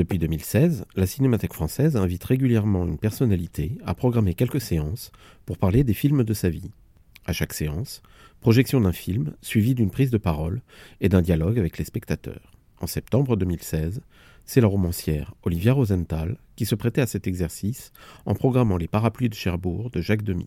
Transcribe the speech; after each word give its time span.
Depuis 0.00 0.18
2016, 0.18 0.86
la 0.96 1.04
Cinémathèque 1.04 1.52
française 1.52 1.94
invite 1.94 2.24
régulièrement 2.24 2.86
une 2.86 2.96
personnalité 2.96 3.76
à 3.84 3.92
programmer 3.92 4.32
quelques 4.32 4.62
séances 4.62 5.12
pour 5.44 5.58
parler 5.58 5.84
des 5.84 5.92
films 5.92 6.24
de 6.24 6.32
sa 6.32 6.48
vie. 6.48 6.70
À 7.26 7.34
chaque 7.34 7.52
séance, 7.52 8.00
projection 8.40 8.80
d'un 8.80 8.92
film 8.92 9.34
suivie 9.42 9.74
d'une 9.74 9.90
prise 9.90 10.10
de 10.10 10.16
parole 10.16 10.62
et 11.02 11.10
d'un 11.10 11.20
dialogue 11.20 11.58
avec 11.58 11.76
les 11.76 11.84
spectateurs. 11.84 12.50
En 12.80 12.86
septembre 12.86 13.36
2016, 13.36 14.00
c'est 14.46 14.62
la 14.62 14.68
romancière 14.68 15.34
Olivia 15.42 15.74
Rosenthal 15.74 16.38
qui 16.56 16.64
se 16.64 16.76
prêtait 16.76 17.02
à 17.02 17.06
cet 17.06 17.26
exercice 17.26 17.92
en 18.24 18.32
programmant 18.32 18.78
Les 18.78 18.88
Parapluies 18.88 19.28
de 19.28 19.34
Cherbourg 19.34 19.90
de 19.90 20.00
Jacques 20.00 20.24
Demy. 20.24 20.46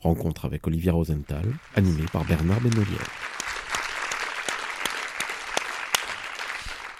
Rencontre 0.00 0.44
avec 0.44 0.66
Olivia 0.66 0.92
Rosenthal, 0.92 1.46
animée 1.76 2.04
par 2.12 2.26
Bernard 2.26 2.60
Benolière. 2.60 3.08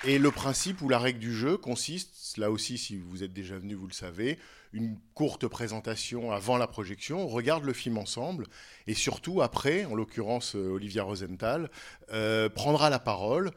Et 0.04 0.18
le 0.18 0.32
principe 0.32 0.82
ou 0.82 0.88
la 0.88 0.98
règle 0.98 1.20
du 1.20 1.32
jeu 1.32 1.56
consiste, 1.56 2.36
là 2.36 2.50
aussi 2.50 2.76
si 2.76 2.96
vous 2.96 3.22
êtes 3.22 3.32
déjà 3.32 3.56
venu, 3.56 3.74
vous 3.74 3.86
le 3.86 3.92
savez, 3.92 4.36
une 4.72 4.98
courte 5.14 5.46
présentation 5.46 6.32
avant 6.32 6.56
la 6.56 6.66
projection, 6.66 7.22
on 7.22 7.28
regarde 7.28 7.62
le 7.62 7.72
film 7.72 7.98
ensemble, 7.98 8.48
et 8.88 8.94
surtout 8.94 9.42
après, 9.42 9.84
en 9.84 9.94
l'occurrence 9.94 10.56
euh, 10.56 10.72
Olivia 10.72 11.04
Rosenthal, 11.04 11.70
euh, 12.12 12.48
prendra 12.48 12.90
la 12.90 12.98
parole 12.98 13.52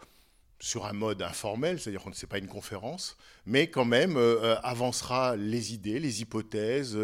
sur 0.60 0.86
un 0.86 0.94
mode 0.94 1.24
informel, 1.24 1.80
c'est-à-dire 1.80 2.04
que 2.04 2.16
ce 2.16 2.26
n'est 2.26 2.30
pas 2.30 2.38
une 2.38 2.48
conférence, 2.48 3.18
mais 3.48 3.68
quand 3.68 3.86
même 3.86 4.16
euh, 4.16 4.56
avancera 4.62 5.36
les 5.36 5.74
idées, 5.74 6.00
les 6.00 6.22
hypothèses, 6.22 6.98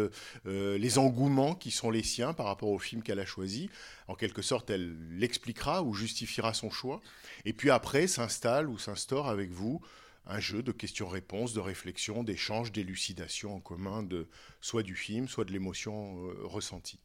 les 0.44 0.98
engouements 0.98 1.54
qui 1.54 1.70
sont 1.72 1.90
les 1.90 2.02
siens 2.04 2.32
par 2.32 2.46
rapport 2.46 2.70
au 2.70 2.78
film 2.78 3.02
qu'elle 3.02 3.20
a 3.20 3.26
choisi. 3.26 3.70
En 4.06 4.14
quelque 4.14 4.40
sorte, 4.40 4.70
elle 4.70 4.96
l'expliquera 5.18 5.82
ou 5.82 5.94
justifiera 5.94 6.54
son 6.54 6.70
choix. 6.70 7.00
Et 7.44 7.52
puis 7.52 7.70
après, 7.70 8.06
s'installe 8.06 8.68
ou 8.68 8.78
s'instaure 8.78 9.28
avec 9.28 9.50
vous 9.50 9.80
un 10.26 10.40
jeu 10.40 10.62
de 10.62 10.72
questions-réponses, 10.72 11.52
de 11.52 11.60
réflexion, 11.60 12.22
d'échange, 12.22 12.70
d'élucidation 12.72 13.56
en 13.56 13.60
commun 13.60 14.02
de 14.02 14.28
soit 14.60 14.82
du 14.82 14.94
film, 14.94 15.28
soit 15.28 15.44
de 15.44 15.52
l'émotion 15.52 16.26
euh, 16.26 16.34
ressentie. 16.44 17.00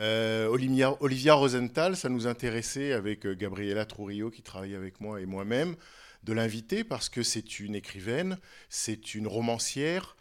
Euh, 0.00 0.48
Olivia, 0.48 1.34
Rosenthal, 1.34 1.96
ça 1.96 2.08
nous 2.08 2.26
intéressait 2.26 2.92
avec 2.92 3.26
euh, 3.26 3.34
Gabriela 3.34 3.84
Trujillo 3.86 4.30
qui 4.30 4.42
travaille 4.42 4.74
avec 4.74 5.00
moi 5.00 5.20
et 5.20 5.26
moi-même 5.26 5.76
de 6.24 6.32
l'inviter 6.32 6.82
parce 6.82 7.08
que 7.08 7.22
c'est 7.22 7.60
une 7.60 7.76
écrivaine, 7.76 8.38
c'est 8.68 9.14
une 9.14 9.28
romancière 9.28 10.16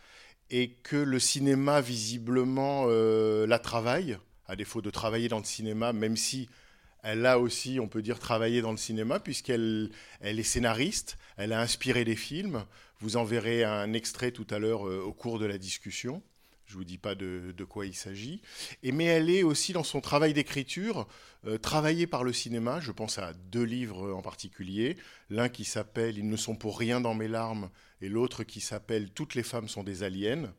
et 0.52 0.74
que 0.84 0.96
le 0.96 1.20
cinéma 1.20 1.82
visiblement 1.82 2.86
la 2.86 3.60
travaille, 3.60 4.18
à 4.46 4.56
défaut 4.56 4.82
de 4.82 4.90
travailler 4.90 5.28
dans 5.28 5.40
le 5.40 5.44
cinéma, 5.44 5.92
même 5.92 6.16
si 6.16 6.48
elle 7.04 7.26
a 7.26 7.40
aussi, 7.40 7.80
on 7.80 7.88
peut 7.88 8.02
dire, 8.02 8.20
travaillé 8.20 8.62
dans 8.62 8.72
le 8.72 8.78
cinéma, 8.78 9.20
puisqu'elle 9.20 9.90
elle 10.20 10.40
est 10.40 10.44
scénariste, 10.44 11.18
elle 11.38 11.54
a 11.54 11.62
inspiré 11.62 12.04
des 12.06 12.16
films. 12.16 12.66
Vous 13.00 13.18
en 13.18 13.24
verrez 13.24 13.64
un 13.64 13.94
extrait 13.94 14.32
tout 14.32 14.48
à 14.50 14.60
l'heure 14.60 14.88
euh, 14.88 15.02
au 15.02 15.14
cours 15.14 15.40
de 15.40 15.46
la 15.46 15.58
discussion. 15.58 16.22
Je 16.66 16.74
ne 16.74 16.80
vous 16.80 16.84
dis 16.84 16.98
pas 16.98 17.16
de, 17.16 17.54
quoi 17.64 17.86
il 17.86 17.96
s'agit. 17.96 18.42
Mais 18.84 19.06
elle 19.06 19.30
est 19.30 19.44
aussi 19.44 19.72
dans 19.72 19.86
son 19.86 20.02
travail 20.02 20.34
d'écriture, 20.34 21.08
euh, 21.46 21.58
travaillée 21.58 22.08
par 22.08 22.26
le 22.26 22.34
cinéma. 22.34 22.82
Je 22.82 22.92
pense 22.92 23.20
à 23.20 23.34
deux 23.34 23.64
livres 23.64 24.12
en 24.12 24.22
particulier. 24.22 24.98
L'un 25.30 25.48
qui 25.48 25.64
s'appelle 25.64 26.18
Ils 26.18 26.28
ne 26.28 26.36
sont 26.36 26.56
pour 26.56 26.78
rien 26.78 27.00
dans 27.00 27.14
mes 27.14 27.30
larmes, 27.30 27.70
et 28.02 28.10
l'autre 28.10 28.44
qui 28.44 28.60
s'appelle 28.60 29.12
Toutes 29.12 29.34
les 29.34 29.44
femmes 29.44 29.70
sont 29.70 29.84
des 29.84 30.04
aliens. 30.04 30.52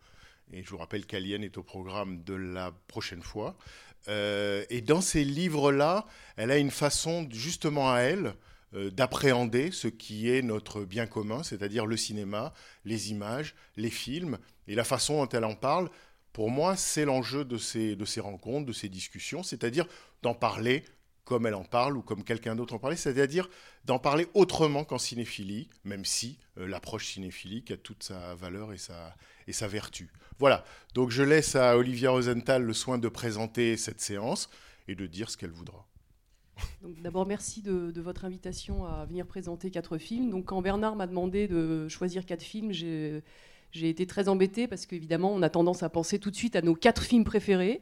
Et 0.51 0.63
je 0.63 0.71
vous 0.71 0.79
rappelle 0.79 1.05
qu'Alien 1.05 1.43
est 1.43 1.59
au 1.59 1.63
programme 1.63 2.25
de 2.25 2.35
la 2.35 2.73
prochaine 2.87 3.23
fois. 3.23 3.55
Euh, 4.07 4.65
et 4.71 4.81
dans 4.81 5.01
ces 5.01 5.25
livres-là, 5.25 6.07
elle 6.37 6.51
a 6.51 6.59
une 6.59 6.71
façon, 6.71 7.29
justement 7.31 7.93
à 7.93 8.01
elle, 8.01 8.35
euh, 8.75 8.91
d'appréhender 8.91 9.71
ce 9.73 9.89
qui 9.89 10.31
est 10.31 10.43
notre 10.43 10.85
bien 10.85 11.07
commun, 11.07 11.43
c'est-à-dire 11.43 11.87
le 11.87 11.97
cinéma, 11.97 12.53
les 12.85 13.11
images, 13.11 13.55
les 13.77 13.91
films, 13.91 14.39
et 14.67 14.75
la 14.75 14.85
façon 14.85 15.25
dont 15.25 15.29
elle 15.31 15.45
en 15.45 15.55
parle. 15.55 15.89
Pour 16.35 16.51
moi, 16.51 16.77
c'est 16.77 17.07
l'enjeu 17.07 17.47
de 17.47 17.57
ces, 17.57 17.97
rencontres, 18.21 18.67
de 18.67 18.73
ces 18.73 18.91
discussions, 18.91 19.43
c'est-à-dire 19.43 19.87
d'en 20.23 20.35
parler 20.35 20.85
comme 21.25 21.47
elle 21.47 21.55
en 21.55 21.65
parle 21.65 21.97
ou 21.97 22.03
comme 22.03 22.25
quelqu'un 22.25 22.57
d'autre 22.57 22.75
en 22.75 22.79
parlait, 22.79 22.97
c'est-à-dire 22.97 23.49
d'en 23.85 23.99
parler 23.99 24.27
autrement 24.35 24.85
qu'en 24.85 24.99
cinéphilie, 24.99 25.69
même 25.85 26.05
si 26.05 26.39
euh, 26.59 26.67
l'approche 26.67 27.07
cinéphilique 27.07 27.71
a 27.71 27.77
toute 27.77 28.03
sa 28.03 28.35
valeur 28.35 28.73
et 28.73 28.79
sa, 28.79 29.17
et 29.47 29.53
sa 29.53 29.67
vertu. 29.67 30.11
Voilà, 30.39 30.65
donc 30.95 31.11
je 31.11 31.23
laisse 31.23 31.57
à 31.57 31.77
Olivia 31.77 32.11
Rosenthal 32.11 32.63
le 32.63 32.73
soin 32.73 32.99
de 32.99 33.09
présenter 33.09 33.77
cette 33.77 34.01
séance 34.01 34.49
et 34.87 34.95
de 34.95 35.07
dire 35.07 35.31
ce 35.31 35.37
qu'elle 35.37 35.51
voudra. 35.51 35.87
D'abord, 37.03 37.27
merci 37.27 37.63
de, 37.63 38.01
votre 38.01 38.25
invitation 38.25 38.85
à 38.85 39.05
venir 39.05 39.27
présenter 39.27 39.71
quatre 39.71 39.99
films. 39.99 40.31
Donc, 40.31 40.47
quand 40.47 40.63
Bernard 40.63 40.97
m'a 40.97 41.07
demandé 41.07 41.49
de 41.49 41.89
choisir 41.89 42.25
quatre 42.25 42.43
films, 42.43 42.73
j'ai 42.73 43.23
été 43.75 44.07
très 44.07 44.29
embêtée 44.29 44.67
parce 44.67 44.87
qu'évidemment, 44.87 45.33
on 45.33 45.43
a 45.43 45.51
tendance 45.51 45.83
à 45.83 45.89
penser 45.89 46.19
tout 46.19 46.31
de 46.31 46.37
suite 46.37 46.57
à 46.57 46.63
nos 46.63 46.75
quatre 46.75 47.03
films 47.03 47.25
préférés. 47.25 47.81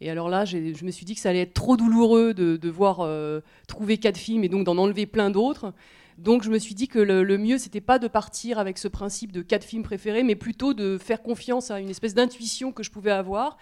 Et 0.00 0.10
alors 0.10 0.28
là, 0.28 0.44
je 0.44 0.84
me 0.84 0.90
suis 0.90 1.04
dit 1.04 1.14
que 1.14 1.20
ça 1.20 1.30
allait 1.30 1.42
être 1.42 1.54
trop 1.54 1.76
douloureux 1.76 2.34
de 2.34 2.56
devoir 2.56 3.00
euh, 3.00 3.40
trouver 3.68 3.98
quatre 3.98 4.18
films 4.18 4.44
et 4.44 4.48
donc 4.48 4.64
d'en 4.64 4.76
enlever 4.76 5.06
plein 5.06 5.30
d'autres. 5.30 5.72
Donc 6.18 6.42
je 6.42 6.50
me 6.50 6.58
suis 6.58 6.74
dit 6.74 6.88
que 6.88 6.98
le, 6.98 7.24
le 7.24 7.38
mieux, 7.38 7.58
c'était 7.58 7.80
pas 7.80 7.98
de 7.98 8.08
partir 8.08 8.58
avec 8.58 8.78
ce 8.78 8.88
principe 8.88 9.32
de 9.32 9.42
quatre 9.42 9.64
films 9.64 9.82
préférés, 9.82 10.22
mais 10.22 10.36
plutôt 10.36 10.72
de 10.72 10.98
faire 10.98 11.22
confiance 11.22 11.70
à 11.70 11.80
une 11.80 11.90
espèce 11.90 12.14
d'intuition 12.14 12.72
que 12.72 12.82
je 12.82 12.90
pouvais 12.90 13.10
avoir 13.10 13.56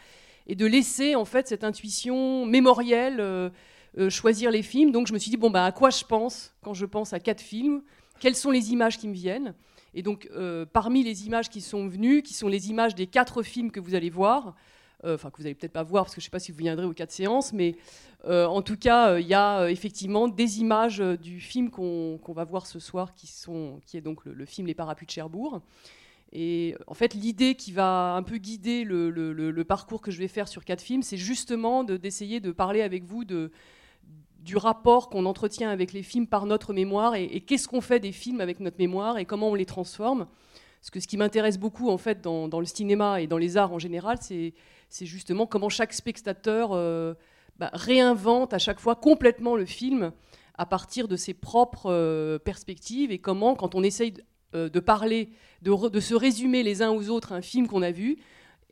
et 0.47 0.55
de 0.55 0.67
laisser 0.67 1.15
en 1.15 1.25
fait 1.25 1.49
cette 1.49 1.65
intuition 1.65 2.45
mémorielle 2.47 3.21
euh, 3.21 3.51
euh, 3.99 4.11
choisir 4.11 4.51
les 4.51 4.63
films. 4.63 4.93
Donc 4.93 5.07
je 5.07 5.13
me 5.13 5.19
suis 5.19 5.31
dit 5.31 5.37
bon 5.37 5.51
bah 5.51 5.65
à 5.65 5.73
quoi 5.73 5.91
je 5.91 6.05
pense 6.05 6.55
quand 6.63 6.75
je 6.75 6.87
pense 6.87 7.13
à 7.13 7.21
quatre 7.21 7.41
films? 7.41 7.83
Quelles 8.21 8.37
sont 8.37 8.51
les 8.51 8.73
images 8.73 8.99
qui 8.99 9.09
me 9.09 9.15
viennent? 9.15 9.55
Et 9.95 10.03
donc 10.03 10.29
euh, 10.33 10.65
parmi 10.71 11.03
les 11.03 11.27
images 11.27 11.49
qui 11.49 11.61
sont 11.61 11.87
venues, 11.87 12.23
qui 12.23 12.35
sont 12.35 12.49
les 12.49 12.71
images 12.71 12.95
des 12.95 13.07
quatre 13.07 13.43
films 13.43 13.71
que 13.71 13.81
vous 13.81 13.95
allez 13.95 14.11
voir, 14.11 14.55
enfin 15.05 15.31
que 15.31 15.39
vous 15.39 15.47
allez 15.47 15.55
peut-être 15.55 15.73
pas 15.73 15.83
voir 15.83 16.05
parce 16.05 16.15
que 16.15 16.21
je 16.21 16.27
sais 16.27 16.31
pas 16.31 16.39
si 16.39 16.53
vous 16.53 16.59
viendrez 16.59 16.87
aux 16.87 16.93
quatre 16.93 17.13
séances, 17.13 17.53
mais 17.53 17.77
euh, 18.25 18.47
en 18.47 18.63
tout 18.63 18.77
cas 18.77 19.13
euh, 19.13 19.21
il 19.21 19.27
y 19.27 19.35
a 19.35 19.63
euh, 19.63 19.67
effectivement 19.69 20.29
des 20.29 20.61
images 20.61 21.01
euh, 21.01 21.17
du 21.17 21.41
film 21.41 21.71
qu'on 21.71 22.21
va 22.29 22.45
voir 22.45 22.67
ce 22.67 22.79
soir 22.79 23.15
qui 23.15 23.27
sont 23.27 23.81
qui 23.85 23.97
est 23.97 24.01
donc 24.01 24.25
le, 24.25 24.47
film 24.47 24.67
Les 24.67 24.75
Parapluies 24.75 25.07
de 25.07 25.11
Cherbourg. 25.11 25.61
Et 26.35 26.77
en 26.87 26.95
fait, 26.95 27.13
l'idée 27.13 27.57
qui 27.57 27.73
va 27.73 28.15
un 28.15 28.23
peu 28.23 28.39
guider 28.39 28.85
le, 28.85 29.63
parcours 29.65 30.01
que 30.01 30.11
je 30.11 30.19
vais 30.19 30.29
faire 30.29 30.49
sur 30.49 30.65
quatre 30.65 30.81
films, 30.81 31.03
c'est 31.03 31.19
justement 31.19 31.85
de- 31.85 31.99
d'essayer 31.99 32.41
de, 32.41 32.53
parler 32.53 32.81
avec 32.81 33.05
vous 33.05 33.25
du 33.25 34.57
rapport 34.57 35.11
qu'on 35.11 35.27
entretient 35.27 35.69
avec 35.69 35.93
les 35.93 36.03
films 36.03 36.27
par 36.27 36.47
notre 36.47 36.73
mémoire 36.73 37.17
et 37.17 37.41
qu'est-ce 37.41 37.69
qu'on 37.69 37.83
fait 37.83 38.01
des 38.01 38.13
films 38.13 38.41
avec 38.41 38.61
notre 38.61 38.79
mémoire 38.79 39.19
et 39.19 39.27
comment 39.27 39.51
on 39.51 39.55
les 39.55 39.67
transforme. 39.67 40.27
Parce 40.83 40.91
que 40.91 40.99
ce 40.99 41.07
qui 41.07 41.17
m'intéresse 41.17 41.59
beaucoup 41.59 41.91
en 41.91 41.97
fait 41.97 42.21
dans, 42.21 42.49
le 42.59 42.67
cinéma 42.67 43.21
et 43.21 43.29
dans 43.29 43.39
les 43.39 43.57
arts 43.57 43.73
en 43.73 43.79
général, 43.79 44.19
c'est 44.21 44.53
justement 45.07 45.47
comment 45.47 45.69
chaque 45.69 45.93
spectateur 45.93 46.71
euh, 46.73 47.15
bah, 47.57 47.71
réinvente 47.73 48.53
à 48.53 48.59
chaque 48.59 48.81
fois 48.81 48.97
complètement 48.97 49.55
le 49.55 49.65
film 49.65 50.11
à 50.59 50.67
partir 50.67 51.07
de 51.07 51.15
ses 51.15 51.35
propres 51.35 51.93
euh, 51.93 52.41
perspectives 52.41 53.13
et 53.13 53.19
comment, 53.19 53.55
quand 53.55 53.77
on 53.77 53.85
essaye 53.85 54.11
de, 54.11 54.23
euh, 54.57 54.81
parler, 54.81 55.31
de, 55.63 56.01
se 56.01 56.17
résumer 56.17 56.65
les 56.65 56.83
uns 56.83 56.91
aux 56.91 57.11
autres 57.11 57.31
un 57.31 57.43
film 57.43 57.69
qu'on 57.69 57.83
a 57.83 57.93
vu, 57.93 58.17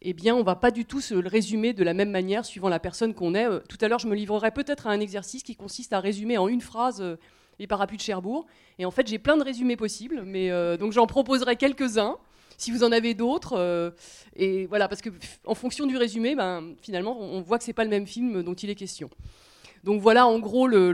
eh 0.02 0.12
bien, 0.12 0.34
on 0.34 0.42
va 0.42 0.56
pas 0.56 0.72
du 0.72 0.86
tout 0.86 1.00
se 1.00 1.14
le 1.14 1.28
résumer 1.28 1.74
de 1.74 1.84
la 1.84 1.94
même 1.94 2.10
manière 2.10 2.44
suivant 2.44 2.68
la 2.68 2.80
personne 2.80 3.14
qu'on 3.14 3.36
est. 3.36 3.46
Tout 3.68 3.78
à 3.80 3.86
l'heure, 3.86 4.00
je 4.00 4.08
me 4.08 4.16
livrerai 4.16 4.50
peut-être 4.50 4.88
à 4.88 4.90
un 4.90 4.98
exercice 4.98 5.44
qui 5.44 5.54
consiste 5.54 5.92
à 5.92 6.00
résumer 6.00 6.38
en 6.38 6.48
une 6.48 6.60
phrase 6.60 7.04
les 7.60 7.66
parapluies 7.66 7.98
de 7.98 8.02
Cherbourg. 8.02 8.46
Et 8.78 8.84
en 8.84 8.90
fait, 8.90 9.06
j'ai 9.06 9.18
plein 9.18 9.36
de 9.36 9.44
résumés 9.44 9.76
possibles, 9.76 10.22
mais 10.24 10.50
euh, 10.50 10.76
donc 10.76 10.92
j'en 10.92 11.06
proposerai 11.06 11.54
quelques-uns. 11.54 12.16
Si 12.56 12.72
vous 12.72 12.82
en 12.84 12.90
avez 12.90 13.14
d'autres, 13.14 13.54
euh, 13.56 13.90
et 14.34 14.66
voilà, 14.66 14.88
parce 14.88 15.00
que 15.00 15.10
en 15.46 15.54
fonction 15.54 15.86
du 15.86 15.96
résumé, 15.96 16.34
ben, 16.34 16.74
finalement, 16.82 17.18
on 17.20 17.40
voit 17.40 17.58
que 17.58 17.64
c'est 17.64 17.72
pas 17.72 17.84
le 17.84 17.90
même 17.90 18.06
film 18.06 18.42
dont 18.42 18.54
il 18.54 18.68
est 18.68 18.74
question. 18.74 19.08
Donc 19.84 20.02
voilà, 20.02 20.26
en 20.26 20.38
gros, 20.38 20.66
le, 20.66 20.92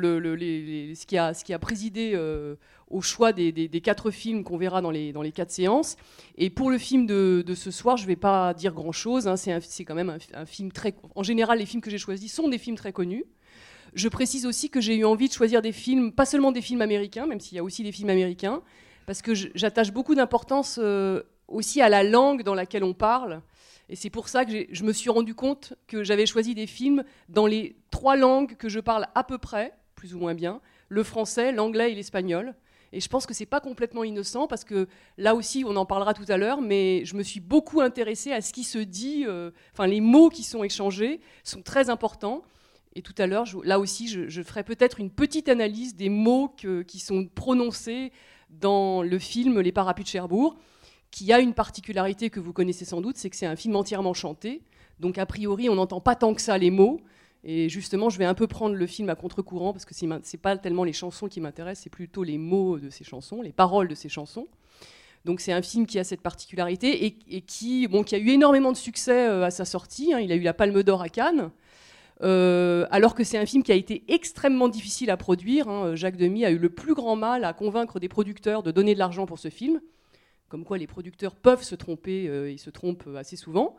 ce, 0.94 1.06
qui 1.06 1.18
a, 1.18 1.34
ce 1.34 1.44
qui 1.44 1.52
a 1.52 1.58
présidé 1.58 2.12
euh, 2.14 2.54
au 2.88 3.00
choix 3.00 3.32
des, 3.32 3.80
quatre 3.82 4.12
films 4.12 4.44
qu'on 4.44 4.56
verra 4.56 4.80
dans 4.80 4.92
les, 4.92 5.12
dans 5.12 5.22
les 5.22 5.32
quatre 5.32 5.50
séances. 5.50 5.96
Et 6.36 6.50
pour 6.50 6.70
le 6.70 6.78
film 6.78 7.04
de, 7.06 7.42
de 7.44 7.54
ce 7.56 7.72
soir, 7.72 7.96
je 7.96 8.04
ne 8.04 8.08
vais 8.08 8.16
pas 8.16 8.54
dire 8.54 8.72
grand-chose. 8.72 9.26
hein, 9.26 9.36
c'est 9.36 9.84
quand 9.84 9.96
même 9.96 10.16
un 10.34 10.46
film 10.46 10.70
très... 10.70 10.94
En 11.16 11.24
général, 11.24 11.58
les 11.58 11.66
films 11.66 11.82
que 11.82 11.90
j'ai 11.90 11.98
choisis 11.98 12.32
sont 12.32 12.48
des 12.48 12.58
films 12.58 12.76
très 12.76 12.92
connus. 12.92 13.24
Je 13.96 14.08
précise 14.08 14.44
aussi 14.44 14.68
que 14.68 14.78
j'ai 14.78 14.94
eu 14.94 15.06
envie 15.06 15.26
de 15.26 15.32
choisir 15.32 15.62
des 15.62 15.72
films, 15.72 16.12
pas 16.12 16.26
seulement 16.26 16.52
des 16.52 16.60
films 16.60 16.82
américains, 16.82 17.26
même 17.26 17.40
s'il 17.40 17.56
y 17.56 17.58
a 17.58 17.64
aussi 17.64 17.82
des 17.82 17.92
films 17.92 18.10
américains, 18.10 18.60
parce 19.06 19.22
que 19.22 19.32
j'attache 19.34 19.90
beaucoup 19.90 20.14
d'importance 20.14 20.78
euh, 20.82 21.22
aussi 21.48 21.80
à 21.80 21.88
la 21.88 22.04
langue 22.04 22.42
dans 22.42 22.54
laquelle 22.54 22.84
on 22.84 22.92
parle. 22.92 23.40
Et 23.88 23.96
c'est 23.96 24.10
pour 24.10 24.28
ça 24.28 24.44
que 24.44 24.52
je 24.70 24.84
me 24.84 24.92
suis 24.92 25.08
rendu 25.08 25.34
compte 25.34 25.72
que 25.86 26.04
j'avais 26.04 26.26
choisi 26.26 26.54
des 26.54 26.66
films 26.66 27.04
dans 27.30 27.46
les 27.46 27.74
trois 27.90 28.16
langues 28.16 28.56
que 28.58 28.68
je 28.68 28.80
parle 28.80 29.06
à 29.14 29.24
peu 29.24 29.38
près, 29.38 29.72
plus 29.94 30.14
ou 30.14 30.18
moins 30.18 30.34
bien, 30.34 30.60
le 30.90 31.02
français, 31.02 31.50
l'anglais 31.50 31.92
et 31.92 31.94
l'espagnol. 31.94 32.54
Et 32.92 33.00
je 33.00 33.08
pense 33.08 33.24
que 33.24 33.32
c'est 33.32 33.46
pas 33.46 33.60
complètement 33.60 34.04
innocent 34.04 34.46
parce 34.46 34.64
que 34.64 34.88
là 35.16 35.34
aussi, 35.34 35.64
on 35.66 35.74
en 35.74 35.86
parlera 35.86 36.12
tout 36.12 36.26
à 36.28 36.36
l'heure, 36.36 36.60
mais 36.60 37.02
je 37.06 37.16
me 37.16 37.22
suis 37.22 37.40
beaucoup 37.40 37.80
intéressée 37.80 38.32
à 38.32 38.42
ce 38.42 38.52
qui 38.52 38.62
se 38.62 38.78
dit, 38.78 39.24
euh, 39.26 39.52
enfin 39.72 39.86
les 39.86 40.02
mots 40.02 40.28
qui 40.28 40.42
sont 40.42 40.64
échangés 40.64 41.20
sont 41.44 41.62
très 41.62 41.88
importants. 41.88 42.42
Et 42.96 43.02
tout 43.02 43.14
à 43.18 43.26
l'heure, 43.26 43.44
là 43.62 43.78
aussi, 43.78 44.08
je, 44.08 44.42
ferai 44.42 44.64
peut-être 44.64 45.00
une 45.00 45.10
petite 45.10 45.50
analyse 45.50 45.94
des 45.94 46.08
mots 46.08 46.48
qui 46.88 46.98
sont 46.98 47.26
prononcés 47.26 48.10
dans 48.48 49.02
le 49.02 49.18
film 49.18 49.60
Les 49.60 49.70
Parapluies 49.70 50.04
de 50.04 50.08
Cherbourg, 50.08 50.56
qui 51.10 51.30
a 51.30 51.40
une 51.40 51.52
particularité 51.52 52.30
que 52.30 52.40
vous 52.40 52.54
connaissez 52.54 52.86
sans 52.86 53.02
doute, 53.02 53.18
c'est 53.18 53.28
que 53.28 53.36
c'est 53.36 53.44
un 53.46 53.54
film 53.54 53.76
entièrement 53.76 54.14
chanté. 54.14 54.62
Donc 54.98 55.18
a 55.18 55.26
priori, 55.26 55.68
on 55.68 55.74
n'entend 55.74 56.00
pas 56.00 56.14
tant 56.14 56.32
que 56.32 56.40
ça 56.40 56.56
les 56.56 56.70
mots. 56.70 57.00
Et 57.44 57.68
justement, 57.68 58.08
je 58.08 58.18
vais 58.18 58.24
un 58.24 58.34
peu 58.34 58.46
prendre 58.46 58.74
le 58.74 58.86
film 58.86 59.10
à 59.10 59.14
contre-courant 59.14 59.74
parce 59.74 59.84
que 59.84 59.94
c'est 59.94 60.06
m'in- 60.06 60.20
c'est 60.22 60.40
pas 60.40 60.56
tellement 60.56 60.82
les 60.82 60.94
chansons 60.94 61.28
qui 61.28 61.40
m'intéressent, 61.42 61.84
c'est 61.84 61.90
plutôt 61.90 62.24
les 62.24 62.38
mots 62.38 62.78
de 62.78 62.88
ces 62.88 63.04
chansons, 63.04 63.42
les 63.42 63.52
paroles 63.52 63.88
de 63.88 63.94
ces 63.94 64.08
chansons. 64.08 64.48
Donc 65.26 65.40
c'est 65.40 65.52
un 65.52 65.62
film 65.62 65.86
qui 65.86 65.98
a 65.98 66.04
cette 66.04 66.22
particularité 66.22 67.04
et, 67.04 67.40
qui 67.42 67.86
a 68.12 68.18
eu 68.18 68.30
énormément 68.30 68.72
de 68.72 68.76
succès 68.76 69.28
euh, 69.28 69.44
à 69.44 69.50
sa 69.50 69.64
sortie. 69.64 70.14
hein. 70.14 70.20
Il 70.20 70.32
a 70.32 70.34
eu 70.34 70.40
la 70.40 70.54
Palme 70.54 70.82
d'Or 70.82 71.02
à 71.02 71.08
Cannes. 71.08 71.50
Euh, 72.22 72.86
alors 72.90 73.14
que 73.14 73.24
c'est 73.24 73.36
un 73.36 73.44
film 73.44 73.62
qui 73.62 73.72
a 73.72 73.74
été 73.74 74.04
extrêmement 74.08 74.68
difficile 74.68 75.10
à 75.10 75.16
produire. 75.16 75.68
hein. 75.68 75.94
Jacques 75.94 76.16
Demy 76.16 76.44
a 76.44 76.50
eu 76.50 76.58
le 76.58 76.70
plus 76.70 76.94
grand 76.94 77.16
mal 77.16 77.44
à 77.44 77.52
convaincre 77.52 78.00
des 78.00 78.08
producteurs 78.08 78.62
de 78.62 78.70
donner 78.70 78.94
de 78.94 78.98
l'argent 78.98 79.26
pour 79.26 79.38
ce 79.38 79.50
film. 79.50 79.80
Comme 80.48 80.64
quoi 80.64 80.78
les 80.78 80.86
producteurs 80.86 81.34
peuvent 81.34 81.62
se 81.62 81.74
tromper, 81.74 82.28
euh, 82.28 82.50
ils 82.50 82.58
se 82.58 82.70
trompent 82.70 83.08
assez 83.16 83.36
souvent. 83.36 83.76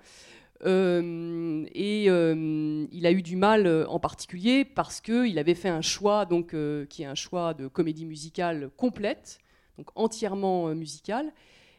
Euh, 0.65 1.65
et 1.73 2.09
euh, 2.09 2.85
il 2.91 3.05
a 3.05 3.11
eu 3.11 3.21
du 3.21 3.35
mal 3.35 3.67
euh, 3.67 3.85
en 3.87 3.99
particulier 3.99 4.65
parce 4.65 5.01
qu'il 5.01 5.37
avait 5.37 5.53
fait 5.53 5.69
un 5.69 5.81
choix 5.81 6.25
donc, 6.25 6.53
euh, 6.53 6.85
qui 6.87 7.03
est 7.03 7.05
un 7.05 7.15
choix 7.15 7.53
de 7.53 7.67
comédie 7.67 8.05
musicale 8.05 8.69
complète, 8.75 9.39
donc 9.77 9.87
entièrement 9.95 10.67
euh, 10.67 10.73
musicale. 10.75 11.31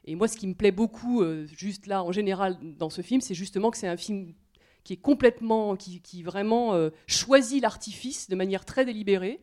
Et 0.05 0.15
moi, 0.15 0.27
ce 0.27 0.37
qui 0.37 0.47
me 0.47 0.55
plaît 0.55 0.71
beaucoup, 0.73 1.23
euh, 1.23 1.47
juste 1.55 1.87
là, 1.87 2.03
en 2.03 2.13
général, 2.13 2.57
dans 2.79 2.89
ce 2.89 3.03
film, 3.03 3.21
c'est 3.21 3.35
justement 3.35 3.71
que 3.71 3.77
c'est 3.77 3.89
un 3.89 3.97
film 3.97 4.33
qui 4.89 4.95
est 4.95 4.97
complètement, 4.97 5.77
qui, 5.77 6.01
qui 6.01 6.23
vraiment 6.23 6.73
euh, 6.73 6.89
choisit 7.07 7.61
l'artifice 7.61 8.31
de 8.31 8.35
manière 8.37 8.65
très 8.65 8.87
délibérée, 8.87 9.39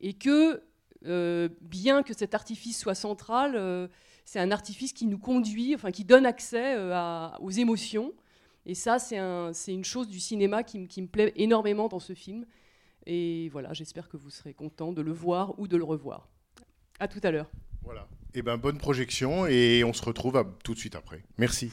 et 0.00 0.14
que, 0.14 0.64
euh, 1.06 1.48
bien 1.60 2.02
que 2.02 2.12
cet 2.12 2.34
artifice 2.34 2.76
soit 2.80 2.96
central, 2.96 3.54
euh, 3.54 3.86
c'est 4.24 4.40
un 4.40 4.50
artifice 4.50 4.92
qui 4.92 5.06
nous 5.06 5.18
conduit, 5.18 5.76
enfin 5.76 5.92
qui 5.92 6.04
donne 6.04 6.26
accès 6.26 6.74
à- 6.92 7.38
aux 7.40 7.50
émotions. 7.52 8.12
Et 8.66 8.74
ça, 8.74 8.98
c'est 8.98 9.16
un- 9.18 9.52
c'est 9.52 9.72
une 9.72 9.84
chose 9.84 10.08
du 10.08 10.18
cinéma 10.18 10.64
qui, 10.64 10.80
me- 10.80 10.86
qui 10.88 11.02
me 11.02 11.06
plaît 11.06 11.32
énormément 11.36 11.86
dans 11.86 12.00
ce 12.00 12.12
film. 12.14 12.44
Et 13.06 13.48
voilà, 13.50 13.72
j'espère 13.74 14.08
que 14.08 14.16
vous 14.16 14.30
serez 14.30 14.54
content 14.54 14.92
de 14.92 15.02
le 15.02 15.12
voir 15.12 15.56
ou 15.60 15.68
de 15.68 15.76
le 15.76 15.84
revoir. 15.84 16.28
À 16.98 17.06
tout 17.06 17.20
à 17.22 17.30
l'heure. 17.30 17.48
Voilà. 17.84 18.08
Et 18.34 18.42
ben 18.42 18.56
bonne 18.56 18.78
projection 18.78 19.46
et 19.46 19.84
on 19.84 19.92
se 19.92 20.02
retrouve 20.02 20.36
à- 20.36 20.44
tout 20.64 20.74
de 20.74 20.80
suite 20.80 20.96
après. 20.96 21.22
Merci. 21.38 21.70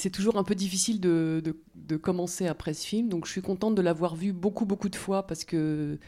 C'est 0.00 0.10
toujours 0.10 0.36
un 0.36 0.44
peu 0.44 0.54
difficile 0.54 1.00
de, 1.00 1.54
commencer 2.02 2.46
après 2.46 2.74
ce 2.74 2.86
film. 2.86 3.08
Donc 3.08 3.26
je 3.26 3.32
suis 3.32 3.42
contente 3.42 3.74
de 3.74 3.82
l'avoir 3.82 4.16
vu 4.16 4.32
beaucoup, 4.32 4.64
beaucoup 4.64 4.88
de 4.88 4.96
fois 4.96 5.26
parce 5.26 5.44
que 5.44 5.98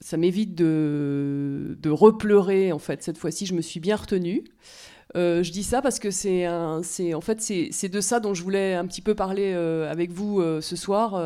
ça 0.00 0.16
m'évite 0.16 0.54
de, 0.54 1.76
de 1.80 1.90
repleurer. 1.90 2.72
En 2.72 2.78
fait, 2.78 3.02
cette 3.02 3.18
fois-ci, 3.18 3.46
je 3.46 3.54
me 3.54 3.60
suis 3.60 3.80
bien 3.80 3.96
retenue. 3.96 4.44
Euh, 5.16 5.42
je 5.42 5.50
dis 5.50 5.64
ça 5.64 5.82
parce 5.82 5.98
que 5.98 6.10
c'est 6.10 6.46
en 6.48 6.82
fait 7.20 7.40
c'est 7.40 7.88
de 7.88 8.00
ça 8.00 8.20
dont 8.20 8.32
je 8.32 8.42
voulais 8.44 8.74
un 8.74 8.86
petit 8.86 9.02
peu 9.02 9.14
parler 9.16 9.52
euh, 9.54 9.90
avec 9.90 10.12
vous 10.12 10.40
euh, 10.40 10.60
ce 10.60 10.76
soir. 10.76 11.20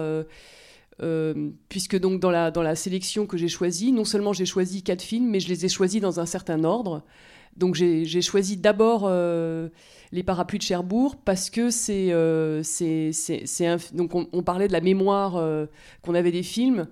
puisque 1.68 1.98
donc 1.98 2.20
dans 2.20 2.30
la, 2.30 2.50
dans 2.50 2.62
la 2.62 2.76
sélection 2.76 3.26
que 3.26 3.36
j'ai 3.36 3.48
choisie, 3.48 3.92
non 3.92 4.04
seulement 4.04 4.32
j'ai 4.32 4.46
choisi 4.46 4.82
quatre 4.82 5.02
films, 5.02 5.28
mais 5.28 5.40
je 5.40 5.48
les 5.48 5.66
ai 5.66 5.68
choisis 5.68 6.00
dans 6.00 6.20
un 6.20 6.26
certain 6.26 6.64
ordre. 6.64 7.02
Donc 7.56 7.74
j'ai 7.74 8.22
choisi 8.22 8.56
d'abord 8.56 9.02
euh, 9.04 9.68
les 10.12 10.22
parapluies 10.22 10.58
de 10.58 10.64
Cherbourg 10.64 11.16
parce 11.16 11.50
que 11.50 11.70
c'est 11.70 12.08
euh, 12.10 12.62
donc 13.92 14.14
on, 14.14 14.42
parlait 14.42 14.66
de 14.66 14.72
la 14.72 14.80
mémoire 14.80 15.36
euh, 15.36 15.66
qu'on 16.02 16.14
avait 16.14 16.32
des 16.32 16.42
films. 16.42 16.88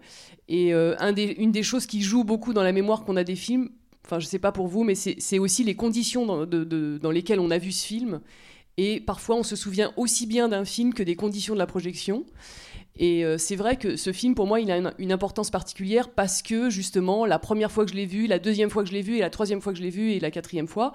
Et 0.48 0.72
une 0.72 1.52
des 1.52 1.62
choses 1.62 1.86
qui 1.86 2.02
joue 2.02 2.24
beaucoup 2.24 2.52
dans 2.52 2.62
la 2.62 2.72
mémoire 2.72 3.04
qu'on 3.04 3.16
a 3.16 3.24
des 3.24 3.36
films 3.36 3.70
enfin 4.04 4.18
je 4.18 4.26
sais 4.26 4.40
pas 4.40 4.50
pour 4.50 4.66
vous 4.66 4.82
mais 4.82 4.96
c'est 4.96 5.38
aussi 5.38 5.62
les 5.64 5.76
conditions 5.76 6.44
dans 6.44 7.10
lesquelles 7.10 7.40
on 7.40 7.50
a 7.50 7.58
vu 7.58 7.70
ce 7.72 7.86
film 7.86 8.20
et 8.78 9.00
parfois 9.00 9.36
on 9.36 9.42
se 9.42 9.56
souvient 9.56 9.92
aussi 9.96 10.26
bien 10.26 10.48
d'un 10.48 10.64
film 10.64 10.94
que 10.94 11.02
des 11.02 11.16
conditions 11.16 11.54
de 11.54 11.58
la 11.58 11.66
projection 11.66 12.24
et 12.96 13.24
euh, 13.24 13.38
c'est 13.38 13.56
vrai 13.56 13.76
que 13.76 13.96
ce 13.96 14.12
film, 14.12 14.34
pour 14.34 14.46
moi, 14.46 14.60
il 14.60 14.70
a 14.70 14.76
une, 14.98 15.12
importance 15.12 15.50
particulière 15.50 16.10
parce 16.10 16.42
que, 16.42 16.68
justement, 16.68 17.24
la 17.24 17.38
première 17.38 17.72
fois 17.72 17.84
que 17.84 17.90
je 17.90 17.96
l'ai 17.96 18.06
vu, 18.06 18.26
la 18.26 18.38
deuxième 18.38 18.68
fois 18.68 18.82
que 18.82 18.88
je 18.88 18.94
l'ai 18.94 19.02
vu, 19.02 19.16
et 19.16 19.20
la 19.20 19.30
troisième 19.30 19.62
fois 19.62 19.72
que 19.72 19.78
je 19.78 19.82
l'ai 19.82 19.90
vu, 19.90 20.12
et 20.12 20.20
la 20.20 20.30
quatrième 20.30 20.68
fois, 20.68 20.92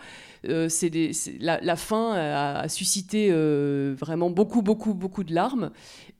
euh, 0.48 0.70
c'est 0.70 0.92
la, 1.40 1.76
fin 1.76 2.14
a, 2.14 2.70
suscité 2.70 3.30
euh, 3.32 3.96
vraiment 3.98 4.30
beaucoup, 4.30 4.62
beaucoup, 4.62 4.94
beaucoup 4.94 5.24
de 5.24 5.34
larmes. 5.34 5.72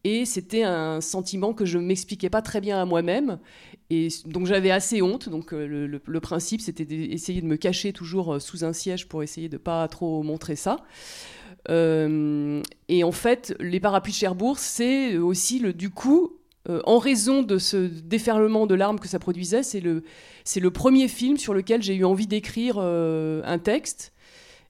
Et 0.04 0.26
c'était 0.26 0.64
un 0.64 1.00
sentiment 1.00 1.54
que 1.54 1.66
je 1.66 1.78
ne 1.78 1.86
m'expliquais 1.86 2.30
pas 2.30 2.42
très 2.42 2.60
bien 2.60 2.82
à 2.82 2.86
moi-même. 2.86 3.38
Et 3.90 4.10
donc 4.26 4.48
j'avais 4.48 4.72
assez 4.72 5.02
honte. 5.02 5.30
Donc 5.30 5.52
le, 5.52 5.86
le- 5.88 6.20
principe, 6.20 6.62
c'était 6.62 6.86
d'essayer 6.86 7.42
de 7.42 7.48
me 7.48 7.56
cacher 7.56 7.94
toujours 7.94 8.42
sous 8.42 8.66
un 8.66 8.74
siège 8.74 9.08
pour 9.08 9.22
essayer 9.22 9.50
de 9.50 9.58
pas 9.58 9.88
trop 9.88 10.24
montrer 10.24 10.56
ça. 10.56 10.78
Euh, 11.70 12.62
et 12.88 13.04
en 13.04 13.12
fait, 13.12 13.56
les 13.60 13.80
parapluies 13.80 14.14
de 14.14 14.18
Cherbourg, 14.18 14.60
c'est 14.60 15.18
aussi 15.18 15.60
le, 15.60 15.74
du 15.74 15.90
coup, 15.90 16.38
euh, 16.70 16.82
en 16.86 16.98
raison 16.98 17.44
de 17.44 17.58
ce 17.58 17.78
déferlement 17.78 18.68
de 18.68 18.76
larmes 18.76 19.00
que 19.00 19.08
ça 19.08 19.20
produisait, 19.20 19.64
c'est 19.64 19.80
le, 19.80 20.04
le 20.56 20.72
premier 20.72 21.08
film 21.08 21.38
sur 21.38 21.54
lequel 21.54 21.82
j'ai 21.82 21.96
eu 21.96 22.06
envie 22.06 22.28
d'écrire 22.28 22.78
euh, 22.80 23.42
un 23.46 23.60
texte. 23.60 24.14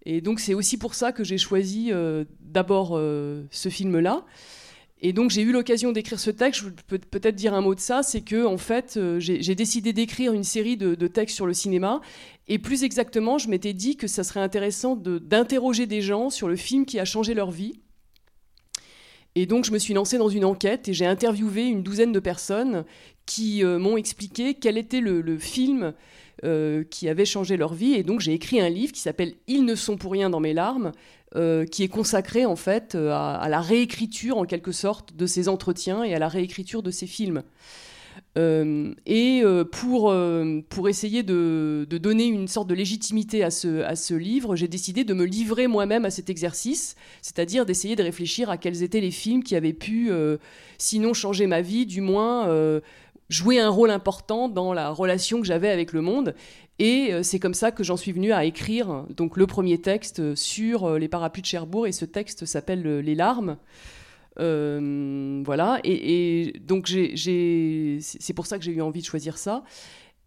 Et 0.05 0.21
donc 0.21 0.39
c'est 0.39 0.53
aussi 0.53 0.77
pour 0.77 0.95
ça 0.95 1.11
que 1.11 1.23
j'ai 1.23 1.37
choisi 1.37 1.91
d'abord 2.39 2.97
ce 2.97 3.69
film-là. 3.69 4.23
Et 5.01 5.13
donc 5.13 5.29
j'ai 5.29 5.41
eu 5.41 5.51
l'occasion 5.51 5.91
d'écrire 5.91 6.19
ce 6.19 6.31
texte. 6.31 6.61
Je 6.61 6.69
peux 6.87 6.97
peut-être 6.97 7.35
dire 7.35 7.53
un 7.53 7.61
mot 7.61 7.75
de 7.75 7.79
ça, 7.79 8.01
c'est 8.01 8.21
que 8.21 8.45
en 8.45 8.57
fait 8.57 8.95
euh, 8.97 9.19
j'ai 9.19 9.55
décidé 9.55 9.93
d'écrire 9.93 10.33
une 10.33 10.43
série 10.43 10.77
de, 10.77 11.07
textes 11.07 11.35
sur 11.35 11.45
le 11.45 11.53
cinéma. 11.53 12.01
Et 12.47 12.57
plus 12.59 12.83
exactement, 12.83 13.37
je 13.37 13.49
m'étais 13.49 13.73
dit 13.73 13.95
que 13.95 14.07
ça 14.07 14.23
serait 14.23 14.39
intéressant 14.39 14.95
d'interroger 14.95 15.85
des 15.85 16.01
gens 16.01 16.29
sur 16.29 16.47
le 16.47 16.55
film 16.55 16.85
qui 16.85 16.99
a 16.99 17.05
changé 17.05 17.33
leur 17.33 17.51
vie. 17.51 17.79
Et 19.35 19.45
donc 19.45 19.65
je 19.65 19.71
me 19.71 19.77
suis 19.77 19.93
lancée 19.93 20.17
dans 20.17 20.29
une 20.29 20.45
enquête 20.45 20.87
et 20.87 20.93
j'ai 20.93 21.05
interviewé 21.05 21.65
une 21.65 21.83
douzaine 21.83 22.11
de 22.11 22.19
personnes 22.19 22.85
qui 23.27 23.63
euh, 23.63 23.77
m'ont 23.77 23.97
expliqué 23.97 24.55
quel 24.55 24.79
était 24.79 25.01
le, 25.01 25.21
le 25.21 25.37
film 25.37 25.93
euh, 26.43 26.83
qui 26.83 27.09
avait 27.09 27.25
changé 27.25 27.57
leur 27.57 27.73
vie. 27.73 27.93
Et 27.93 28.03
donc 28.03 28.19
j'ai 28.19 28.33
écrit 28.33 28.61
un 28.61 28.69
livre 28.69 28.93
qui 28.93 29.01
s'appelle 29.01 29.33
Ils 29.47 29.65
ne 29.65 29.73
sont 29.73 29.97
pour 29.97 30.11
rien 30.11 30.29
dans 30.29 30.39
mes 30.39 30.53
larmes, 30.53 30.91
euh, 31.36 31.65
qui 31.65 31.84
est 31.84 31.89
consacré 31.89 32.46
en 32.46 32.55
fait 32.55 32.96
euh, 32.96 33.12
à, 33.12 33.50
la 33.50 33.60
réécriture 33.60 34.38
en 34.38 34.46
quelque 34.46 34.72
sorte 34.72 35.13
de 35.13 35.25
ces 35.25 35.50
entretiens 35.50 36.05
et 36.05 36.15
à 36.15 36.19
la 36.19 36.29
réécriture 36.29 36.81
de 36.81 36.89
ces 36.89 37.05
films. 37.05 37.43
Euh, 38.38 38.93
et 39.05 39.43
pour, 39.72 40.15
pour 40.69 40.89
essayer 40.89 41.24
de, 41.24 41.86
de, 41.89 41.98
donner 41.98 42.27
une 42.27 42.48
sorte 42.48 42.69
de 42.69 42.75
légitimité 42.75 43.43
à 43.43 43.51
ce, 43.51 43.81
à 43.84 43.98
ce 43.98 44.13
livre, 44.13 44.55
j'ai 44.55 44.69
décidé 44.69 45.03
de 45.03 45.13
me 45.13 45.25
livrer 45.25 45.67
moi-même 45.67 46.05
à 46.05 46.12
cet 46.12 46.29
exercice, 46.29 46.96
c'est-à-dire 47.22 47.65
d'essayer 47.65 47.98
de 47.98 48.03
réfléchir 48.03 48.50
à 48.50 48.57
quels 48.57 48.81
étaient 48.81 49.01
les 49.01 49.12
films 49.12 49.43
qui 49.43 49.55
avaient 49.55 49.74
pu, 49.74 50.10
sinon 50.77 51.13
changer 51.13 51.46
ma 51.46 51.62
vie, 51.62 51.86
du 51.86 52.01
moins 52.01 52.81
jouer 53.29 53.60
un 53.60 53.69
rôle 53.69 53.91
important 53.91 54.48
dans 54.50 54.74
la 54.74 54.89
relation 54.89 55.41
que 55.41 55.48
j'avais 55.48 55.69
avec 55.69 55.91
le 55.91 56.01
monde. 56.01 56.34
Et 56.79 57.12
c'est 57.24 57.39
comme 57.39 57.55
ça 57.55 57.72
que 57.72 57.84
j'en 57.84 57.98
suis 57.98 58.12
venue 58.12 58.31
à 58.31 58.46
écrire 58.46 59.05
donc 59.10 59.36
le 59.36 59.48
premier 59.48 59.79
texte 59.79 60.36
sur 60.36 61.00
les 61.00 61.07
parapluies 61.07 61.41
de 61.41 61.48
Cherbourg, 61.48 61.88
et 61.88 61.91
ce 61.91 62.05
texte 62.05 62.46
s'appelle 62.46 63.00
Les 63.00 63.15
larmes. 63.15 63.57
Euh, 64.39 65.41
voilà, 65.46 65.79
et, 65.84 66.53
donc 66.62 66.88
c'est 66.88 68.34
pour 68.36 68.46
ça 68.46 68.57
que 68.57 68.63
j'ai 68.63 68.72
eu 68.72 68.81
envie 68.81 69.01
de 69.01 69.05
choisir 69.05 69.38
ça. 69.38 69.63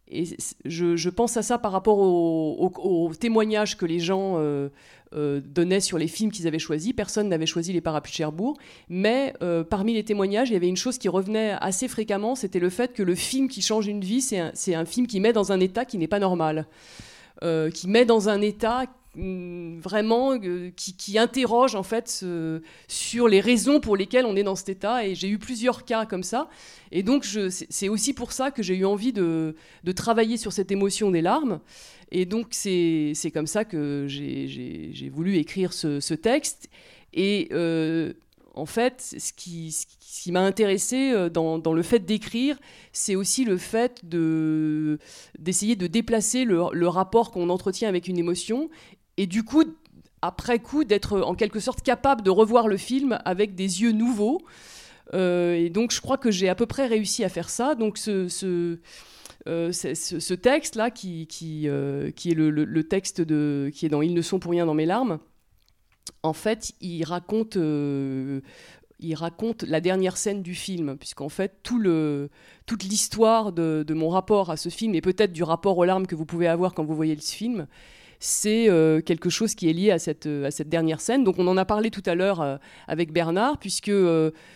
Et 0.09 0.25
je, 0.64 1.09
pense 1.09 1.37
à 1.37 1.42
ça 1.42 1.59
par 1.59 1.71
rapport 1.71 1.99
aux 1.99 3.12
témoignages 3.14 3.76
que 3.76 3.87
les 3.87 4.00
gens 4.00 4.35
euh, 4.38 4.69
euh, 5.14 5.40
donnaient 5.45 5.81
sur 5.81 5.99
les 5.99 6.07
films 6.07 6.31
qu'ils 6.31 6.47
avaient 6.47 6.59
choisis. 6.59 6.93
Personne 6.93 7.29
n'avait 7.29 7.47
choisi 7.47 7.73
Les 7.73 7.81
Parapluies 7.81 8.12
de 8.12 8.17
Cherbourg, 8.17 8.57
mais 8.88 9.35
parmi 9.69 9.95
les 9.95 10.05
témoignages, 10.05 10.50
il 10.50 10.55
y 10.55 10.57
avait 10.57 10.69
une 10.69 10.76
chose 10.76 10.99
qui 10.99 11.09
revenait 11.09 11.57
assez 11.61 11.88
fréquemment, 11.88 12.35
c'était 12.35 12.59
le 12.59 12.71
fait 12.71 12.93
que 12.93 13.02
le 13.02 13.14
film 13.14 13.49
qui 13.49 13.62
change 13.62 13.87
une 13.87 14.00
vie, 14.00 14.21
c'est 14.21 14.75
un, 14.75 14.85
film 14.85 15.07
qui 15.07 15.21
met 15.21 15.33
dans 15.33 15.52
un 15.52 15.61
état 15.61 15.85
qui 15.85 15.99
n'est 15.99 16.09
pas 16.09 16.19
normal. 16.19 16.67
qui 17.40 17.88
met 17.88 18.05
dans 18.05 18.29
un 18.29 18.40
état 18.40 18.87
vraiment 19.17 20.35
euh, 20.35 20.71
qui, 20.76 21.19
interroge 21.19 21.75
en 21.75 21.83
fait 21.83 22.25
sur 22.88 23.29
les 23.29 23.40
raisons 23.40 23.81
pour 23.81 23.97
lesquelles 23.97 24.25
on 24.25 24.37
est 24.37 24.43
dans 24.43 24.55
cet 24.55 24.69
état. 24.69 25.05
Et 25.05 25.14
j'ai 25.14 25.29
eu 25.29 25.38
plusieurs 25.38 25.85
cas 25.85 26.07
comme 26.07 26.23
ça. 26.23 26.49
Et 26.93 27.02
donc 27.02 27.25
c'est 27.25 27.88
aussi 27.88 28.14
pour 28.14 28.33
ça 28.33 28.50
que 28.50 28.62
j'ai 28.62 28.76
eu 28.76 28.85
envie 28.85 29.12
de, 29.12 29.55
travailler 29.97 30.37
sur 30.37 30.52
cette 30.52 30.71
émotion 30.71 31.11
des 31.11 31.23
larmes. 31.23 31.61
Et 32.12 32.25
donc 32.25 32.49
c'est 32.50 33.14
comme 33.33 33.47
ça 33.47 33.64
que 33.64 34.07
j'ai 34.09 35.11
voulu 35.12 35.37
écrire 35.37 35.73
ce, 35.73 36.14
texte. 36.14 36.69
Et 37.12 37.49
euh, 37.50 38.12
en 38.55 38.67
fait, 38.67 39.17
ce 39.19 39.33
qui, 39.33 39.73
ce 39.73 40.23
qui 40.23 40.31
m'a 40.31 40.43
intéressé 40.43 41.11
euh, 41.11 41.29
dans, 41.29 41.59
dans, 41.59 41.73
le 41.73 41.83
fait 41.83 41.99
d'écrire, 41.99 42.57
c'est 42.93 43.17
aussi 43.17 43.45
le 43.45 43.57
fait 43.57 44.00
d'essayer 44.05 45.75
de, 45.75 45.87
déplacer 45.88 46.45
le 46.45 46.87
rapport 46.87 47.33
qu'on 47.33 47.49
entretient 47.50 47.88
avec 47.88 48.07
une 48.07 48.19
émotion 48.19 48.71
et 49.20 49.26
du 49.26 49.44
coup, 49.44 49.64
après 50.22 50.60
coup, 50.60 50.82
d'être 50.82 51.20
en 51.20 51.34
quelque 51.34 51.60
sorte 51.60 51.82
capable 51.82 52.22
de 52.22 52.30
revoir 52.30 52.68
le 52.68 52.78
film 52.78 53.18
avec 53.26 53.54
des 53.54 53.82
yeux 53.82 53.92
nouveaux. 53.92 54.40
Euh, 55.12 55.52
et 55.52 55.68
donc, 55.68 55.92
je 55.92 56.00
crois 56.00 56.16
que 56.16 56.30
j'ai 56.30 56.48
à 56.48 56.54
peu 56.54 56.64
près 56.64 56.86
réussi 56.86 57.22
à 57.22 57.28
faire 57.28 57.50
ça. 57.50 57.74
Donc, 57.74 57.98
ce, 57.98 58.78
euh, 59.46 59.72
texte-là, 60.42 60.90
qui, 60.90 61.28
euh, 61.66 62.08
est 62.08 62.34
le, 62.34 62.82
texte 62.84 63.20
de, 63.20 63.70
qui 63.74 63.84
est 63.84 63.90
dans 63.90 64.00
Ils 64.00 64.14
ne 64.14 64.22
sont 64.22 64.38
pour 64.38 64.52
rien 64.52 64.64
dans 64.64 64.72
mes 64.72 64.86
larmes, 64.86 65.18
en 66.22 66.32
fait, 66.32 66.72
il 66.80 67.04
raconte, 67.04 67.56
il 67.56 69.14
raconte 69.14 69.64
la 69.64 69.82
dernière 69.82 70.16
scène 70.16 70.40
du 70.42 70.54
film, 70.54 70.96
puisqu'en 70.96 71.28
fait, 71.28 71.58
tout 71.62 71.78
le, 71.78 72.30
toute 72.64 72.84
l'histoire 72.84 73.52
de, 73.52 73.84
de, 73.86 73.92
mon 73.92 74.08
rapport 74.08 74.48
à 74.48 74.56
ce 74.56 74.70
film, 74.70 74.94
et 74.94 75.02
peut-être 75.02 75.34
du 75.34 75.42
rapport 75.42 75.76
aux 75.76 75.84
larmes 75.84 76.06
que 76.06 76.14
vous 76.14 76.24
pouvez 76.24 76.46
avoir 76.46 76.72
quand 76.72 76.84
vous 76.84 76.96
voyez 76.96 77.18
ce 77.20 77.34
film, 77.34 77.66
c'est 78.20 78.68
euh, 78.68 79.00
quelque 79.00 79.30
chose 79.30 79.54
qui 79.54 79.68
est 79.70 79.72
lié 79.72 79.90
à 79.90 79.98
cette, 79.98 80.26
euh, 80.26 80.44
à 80.44 80.50
cette 80.50 80.68
dernière 80.68 81.00
scène. 81.00 81.24
Donc 81.24 81.38
on 81.38 81.46
en 81.48 81.56
a 81.56 81.64
parlé 81.64 81.90
tout 81.90 82.02
à 82.04 82.14
l'heure 82.14 82.42
euh, 82.42 82.58
avec 82.86 83.12
Bernard, 83.12 83.58
puisque 83.58 83.90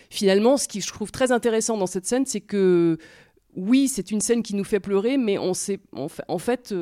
finalement, 0.09 0.57
ce 0.57 0.67
qui 0.67 0.81
je 0.81 0.87
trouve 0.87 1.11
très 1.11 1.31
intéressant 1.31 1.75
dans 1.75 1.87
cette 1.87 2.05
scène, 2.05 2.25
c'est 2.27 2.41
que 2.41 2.97
oui, 3.55 3.87
c'est 3.87 4.11
une 4.11 4.21
scène 4.21 4.43
qui 4.43 4.53
nous 4.53 4.65
fait 4.65 4.81
pleurer, 4.81 5.17
mais 5.17 5.37
on 5.37 5.53
sait, 5.53 5.79
en 5.93 6.37
fait, 6.37 6.73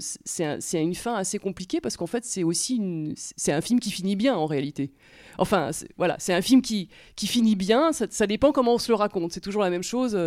c'est 0.00 0.82
une 0.82 0.94
fin 0.94 1.14
assez 1.14 1.38
compliquée 1.38 1.82
parce 1.82 1.98
qu'en 1.98 2.06
fait, 2.06 2.24
c'est 2.24 2.42
aussi 2.42 2.80
un 3.48 3.60
film 3.60 3.78
qui 3.78 3.90
finit 3.90 4.16
bien 4.16 4.34
en 4.34 4.46
réalité. 4.46 4.90
Enfin, 5.36 5.70
voilà, 5.98 6.16
c'est 6.18 6.32
un 6.32 6.40
film 6.40 6.62
qui, 6.62 6.88
qui 7.14 7.26
finit 7.26 7.56
bien. 7.56 7.92
Ça, 7.92 8.26
dépend 8.26 8.52
comment 8.52 8.74
on 8.74 8.78
se 8.78 8.90
le 8.90 8.96
raconte. 8.96 9.32
C'est 9.32 9.40
toujours 9.40 9.62
la 9.62 9.70
même 9.70 9.82
chose. 9.82 10.18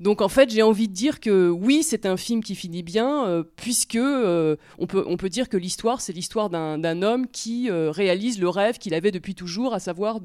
Donc 0.00 0.22
en 0.22 0.30
fait, 0.30 0.50
j'ai 0.50 0.62
envie 0.62 0.88
de 0.88 0.94
dire 0.94 1.20
que 1.20 1.50
oui, 1.50 1.82
c'est 1.82 2.06
un 2.06 2.16
film 2.16 2.42
qui 2.42 2.54
finit 2.54 2.82
bien, 2.82 3.26
euh, 3.26 3.44
puisque 3.56 3.96
euh, 3.96 4.56
on, 4.78 4.86
peut, 4.86 5.28
dire 5.28 5.50
que 5.50 5.58
l'histoire, 5.58 6.00
c'est 6.00 6.14
l'histoire 6.14 6.48
d'un 6.48 7.02
homme 7.02 7.26
qui 7.28 7.70
euh, 7.70 7.90
réalise 7.90 8.40
le 8.40 8.48
rêve 8.48 8.78
qu'il 8.78 8.94
avait 8.94 9.10
depuis 9.10 9.34
toujours, 9.34 9.74
à 9.74 9.78
savoir 9.78 10.20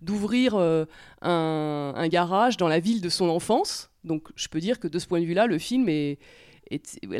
d'ouvrir 0.00 0.56
un, 0.56 0.86
un, 1.22 2.08
garage 2.08 2.56
dans 2.56 2.68
la 2.68 2.80
ville 2.80 3.02
de 3.02 3.10
son 3.10 3.28
enfance. 3.28 3.90
Donc 4.02 4.28
je 4.34 4.48
peux 4.48 4.60
dire 4.60 4.80
que 4.80 4.88
de 4.88 4.98
ce 4.98 5.06
point 5.06 5.20
de 5.20 5.26
vue-là, 5.26 5.46
le 5.46 5.58
film 5.58 5.90
est, 5.90 6.18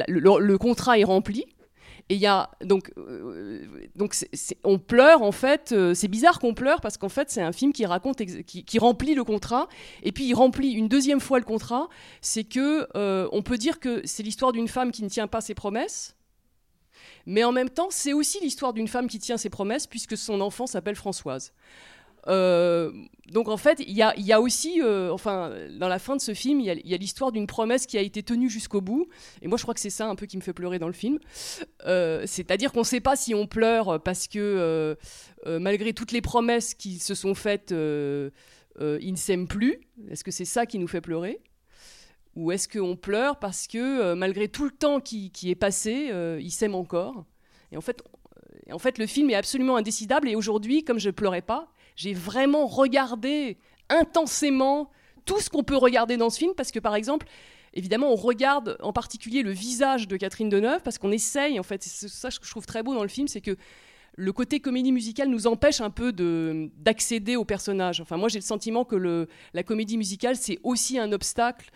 le, 0.08 0.56
contrat 0.56 0.98
est 0.98 1.04
rempli. 1.04 1.44
Et 2.10 2.14
il 2.14 2.20
y 2.20 2.26
a 2.26 2.50
donc 2.62 2.90
euh, 2.96 3.66
donc 3.94 4.16
on 4.64 4.78
pleure 4.78 5.22
en 5.22 5.32
fait. 5.32 5.72
Euh, 5.72 5.92
c'est 5.92 6.08
bizarre 6.08 6.38
qu'on 6.38 6.54
pleure 6.54 6.80
parce 6.80 6.96
qu'en 6.96 7.10
fait 7.10 7.30
c'est 7.30 7.42
un 7.42 7.52
film 7.52 7.72
qui 7.72 7.84
raconte 7.84 8.22
qui, 8.24 8.78
remplit 8.78 9.14
le 9.14 9.24
contrat 9.24 9.68
et 10.02 10.12
puis 10.12 10.24
il 10.24 10.34
remplit 10.34 10.72
une 10.72 10.88
deuxième 10.88 11.20
fois 11.20 11.38
le 11.38 11.44
contrat. 11.44 11.88
C'est 12.22 12.44
que 12.44 12.88
euh, 12.96 13.28
on 13.32 13.42
peut 13.42 13.58
dire 13.58 13.78
que 13.78 14.00
c'est 14.06 14.22
l'histoire 14.22 14.52
d'une 14.52 14.68
femme 14.68 14.90
qui 14.90 15.02
ne 15.02 15.08
tient 15.08 15.26
pas 15.26 15.42
ses 15.42 15.54
promesses. 15.54 16.14
Mais 17.26 17.44
en 17.44 17.52
même 17.52 17.68
temps, 17.68 17.88
c'est 17.90 18.14
aussi 18.14 18.40
l'histoire 18.40 18.72
d'une 18.72 18.88
femme 18.88 19.06
qui 19.06 19.18
tient 19.18 19.36
ses 19.36 19.50
promesses 19.50 19.86
puisque 19.86 20.16
son 20.16 20.40
enfant 20.40 20.66
s'appelle 20.66 20.96
Françoise. 20.96 21.52
Euh, 22.26 22.90
donc 23.32 23.48
en 23.48 23.56
fait, 23.56 23.80
il 23.80 23.94
y 23.94 24.02
a, 24.02 24.40
aussi, 24.40 24.80
euh, 24.82 25.10
enfin, 25.12 25.52
dans 25.78 25.88
la 25.88 25.98
fin 25.98 26.16
de 26.16 26.20
ce 26.20 26.34
film, 26.34 26.60
il 26.60 26.66
y 26.66 26.94
a, 26.94 26.96
l'histoire 26.96 27.30
d'une 27.30 27.46
promesse 27.46 27.86
qui 27.86 27.98
a 27.98 28.00
été 28.00 28.22
tenue 28.22 28.50
jusqu'au 28.50 28.80
bout. 28.80 29.08
Et 29.42 29.48
moi, 29.48 29.58
je 29.58 29.62
crois 29.62 29.74
que 29.74 29.80
c'est 29.80 29.90
ça 29.90 30.08
un 30.08 30.14
peu 30.14 30.26
qui 30.26 30.36
me 30.36 30.42
fait 30.42 30.52
pleurer 30.52 30.78
dans 30.78 30.86
le 30.86 30.92
film. 30.92 31.18
Euh, 31.86 32.24
c'est-à-dire 32.26 32.72
qu'on 32.72 32.80
ne 32.80 32.84
sait 32.84 33.00
pas 33.00 33.16
si 33.16 33.34
on 33.34 33.46
pleure 33.46 34.02
parce 34.02 34.28
que 34.28 34.96
malgré 35.46 35.92
toutes 35.92 36.12
les 36.12 36.20
promesses 36.20 36.74
qui 36.74 36.98
se 36.98 37.14
sont 37.14 37.34
faites, 37.34 37.70
ils 37.70 39.12
ne 39.12 39.16
s'aiment 39.16 39.48
plus. 39.48 39.80
Est-ce 40.10 40.24
que 40.24 40.30
c'est 40.30 40.44
ça 40.44 40.66
qui 40.66 40.78
nous 40.78 40.88
fait 40.88 41.00
pleurer? 41.00 41.40
Ou 42.34 42.52
est-ce 42.52 42.68
qu'on 42.68 42.96
pleure 42.96 43.38
parce 43.38 43.66
que 43.66 44.14
malgré 44.14 44.48
tout 44.48 44.64
le 44.64 44.70
temps 44.70 45.00
qui, 45.00 45.32
est 45.44 45.54
passé, 45.54 46.10
ils 46.40 46.50
s'aiment 46.50 46.74
encore? 46.74 47.24
Et 47.70 47.76
en 47.76 47.82
fait, 47.82 48.02
en 48.72 48.78
fait, 48.78 48.98
le 48.98 49.06
film 49.06 49.30
est 49.30 49.34
absolument 49.34 49.76
indécidable. 49.76 50.28
Et 50.28 50.36
aujourd'hui, 50.36 50.84
comme 50.84 50.98
je 50.98 51.10
pleurais 51.10 51.42
pas, 51.42 51.68
j'ai 51.98 52.14
vraiment 52.14 52.68
regardé 52.68 53.58
intensément 53.88 54.88
tout 55.24 55.40
ce 55.40 55.50
qu'on 55.50 55.64
peut 55.64 55.76
regarder 55.76 56.16
dans 56.16 56.30
ce 56.30 56.38
film, 56.38 56.52
parce 56.56 56.70
que 56.70 56.78
par 56.78 56.94
exemple, 56.94 57.26
évidemment, 57.74 58.12
on 58.12 58.14
regarde 58.14 58.78
en 58.80 58.92
particulier 58.92 59.42
le 59.42 59.50
visage 59.50 60.06
de 60.06 60.16
Catherine 60.16 60.48
Deneuve, 60.48 60.80
parce 60.82 60.96
qu'on 60.96 61.10
essaye, 61.10 61.58
en 61.58 61.64
fait, 61.64 61.82
c'est 61.82 62.08
ça 62.08 62.28
que 62.30 62.46
je 62.46 62.50
trouve 62.50 62.66
très 62.66 62.84
beau 62.84 62.94
dans 62.94 63.02
le 63.02 63.08
film, 63.08 63.26
c'est 63.26 63.40
que 63.40 63.56
le 64.14 64.32
côté 64.32 64.60
comédie 64.60 64.92
musicale 64.92 65.28
nous 65.28 65.48
empêche 65.48 65.80
un 65.80 65.90
peu 65.90 66.12
d'accéder 66.12 67.34
au 67.34 67.44
personnage. 67.44 68.00
Enfin, 68.00 68.16
moi, 68.16 68.28
j'ai 68.28 68.38
le 68.38 68.44
sentiment 68.44 68.84
que 68.84 69.26
la 69.52 69.62
comédie 69.64 69.98
musicale, 69.98 70.36
c'est 70.36 70.60
aussi 70.62 71.00
un 71.00 71.10
obstacle 71.10 71.68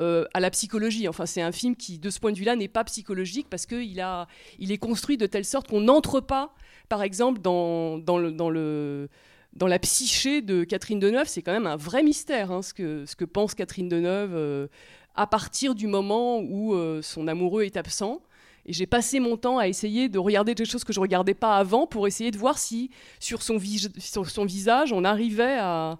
euh, 0.00 0.24
à 0.32 0.40
la 0.40 0.50
psychologie. 0.50 1.06
Enfin, 1.06 1.26
c'est 1.26 1.42
un 1.42 1.52
film 1.52 1.76
qui, 1.76 1.98
de 1.98 2.08
ce 2.08 2.18
point 2.18 2.32
de 2.32 2.38
vue-là, 2.38 2.56
n'est 2.56 2.68
pas 2.68 2.84
psychologique 2.84 3.48
parce 3.50 3.66
qu'il 3.66 4.02
il 4.58 4.72
est 4.72 4.78
construit 4.78 5.18
de 5.18 5.26
telle 5.26 5.44
sorte 5.44 5.68
qu'on 5.68 5.82
n'entre 5.82 6.20
pas, 6.20 6.54
par 6.88 7.02
exemple, 7.02 7.42
dans, 7.42 7.98
dans, 7.98 8.16
le, 8.16 8.32
dans 8.32 8.48
le 8.48 9.08
dans 9.56 9.66
la 9.66 9.78
psyché 9.78 10.42
de 10.42 10.64
Catherine 10.64 11.00
Deneuve, 11.00 11.28
c'est 11.28 11.42
quand 11.42 11.52
même 11.52 11.66
un 11.66 11.76
vrai 11.76 12.02
mystère, 12.02 12.52
hein, 12.52 12.60
ce, 12.62 12.74
que, 12.74 13.24
pense 13.24 13.54
Catherine 13.54 13.88
Deneuve 13.88 14.34
euh, 14.34 14.66
à 15.14 15.26
partir 15.26 15.74
du 15.74 15.86
moment 15.86 16.38
où 16.40 16.74
euh, 16.74 17.00
son 17.00 17.26
amoureux 17.26 17.62
est 17.64 17.76
absent. 17.76 18.20
Et 18.66 18.72
j'ai 18.72 18.86
passé 18.86 19.18
mon 19.18 19.36
temps 19.36 19.58
à 19.58 19.68
essayer 19.68 20.08
de 20.08 20.18
regarder 20.18 20.54
des 20.54 20.64
choses 20.64 20.84
que 20.84 20.92
je 20.92 20.98
ne 20.98 21.02
regardais 21.02 21.34
pas 21.34 21.56
avant 21.56 21.86
pour 21.86 22.06
essayer 22.06 22.30
de 22.30 22.36
voir 22.36 22.58
si 22.58 22.90
sur 23.18 23.42
son, 23.42 23.58
sur 23.98 24.28
son 24.28 24.44
visage 24.44 24.92
on 24.92 25.04
arrivait 25.04 25.56
à 25.58 25.98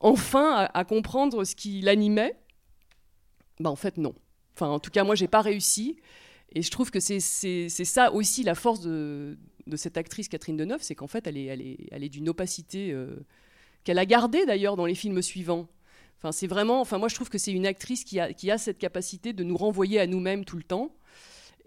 enfin 0.00 0.68
à, 0.74 0.84
comprendre 0.84 1.44
ce 1.44 1.54
qui 1.54 1.80
l'animait. 1.80 2.36
Bah 3.60 3.70
en 3.70 3.76
fait 3.76 3.98
non. 3.98 4.14
Enfin 4.54 4.66
en 4.66 4.80
tout 4.80 4.90
cas 4.90 5.04
moi 5.04 5.14
j'ai 5.14 5.28
pas 5.28 5.42
réussi. 5.42 5.96
Et 6.54 6.62
je 6.62 6.70
trouve 6.70 6.90
que 6.90 7.00
c'est 7.00 7.20
ça 7.20 8.12
aussi 8.12 8.42
la 8.42 8.54
force 8.54 8.80
de, 8.80 9.36
cette 9.76 9.96
actrice 9.96 10.28
Catherine 10.28 10.56
Deneuve, 10.56 10.82
c'est 10.82 10.94
qu'en 10.94 11.06
fait, 11.06 11.26
elle 11.26 11.36
est, 11.38 12.08
d'une 12.10 12.28
opacité 12.28 12.92
euh, 12.92 13.16
qu'elle 13.84 13.98
a 13.98 14.06
gardée 14.06 14.44
d'ailleurs 14.44 14.76
dans 14.76 14.86
les 14.86 14.94
films 14.94 15.22
suivants. 15.22 15.68
Enfin, 16.18 16.30
c'est 16.30 16.46
vraiment, 16.46 16.80
enfin, 16.80 16.98
moi 16.98 17.08
je 17.08 17.14
trouve 17.14 17.30
que 17.30 17.38
c'est 17.38 17.52
une 17.52 17.66
actrice 17.66 18.04
qui 18.04 18.20
a, 18.20 18.58
cette 18.58 18.78
capacité 18.78 19.32
de 19.32 19.42
nous 19.42 19.56
renvoyer 19.56 19.98
à 19.98 20.06
nous-mêmes 20.06 20.44
tout 20.44 20.56
le 20.56 20.62
temps. 20.62 20.94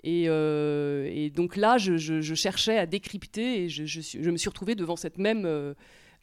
Et, 0.03 0.25
euh, 0.27 1.29
donc 1.31 1.55
là, 1.55 1.77
je, 1.79 2.21
cherchais 2.35 2.77
à 2.77 2.85
décrypter 2.85 3.63
et 3.63 3.69
je, 3.69 3.85
je, 3.85 4.29
me 4.29 4.37
suis 4.37 4.49
retrouvée 4.49 4.75
devant 4.75 4.95
cette 4.95 5.17
même 5.17 5.45
euh, 5.45 5.73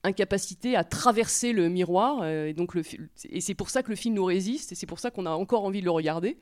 incapacité 0.05 0.77
à 0.77 0.85
traverser 0.85 1.53
le 1.53 1.69
miroir. 1.69 2.25
et 2.25 2.55
donc 2.55 2.77
le, 2.77 2.83
et 3.29 3.41
c'est 3.41 3.55
pour 3.55 3.71
ça 3.71 3.83
que 3.83 3.91
le 3.91 3.97
film 3.97 4.15
nous 4.15 4.25
résiste 4.25 4.71
et 4.71 4.77
c'est 4.77 4.87
pour 4.87 5.01
ça 5.01 5.11
qu'on 5.11 5.27
a 5.27 5.31
encore 5.31 5.65
envie 5.65 5.81
de 5.81 5.87
le 5.87 5.91
regarder. 5.91 6.39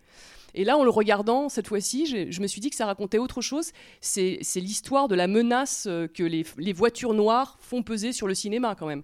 Et 0.54 0.64
là, 0.64 0.76
en 0.76 0.84
le 0.84 0.90
regardant 0.90 1.48
cette 1.48 1.68
fois-ci, 1.68 2.06
je 2.06 2.40
me 2.40 2.46
suis 2.46 2.60
dit 2.60 2.70
que 2.70 2.76
ça 2.76 2.86
racontait 2.86 3.18
autre 3.18 3.40
chose. 3.40 3.72
C'est 4.00 4.40
l'histoire 4.56 5.08
de 5.08 5.14
la 5.14 5.26
menace 5.26 5.86
euh, 5.86 6.06
que 6.06 6.22
les, 6.22 6.72
voitures 6.72 7.14
noires 7.14 7.58
font 7.60 7.82
peser 7.82 8.12
sur 8.12 8.26
le 8.26 8.34
cinéma 8.34 8.74
quand 8.78 8.86
même. 8.86 9.02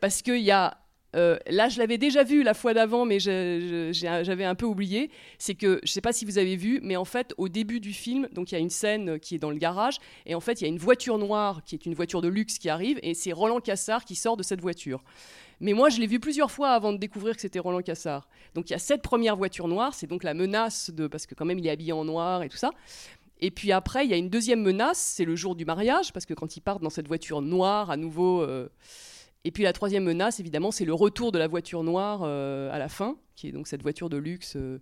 Parce 0.00 0.22
qu'il 0.22 0.40
y 0.40 0.50
a 0.50 0.78
euh, 1.16 1.38
là, 1.46 1.70
je 1.70 1.78
l'avais 1.78 1.96
déjà 1.96 2.22
vu 2.22 2.42
la 2.42 2.52
fois 2.52 2.74
d'avant, 2.74 3.06
mais 3.06 3.18
j'avais 3.18 4.44
un 4.44 4.54
peu 4.54 4.66
oublié. 4.66 5.10
C'est 5.38 5.54
que, 5.54 5.80
je 5.82 5.90
sais 5.90 6.02
pas 6.02 6.12
si 6.12 6.26
vous 6.26 6.36
avez 6.36 6.54
vu, 6.54 6.80
mais 6.82 6.96
en 6.96 7.06
fait, 7.06 7.32
au 7.38 7.48
début 7.48 7.80
du 7.80 7.94
film, 7.94 8.28
donc 8.32 8.52
il 8.52 8.56
y 8.56 8.58
a 8.58 8.60
une 8.60 8.70
scène 8.70 9.18
qui 9.18 9.34
est 9.34 9.38
dans 9.38 9.50
le 9.50 9.56
garage, 9.56 9.98
et 10.26 10.34
en 10.34 10.40
fait, 10.40 10.60
il 10.60 10.64
y 10.64 10.66
a 10.66 10.68
une 10.68 10.78
voiture 10.78 11.16
noire 11.16 11.62
qui 11.64 11.74
est 11.74 11.86
une 11.86 11.94
voiture 11.94 12.20
de 12.20 12.28
luxe 12.28 12.58
qui 12.58 12.68
arrive, 12.68 12.98
et 13.02 13.14
c'est 13.14 13.32
Roland 13.32 13.60
Cassard 13.60 14.04
qui 14.04 14.16
sort 14.16 14.36
de 14.36 14.42
cette 14.42 14.60
voiture. 14.60 15.02
Mais 15.60 15.72
moi, 15.72 15.88
je 15.88 15.98
l'ai 16.00 16.06
vu 16.06 16.20
plusieurs 16.20 16.50
fois 16.50 16.70
avant 16.70 16.92
de 16.92 16.98
découvrir 16.98 17.34
que 17.34 17.40
c'était 17.40 17.58
Roland 17.58 17.82
Cassard. 17.82 18.28
Donc 18.54 18.70
il 18.70 18.72
y 18.72 18.76
a 18.76 18.78
cette 18.78 19.02
première 19.02 19.36
voiture 19.36 19.68
noire, 19.68 19.94
c'est 19.94 20.06
donc 20.06 20.22
la 20.24 20.34
menace 20.34 20.90
de. 20.90 21.06
Parce 21.06 21.26
que 21.26 21.34
quand 21.34 21.44
même, 21.44 21.58
il 21.58 21.66
est 21.66 21.70
habillé 21.70 21.92
en 21.92 22.04
noir 22.04 22.42
et 22.42 22.48
tout 22.48 22.56
ça. 22.56 22.70
Et 23.40 23.50
puis 23.50 23.70
après, 23.72 24.04
il 24.04 24.10
y 24.10 24.14
a 24.14 24.16
une 24.16 24.30
deuxième 24.30 24.62
menace, 24.62 24.98
c'est 24.98 25.24
le 25.24 25.36
jour 25.36 25.54
du 25.54 25.64
mariage, 25.64 26.12
parce 26.12 26.26
que 26.26 26.34
quand 26.34 26.56
ils 26.56 26.60
partent 26.60 26.82
dans 26.82 26.90
cette 26.90 27.06
voiture 27.08 27.40
noire, 27.42 27.90
à 27.90 27.96
nouveau. 27.96 28.42
euh, 28.42 28.68
Et 29.44 29.52
puis 29.52 29.62
la 29.62 29.72
troisième 29.72 30.04
menace, 30.04 30.40
évidemment, 30.40 30.72
c'est 30.72 30.84
le 30.84 30.94
retour 30.94 31.30
de 31.30 31.38
la 31.38 31.46
voiture 31.46 31.84
noire 31.84 32.22
euh, 32.24 32.72
à 32.72 32.78
la 32.78 32.88
fin, 32.88 33.16
qui 33.36 33.48
est 33.48 33.52
donc 33.52 33.68
cette 33.68 33.82
voiture 33.82 34.08
de 34.08 34.16
luxe. 34.16 34.56
euh. 34.56 34.80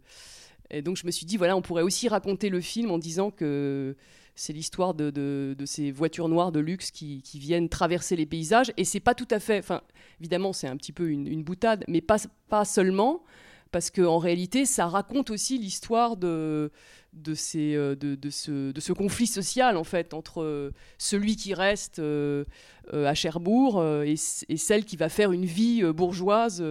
Et 0.70 0.82
donc 0.82 0.96
je 0.96 1.06
me 1.06 1.12
suis 1.12 1.26
dit, 1.26 1.36
voilà, 1.36 1.54
on 1.56 1.62
pourrait 1.62 1.82
aussi 1.82 2.08
raconter 2.08 2.48
le 2.48 2.60
film 2.60 2.90
en 2.90 2.98
disant 2.98 3.30
que 3.30 3.94
c'est 4.36 4.52
l'histoire 4.52 4.92
de, 4.94 5.10
de- 5.10 5.56
ces 5.64 5.90
voitures 5.90 6.28
noires 6.28 6.52
de 6.52 6.60
luxe 6.60 6.90
qui, 6.90 7.22
viennent 7.34 7.68
traverser 7.68 8.14
les 8.16 8.26
paysages. 8.26 8.70
Et 8.76 8.84
c'est 8.84 9.00
pas 9.00 9.14
tout 9.14 9.26
à 9.30 9.40
fait. 9.40 9.58
Enfin, 9.58 9.80
évidemment, 10.20 10.52
c'est 10.52 10.68
un 10.68 10.76
petit 10.76 10.92
peu 10.92 11.08
une, 11.08 11.42
boutade, 11.42 11.84
mais 11.88 12.02
pas, 12.02 12.18
pas 12.48 12.64
seulement, 12.66 13.24
parce 13.72 13.90
qu'en 13.90 14.18
réalité, 14.18 14.66
ça 14.66 14.86
raconte 14.86 15.30
aussi 15.30 15.58
l'histoire 15.58 16.18
de, 16.18 16.70
de, 17.14 17.34
ces, 17.34 17.74
euh, 17.74 17.96
de, 17.96 18.14
de 18.14 18.30
ce, 18.30 18.72
de 18.72 18.80
ce 18.80 18.92
conflit 18.92 19.26
social, 19.26 19.78
en 19.78 19.84
fait, 19.84 20.12
entre 20.12 20.42
euh, 20.42 20.70
celui 20.98 21.36
qui 21.36 21.54
reste 21.54 21.98
euh, 21.98 22.44
à 22.92 23.14
Cherbourg 23.14 23.82
et, 24.04 24.16
celle 24.16 24.84
qui 24.84 24.96
va 24.96 25.08
faire 25.08 25.32
une 25.32 25.46
vie 25.46 25.82
bourgeoise 25.82 26.62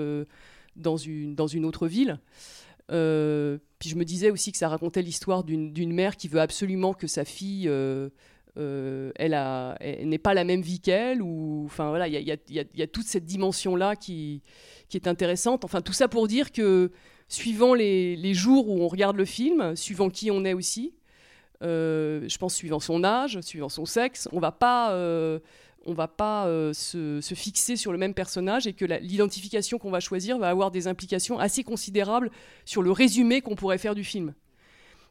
dans, 0.76 0.98
une, 0.98 1.34
dans 1.36 1.48
une 1.48 1.66
autre 1.66 1.88
ville. 1.88 2.20
Euh, 2.92 3.58
puis 3.80 3.90
je 3.90 3.96
me 3.96 4.06
disais 4.06 4.30
aussi 4.30 4.52
que 4.52 4.58
ça 4.58 4.70
racontait 4.70 5.02
l'histoire 5.02 5.44
d'une 5.44 5.94
mère 5.94 6.18
qui 6.18 6.28
veut 6.28 6.40
absolument 6.40 6.94
que 6.94 7.08
sa 7.08 7.26
fille, 7.26 7.68
euh, 7.68 8.10
euh, 8.58 9.12
elle, 9.16 9.32
n'ait 10.08 10.18
pas 10.18 10.34
la 10.34 10.44
même 10.44 10.62
vie 10.62 10.80
qu'elle. 10.80 11.22
Enfin 11.22 11.90
voilà, 11.90 12.08
il 12.08 12.14
y 12.22 12.82
a, 12.82 12.88
toute 12.88 13.06
cette 13.06 13.26
dimension-là 13.26 13.96
qui, 13.96 14.42
qui 14.90 14.98
est 14.98 15.08
intéressante. 15.08 15.66
Enfin 15.66 15.82
tout 15.82 15.94
ça 15.94 16.08
pour 16.08 16.28
dire 16.28 16.52
que 16.52 16.92
suivant 17.28 17.74
les, 17.74 18.34
jours 18.34 18.70
où 18.70 18.82
on 18.82 18.88
regarde 18.88 19.18
le 19.18 19.26
film, 19.26 19.76
suivant 19.76 20.10
qui 20.10 20.32
on 20.32 20.46
est 20.46 20.54
aussi, 20.54 20.94
euh, 21.64 22.26
je 22.28 22.38
pense 22.38 22.54
suivant 22.54 22.80
son 22.80 23.04
âge, 23.04 23.40
suivant 23.42 23.70
son 23.70 23.86
sexe, 23.86 24.30
on 24.32 24.40
va 24.40 24.52
pas, 24.52 24.92
on 25.86 25.94
va 25.94 26.08
pas 26.08 26.48
euh, 26.48 26.74
se, 26.74 27.22
fixer 27.36 27.76
sur 27.76 27.92
le 27.92 27.98
même 27.98 28.14
personnage 28.14 28.68
et 28.68 28.74
que 28.74 28.86
l'identification 28.86 29.78
qu'on 29.78 29.92
va 29.92 30.00
choisir 30.00 30.38
va 30.38 30.50
avoir 30.50 30.72
des 30.72 30.88
implications 30.88 31.40
assez 31.40 31.64
considérables 31.64 32.32
sur 32.66 32.82
le 32.82 32.92
résumé 32.92 33.42
qu'on 33.42 33.56
pourrait 33.56 33.78
faire 33.78 33.96
du 33.96 34.04
film. 34.04 34.34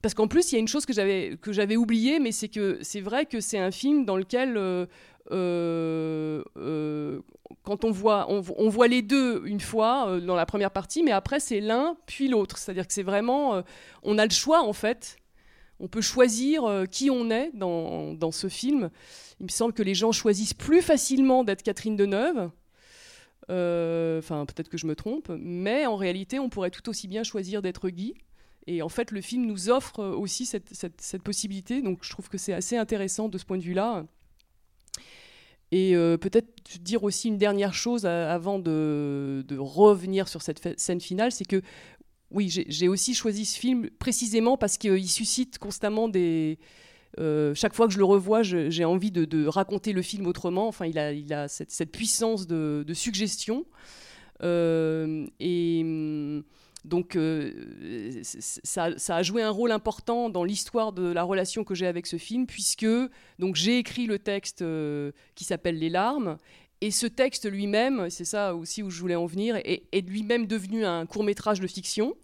Parce 0.02 0.14
qu'en 0.14 0.28
plus, 0.28 0.52
il 0.52 0.56
y 0.56 0.58
a 0.58 0.60
une 0.60 0.68
chose 0.68 0.84
que 0.84 0.92
j'avais 0.92 1.76
oubliée, 1.76 2.18
mais 2.18 2.32
c'est 2.32 2.48
que 2.48 2.78
c'est 2.82 3.00
vrai 3.00 3.24
que 3.24 3.40
c'est 3.40 3.58
un 3.58 3.70
film 3.70 4.04
dans 4.04 4.18
lequel 4.18 4.56
euh, 4.58 4.84
euh, 5.30 6.42
quand 7.62 7.84
on 7.84 7.90
voit, 7.90 8.26
on, 8.28 8.68
voit 8.68 8.88
les 8.88 9.00
deux 9.00 9.42
une 9.46 9.60
fois 9.60 10.20
dans 10.20 10.36
la 10.36 10.44
première 10.44 10.70
partie, 10.70 11.02
mais 11.02 11.12
après 11.12 11.40
c'est 11.40 11.60
l'un 11.60 11.96
puis 12.04 12.28
l'autre. 12.28 12.58
C'est-à-dire 12.58 12.86
que 12.86 12.92
c'est 12.92 13.02
vraiment, 13.02 13.62
on 14.02 14.18
a 14.18 14.26
le 14.26 14.32
choix 14.32 14.62
en 14.62 14.74
fait. 14.74 15.16
On 15.80 15.88
peut 15.88 16.00
choisir 16.00 16.64
euh, 16.64 16.84
qui 16.86 17.10
on 17.10 17.30
est 17.30 17.50
dans, 17.54 18.14
dans 18.14 18.30
ce 18.30 18.48
film. 18.48 18.90
Il 19.40 19.44
me 19.46 19.50
semble 19.50 19.72
que 19.74 19.82
les 19.82 19.94
gens 19.94 20.12
choisissent 20.12 20.54
plus 20.54 20.82
facilement 20.82 21.44
d'être 21.44 21.62
Catherine 21.62 21.96
Deneuve. 21.96 22.50
Euh, 23.50 24.18
Enfin, 24.20 24.46
peut-être 24.46 24.68
que 24.68 24.78
je 24.78 24.86
me 24.86 24.94
trompe, 24.94 25.30
mais 25.38 25.84
en 25.86 25.96
réalité, 25.96 26.38
on 26.38 26.48
pourrait 26.48 26.70
tout 26.70 26.88
aussi 26.88 27.08
bien 27.08 27.24
choisir 27.24 27.60
d'être 27.60 27.88
Guy. 27.90 28.14
Et 28.66 28.80
en 28.80 28.88
fait, 28.88 29.10
le 29.10 29.20
film 29.20 29.44
nous 29.44 29.68
offre 29.68 30.00
euh, 30.00 30.14
aussi 30.14 30.46
cette, 30.46 30.72
cette- 30.72 31.22
possibilité. 31.22 31.82
Donc, 31.82 31.98
je 32.02 32.10
trouve 32.10 32.28
que 32.28 32.38
c'est 32.38 32.54
assez 32.54 32.76
intéressant 32.78 33.28
de 33.28 33.36
ce 33.36 33.44
point 33.44 33.58
de 33.58 33.62
vue-là. 33.62 34.06
Et 35.72 35.94
peut-être 36.20 36.78
dire 36.80 37.02
aussi 37.02 37.26
une 37.26 37.38
dernière 37.38 37.74
chose 37.74 38.06
avant 38.06 38.60
de, 38.60 39.44
de 39.48 39.58
revenir 39.58 40.28
sur 40.28 40.40
cette 40.40 40.78
scène 40.78 41.00
finale, 41.00 41.32
c'est 41.32 41.44
que 41.46 41.62
oui, 42.34 42.48
j'ai 42.50 42.88
aussi 42.88 43.14
choisi 43.14 43.44
ce 43.44 43.56
film 43.56 43.88
précisément 44.00 44.56
parce 44.58 44.76
qu'il 44.76 45.08
suscite 45.08 45.58
constamment 45.58 46.08
des. 46.08 46.58
euh, 47.20 47.54
chaque 47.54 47.74
fois 47.74 47.86
que 47.86 47.92
je 47.92 47.98
le 47.98 48.04
revois, 48.04 48.42
j'ai 48.42 48.84
envie 48.84 49.12
de, 49.12 49.46
raconter 49.46 49.92
le 49.92 50.02
film 50.02 50.26
autrement. 50.26 50.66
Enfin, 50.66 50.86
il 50.86 50.98
a, 50.98 51.48
cette, 51.48 51.92
puissance 51.92 52.48
de, 52.48 52.84
suggestion. 52.92 53.64
Euh, 54.42 55.26
et 55.38 55.82
hum, 55.84 56.42
donc, 56.84 57.14
euh, 57.14 58.20
ça, 58.24 58.88
a 59.08 59.22
joué 59.22 59.42
un 59.42 59.50
rôle 59.50 59.70
important 59.70 60.28
dans 60.28 60.42
l'histoire 60.42 60.92
de 60.92 61.04
la 61.04 61.22
relation 61.22 61.62
que 61.62 61.76
j'ai 61.76 61.86
avec 61.86 62.08
ce 62.08 62.16
film, 62.16 62.46
puisque 62.46 62.86
donc 63.38 63.54
j'ai 63.54 63.78
écrit 63.78 64.06
le 64.06 64.18
texte 64.18 64.64
qui 65.36 65.44
s'appelle 65.44 65.78
Les 65.78 65.88
larmes. 65.88 66.36
Et 66.80 66.90
ce 66.90 67.06
texte 67.06 67.48
lui-même, 67.48 68.10
c'est 68.10 68.24
ça 68.26 68.56
aussi 68.56 68.82
où 68.82 68.90
je 68.90 69.00
voulais 69.00 69.14
en 69.14 69.24
venir, 69.24 69.56
est 69.64 70.08
lui-même 70.08 70.48
devenu 70.48 70.84
un 70.84 71.06
court 71.06 71.22
métrage 71.22 71.60
de 71.60 71.66
fiction 71.68 72.14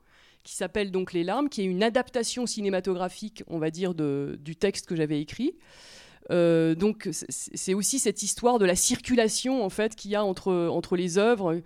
qui 0.43 0.55
s'appelle 0.55 0.91
donc 0.91 1.13
Les 1.13 1.25
larmes, 1.25 1.49
qui 1.49 1.61
est 1.63 1.65
une 1.67 1.83
adaptation 1.83 2.47
cinématographique, 2.47 3.43
on 3.47 3.59
va 3.59 3.71
dire, 3.71 3.95
du 3.95 4.57
texte 4.57 4.87
que 4.87 4.97
j'avais 4.97 5.21
écrit. 5.21 5.55
Euh, 6.31 6.75
donc 6.75 7.09
c'est- 7.13 7.51
c'est 7.55 7.75
aussi 7.75 7.99
cette 7.99 8.23
histoire 8.23 8.59
de 8.59 8.65
la 8.65 8.77
circulation 8.77 9.65
en 9.65 9.71
fait 9.71 9.97
qu'il 9.97 10.11
y 10.13 10.15
a 10.15 10.25
entre, 10.25 10.53
entre 10.69 10.95
les 10.97 11.19
œuvres, 11.19 11.61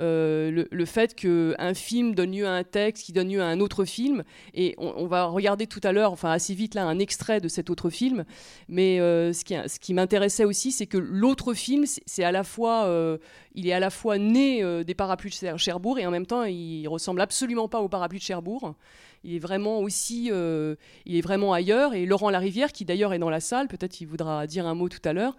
Euh, 0.00 0.50
le, 0.50 0.66
le 0.70 0.84
fait 0.86 1.14
qu'un 1.14 1.74
film 1.74 2.14
donne 2.14 2.32
lieu 2.32 2.46
à 2.46 2.52
un 2.52 2.64
texte 2.64 3.04
qui 3.04 3.12
donne 3.12 3.28
lieu 3.28 3.42
à 3.42 3.46
un 3.46 3.60
autre 3.60 3.84
film, 3.84 4.24
et 4.54 4.74
on, 4.78 5.06
va 5.06 5.24
regarder 5.24 5.66
tout 5.66 5.80
à 5.82 5.92
l'heure, 5.92 6.12
enfin 6.12 6.30
assez 6.30 6.54
vite 6.54 6.74
là, 6.74 6.84
un 6.84 6.98
extrait 6.98 7.40
de 7.40 7.48
cet 7.48 7.68
autre 7.68 7.90
film, 7.90 8.24
mais 8.68 8.98
euh, 8.98 9.32
ce 9.34 9.44
qui, 9.44 9.54
ce 9.54 9.78
qui 9.78 9.92
m'intéressait 9.92 10.44
aussi, 10.44 10.72
c'est 10.72 10.86
que 10.86 10.96
l'autre 10.96 11.52
film, 11.52 11.84
c'est 12.06 12.24
à 12.24 12.32
la 12.32 12.44
fois, 12.44 12.86
euh, 12.86 13.18
il 13.54 13.68
est 13.68 13.72
à 13.72 13.80
la 13.80 13.90
fois 13.90 14.16
né 14.16 14.64
des 14.84 14.94
parapluies 14.94 15.30
de 15.30 15.34
Cher- 15.34 15.58
Cherbourg 15.58 15.98
et 15.98 16.06
en 16.06 16.10
même 16.10 16.26
temps, 16.26 16.44
il 16.44 16.86
ressemble 16.88 17.20
absolument 17.20 17.68
pas 17.68 17.80
aux 17.80 17.88
parapluies 17.88 18.20
de 18.20 18.24
Cherbourg. 18.24 18.74
Il 19.22 19.34
est 19.34 19.38
vraiment 19.38 19.80
aussi, 19.80 20.30
il 20.30 21.16
est 21.16 21.20
vraiment 21.20 21.52
ailleurs. 21.52 21.92
Et 21.94 22.06
Laurent 22.06 22.30
Larivière, 22.30 22.72
qui 22.72 22.84
d'ailleurs 22.86 23.12
est 23.12 23.18
dans 23.18 23.28
la 23.28 23.40
salle, 23.40 23.68
peut-être 23.68 24.00
il 24.00 24.06
voudra 24.06 24.46
dire 24.46 24.66
un 24.66 24.74
mot 24.74 24.88
tout 24.88 25.02
à 25.04 25.12
l'heure. 25.12 25.36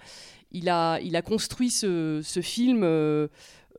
Il 0.52 0.70
a, 0.70 1.00
il 1.00 1.16
a 1.16 1.22
construit 1.22 1.70
ce, 1.72 2.20
ce 2.24 2.42
film. 2.42 2.84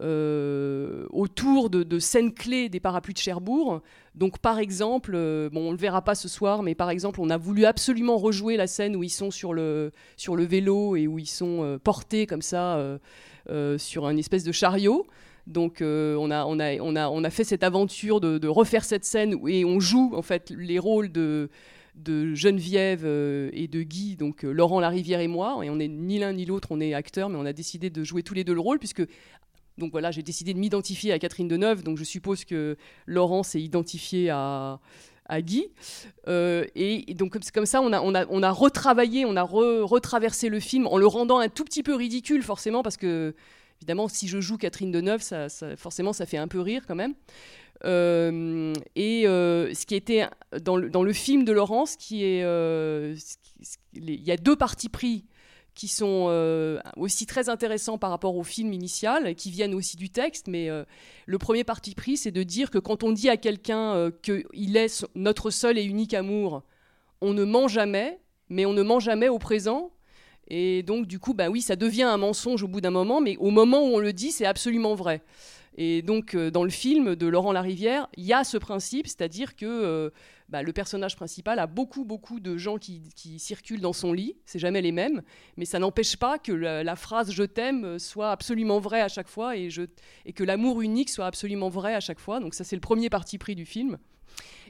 Euh, 0.02 1.06
autour 1.10 1.70
de, 1.70 1.98
scènes 1.98 2.32
clés 2.34 2.68
des 2.68 2.80
parapluies 2.80 3.14
de 3.14 3.18
Cherbourg. 3.18 3.82
Donc, 4.14 4.38
par 4.38 4.58
exemple, 4.58 5.12
euh, 5.14 5.48
bon, 5.48 5.68
on 5.68 5.70
le 5.70 5.76
verra 5.76 6.02
pas 6.02 6.14
ce 6.14 6.28
soir, 6.28 6.62
mais 6.62 6.74
par 6.74 6.90
exemple, 6.90 7.20
on 7.20 7.30
a 7.30 7.36
voulu 7.36 7.64
absolument 7.64 8.18
rejouer 8.18 8.56
la 8.56 8.66
scène 8.66 8.96
où 8.96 9.04
ils 9.04 9.10
sont 9.10 9.30
sur 9.30 9.54
le, 9.54 9.92
sur 10.16 10.34
le 10.34 10.44
vélo 10.44 10.96
et 10.96 11.06
où 11.06 11.18
ils 11.18 11.26
sont 11.26 11.62
euh, 11.62 11.78
portés 11.78 12.26
comme 12.26 12.42
ça 12.42 12.78
sur 13.78 14.06
un 14.06 14.16
espèce 14.16 14.44
de 14.44 14.52
chariot. 14.52 15.06
Donc, 15.46 15.78
on, 15.82 16.30
a, 16.30 16.44
on, 16.46 16.58
a, 16.58 16.76
on, 16.80 16.96
a, 16.96 17.08
on 17.08 17.24
a 17.24 17.30
fait 17.30 17.44
cette 17.44 17.62
aventure 17.62 18.20
de, 18.20 18.48
refaire 18.48 18.84
cette 18.84 19.04
scène 19.04 19.36
et 19.46 19.64
on 19.64 19.78
joue 19.80 20.12
en 20.14 20.22
fait 20.22 20.52
les 20.56 20.78
rôles 20.78 21.10
de 21.10 21.48
de 21.94 22.34
Geneviève 22.34 23.04
et 23.52 23.68
de 23.68 23.82
Guy, 23.82 24.16
donc 24.16 24.44
euh, 24.44 24.50
Laurent 24.50 24.80
Larivière 24.80 25.20
et 25.20 25.28
moi, 25.28 25.60
et 25.62 25.70
on 25.70 25.78
est 25.78 25.88
ni 25.88 26.18
l'un 26.18 26.32
ni 26.32 26.46
l'autre, 26.46 26.68
on 26.70 26.80
est 26.80 26.94
acteurs, 26.94 27.28
mais 27.28 27.36
on 27.36 27.44
a 27.44 27.52
décidé 27.52 27.90
de 27.90 28.02
jouer 28.02 28.22
tous 28.22 28.34
les 28.34 28.44
deux 28.44 28.54
le 28.54 28.60
rôle, 28.60 28.78
puisque 28.78 29.02
donc 29.78 29.92
voilà, 29.92 30.10
j'ai 30.10 30.22
décidé 30.22 30.52
de 30.54 30.58
m'identifier 30.58 31.12
à 31.12 31.18
Catherine 31.18 31.48
Deneuve, 31.48 31.82
donc 31.82 31.98
je 31.98 32.04
suppose 32.04 32.44
que 32.44 32.76
Laurent 33.06 33.42
s'est 33.42 33.60
identifié 33.60 34.30
à, 34.30 34.80
à 35.26 35.40
Guy. 35.40 35.68
Euh, 36.28 36.64
et, 36.74 37.10
et 37.10 37.14
donc 37.14 37.38
comme, 37.52 37.66
ça, 37.66 37.80
on 37.80 37.92
a, 37.92 38.00
on, 38.00 38.14
a, 38.14 38.26
on 38.28 38.42
a 38.42 38.50
retravaillé, 38.50 39.24
on 39.24 39.36
a 39.36 39.44
re- 39.44 39.82
retraversé 39.82 40.48
le 40.48 40.60
film 40.60 40.86
en 40.86 40.98
le 40.98 41.06
rendant 41.06 41.38
un 41.38 41.48
tout 41.48 41.64
petit 41.64 41.82
peu 41.82 41.94
ridicule, 41.94 42.42
forcément, 42.42 42.82
parce 42.82 42.96
que 42.96 43.34
évidemment, 43.80 44.08
si 44.08 44.28
je 44.28 44.40
joue 44.40 44.58
Catherine 44.58 44.92
Deneuve, 44.92 45.22
ça, 45.22 45.48
ça, 45.48 45.76
forcément, 45.76 46.12
ça 46.12 46.26
fait 46.26 46.38
un 46.38 46.48
peu 46.48 46.60
rire 46.60 46.84
quand 46.86 46.94
même. 46.94 47.14
Euh, 47.84 48.72
et 48.94 49.26
euh, 49.26 49.74
ce 49.74 49.86
qui 49.86 49.96
était 49.96 50.26
dans 50.62 50.76
le, 50.76 50.88
dans 50.88 51.02
le 51.02 51.12
film 51.12 51.44
de 51.44 51.52
Laurence, 51.52 51.96
qui 51.96 52.24
est, 52.24 52.42
il 53.94 54.22
y 54.22 54.30
a 54.30 54.36
deux 54.36 54.54
parties 54.54 54.88
pris 54.88 55.24
qui 55.74 55.88
sont 55.88 56.26
euh, 56.28 56.78
aussi 56.96 57.26
très 57.26 57.48
intéressants 57.48 57.98
par 57.98 58.10
rapport 58.10 58.36
au 58.36 58.42
film 58.42 58.72
initial, 58.72 59.34
qui 59.34 59.50
viennent 59.50 59.74
aussi 59.74 59.96
du 59.96 60.10
texte. 60.10 60.48
Mais 60.48 60.68
euh, 60.68 60.84
le 61.26 61.38
premier 61.38 61.64
parti 61.64 61.94
pris, 61.94 62.16
c'est 62.16 62.30
de 62.30 62.42
dire 62.42 62.70
que 62.70 62.78
quand 62.78 63.02
on 63.02 63.12
dit 63.12 63.30
à 63.30 63.36
quelqu'un 63.36 63.94
euh, 63.94 64.10
qu'il 64.22 64.76
est 64.76 65.06
notre 65.14 65.50
seul 65.50 65.78
et 65.78 65.84
unique 65.84 66.14
amour, 66.14 66.62
on 67.20 67.32
ne 67.32 67.44
ment 67.44 67.68
jamais, 67.68 68.20
mais 68.48 68.66
on 68.66 68.72
ne 68.72 68.82
ment 68.82 69.00
jamais 69.00 69.28
au 69.28 69.38
présent. 69.38 69.92
Et 70.48 70.82
donc, 70.82 71.06
du 71.06 71.18
coup, 71.18 71.32
bah 71.32 71.48
oui, 71.48 71.62
ça 71.62 71.76
devient 71.76 72.02
un 72.02 72.18
mensonge 72.18 72.62
au 72.62 72.68
bout 72.68 72.80
d'un 72.80 72.90
moment, 72.90 73.20
mais 73.20 73.36
au 73.38 73.50
moment 73.50 73.82
où 73.82 73.94
on 73.94 73.98
le 73.98 74.12
dit, 74.12 74.32
c'est 74.32 74.44
absolument 74.44 74.94
vrai. 74.94 75.22
Et 75.78 76.02
donc, 76.02 76.36
dans 76.36 76.64
le 76.64 76.70
film 76.70 77.16
de 77.16 77.26
Laurent 77.26 77.52
Larivière, 77.52 78.08
il 78.18 78.24
y 78.24 78.34
a 78.34 78.44
ce 78.44 78.58
principe, 78.58 79.06
c'est-à-dire 79.06 79.56
que 79.56 80.12
bah, 80.52 80.62
le 80.62 80.74
personnage 80.74 81.16
principal 81.16 81.58
a 81.58 81.66
beaucoup, 81.66 82.04
beaucoup 82.04 82.38
de 82.38 82.58
gens 82.58 82.76
qui, 82.76 83.08
qui 83.16 83.38
circulent 83.38 83.80
dans 83.80 83.94
son 83.94 84.12
lit. 84.12 84.36
C'est 84.44 84.58
jamais 84.58 84.82
les 84.82 84.92
mêmes, 84.92 85.22
mais 85.56 85.64
ça 85.64 85.78
n'empêche 85.78 86.16
pas 86.16 86.38
que 86.38 86.52
la, 86.52 86.94
phrase 86.94 87.32
"je 87.32 87.42
t'aime" 87.42 87.98
soit 87.98 88.30
absolument 88.30 88.78
vraie 88.78 89.00
à 89.00 89.08
chaque 89.08 89.28
fois 89.28 89.56
et 89.56 89.70
que 90.34 90.44
l'amour 90.44 90.82
unique 90.82 91.08
soit 91.08 91.24
absolument 91.24 91.70
vrai 91.70 91.94
à 91.94 92.00
chaque 92.00 92.20
fois. 92.20 92.38
Donc 92.38 92.52
ça, 92.52 92.64
c'est 92.64 92.76
le 92.76 92.80
premier 92.80 93.08
parti 93.08 93.38
pris 93.38 93.54
du 93.54 93.64
film. 93.64 93.96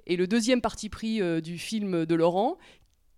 Et 0.06 0.14
le 0.16 0.28
deuxième 0.28 0.60
parti 0.60 0.88
pris 0.88 1.20
euh, 1.20 1.40
du 1.40 1.58
film 1.58 2.06
de 2.06 2.14
Laurent, 2.14 2.58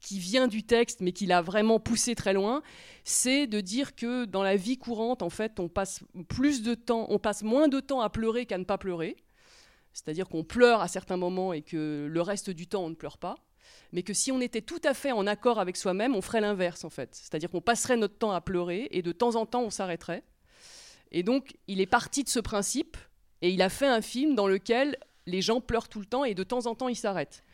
qui 0.00 0.18
vient 0.18 0.48
du 0.48 0.62
texte, 0.62 1.02
mais 1.02 1.12
qui 1.12 1.26
l'a 1.26 1.42
vraiment 1.42 1.80
poussé 1.80 2.14
très 2.14 2.32
loin, 2.32 2.62
c'est 3.04 3.46
de 3.46 3.60
dire 3.60 3.94
que 3.94 4.24
dans 4.24 4.42
la 4.42 4.56
vie 4.56 4.78
courante, 4.78 5.22
en 5.22 5.30
fait, 5.30 5.60
on 5.60 5.68
passe 5.68 6.02
plus 6.28 6.62
de 6.62 6.74
temps, 6.74 7.06
on 7.10 7.18
passe 7.18 7.42
moins 7.42 7.68
de 7.68 7.80
temps 7.80 8.00
à 8.00 8.08
pleurer 8.08 8.46
qu'à 8.46 8.56
ne 8.56 8.64
pas 8.64 8.78
pleurer. 8.78 9.16
C'est-à-dire 9.94 10.28
qu'on 10.28 10.44
pleure 10.44 10.80
à 10.80 10.88
certains 10.88 11.16
moments 11.16 11.52
et 11.52 11.62
que 11.62 12.06
le 12.10 12.20
reste 12.20 12.50
du 12.50 12.66
temps, 12.66 12.84
on 12.84 12.90
ne 12.90 12.94
pleure 12.94 13.16
pas. 13.16 13.36
Mais 13.92 14.02
que 14.02 14.12
si 14.12 14.32
on 14.32 14.40
était 14.40 14.60
tout 14.60 14.80
à 14.84 14.92
fait 14.92 15.12
en 15.12 15.26
accord 15.26 15.58
avec 15.58 15.76
soi-même, 15.76 16.14
on 16.14 16.20
ferait 16.20 16.40
l'inverse, 16.40 16.84
en 16.84 16.90
fait. 16.90 17.10
C'est-à-dire 17.14 17.48
qu'on 17.48 17.60
passerait 17.60 17.96
notre 17.96 18.18
temps 18.18 18.32
à 18.32 18.40
pleurer 18.40 18.88
et 18.90 19.02
de 19.02 19.12
temps 19.12 19.36
en 19.36 19.46
temps, 19.46 19.62
on 19.62 19.70
s'arrêterait. 19.70 20.24
Et 21.12 21.22
donc, 21.22 21.56
il 21.68 21.80
est 21.80 21.86
parti 21.86 22.24
de 22.24 22.28
ce 22.28 22.40
principe 22.40 22.96
et 23.40 23.50
il 23.50 23.62
a 23.62 23.68
fait 23.68 23.86
un 23.86 24.02
film 24.02 24.34
dans 24.34 24.48
lequel 24.48 24.98
les 25.26 25.40
gens 25.40 25.60
pleurent 25.60 25.88
tout 25.88 26.00
le 26.00 26.06
temps 26.06 26.24
et 26.24 26.34
de 26.34 26.42
temps 26.42 26.66
en 26.66 26.74
temps, 26.74 26.88
ils 26.88 26.96
s'arrêtent. 26.96 27.44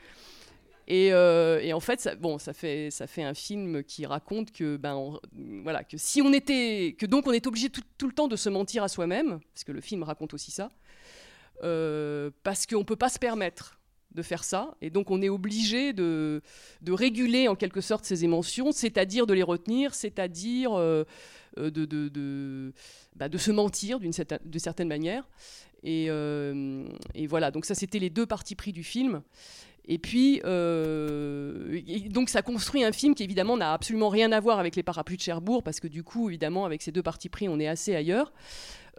Et, 0.89 1.13
euh, 1.13 1.73
en 1.73 1.79
fait, 1.79 2.01
ça, 2.01 2.17
bon, 2.17 2.39
ça 2.39 2.53
fait, 2.53 2.91
ça 2.91 3.07
fait 3.07 3.23
un 3.23 3.35
film 3.35 3.85
qui 3.85 4.07
raconte 4.07 4.51
que, 4.51 4.77
ben, 4.77 5.21
voilà, 5.63 5.85
que 5.85 5.97
si 5.97 6.21
on 6.21 6.33
était, 6.33 6.97
que 6.99 7.07
donc 7.07 7.29
on 7.29 7.33
est 7.33 7.47
obligé 7.47 7.71
tout, 7.71 8.07
le 8.07 8.13
temps 8.13 8.27
de 8.27 8.35
se 8.35 8.49
mentir 8.49 8.83
à 8.83 8.89
soi-même, 8.89 9.39
parce 9.55 9.63
que 9.63 9.71
le 9.71 9.81
film 9.81 10.03
raconte 10.03 10.35
aussi 10.35 10.51
ça, 10.51 10.71
euh, 11.63 12.31
parce 12.43 12.67
qu'on 12.67 12.85
peut 12.85 12.97
pas 12.97 13.09
se 13.09 13.19
permettre 13.19 13.79
de 14.13 14.23
faire 14.23 14.43
ça, 14.43 14.75
et 14.83 14.91
donc 14.91 15.11
on 15.13 15.23
est 15.23 15.29
obligé 15.29 15.93
de, 15.93 16.43
réguler 16.89 17.47
en 17.47 17.55
quelque 17.55 17.81
sorte 17.81 18.05
ses 18.05 18.25
émotions, 18.25 18.73
c'est-à-dire 18.73 19.27
de 19.27 19.35
les 19.35 19.45
retenir, 19.45 19.95
c'est-à-dire 19.95 20.73
euh, 20.77 21.05
de, 21.57 22.73
bah, 23.15 23.29
de, 23.29 23.39
se 23.39 23.53
mentir 23.53 24.01
d'une 24.01 24.13
certaine, 24.13 24.89
manière. 24.89 25.29
Et, 25.85 26.07
euh, 26.09 26.85
voilà, 27.29 27.53
donc 27.53 27.65
ça 27.65 27.77
c'était 27.77 28.01
les 28.01 28.11
deux 28.11 28.27
parties 28.27 28.57
pris 28.57 28.73
du 28.73 28.83
film. 28.83 29.23
Et 29.87 29.99
puis, 29.99 30.41
euh, 30.45 31.81
donc 32.11 32.29
ça 32.29 32.43
construit 32.43 32.85
un 32.85 32.93
film 32.93 33.15
qui 33.15 33.25
évidemment 33.25 33.57
n'a 33.57 33.73
absolument 33.73 34.09
rien 34.09 34.31
à 34.31 34.39
voir 34.39 34.59
avec 34.59 34.77
les 34.77 34.83
parapluies 34.83 35.17
de 35.17 35.23
Cherbourg, 35.23 35.63
parce 35.63 35.81
que 35.81 35.89
du 35.89 36.05
coup, 36.05 36.29
évidemment, 36.29 36.65
avec 36.65 36.83
ces 36.83 36.93
deux 36.93 37.03
parties 37.03 37.29
pris, 37.29 37.49
on 37.49 37.59
est 37.59 37.67
assez 37.67 37.95
ailleurs. 37.95 38.33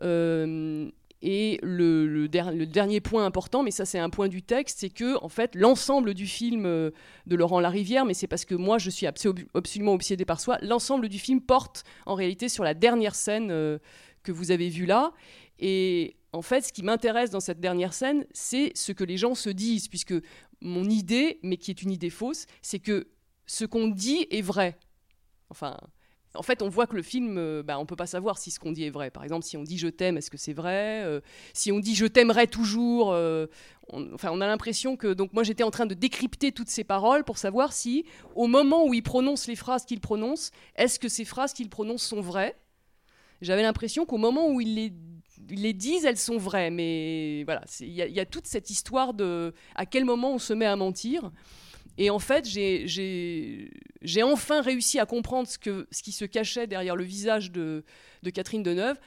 Euh, 0.01 0.89
et 1.21 1.59
le, 1.61 2.07
le, 2.07 2.27
der 2.27 2.51
le, 2.51 2.65
dernier 2.65 2.99
point 2.99 3.25
important, 3.25 3.63
mais 3.63 3.71
ça 3.71 3.85
c'est 3.85 3.99
un 3.99 4.09
point 4.09 4.27
du 4.27 4.41
texte, 4.41 4.79
c'est 4.79 4.89
que 4.89 5.21
en 5.23 5.29
fait 5.29 5.55
l'ensemble 5.55 6.13
du 6.13 6.25
film 6.25 6.65
euh, 6.65 6.91
de 7.27 7.35
Laurent 7.35 7.59
Larivière, 7.59 8.05
mais 8.05 8.13
c'est 8.13 8.27
parce 8.27 8.45
que 8.45 8.55
moi 8.55 8.77
je 8.77 8.89
suis 8.89 9.05
absolument 9.05 9.93
obsédé 9.93 10.25
par 10.25 10.39
soi, 10.39 10.57
l'ensemble 10.61 11.09
du 11.09 11.19
film 11.19 11.41
porte 11.41 11.83
en 12.05 12.15
réalité 12.15 12.49
sur 12.49 12.63
la 12.63 12.73
dernière 12.73 13.15
scène 13.15 13.51
euh, 13.51 13.77
que 14.23 14.31
vous 14.31 14.51
avez 14.51 14.69
vue 14.69 14.85
là. 14.85 15.11
Et 15.59 16.15
en 16.33 16.41
fait, 16.41 16.61
ce 16.61 16.73
qui 16.73 16.83
m'intéresse 16.83 17.29
dans 17.29 17.39
cette 17.39 17.59
dernière 17.59 17.93
scène, 17.93 18.25
c'est 18.31 18.71
ce 18.75 18.91
que 18.91 19.03
les 19.03 19.17
gens 19.17 19.35
se 19.35 19.49
disent, 19.49 19.87
puisque 19.87 20.15
mon 20.61 20.89
idée, 20.89 21.39
mais 21.43 21.57
qui 21.57 21.71
est 21.71 21.81
une 21.81 21.91
idée 21.91 22.09
fausse, 22.09 22.45
c'est 22.61 22.79
que 22.79 23.07
ce 23.45 23.65
qu'on 23.65 23.87
dit 23.87 24.27
est 24.31 24.41
vrai. 24.41 24.77
Enfin, 25.49 25.77
en 26.33 26.43
fait, 26.43 26.61
on 26.61 26.69
voit 26.69 26.87
que 26.87 26.95
le 26.95 27.01
film, 27.01 27.37
euh, 27.37 27.61
bah, 27.63 27.77
on 27.79 27.85
peut 27.85 27.95
pas 27.95 28.07
savoir 28.07 28.37
si 28.37 28.51
ce 28.51 28.59
qu'on 28.59 28.71
dit 28.71 28.85
est 28.85 28.89
vrai. 28.89 29.11
Par 29.11 29.23
exemple, 29.23 29.45
si 29.45 29.57
on 29.57 29.63
dit 29.63 29.77
je 29.77 29.87
t'aime, 29.87 30.17
est-ce 30.17 30.31
que 30.31 30.37
c'est 30.37 30.53
vrai 30.53 31.03
euh, 31.03 31.19
Si 31.53 31.71
on 31.71 31.79
dit 31.79 31.93
je 31.93 32.05
t'aimerai 32.05 32.47
toujours, 32.47 33.11
euh, 33.11 33.47
on, 33.89 34.13
enfin, 34.13 34.29
on 34.31 34.39
a 34.39 34.47
l'impression 34.47 34.95
que. 34.95 35.13
Donc, 35.13 35.33
moi, 35.33 35.43
j'étais 35.43 35.63
en 35.63 35.71
train 35.71 35.85
de 35.85 35.93
décrypter 35.93 36.51
toutes 36.51 36.69
ces 36.69 36.83
paroles 36.83 37.23
pour 37.23 37.37
savoir 37.37 37.73
si, 37.73 38.05
au 38.35 38.47
moment 38.47 38.85
où 38.85 38.93
il 38.93 39.03
prononce 39.03 39.47
les 39.47 39.55
phrases 39.55 39.85
qu'il 39.85 39.99
prononce, 39.99 40.51
est-ce 40.75 40.99
que 40.99 41.09
ces 41.09 41.25
phrases 41.25 41.53
qu'il 41.53 41.69
prononce 41.69 42.03
sont 42.03 42.21
vraies? 42.21 42.55
J'avais 43.41 43.63
l'impression 43.63 44.05
qu'au 44.05 44.17
moment 44.17 44.49
où 44.49 44.61
il 44.61 44.75
les 44.75 44.93
ils 45.49 45.63
les 45.63 45.73
disent, 45.73 46.05
elles 46.05 46.17
sont 46.17 46.37
vraies, 46.37 46.69
mais 46.69 47.43
voilà, 47.45 47.61
il 47.79 47.89
y, 47.89 48.19
a 48.19 48.25
toute 48.25 48.47
cette 48.47 48.69
histoire 48.69 49.13
de 49.13 49.53
à 49.75 49.85
quel 49.85 50.05
moment 50.05 50.33
on 50.33 50.39
se 50.39 50.53
met 50.53 50.65
à 50.65 50.75
mentir. 50.75 51.31
Et 51.97 52.09
en 52.09 52.19
fait, 52.19 52.45
j'ai 52.45 54.23
enfin 54.23 54.61
réussi 54.61 54.99
à 54.99 55.05
comprendre 55.05 55.47
ce, 55.47 55.57
qui 55.57 56.11
se 56.11 56.25
cachait 56.25 56.67
derrière 56.67 56.95
le 56.95 57.03
visage 57.03 57.51
de, 57.51 57.83
Catherine 58.33 58.63
Deneuve 58.63 58.97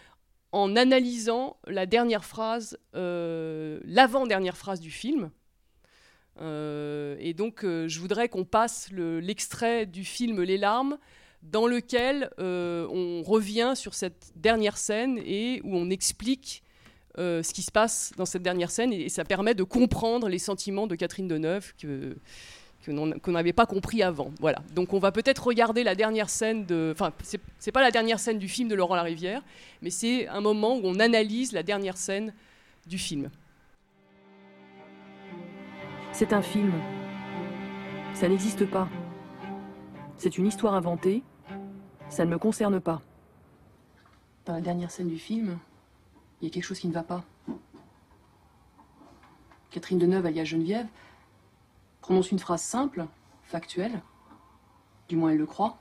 en 0.52 0.76
analysant 0.76 1.56
la 1.66 1.86
dernière 1.86 2.24
phrase, 2.24 2.78
euh, 2.94 3.80
l'avant-dernière 3.84 4.56
phrase 4.56 4.80
du 4.80 4.90
film. 4.90 5.30
Euh, 6.40 7.16
et 7.18 7.34
donc, 7.34 7.64
euh, 7.64 7.88
je 7.88 7.98
voudrais 7.98 8.28
qu'on 8.28 8.44
passe 8.44 8.90
l'extrait 8.92 9.80
le, 9.80 9.86
du 9.86 10.04
film 10.04 10.42
Les 10.42 10.58
larmes, 10.58 10.98
dans 11.42 11.66
lequel 11.66 12.30
on 12.38 13.22
revient 13.22 13.72
sur 13.74 13.94
cette 13.94 14.32
dernière 14.36 14.78
scène 14.78 15.18
et 15.24 15.60
où 15.64 15.76
on 15.76 15.90
explique 15.90 16.62
ce 17.16 17.52
qui 17.52 17.62
se 17.62 17.70
passe 17.70 18.12
dans 18.16 18.24
cette 18.24 18.42
dernière 18.42 18.70
scène 18.70 18.92
et, 18.92 19.02
et, 19.02 19.08
ça 19.08 19.24
permet 19.24 19.54
de 19.54 19.62
comprendre 19.62 20.28
les 20.28 20.38
sentiments 20.38 20.86
de 20.86 20.94
Catherine 20.94 21.28
Deneuve 21.28 21.74
que, 21.76 22.16
qu'on 22.84 23.32
n'avait 23.32 23.52
pas 23.52 23.66
compris 23.66 24.02
avant. 24.02 24.30
Voilà. 24.40 24.62
Donc 24.74 24.92
on 24.92 24.98
va 24.98 25.12
peut-être 25.12 25.46
regarder 25.46 25.84
la 25.84 25.94
dernière 25.94 26.28
scène 26.28 26.66
de... 26.66 26.92
Enfin, 26.92 27.12
c'est 27.58 27.72
pas 27.72 27.82
la 27.82 27.90
dernière 27.90 28.18
scène 28.20 28.38
du 28.38 28.48
film 28.48 28.68
de 28.68 28.74
Laurent 28.74 28.94
Larivière, 28.94 29.42
mais 29.82 29.90
c'est 29.90 30.28
un 30.28 30.40
moment 30.40 30.76
où 30.76 30.82
on 30.84 30.98
analyse 31.00 31.52
la 31.52 31.62
dernière 31.62 31.96
scène 31.96 32.32
du 32.86 32.98
film. 32.98 33.30
C'est 36.12 36.32
un 36.32 36.42
film. 36.42 36.72
Ça 38.12 38.28
n'existe 38.28 38.66
pas. 38.66 38.88
C'est 40.16 40.38
une 40.38 40.46
histoire 40.46 40.74
inventée. 40.74 41.22
Ça 42.08 42.24
ne 42.24 42.30
me 42.30 42.38
concerne 42.38 42.80
pas. 42.80 43.02
Dans 44.46 44.52
la 44.52 44.60
dernière 44.60 44.90
scène 44.90 45.08
du 45.08 45.18
film, 45.18 45.58
il 46.40 46.44
y 46.44 46.50
a 46.50 46.52
quelque 46.52 46.64
chose 46.64 46.78
qui 46.78 46.88
ne 46.88 46.92
va 46.92 47.02
pas. 47.02 47.24
Catherine 49.70 49.98
Deneuve, 49.98 50.26
alias 50.26 50.44
Geneviève, 50.44 50.86
prononce 52.04 52.32
une 52.32 52.38
phrase 52.38 52.60
simple, 52.60 53.06
factuelle, 53.44 54.02
du 55.08 55.16
moins 55.16 55.30
elle 55.30 55.38
le 55.38 55.46
croit, 55.46 55.78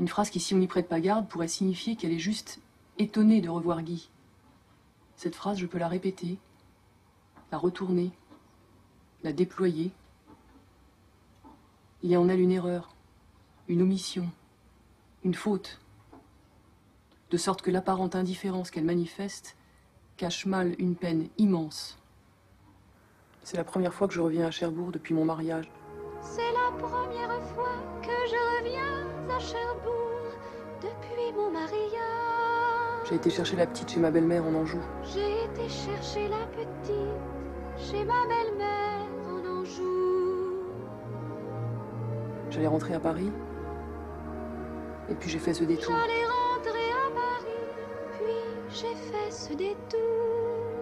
une 0.00 0.08
phrase 0.08 0.28
qui, 0.28 0.40
si 0.40 0.54
on 0.54 0.58
n'y 0.58 0.66
prête 0.66 0.88
pas 0.88 0.98
garde, 0.98 1.28
pourrait 1.28 1.46
signifier 1.46 1.94
qu'elle 1.94 2.10
est 2.10 2.18
juste 2.18 2.60
étonnée 2.98 3.40
de 3.40 3.48
revoir 3.48 3.82
Guy. 3.82 4.10
Cette 5.14 5.36
phrase, 5.36 5.58
je 5.58 5.66
peux 5.66 5.78
la 5.78 5.86
répéter, 5.86 6.36
la 7.52 7.58
retourner, 7.58 8.10
la 9.22 9.32
déployer. 9.32 9.92
Il 12.02 12.10
y 12.10 12.16
a 12.16 12.20
en 12.20 12.28
elle 12.28 12.40
une 12.40 12.50
erreur, 12.50 12.92
une 13.68 13.82
omission, 13.82 14.28
une 15.22 15.34
faute, 15.34 15.80
de 17.30 17.36
sorte 17.36 17.62
que 17.62 17.70
l'apparente 17.70 18.16
indifférence 18.16 18.72
qu'elle 18.72 18.84
manifeste 18.84 19.56
cache 20.16 20.44
mal 20.44 20.74
une 20.80 20.96
peine 20.96 21.28
immense. 21.38 21.99
C'est 23.42 23.56
la 23.56 23.64
première 23.64 23.92
fois 23.94 24.06
que 24.06 24.14
je 24.14 24.20
reviens 24.20 24.46
à 24.46 24.50
Cherbourg 24.50 24.92
depuis 24.92 25.14
mon 25.14 25.24
mariage. 25.24 25.70
C'est 26.20 26.52
la 26.52 26.76
première 26.78 27.40
fois 27.54 27.72
que 28.02 28.08
je 28.08 28.58
reviens 28.58 29.06
à 29.34 29.38
Cherbourg 29.38 30.32
depuis 30.82 31.32
mon 31.34 31.50
mariage. 31.50 33.08
J'ai 33.08 33.14
été 33.16 33.30
chercher 33.30 33.56
la 33.56 33.66
petite 33.66 33.90
chez 33.90 34.00
ma 34.00 34.10
belle-mère 34.10 34.44
en 34.44 34.54
Anjou. 34.54 34.78
J'ai 35.02 35.44
été 35.44 35.68
chercher 35.68 36.28
la 36.28 36.46
petite 36.54 36.94
chez 37.78 38.04
ma 38.04 38.26
belle-mère 38.28 39.06
en 39.26 39.60
Anjou. 39.60 40.64
J'allais 42.50 42.66
rentrer 42.66 42.94
à 42.94 43.00
Paris. 43.00 43.32
Et 45.08 45.14
puis 45.14 45.30
j'ai 45.30 45.38
fait 45.38 45.54
ce 45.54 45.64
détour. 45.64 45.94
J'allais 45.96 46.26
rentrer 46.26 46.90
à 46.92 47.10
Paris, 47.14 47.56
puis 48.18 48.34
j'ai 48.68 48.94
fait 48.94 49.30
ce 49.30 49.54
détour. 49.54 49.98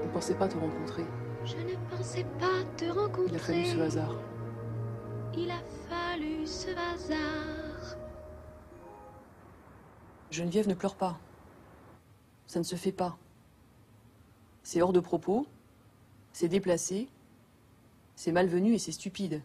Je 0.02 0.06
ne 0.06 0.12
pensais 0.12 0.34
pas 0.34 0.48
te 0.48 0.58
rencontrer. 0.58 1.06
Je 1.48 1.56
ne 1.56 1.96
pensais 1.96 2.24
pas 2.38 2.62
te 2.76 2.84
rencontrer. 2.84 3.30
Il 3.30 3.36
a 3.36 3.38
fallu 3.38 3.64
ce 3.64 3.80
hasard. 3.80 4.14
Il 5.34 5.50
a 5.50 5.62
fallu 5.88 6.46
ce 6.46 6.68
hasard. 6.68 7.96
Geneviève 10.30 10.68
ne 10.68 10.74
pleure 10.74 10.96
pas. 10.96 11.18
Ça 12.46 12.58
ne 12.58 12.64
se 12.64 12.76
fait 12.76 12.92
pas. 12.92 13.16
C'est 14.62 14.82
hors 14.82 14.92
de 14.92 15.00
propos, 15.00 15.46
c'est 16.34 16.48
déplacé, 16.48 17.08
c'est 18.14 18.32
malvenu 18.32 18.74
et 18.74 18.78
c'est 18.78 18.92
stupide. 18.92 19.42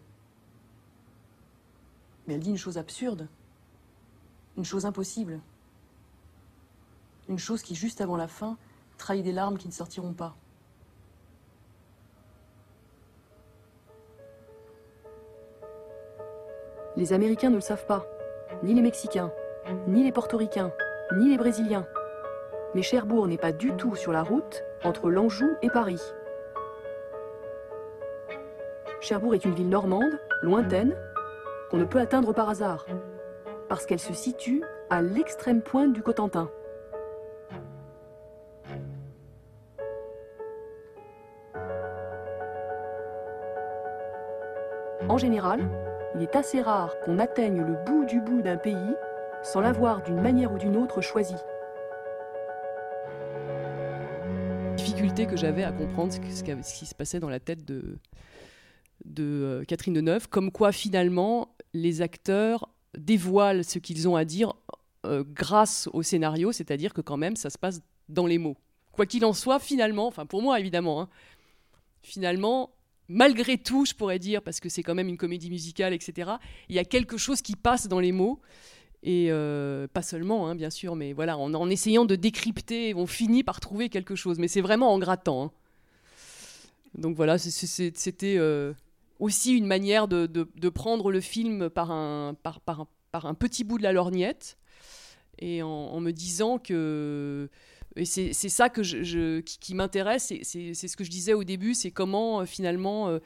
Mais 2.28 2.34
elle 2.34 2.42
dit 2.42 2.50
une 2.50 2.58
chose 2.58 2.78
absurde, 2.78 3.30
une 4.58 4.66
chose 4.66 4.86
impossible, 4.86 5.40
une 7.30 7.40
chose 7.40 7.62
qui, 7.62 7.76
juste 7.76 8.02
avant 8.02 8.18
la 8.18 8.28
fin, 8.28 8.58
trahit 8.98 9.24
des 9.24 9.32
larmes 9.32 9.58
qui 9.58 9.70
ne 9.70 9.74
sortiront 9.74 10.14
pas. 10.14 10.36
Les 16.96 17.12
Américains 17.12 17.50
ne 17.50 17.56
le 17.56 17.62
savent 17.62 17.86
pas, 17.86 18.06
ni 18.62 18.76
les 18.76 18.82
Mexicains, 18.84 19.32
ni 19.88 20.04
les 20.04 20.12
Portoricains, 20.12 20.72
ni 21.18 21.30
les 21.30 21.38
Brésiliens. 21.38 21.88
Mais 22.76 22.84
Cherbourg 22.84 23.28
n'est 23.28 23.38
pas 23.38 23.52
du 23.52 23.72
tout 23.72 23.96
sur 23.96 24.12
la 24.12 24.22
route 24.22 24.64
entre 24.84 25.10
l'Anjou 25.10 25.50
et 25.64 25.72
Paris. 25.72 26.02
Cherbourg 29.02 29.34
est 29.34 29.44
une 29.44 29.56
ville 29.56 29.70
normande, 29.70 30.20
lointaine, 30.44 30.96
qu'on 31.72 31.78
ne 31.78 31.86
peut 31.86 32.00
atteindre 32.00 32.32
par 32.32 32.50
hasard, 32.50 32.86
parce 33.70 33.88
qu'elle 33.88 34.00
se 34.00 34.14
situe 34.14 34.64
à 34.92 35.02
l'extrême 35.02 35.64
pointe 35.64 35.94
du 35.94 36.04
Cotentin. 36.04 36.50
En 45.10 45.18
général, 45.18 45.68
il 46.16 46.22
est 46.22 46.36
assez 46.36 46.62
rare 46.62 47.00
qu'on 47.04 47.20
atteigne 47.20 47.62
le 47.62 47.76
bout 47.86 48.06
du 48.06 48.22
bout 48.22 48.42
d'un 48.42 48.58
pays 48.58 48.96
sans 49.44 49.62
l'avoir 49.62 50.04
d'une 50.04 50.22
manière 50.22 50.54
ou 50.54 50.58
d'une 50.58 50.78
autre 50.78 51.02
choisi. 51.02 51.36
difficulté 54.76 55.28
que 55.28 55.38
j'avais 55.38 55.64
à 55.64 55.72
comprendre 55.72 56.12
ce, 56.12 56.20
qui 56.20 56.86
se 56.86 56.96
passait 56.96 57.20
dans 57.20 57.30
la 57.30 57.40
tête 57.40 57.64
de, 57.64 57.98
de 59.06 59.24
euh, 59.24 59.64
Catherine 59.66 59.94
Deneuve, 59.94 60.28
comme 60.28 60.52
quoi 60.52 60.72
finalement 60.72 61.56
les 61.74 62.02
acteurs 62.02 62.70
dévoilent 62.98 63.64
ce 63.64 63.80
qu'ils 63.80 64.08
ont 64.08 64.16
à 64.16 64.26
dire 64.26 64.54
euh, 65.06 65.24
grâce 65.26 65.90
au 65.94 66.04
scénario, 66.04 66.52
c'est-à-dire 66.52 66.94
que 66.94 67.02
quand 67.02 67.18
même 67.18 67.36
ça 67.36 67.50
se 67.50 67.58
passe 67.58 67.82
dans 68.10 68.26
les 68.26 68.38
mots. 68.38 68.58
Quoi 68.92 69.06
qu'il 69.06 69.26
en 69.26 69.34
soit, 69.34 69.60
finalement, 69.60 70.08
enfin 70.08 70.26
pour 70.26 70.42
moi 70.42 70.60
évidemment, 70.60 71.02
hein, 71.02 71.10
finalement, 72.02 72.72
malgré 73.14 73.58
tout, 73.58 73.86
je 73.86 73.94
pourrais 73.94 74.20
dire, 74.20 74.42
parce 74.42 74.60
que 74.60 74.70
c'est 74.70 74.84
quand 74.84 74.96
même 74.96 75.08
une 75.08 75.18
comédie 75.18 75.50
musicale, 75.50 75.94
etc., 75.94 76.32
il 76.70 76.76
y 76.76 76.80
a 76.80 76.84
quelque 76.84 77.18
chose 77.18 77.42
qui 77.42 77.56
passe 77.56 77.88
dans 77.88 78.00
les 78.00 78.12
mots. 78.12 78.42
Et 79.04 79.28
euh, 79.30 79.88
pas 79.88 80.02
seulement, 80.02 80.48
hein, 80.48 80.56
bien 80.56 80.70
sûr, 80.70 80.96
mais 80.96 81.14
voilà, 81.14 81.38
en, 81.38 81.70
essayant 81.70 82.06
de 82.06 82.16
décrypter, 82.16 82.94
on 82.96 83.06
finit 83.06 83.44
par 83.44 83.60
trouver 83.60 83.90
quelque 83.90 84.16
chose. 84.16 84.40
Mais 84.40 84.48
c'est 84.48 84.62
vraiment 84.62 84.94
en 84.94 85.00
grattant. 85.00 85.44
hein. 85.44 85.52
Donc 86.96 87.16
voilà, 87.16 87.38
c'était 87.38 88.36
euh, 88.38 88.74
aussi 89.20 89.58
une 89.58 89.66
manière 89.66 90.08
de, 90.08 90.70
prendre 90.70 91.12
le 91.12 91.20
film 91.20 91.70
par 91.70 91.92
un, 91.92 92.36
petit 93.38 93.64
bout 93.64 93.78
de 93.78 93.84
la 93.84 93.92
lorgnette 93.92 94.58
et 95.40 95.62
en 95.62 96.00
me 96.00 96.12
disant 96.12 96.58
que. 96.58 97.50
C'est 98.06 98.34
ça 98.34 98.70
qui, 98.70 99.76
m'intéresse, 99.76 100.34
c'est- 100.42 100.74
ce 100.74 100.98
que 100.98 101.04
je 101.04 101.10
disais 101.12 101.34
au 101.34 101.44
début, 101.44 101.74
c'est 101.76 101.92
comment 101.92 102.42
euh, 102.42 102.46
finalement 102.46 103.10
euh, 103.10 103.20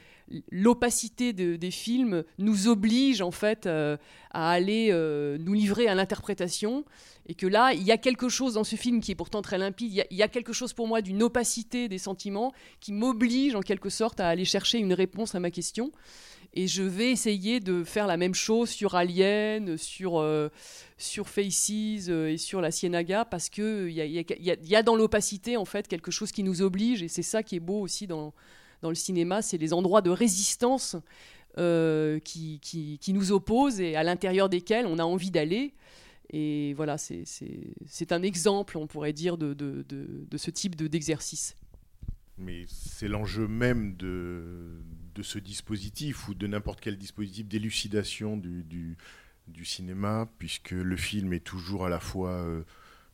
l'opacité 0.52 1.32
de- 1.34 1.56
des 1.56 1.72
films 1.72 2.24
nous 2.38 2.68
oblige 2.68 3.22
en 3.22 3.32
fait 3.32 3.66
euh, 3.66 3.98
à 4.32 4.52
aller 4.52 4.92
nous 5.40 5.54
livrer 5.54 5.88
à 5.88 5.96
l'interprétation. 5.96 6.84
Et 7.30 7.34
que 7.34 7.48
là 7.48 7.74
il 7.74 7.84
y 7.84 7.92
a 7.92 7.98
quelque 7.98 8.30
chose 8.30 8.54
dans 8.54 8.64
ce 8.64 8.76
film 8.78 9.02
qui 9.02 9.12
est 9.12 9.16
pourtant 9.16 9.42
très 9.42 9.58
limpide, 9.58 9.92
il 9.92 9.96
y 9.96 10.02
a, 10.02 10.06
il 10.12 10.18
y 10.18 10.24
a 10.24 10.28
quelque 10.30 10.54
chose 10.54 10.74
pour 10.74 10.88
moi 10.88 11.02
d'une 11.02 11.22
opacité 11.24 11.90
des 11.90 11.98
sentiments 11.98 12.54
qui 12.80 12.94
m'oblige 12.94 13.54
en 13.56 13.62
quelque 13.62 13.90
sorte 13.90 14.20
à 14.20 14.28
aller 14.30 14.46
chercher 14.46 14.78
une 14.80 14.94
réponse 14.94 15.36
à 15.36 15.40
ma 15.42 15.52
question 15.52 15.92
et 16.58 16.66
je 16.66 16.82
vais 16.82 17.12
essayer 17.12 17.60
de 17.60 17.84
faire 17.84 18.08
la 18.08 18.18
même 18.18 18.34
chose 18.34 18.70
sur 18.70 18.96
Alien, 18.96 19.78
sur, 19.78 20.18
euh, 20.18 20.50
sur 20.98 21.30
Faces 21.30 22.10
euh, 22.10 22.30
et 22.32 22.38
sur 22.38 22.62
la 22.62 22.72
Cienaga 22.72 23.26
parce 23.26 23.50
qu'il 23.50 23.92
y 23.92 24.02
a, 24.02 24.06
y, 24.06 24.76
a, 24.76 24.84
dans 24.84 24.96
l'opacité 24.96 25.56
en 25.56 25.66
fait 25.66 25.88
quelque 25.88 26.10
chose 26.10 26.32
qui 26.32 26.42
nous 26.42 26.64
oblige 26.64 27.04
et 27.04 27.10
c'est 27.10 27.22
ça 27.22 27.44
qui 27.44 27.58
est 27.58 27.60
beau 27.60 27.80
aussi 27.80 28.08
dans, 28.08 28.34
dans 28.82 28.90
le 28.90 28.96
cinéma, 28.96 29.44
c'est 29.44 29.60
les 29.60 29.72
endroits 29.72 30.02
de 30.02 30.10
résistance 30.10 30.96
euh, 31.60 32.18
qui, 32.22 32.60
qui, 32.60 33.14
nous 33.14 33.32
opposent 33.32 33.80
et 33.80 33.96
à 33.96 34.02
l'intérieur 34.04 34.50
desquels 34.50 34.88
on 34.88 34.98
a 34.98 35.04
envie 35.04 35.30
d'aller. 35.30 35.76
Et 36.32 36.74
voilà, 36.74 36.98
c'est- 36.98 38.12
un 38.12 38.24
exemple, 38.24 38.80
on 38.80 38.88
pourrait 38.88 39.14
dire, 39.14 39.38
de, 39.38 39.54
de, 39.54 39.86
de, 39.88 40.38
ce 40.38 40.50
type 40.50 40.76
de- 40.76 40.88
d'exercice. 40.88 41.56
Mais 42.38 42.66
c'est 42.68 43.08
l'enjeu 43.08 43.48
même 43.48 43.96
de, 43.96 44.82
de 45.18 45.24
ce 45.24 45.40
dispositif 45.40 46.30
ou 46.30 46.36
de 46.36 46.46
n'importe 46.46 46.80
quel 46.80 46.98
dispositif 46.98 47.48
d'élucidation 47.48 48.38
du, 48.38 48.64
du, 49.48 49.66
cinéma, 49.66 50.30
puisque 50.38 50.72
le 50.72 50.96
film 50.96 51.34
est 51.34 51.44
toujours 51.44 51.86
à 51.86 51.90
la 51.90 52.00
fois 52.00 52.32
euh, 52.32 52.64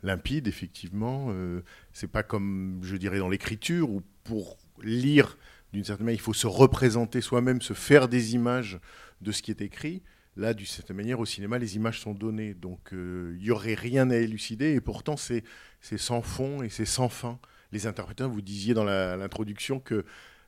limpide, 0.03 0.47
effectivement. 0.47 1.27
Euh, 1.29 1.61
c'est 1.93 2.11
pas 2.11 2.21
comme, 2.21 2.81
je 2.83 2.97
dirais, 2.97 3.19
dans 3.19 3.29
l'écriture, 3.29 3.89
où 3.89 4.03
pour 4.25 4.57
lire, 4.81 5.37
d'une 5.71 5.85
certaine 5.85 6.05
manière, 6.05 6.19
il 6.19 6.23
faut 6.23 6.33
se 6.33 6.47
représenter 6.47 7.21
soi-même, 7.21 7.61
se 7.61 7.73
faire 7.73 8.09
des 8.09 8.33
images 8.33 8.79
de 9.21 9.31
ce 9.31 9.41
qui 9.41 9.51
est 9.51 9.61
écrit. 9.61 10.03
Là, 10.35 10.53
d'une 10.53 10.65
certaine 10.65 10.97
manière, 10.97 11.19
au 11.21 11.25
cinéma, 11.25 11.57
les 11.57 11.77
images 11.77 12.01
sont 12.01 12.13
données. 12.13 12.53
Donc, 12.53 12.91
euh, 12.91 13.33
il 13.37 13.43
n'y 13.43 13.51
aurait 13.51 13.75
rien 13.75 14.09
à 14.09 14.17
élucider. 14.17 14.73
Et 14.73 14.81
pourtant, 14.81 15.15
c'est 15.15 15.43
sans 15.81 16.21
fond 16.21 16.61
et 16.61 16.69
c'est 16.69 16.85
sans 16.85 17.07
fin 17.07 17.39
les 17.73 17.87
interpréteurs, 17.87 18.29
vous 18.29 18.41
disiez 18.41 18.73
dans 18.73 18.83
l'introduction 18.83 19.79
que, 19.79 20.05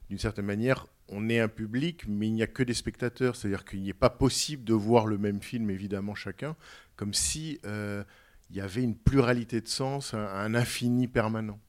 d'une 0.09 0.19
certaine 0.19 0.45
manière, 0.45 0.85
on 1.09 1.29
est 1.29 1.39
un 1.39 1.47
public, 1.47 2.05
mais 2.07 2.27
il 2.27 2.33
n'y 2.33 2.43
a 2.43 2.47
que 2.47 2.63
des 2.63 2.73
spectateurs. 2.73 3.35
C'est-à-dire 3.35 3.65
qu'il 3.65 3.83
n'est 3.83 3.93
pas 3.93 4.09
possible 4.09 4.63
de 4.63 4.73
voir 4.73 5.05
le 5.05 5.17
même 5.17 5.41
film, 5.41 5.69
évidemment, 5.69 6.15
chacun, 6.15 6.55
comme 6.95 7.13
si 7.13 7.59
euh, 7.65 8.03
il 8.49 8.55
y 8.57 8.61
avait 8.61 8.83
une 8.83 8.95
pluralité 8.95 9.61
de 9.61 9.67
sens, 9.67 10.13
un, 10.13 10.55
infini 10.55 11.07
permanent. 11.07 11.59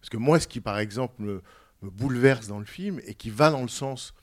Parce 0.00 0.10
que 0.10 0.16
moi, 0.16 0.38
ce 0.38 0.46
qui, 0.46 0.60
par 0.60 0.78
exemple, 0.78 1.22
me, 1.22 1.42
me 1.82 1.90
bouleverse 1.90 2.46
dans 2.46 2.58
le 2.58 2.64
film 2.64 3.00
et 3.06 3.14
qui 3.14 3.30
va 3.30 3.50
dans 3.50 3.62
le 3.62 3.68
sens, 3.68 4.14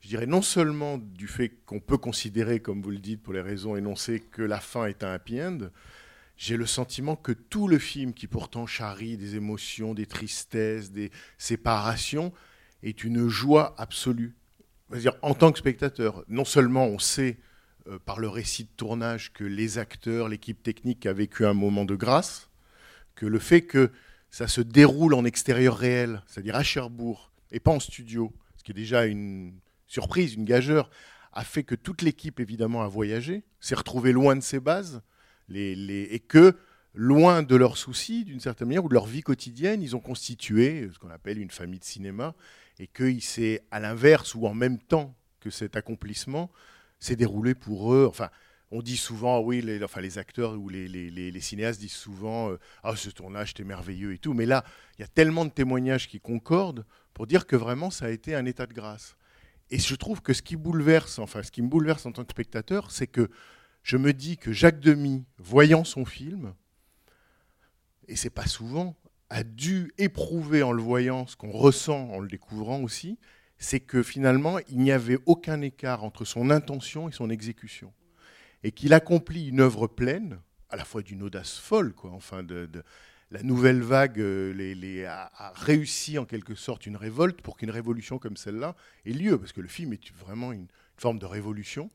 je 0.00 0.08
dirais, 0.08 0.26
non 0.26 0.42
seulement 0.42 0.98
du 0.98 1.26
fait 1.26 1.50
qu'on 1.66 1.80
peut 1.80 1.98
considérer, 1.98 2.60
comme 2.60 2.82
vous 2.82 2.90
le 2.90 2.98
dites, 2.98 3.22
pour 3.22 3.32
les 3.32 3.40
raisons 3.40 3.76
énoncées, 3.76 4.20
que 4.20 4.42
la 4.42 4.60
fin 4.60 4.86
est 4.86 5.02
un 5.02 5.12
happy 5.12 5.42
end, 5.42 5.58
j'ai 6.36 6.56
le 6.56 6.66
sentiment 6.66 7.16
que 7.16 7.32
tout 7.32 7.66
le 7.66 7.78
film, 7.78 8.14
qui 8.14 8.28
pourtant 8.28 8.64
charrie 8.66 9.16
des 9.16 9.34
émotions, 9.34 9.92
des 9.92 10.06
tristesses, 10.06 10.92
des 10.92 11.10
séparations, 11.36 12.32
est 12.82 13.04
une 13.04 13.28
joie 13.28 13.74
absolue. 13.78 14.34
C'est-à-dire, 14.90 15.14
en 15.22 15.34
tant 15.34 15.52
que 15.52 15.58
spectateur, 15.58 16.24
non 16.28 16.44
seulement 16.44 16.86
on 16.86 16.98
sait 16.98 17.38
euh, 17.88 17.98
par 18.04 18.18
le 18.18 18.28
récit 18.28 18.64
de 18.64 18.70
tournage 18.76 19.32
que 19.32 19.44
les 19.44 19.78
acteurs, 19.78 20.28
l'équipe 20.28 20.62
technique 20.62 21.06
a 21.06 21.12
vécu 21.12 21.44
un 21.44 21.54
moment 21.54 21.84
de 21.84 21.94
grâce, 21.94 22.48
que 23.14 23.26
le 23.26 23.38
fait 23.38 23.62
que 23.62 23.90
ça 24.30 24.46
se 24.46 24.60
déroule 24.60 25.14
en 25.14 25.24
extérieur 25.24 25.76
réel, 25.76 26.22
c'est-à-dire 26.26 26.56
à 26.56 26.62
Cherbourg, 26.62 27.32
et 27.50 27.60
pas 27.60 27.70
en 27.70 27.80
studio, 27.80 28.32
ce 28.56 28.62
qui 28.62 28.72
est 28.72 28.74
déjà 28.74 29.06
une 29.06 29.54
surprise, 29.86 30.34
une 30.34 30.44
gageure, 30.44 30.90
a 31.32 31.44
fait 31.44 31.62
que 31.62 31.74
toute 31.74 32.02
l'équipe, 32.02 32.40
évidemment, 32.40 32.82
a 32.82 32.88
voyagé, 32.88 33.42
s'est 33.60 33.74
retrouvée 33.74 34.12
loin 34.12 34.36
de 34.36 34.42
ses 34.42 34.60
bases, 34.60 35.02
et 35.54 36.22
que, 36.28 36.56
loin 36.94 37.42
de 37.42 37.56
leurs 37.56 37.76
soucis, 37.76 38.24
d'une 38.24 38.40
certaine 38.40 38.68
manière, 38.68 38.84
ou 38.84 38.88
de 38.88 38.94
leur 38.94 39.06
vie 39.06 39.22
quotidienne, 39.22 39.82
ils 39.82 39.96
ont 39.96 40.00
constitué 40.00 40.88
ce 40.92 40.98
qu'on 40.98 41.10
appelle 41.10 41.38
une 41.38 41.50
famille 41.50 41.78
de 41.78 41.84
cinéma, 41.84 42.34
et 42.78 42.86
qu'il 42.86 43.22
s'est, 43.22 43.62
à 43.70 43.80
l'inverse, 43.80 44.34
ou 44.34 44.46
en 44.46 44.54
même 44.54 44.78
temps 44.78 45.14
que 45.40 45.50
cet 45.50 45.76
accomplissement, 45.76 46.50
s'est 46.98 47.16
déroulé 47.16 47.54
pour 47.54 47.92
eux. 47.94 48.06
Enfin, 48.08 48.30
on 48.70 48.82
dit 48.82 48.96
souvent, 48.96 49.40
oui, 49.40 49.60
les, 49.62 49.82
enfin, 49.82 50.00
les 50.00 50.18
acteurs 50.18 50.58
ou 50.58 50.68
les, 50.68 51.40
cinéastes 51.40 51.80
disent 51.80 51.92
souvent, 51.92 52.50
euh, 52.50 52.58
ah, 52.82 52.94
ce 52.96 53.10
tournage 53.10 53.50
était 53.50 53.64
merveilleux 53.64 54.12
et 54.12 54.18
tout. 54.18 54.34
Mais 54.34 54.46
là, 54.46 54.64
il 54.98 55.02
y 55.02 55.04
a 55.04 55.08
tellement 55.08 55.44
de 55.44 55.50
témoignages 55.50 56.08
qui 56.08 56.20
concordent 56.20 56.84
pour 57.14 57.26
dire 57.26 57.46
que 57.46 57.56
vraiment, 57.56 57.90
ça 57.90 58.06
a 58.06 58.10
été 58.10 58.34
un 58.34 58.44
état 58.44 58.66
de 58.66 58.74
grâce. 58.74 59.16
Et 59.70 59.78
je 59.78 59.94
trouve 59.94 60.22
que 60.22 60.32
ce 60.32 60.42
qui 60.42 60.56
bouleverse, 60.56 61.18
enfin, 61.18 61.42
ce 61.42 61.50
qui 61.50 61.62
me 61.62 61.68
bouleverse 61.68 62.06
en 62.06 62.12
tant 62.12 62.24
que 62.24 62.30
spectateur, 62.30 62.90
c'est 62.90 63.06
que 63.06 63.30
je 63.82 63.96
me 63.96 64.12
dis 64.12 64.36
que 64.36 64.52
Jacques 64.52 64.80
Demy, 64.80 65.24
voyant 65.38 65.84
son 65.84 66.04
film, 66.04 66.54
et 68.06 68.16
c'est 68.16 68.30
pas 68.30 68.46
souvent, 68.46 68.96
a 69.30 69.44
dû 69.44 69.92
éprouver 69.98 70.62
en 70.62 70.72
le 70.72 70.82
voyant 70.82 71.26
ce 71.26 71.36
qu'on 71.36 71.50
ressent 71.50 72.08
en 72.10 72.18
le 72.20 72.28
découvrant 72.28 72.80
aussi, 72.82 73.18
c'est 73.58 73.80
que 73.80 74.02
finalement, 74.02 74.58
il 74.68 74.78
n'y 74.78 74.92
avait 74.92 75.18
aucun 75.26 75.60
écart 75.60 76.04
entre 76.04 76.24
son 76.24 76.50
intention 76.50 77.08
et 77.08 77.12
son 77.12 77.28
exécution. 77.28 77.92
Et 78.62 78.72
qu'il 78.72 78.92
accomplit 78.92 79.48
une 79.48 79.60
œuvre 79.60 79.86
pleine, 79.86 80.40
à 80.70 80.76
la 80.76 80.84
fois 80.84 81.02
d'une 81.02 81.22
audace 81.22 81.58
folle, 81.58 81.92
quoi, 81.92 82.10
enfin, 82.12 82.42
de, 82.42 82.68
la 83.30 83.42
nouvelle 83.42 83.82
vague 83.82 84.20
euh, 84.20 84.52
les, 84.54 85.04
a 85.04 85.30
réussi 85.54 86.18
en 86.18 86.24
quelque 86.24 86.54
sorte 86.54 86.86
une 86.86 86.96
révolte 86.96 87.42
pour 87.42 87.56
qu'une 87.56 87.70
révolution 87.70 88.18
comme 88.18 88.36
celle-là 88.36 88.74
ait 89.04 89.12
lieu, 89.12 89.38
parce 89.38 89.52
que 89.52 89.60
le 89.60 89.68
film 89.68 89.92
est 89.92 90.12
vraiment 90.14 90.52
une 90.52 90.68
forme 90.96 91.18
de 91.18 91.26
révolution. 91.26 91.90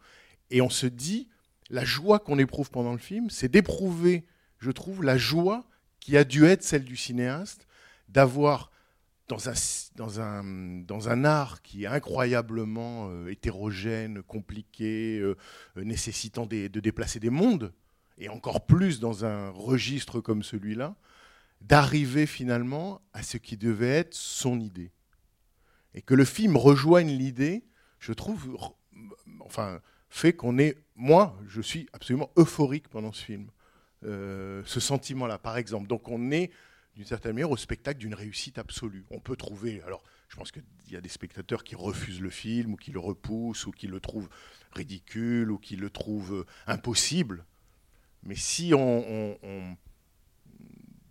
Et 0.51 0.61
on 0.61 0.69
se 0.69 0.85
dit, 0.85 1.29
la 1.69 1.85
joie 1.85 2.19
qu'on 2.19 2.37
éprouve 2.37 2.69
pendant 2.69 2.91
le 2.91 2.99
film, 2.99 3.29
c'est 3.29 3.49
d'éprouver, 3.49 4.25
je 4.59 4.69
trouve, 4.69 5.03
la 5.03 5.17
joie 5.17 5.65
qui 6.03 6.17
a 6.17 6.25
dû 6.25 6.43
être 6.43 6.63
celle 6.63 6.83
du 6.83 6.97
cinéaste, 6.97 7.65
d'avoir 8.09 8.71
dans 9.95 10.19
un, 10.19 11.23
art 11.23 11.61
qui 11.61 11.85
est 11.85 11.87
incroyablement 11.87 13.07
euh, 13.09 13.29
hétérogène, 13.29 14.21
compliqué, 14.21 15.19
euh, 15.19 15.37
euh, 15.77 15.83
nécessitant 15.85 16.45
de 16.45 16.67
déplacer 16.67 17.21
des 17.21 17.29
mondes, 17.29 17.71
et 18.17 18.27
encore 18.27 18.65
plus 18.65 18.99
dans 18.99 19.23
un 19.23 19.49
registre 19.51 20.19
comme 20.19 20.43
celui-là, 20.43 20.97
d'arriver 21.61 22.25
finalement 22.25 23.01
à 23.13 23.23
ce 23.23 23.37
qui 23.37 23.55
devait 23.55 23.87
être 23.87 24.13
son 24.13 24.59
idée. 24.59 24.91
Et 25.93 26.01
que 26.01 26.15
le 26.15 26.25
film 26.25 26.57
rejoigne 26.57 27.11
l'idée, 27.17 27.63
je 27.99 28.11
trouve, 28.11 28.57
enfin, 29.39 29.79
fait 30.09 30.33
qu'on 30.33 30.57
est, 30.57 30.83
moi, 30.97 31.39
je 31.47 31.61
suis 31.61 31.87
absolument 31.93 32.29
euphorique 32.37 32.89
pendant 32.89 33.13
ce 33.13 33.23
film. 33.23 33.47
Euh, 34.05 34.61
ce 34.65 34.79
sentiment-là, 34.79 35.37
par 35.37 35.57
exemple. 35.57 35.87
Donc 35.87 36.09
on 36.09 36.31
est 36.31 36.51
d'une 36.95 37.05
certaine 37.05 37.33
manière, 37.33 37.49
au 37.49 37.57
spectacle 37.57 37.99
d'une 37.99 38.13
réussite 38.13 38.59
absolue. 38.59 39.03
On 39.09 39.19
peut 39.19 39.35
trouver, 39.35 39.81
alors 39.81 40.03
je 40.29 40.35
pense 40.35 40.51
qu'il 40.51 40.63
y 40.91 40.95
a 40.95 41.01
des 41.01 41.09
spectateurs 41.09 41.63
qui 41.63 41.75
refusent 41.75 42.21
le 42.21 42.29
film, 42.29 42.73
ou 42.73 42.75
qui 42.75 42.91
le 42.91 42.99
repoussent, 42.99 43.65
ou 43.65 43.71
qui 43.71 43.87
le 43.87 43.99
trouvent 43.99 44.29
ridicule, 44.73 45.51
ou 45.51 45.57
qui 45.57 45.75
le 45.75 45.89
trouvent 45.89 46.41
euh, 46.41 46.45
impossible. 46.67 47.45
Mais 48.21 48.35
si 48.35 48.73
on, 48.75 49.37
on 49.43 49.75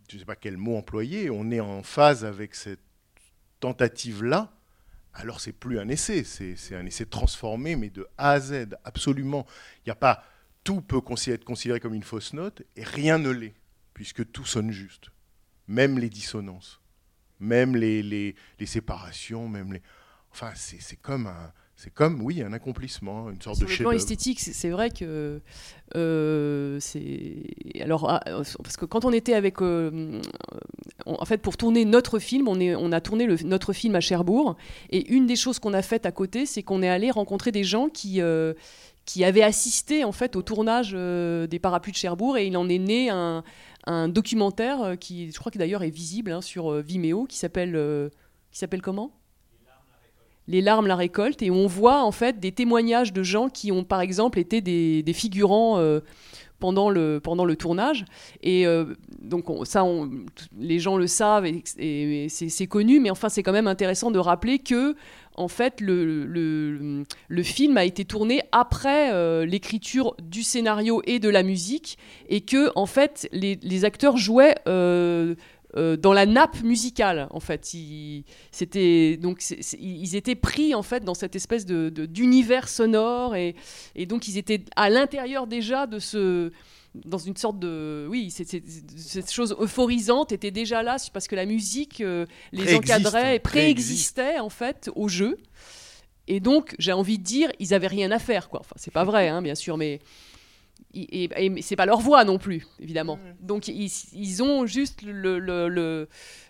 je 0.09 0.16
ne 0.16 0.20
sais 0.20 0.26
pas 0.26 0.37
quel 0.37 0.57
mot 0.57 0.76
employer, 0.76 1.31
on 1.31 1.50
est 1.50 1.61
en 1.61 1.83
phase 1.83 2.24
avec 2.24 2.55
cette 2.55 2.83
tentative-là, 3.61 4.52
alors 5.14 5.40
c'est 5.40 5.52
plus 5.52 5.78
un 5.78 5.88
essai, 5.88 6.22
c'est 6.24 6.74
un 6.74 6.85
essai 6.85 7.07
transformé, 7.07 7.76
mais 7.76 7.90
de 7.90 8.07
A 8.18 8.33
à 8.33 8.40
Z, 8.40 8.76
absolument. 8.85 9.46
Il 9.78 9.88
n'y 9.88 9.92
a 9.92 9.96
pas 9.96 10.24
tout 10.64 10.81
peut 10.81 11.01
être 11.27 11.44
considéré 11.44 11.81
comme 11.81 11.94
une 11.94 12.03
fausse 12.03 12.33
note 12.33 12.62
et 12.77 12.85
rien 12.85 13.18
ne 13.18 13.31
l'est, 13.31 13.55
puisque 13.94 14.31
tout 14.33 14.44
sonne 14.44 14.70
juste, 14.70 15.11
même 15.68 15.98
les 15.98 16.09
dissonances, 16.09 16.81
même 17.40 17.75
les, 17.77 18.03
les, 18.03 18.35
les 18.59 18.66
séparations, 18.66 19.48
même 19.48 19.72
les. 19.72 19.83
Enfin, 20.31 20.53
c'est 20.55 20.96
comme 20.96 21.27
un, 21.27 21.53
c'est 21.77 21.92
comme, 21.92 22.22
oui, 22.22 22.42
un 22.42 22.53
accomplissement, 22.53 23.29
une 23.29 23.42
sorte 23.42 23.57
Sur 23.57 23.66
de 23.66 23.70
le 23.70 23.77
chef 23.77 23.85
plan 23.85 23.90
esthétique, 23.90 24.38
c'est 24.40 24.70
vrai 24.70 24.90
que 24.90 25.40
euh, 25.96 26.79
c'est 26.81 27.42
alors 27.81 28.09
ah, 28.09 28.20
parce 28.62 28.77
que 28.77 28.85
quand 28.85 29.05
on 29.05 29.12
était 29.12 29.35
avec, 29.35 29.61
euh, 29.61 30.20
on- 31.07 31.14
en 31.20 31.25
fait, 31.25 31.38
pour 31.38 31.57
tourner 31.57 31.85
notre 31.85 32.18
film, 32.18 32.46
on 32.48 32.61
est, 32.61 32.75
on 32.77 32.92
a 32.92 33.01
tourné 33.01 33.27
le- 33.27 33.37
notre 33.44 33.72
film 33.72 33.94
à 33.96 34.01
Cherbourg, 34.01 34.57
et 34.90 35.12
une 35.12 35.27
des 35.27 35.37
choses 35.37 35.59
qu'on 35.59 35.75
a 35.75 35.83
faites 35.83 36.07
à 36.07 36.12
côté, 36.12 36.46
c'est 36.46 36.62
qu'on 36.62 36.83
est 36.83 36.88
allé 36.88 37.11
rencontrer 37.11 37.51
des 37.53 37.64
gens 37.64 37.88
qui 37.88 38.20
euh, 38.20 38.55
qui 39.05 39.25
avaient 39.25 39.43
assisté 39.43 40.05
en 40.05 40.12
fait 40.12 40.37
au 40.37 40.43
tournage 40.43 40.93
euh, 40.95 41.47
des 41.47 41.59
Parapluies 41.59 41.93
de 41.93 41.97
Cherbourg, 41.97 42.37
et 42.37 42.47
il 42.47 42.57
en 42.57 42.69
est 42.69 42.79
né 42.79 43.11
un, 43.11 43.43
documentaire 44.09 44.81
euh, 44.83 44.95
qui, 44.95 45.33
je 45.33 45.38
crois 45.38 45.51
que 45.51 45.59
d'ailleurs 45.59 45.83
est 45.83 45.91
visible 45.91 46.31
hein, 46.31 46.41
sur 46.41 46.71
euh, 46.71 46.81
Vimeo, 46.81 47.25
qui 47.25 47.37
s'appelle 47.37 47.75
euh, 47.75 48.11
qui 48.53 48.59
s'appelle 48.59 48.83
comment? 48.83 49.12
Les 50.49 50.61
larmes, 50.61 50.87
la 50.87 50.97
récolte, 50.97 51.41
et 51.43 51.51
on 51.51 51.67
voit 51.67 52.03
en 52.03 52.12
fait 52.12 52.38
des 52.41 52.53
témoignages 52.53 53.12
de 53.12 53.23
gens 53.23 53.49
qui 53.49 53.71
ont 53.73 53.85
par 53.85 54.01
exemple 54.01 54.38
été 54.41 54.61
des, 54.61 55.12
figurants 55.12 55.81
pendant, 56.59 56.91
le, 56.91 57.21
pendant 57.23 57.45
le 57.45 57.55
tournage. 57.55 58.05
Et 58.43 58.67
donc 59.21 59.49
on- 59.49 59.65
ça, 59.65 59.85
les 60.59 60.81
gens 60.81 60.97
le 60.97 61.07
savent 61.07 61.47
et, 61.47 62.27
c'est 62.29 62.67
connu, 62.67 62.99
mais 62.99 63.09
enfin 63.09 63.29
c'est 63.29 63.45
quand 63.45 63.53
même 63.53 63.69
intéressant 63.69 64.11
de 64.11 64.19
rappeler 64.19 64.59
que 64.59 64.97
en 65.37 65.49
fait 65.49 65.81
le, 65.81 66.25
le, 67.29 67.42
film 67.42 67.77
a 67.77 67.85
été 67.85 68.05
tourné 68.05 68.42
après 68.53 69.12
euh, 69.12 69.45
l'écriture 69.45 70.14
du 70.23 70.42
scénario 70.42 71.03
et 71.07 71.18
de 71.18 71.29
la 71.29 71.42
musique, 71.42 71.99
et 72.29 72.42
que 72.42 72.71
en 72.77 72.87
fait 72.87 73.29
les, 73.33 73.85
acteurs 73.85 74.16
jouaient 74.16 74.55
euh, 74.68 75.35
euh, 75.77 75.97
dans 75.97 76.12
la 76.12 76.27
nappe 76.27 76.62
musicale 76.62 77.29
en 77.31 77.40
fait. 77.40 77.75
Ils, 77.75 78.25
c'était 78.51 79.16
donc 79.16 79.42
ils 79.79 80.16
étaient 80.16 80.35
pris 80.35 80.75
en 80.75 80.83
fait 80.83 81.05
dans 81.05 81.14
cette 81.14 81.35
espèce 81.37 81.64
de- 81.66 81.88
d'univers 82.07 82.68
sonore 82.68 83.35
et, 83.35 83.55
et 83.95 84.07
donc 84.07 84.29
ils 84.29 84.38
étaient 84.38 84.64
à 84.77 84.90
l'intérieur 84.90 85.47
déjà 85.47 85.87
de 85.87 85.99
ce 85.99 86.53
dans 86.94 87.18
une 87.18 87.37
sorte 87.37 87.59
de 87.59 88.07
oui 88.11 88.31
c'est- 88.31 88.44
c'est- 88.44 88.62
cette 88.96 89.31
chose 89.33 89.57
euphorisante 89.59 90.31
était 90.33 90.50
déjà 90.50 90.83
là 90.83 90.96
parce 91.12 91.26
que 91.26 91.35
la 91.37 91.46
musique 91.46 92.00
euh, 92.02 92.26
les 92.52 92.64
Préexiste, 92.64 92.90
encadrait 92.92 93.38
préexiste. 93.38 93.42
préexistait 94.16 94.38
en 94.38 94.50
fait 94.50 94.90
au 94.94 95.09
jeu 95.09 95.38
et 96.28 96.38
donc 96.40 96.74
j'ai 96.78 96.92
envie 96.92 97.18
de 97.18 97.24
dire 97.24 97.50
ils 97.59 97.72
avaient 97.72 97.87
rien 97.87 98.11
à 98.11 98.18
faire 98.18 98.48
quoi 98.50 98.61
enfin 98.61 98.74
c'est 98.76 98.92
pas 98.92 99.05
vrai 99.05 99.28
hein, 99.28 99.40
bien 99.40 99.55
sûr 99.55 99.76
mais 99.78 100.00
et, 100.94 101.24
et- 101.24 101.46
et 101.46 101.62
c'est 101.62 101.76
pas 101.76 101.87
leur 101.87 102.00
voix 102.00 102.24
non 102.24 102.37
plus, 102.38 102.66
évidemment. 102.78 103.18
Donc 103.40 103.68
ils, 103.68 103.90
ils 104.12 104.42
ont 104.42 104.66
juste 104.66 105.00
le, 105.02 105.38
le- 105.38 105.68
le- 105.68 106.09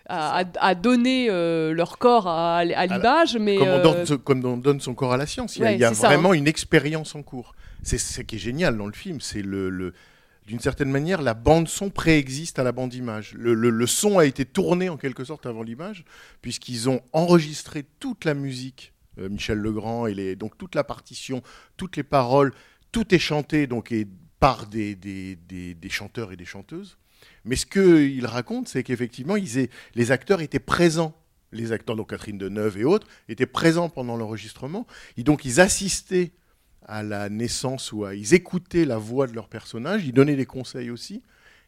à, 0.09 0.75
donner 0.75 1.27
euh, 1.29 1.71
leur 1.73 1.97
corps 1.97 2.27
à, 2.27 2.57
à 2.57 2.85
l'image, 2.85 3.37
mais 3.37 3.55
comme, 3.55 3.67
on 3.69 3.71
euh, 3.71 4.03
donne, 4.05 4.17
comme 4.17 4.45
on 4.45 4.57
donne 4.57 4.81
son 4.81 4.95
corps 4.95 5.13
à 5.13 5.17
la 5.17 5.25
science. 5.27 5.55
Il 5.55 5.59
y 5.59 5.63
a, 5.63 5.67
Ouais, 5.67 5.75
il 5.75 5.79
y 5.79 5.85
a 5.85 5.89
c'est 5.89 5.95
ça, 6.01 6.07
vraiment 6.07 6.33
une 6.33 6.47
expérience 6.47 7.15
en 7.15 7.23
cours. 7.23 7.55
C'est 7.83 7.97
ce 7.97 8.21
qui 8.21 8.35
est 8.35 8.39
génial 8.39 8.77
dans 8.77 8.87
le 8.87 8.91
film. 8.93 9.21
C'est 9.21 9.41
le, 9.41 9.69
le- 9.69 9.93
d'une 10.45 10.59
certaine 10.59 10.91
manière, 10.91 11.21
la 11.21 11.33
bande 11.33 11.67
son 11.67 11.89
préexiste 11.89 12.59
à 12.59 12.63
la 12.63 12.71
bande 12.71 12.93
image. 12.93 13.33
Le, 13.35 13.87
son 13.87 14.19
a 14.19 14.25
été 14.25 14.45
tourné 14.45 14.89
en 14.89 14.97
quelque 14.97 15.23
sorte 15.23 15.45
avant 15.45 15.63
l'image, 15.63 16.03
puisqu'ils 16.41 16.89
ont 16.89 17.01
enregistré 17.13 17.85
toute 17.99 18.25
la 18.25 18.33
musique. 18.33 18.93
euh, 19.19 19.29
Michel 19.29 19.59
Legrand 19.59 20.07
et 20.07 20.35
donc 20.35 20.57
toute 20.57 20.75
la 20.75 20.83
partition, 20.83 21.43
toutes 21.77 21.97
les 21.97 22.03
paroles, 22.03 22.51
tout 22.91 23.13
est 23.13 23.19
chanté 23.19 23.67
donc 23.67 23.93
par 24.39 24.67
des, 24.67 24.97
chanteurs 25.89 26.31
et 26.31 26.35
des 26.35 26.45
chanteuses. 26.45 26.97
Mais 27.45 27.55
ce 27.55 27.65
qu'il 27.65 28.25
raconte, 28.25 28.67
c'est 28.67 28.83
qu'effectivement, 28.83 29.35
les 29.95 30.11
acteurs 30.11 30.41
étaient 30.41 30.59
présents. 30.59 31.15
Les 31.51 31.71
acteurs, 31.71 31.95
donc 31.95 32.09
Catherine 32.09 32.37
Deneuve 32.37 32.77
et 32.79 32.83
autres, 32.83 33.07
étaient 33.29 33.45
présents 33.45 33.87
pendant 33.87 34.17
l'enregistrement. 34.17 34.87
Et 35.17 35.23
donc, 35.23 35.45
ils 35.45 35.61
assistaient 35.61 36.31
à 36.87 37.03
la 37.03 37.29
naissance 37.29 37.91
ou 37.91 38.05
à, 38.05 38.15
ils 38.15 38.33
écoutaient 38.33 38.85
la 38.85 38.97
voix 38.97 39.27
de 39.27 39.33
leur 39.33 39.47
personnage, 39.47 40.05
ils 40.05 40.13
donnaient 40.13 40.35
des 40.35 40.45
conseils 40.45 40.89
aussi. 40.89 41.21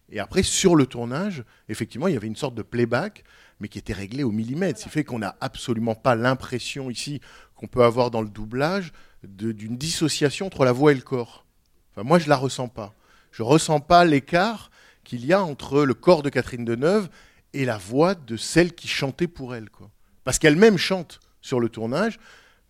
Et 0.09 0.19
après, 0.19 0.43
sur 0.43 0.75
le 0.75 0.85
tournage, 0.85 1.43
effectivement, 1.67 2.07
il 2.07 2.13
y 2.13 2.17
avait 2.17 2.27
une 2.27 2.35
sorte 2.35 2.55
de 2.55 2.61
playback, 2.61 3.23
mais 3.59 3.67
qui 3.67 3.79
était 3.79 3.93
réglé 3.93 4.23
au 4.23 4.31
millimètre. 4.31 4.79
Ce 4.79 4.83
qui 4.83 4.89
fait 4.89 5.03
qu'on 5.03 5.19
n'a 5.19 5.35
absolument 5.41 5.95
pas 5.95 6.15
l'impression 6.15 6.89
ici 6.89 7.21
qu'on 7.55 7.67
peut 7.67 7.83
avoir 7.83 8.11
dans 8.11 8.21
le 8.21 8.29
doublage 8.29 8.91
d'une 9.23 9.77
dissociation 9.77 10.47
entre 10.47 10.65
la 10.65 10.71
voix 10.71 10.91
et 10.91 10.95
le 10.95 11.01
corps. 11.01 11.45
Enfin, 11.91 12.03
moi, 12.03 12.19
je 12.19 12.29
la 12.29 12.35
ressens 12.35 12.67
pas. 12.67 12.93
Je 13.31 13.41
ressens 13.41 13.79
pas 13.79 14.05
l'écart 14.05 14.69
qu'il 15.03 15.25
y 15.25 15.33
a 15.33 15.41
entre 15.41 15.83
le 15.83 15.93
corps 15.93 16.21
de 16.21 16.29
Catherine 16.29 16.65
Deneuve 16.65 17.09
et 17.53 17.65
la 17.65 17.77
voix 17.77 18.15
de 18.15 18.37
celle 18.37 18.73
qui 18.73 18.87
chantait 18.87 19.27
pour 19.27 19.55
elle. 19.55 19.69
Quoi. 19.69 19.89
Parce 20.23 20.39
qu'elle-même 20.39 20.77
chante 20.77 21.19
sur 21.41 21.59
le 21.59 21.69
tournage, 21.69 22.19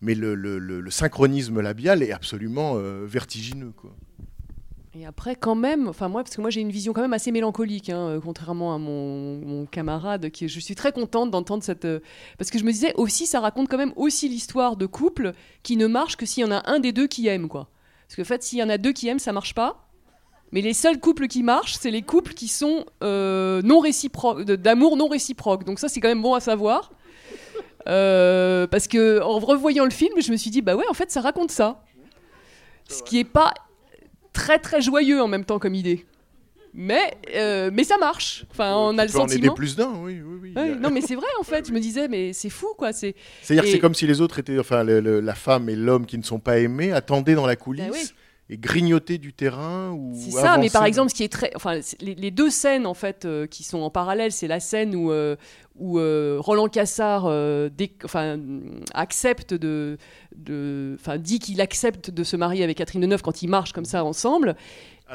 mais 0.00 0.14
le, 0.14 0.90
synchronisme 0.90 1.60
labial 1.60 2.02
est 2.02 2.12
absolument 2.12 2.74
euh, 2.76 3.04
vertigineux. 3.06 3.72
Quoi. 3.76 3.90
Et 4.94 5.04
après, 5.04 5.36
quand 5.36 5.54
même, 5.54 5.88
enfin 5.88 6.08
moi, 6.08 6.22
parce 6.22 6.36
que 6.36 6.40
moi 6.40 6.50
j'ai 6.50 6.60
une 6.60 6.70
vision 6.70 6.92
quand 6.92 7.02
même 7.02 7.12
assez 7.12 7.32
mélancolique, 7.32 7.90
hein, 7.90 8.08
euh, 8.08 8.20
contrairement 8.20 8.74
à 8.74 8.78
mon, 8.78 9.66
camarade, 9.66 10.30
qui 10.30 10.48
je 10.48 10.60
suis 10.60 10.74
très 10.74 10.92
contente 10.92 11.30
d'entendre 11.30 11.62
cette, 11.62 11.84
euh, 11.84 12.00
parce 12.38 12.50
que 12.50 12.58
je 12.58 12.64
me 12.64 12.72
disais 12.72 12.94
aussi, 12.96 13.26
ça 13.26 13.40
raconte 13.40 13.68
quand 13.68 13.78
même 13.78 13.92
aussi 13.96 14.28
l'histoire 14.28 14.76
de 14.76 14.86
couple 14.86 15.32
qui 15.62 15.76
ne 15.76 15.86
marche 15.86 16.16
que 16.16 16.24
s'il 16.26 16.44
y 16.44 16.46
en 16.46 16.52
a 16.52 16.62
un 16.70 16.78
des 16.78 16.92
deux 16.92 17.06
qui 17.06 17.26
aime, 17.26 17.48
quoi. 17.48 17.68
Parce 18.06 18.16
que 18.16 18.22
en 18.22 18.26
fait, 18.26 18.42
s'il 18.42 18.58
y 18.58 18.62
en 18.62 18.68
a 18.68 18.78
deux 18.78 18.92
qui 18.92 19.08
aiment, 19.08 19.18
ça 19.18 19.32
marche 19.32 19.54
pas. 19.54 19.88
Mais 20.52 20.60
les 20.60 20.74
seuls 20.74 21.00
couples 21.00 21.26
qui 21.26 21.42
marchent, 21.42 21.74
c'est 21.74 21.90
les 21.90 22.02
couples 22.02 22.32
qui 22.32 22.46
sont 22.46 22.86
non 23.02 23.80
réciproques, 23.80 24.44
d'amour 24.44 24.96
non 24.96 25.08
réciproque. 25.08 25.64
Donc 25.64 25.80
ça, 25.80 25.88
c'est 25.88 26.00
quand 26.00 26.08
même 26.08 26.22
bon 26.22 26.34
à 26.34 26.40
savoir. 26.40 26.92
Euh, 27.88 28.66
parce 28.66 28.88
que 28.88 29.20
en 29.22 29.38
revoyant 29.38 29.84
le 29.84 29.90
film, 29.90 30.12
je 30.20 30.30
me 30.32 30.36
suis 30.36 30.50
dit, 30.50 30.62
bah 30.62 30.74
ouais, 30.76 30.84
en 30.90 30.94
fait, 30.94 31.10
ça 31.10 31.20
raconte 31.20 31.50
ça. 31.50 31.82
Ce 32.88 33.02
qui 33.02 33.18
est 33.18 33.24
pas 33.24 33.52
très 34.32 34.58
très 34.58 34.80
joyeux 34.80 35.20
en 35.22 35.28
même 35.28 35.44
temps 35.44 35.58
comme 35.58 35.74
idée. 35.74 36.06
Mais, 36.78 37.16
euh, 37.34 37.70
mais 37.72 37.84
ça 37.84 37.96
marche. 37.96 38.44
Enfin, 38.50 38.74
on 38.76 38.98
a 38.98 39.04
le 39.04 39.08
Tu 39.08 39.14
peux 39.16 39.20
en 39.22 39.26
aider 39.26 39.34
sentiment. 39.36 39.54
plus 39.54 39.76
d'un, 39.76 39.92
oui. 40.02 40.20
oui, 40.22 40.38
oui. 40.42 40.52
Ouais, 40.54 40.74
non, 40.74 40.90
mais 40.90 41.00
c'est 41.06 41.14
vrai 41.14 41.26
en 41.40 41.42
fait. 41.42 41.66
Je 41.66 41.72
me 41.72 41.80
disais, 41.80 42.06
mais 42.06 42.32
c'est 42.34 42.50
fou 42.50 42.66
quoi. 42.76 42.92
C'est 42.92 43.14
C'est-à-dire 43.42 43.64
que 43.64 43.68
et- 43.68 43.72
c'est 43.72 43.78
comme 43.78 43.94
si 43.94 44.06
les 44.06 44.20
autres 44.20 44.38
étaient, 44.38 44.58
enfin, 44.58 44.84
le- 44.84 45.00
le- 45.00 45.20
la 45.20 45.34
femme 45.34 45.68
et 45.70 45.74
l'homme 45.76 46.04
qui 46.04 46.18
ne 46.18 46.22
sont 46.22 46.38
pas 46.38 46.58
aimés 46.58 46.92
attendaient 46.92 47.34
dans 47.34 47.46
la 47.46 47.56
coulisse 47.56 47.86
Ben 47.86 47.92
oui. 47.94 48.10
et 48.50 48.58
grignotaient 48.58 49.16
du 49.16 49.32
terrain 49.32 49.90
ou 49.92 50.12
C'est 50.22 50.32
ça, 50.32 50.58
mais 50.58 50.68
par 50.68 50.84
exemple, 50.84 51.08
ce 51.10 51.14
qui 51.14 51.22
est 51.24 51.32
très, 51.32 51.50
enfin, 51.56 51.80
les, 52.00 52.14
les 52.14 52.30
deux 52.30 52.50
scènes 52.50 52.86
en 52.86 52.94
fait 52.94 53.24
euh, 53.24 53.46
qui 53.46 53.64
sont 53.64 53.78
en 53.80 53.90
parallèle, 53.90 54.30
c'est 54.32 54.46
la 54.48 54.60
scène 54.60 54.94
où 54.94 55.10
euh, 55.10 55.34
où 55.78 55.98
euh, 55.98 56.36
Roland 56.40 56.68
Cassard, 56.68 57.24
euh, 57.26 57.68
enfin, 58.04 58.38
accepte 58.94 59.54
de, 59.54 59.96
dit 61.18 61.38
qu'il 61.38 61.60
accepte 61.60 62.10
de 62.10 62.24
se 62.24 62.36
marier 62.36 62.64
avec 62.64 62.78
Catherine 62.78 63.00
Deneuve 63.02 63.22
quand 63.22 63.42
ils 63.42 63.48
marchent 63.48 63.72
comme 63.72 63.84
ça 63.84 64.04
ensemble, 64.04 64.56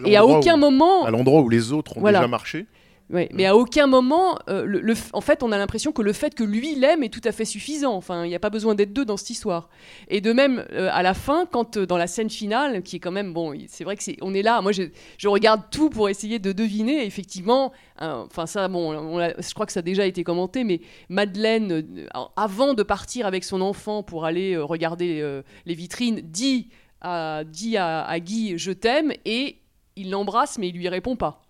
et 0.06 0.16
à 0.16 0.26
aucun 0.26 0.56
où- 0.56 0.60
moment, 0.60 1.06
à 1.06 1.12
l'endroit 1.12 1.42
où 1.42 1.50
les 1.50 1.72
autres 1.74 1.98
ont 1.98 2.02
Voilà. 2.02 2.20
déjà 2.20 2.28
marché. 2.28 2.66
Ouais, 3.12 3.28
mais 3.34 3.46
à 3.46 3.58
aucun 3.58 3.88
moment, 3.88 4.40
euh, 4.48 4.64
le, 4.64 4.80
le 4.80 4.94
f- 4.94 5.10
en 5.12 5.20
fait, 5.20 5.44
on 5.44 5.52
a 5.52 5.58
l'impression 5.58 5.92
que 5.92 6.02
le 6.02 6.14
fait 6.14 6.34
que 6.34 6.46
lui 6.46 6.76
l'aime 6.76 7.04
est 7.04 7.10
tout 7.10 7.20
à 7.26 7.34
fait 7.34 7.44
suffisant. 7.44 7.94
Enfin, 7.94 8.24
il 8.24 8.30
n'y 8.30 8.36
a 8.36 8.40
pas 8.40 8.50
besoin 8.50 8.74
d'être 8.74 8.94
deux 8.94 9.04
dans 9.04 9.18
cette 9.18 9.32
histoire. 9.32 9.68
Et 10.08 10.22
de 10.22 10.32
même, 10.32 10.66
euh, 10.72 10.88
à 10.94 11.04
la 11.04 11.14
fin, 11.14 11.46
quand 11.46 11.76
euh, 11.76 11.86
dans 11.86 11.98
la 11.98 12.08
scène 12.08 12.30
finale, 12.30 12.84
qui 12.84 12.96
est 12.96 13.00
quand 13.00 13.12
même 13.12 13.34
bon, 13.34 13.54
c'est 13.68 13.84
vrai 13.84 13.98
que 13.98 14.04
c'est, 14.04 14.16
on 14.22 14.34
est 14.34 14.44
là. 14.44 14.62
Moi, 14.62 14.72
je, 14.72 14.84
je 15.18 15.28
regarde 15.28 15.64
tout 15.72 15.90
pour 15.90 16.08
essayer 16.08 16.40
de 16.40 16.54
deviner. 16.54 17.04
Et 17.04 17.06
effectivement, 17.06 17.74
hein, 18.00 18.24
enfin 18.28 18.46
ça, 18.46 18.70
bon, 18.70 18.96
on 18.96 19.20
je 19.20 19.54
crois 19.54 19.66
que 19.66 19.74
ça 19.74 19.82
a 19.82 19.84
déjà 19.84 20.06
été 20.06 20.24
commenté, 20.24 20.64
mais 20.64 20.80
Madeleine, 21.10 22.08
avant 22.38 22.74
de 22.74 22.84
partir 22.84 23.26
avec 23.26 23.44
son 23.44 23.60
enfant 23.60 24.04
pour 24.04 24.24
aller 24.24 24.56
regarder 24.56 25.42
les 25.66 25.74
vitrines, 25.76 26.22
dit 26.22 26.70
à, 27.02 27.44
dit 27.46 27.76
à, 27.76 28.04
à 28.04 28.20
Guy, 28.22 28.58
je 28.58 28.72
t'aime, 28.72 29.12
et 29.26 29.58
il 29.98 30.12
l'embrasse, 30.12 30.58
mais 30.58 30.70
il 30.70 30.76
lui 30.78 30.88
répond 30.88 31.18
pas. 31.18 31.41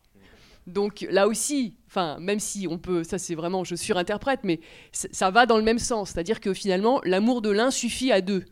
Donc 0.71 1.05
là 1.09 1.27
aussi, 1.27 1.75
enfin, 1.87 2.17
même 2.19 2.39
si 2.39 2.67
on 2.69 2.77
peut, 2.77 3.03
ça 3.03 3.17
c'est 3.17 3.35
vraiment, 3.35 3.63
je 3.63 3.75
surinterprète, 3.75 4.39
mais 4.43 4.59
ça 4.91 5.29
va 5.31 5.45
dans 5.45 5.57
le 5.57 5.63
même 5.63 5.79
sens. 5.79 6.11
C'est-à-dire 6.11 6.39
que 6.39 6.53
finalement, 6.53 7.01
l'amour 7.03 7.41
de 7.41 7.49
l'un 7.49 7.71
suffit 7.71 8.11
à 8.11 8.21
deux. 8.21 8.45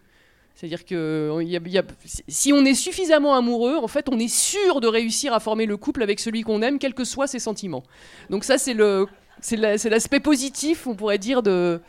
C'est-à-dire 0.55 0.83
que 0.83 1.29
on- 1.31 1.39
il 1.39 1.47
y 1.49 1.55
a- 1.55 1.61
il 1.65 1.71
y 1.71 1.77
a- 1.77 1.83
si 2.27 2.51
on 2.51 2.65
est 2.65 2.73
suffisamment 2.73 3.33
amoureux, 3.35 3.77
en 3.77 3.87
fait, 3.87 4.09
on 4.09 4.19
est 4.19 4.27
sûr 4.27 4.81
de 4.81 4.87
réussir 4.87 5.33
à 5.33 5.39
former 5.39 5.65
le 5.65 5.77
couple 5.77 6.03
avec 6.03 6.19
celui 6.19 6.41
qu'on 6.41 6.61
aime, 6.61 6.79
quels 6.79 6.93
que 6.93 7.05
soient 7.05 7.27
ses 7.27 7.39
sentiments. 7.39 7.83
Donc 8.29 8.43
ça, 8.43 8.57
c'est 8.57 8.73
le 8.73 9.07
C'est 9.41 9.55
la- 9.55 9.77
c'est 9.77 9.89
l'aspect 9.89 10.19
positif, 10.19 10.85
on 10.85 10.95
pourrait 10.95 11.17
dire, 11.17 11.41
de. 11.41 11.79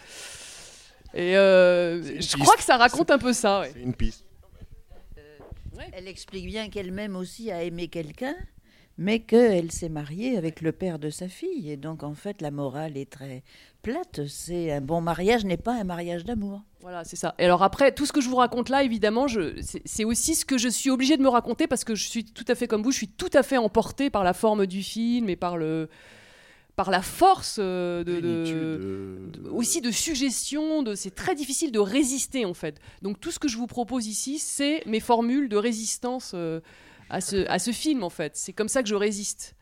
Et 1.14 1.36
euh, 1.36 2.00
je 2.00 2.12
piste. 2.18 2.38
crois 2.38 2.54
que 2.54 2.62
ça 2.62 2.76
raconte 2.76 3.10
un 3.10 3.18
peu 3.18 3.32
ça. 3.32 3.62
ouais. 3.62 3.72
C'est 3.74 3.80
une 3.82 3.92
piste. 3.94 4.24
Elle 5.92 6.06
explique 6.06 6.46
bien 6.46 6.68
qu'elle-même 6.68 7.16
aussi 7.16 7.50
a 7.50 7.64
aimé 7.64 7.88
quelqu'un, 7.88 8.34
mais 9.02 9.20
qu'elle 9.20 9.72
s'est 9.72 9.88
mariée 9.88 10.36
avec 10.36 10.60
le 10.60 10.72
père 10.72 10.98
de 10.98 11.08
sa 11.08 11.26
fille. 11.26 11.70
Et 11.70 11.78
donc, 11.78 12.02
en 12.02 12.12
fait, 12.12 12.42
la 12.42 12.50
morale 12.50 12.98
est 12.98 13.08
très 13.10 13.42
plate. 13.82 14.26
C'est 14.28 14.70
un 14.70 14.82
bon 14.82 15.00
mariage 15.00 15.46
n'est 15.46 15.56
pas 15.56 15.72
un 15.72 15.84
mariage 15.84 16.24
d'amour. 16.26 16.60
Voilà, 16.82 17.02
c'est 17.04 17.16
ça. 17.16 17.34
Et 17.38 17.46
alors 17.46 17.62
après, 17.62 17.92
tout 17.92 18.04
ce 18.04 18.12
que 18.12 18.20
je 18.20 18.28
vous 18.28 18.36
raconte 18.36 18.68
là, 18.68 18.84
évidemment, 18.84 19.26
je- 19.26 19.58
c'est 19.62 19.80
c'est 19.86 20.04
aussi 20.04 20.34
ce 20.34 20.44
que 20.44 20.58
je 20.58 20.68
suis 20.68 20.90
obligée 20.90 21.16
de 21.16 21.22
me 21.22 21.28
raconter 21.30 21.66
parce 21.66 21.82
que 21.82 21.94
je 21.94 22.06
suis 22.06 22.24
tout 22.26 22.44
à 22.46 22.54
fait 22.54 22.66
comme 22.68 22.82
vous, 22.82 22.92
je 22.92 22.98
suis 22.98 23.08
tout 23.08 23.30
à 23.32 23.42
fait 23.42 23.56
emportée 23.56 24.10
par 24.10 24.22
la 24.22 24.34
forme 24.34 24.66
du 24.66 24.82
film 24.82 25.28
et 25.30 25.36
par 25.36 25.56
le 25.56 25.88
par 26.76 26.90
la 26.90 27.02
force 27.02 27.56
euh, 27.58 28.04
de, 28.04 28.20
de- 28.20 28.44
euh, 28.46 29.28
de- 29.32 29.48
aussi 29.50 29.80
de 29.82 29.90
suggestion, 29.90 30.82
de 30.82 30.94
c'est 30.94 31.14
très 31.14 31.34
difficile 31.34 31.72
de 31.72 31.78
résister 31.78 32.44
en 32.44 32.54
fait. 32.54 32.78
Donc 33.02 33.18
tout 33.20 33.30
ce 33.30 33.38
que 33.38 33.48
je 33.48 33.56
vous 33.58 33.66
propose 33.66 34.06
ici, 34.06 34.38
c'est 34.38 34.82
mes 34.86 35.00
formules 35.00 35.48
de 35.48 35.56
résistance 35.56 36.32
euh, 36.34 36.60
à 37.10 37.20
ce 37.20 37.46
à 37.48 37.58
ce 37.58 37.70
film 37.72 38.02
en 38.02 38.10
fait. 38.10 38.36
C'est 38.36 38.52
comme 38.52 38.68
ça 38.68 38.82
que 38.82 38.88
je 38.88 38.94
résiste. 38.94 39.54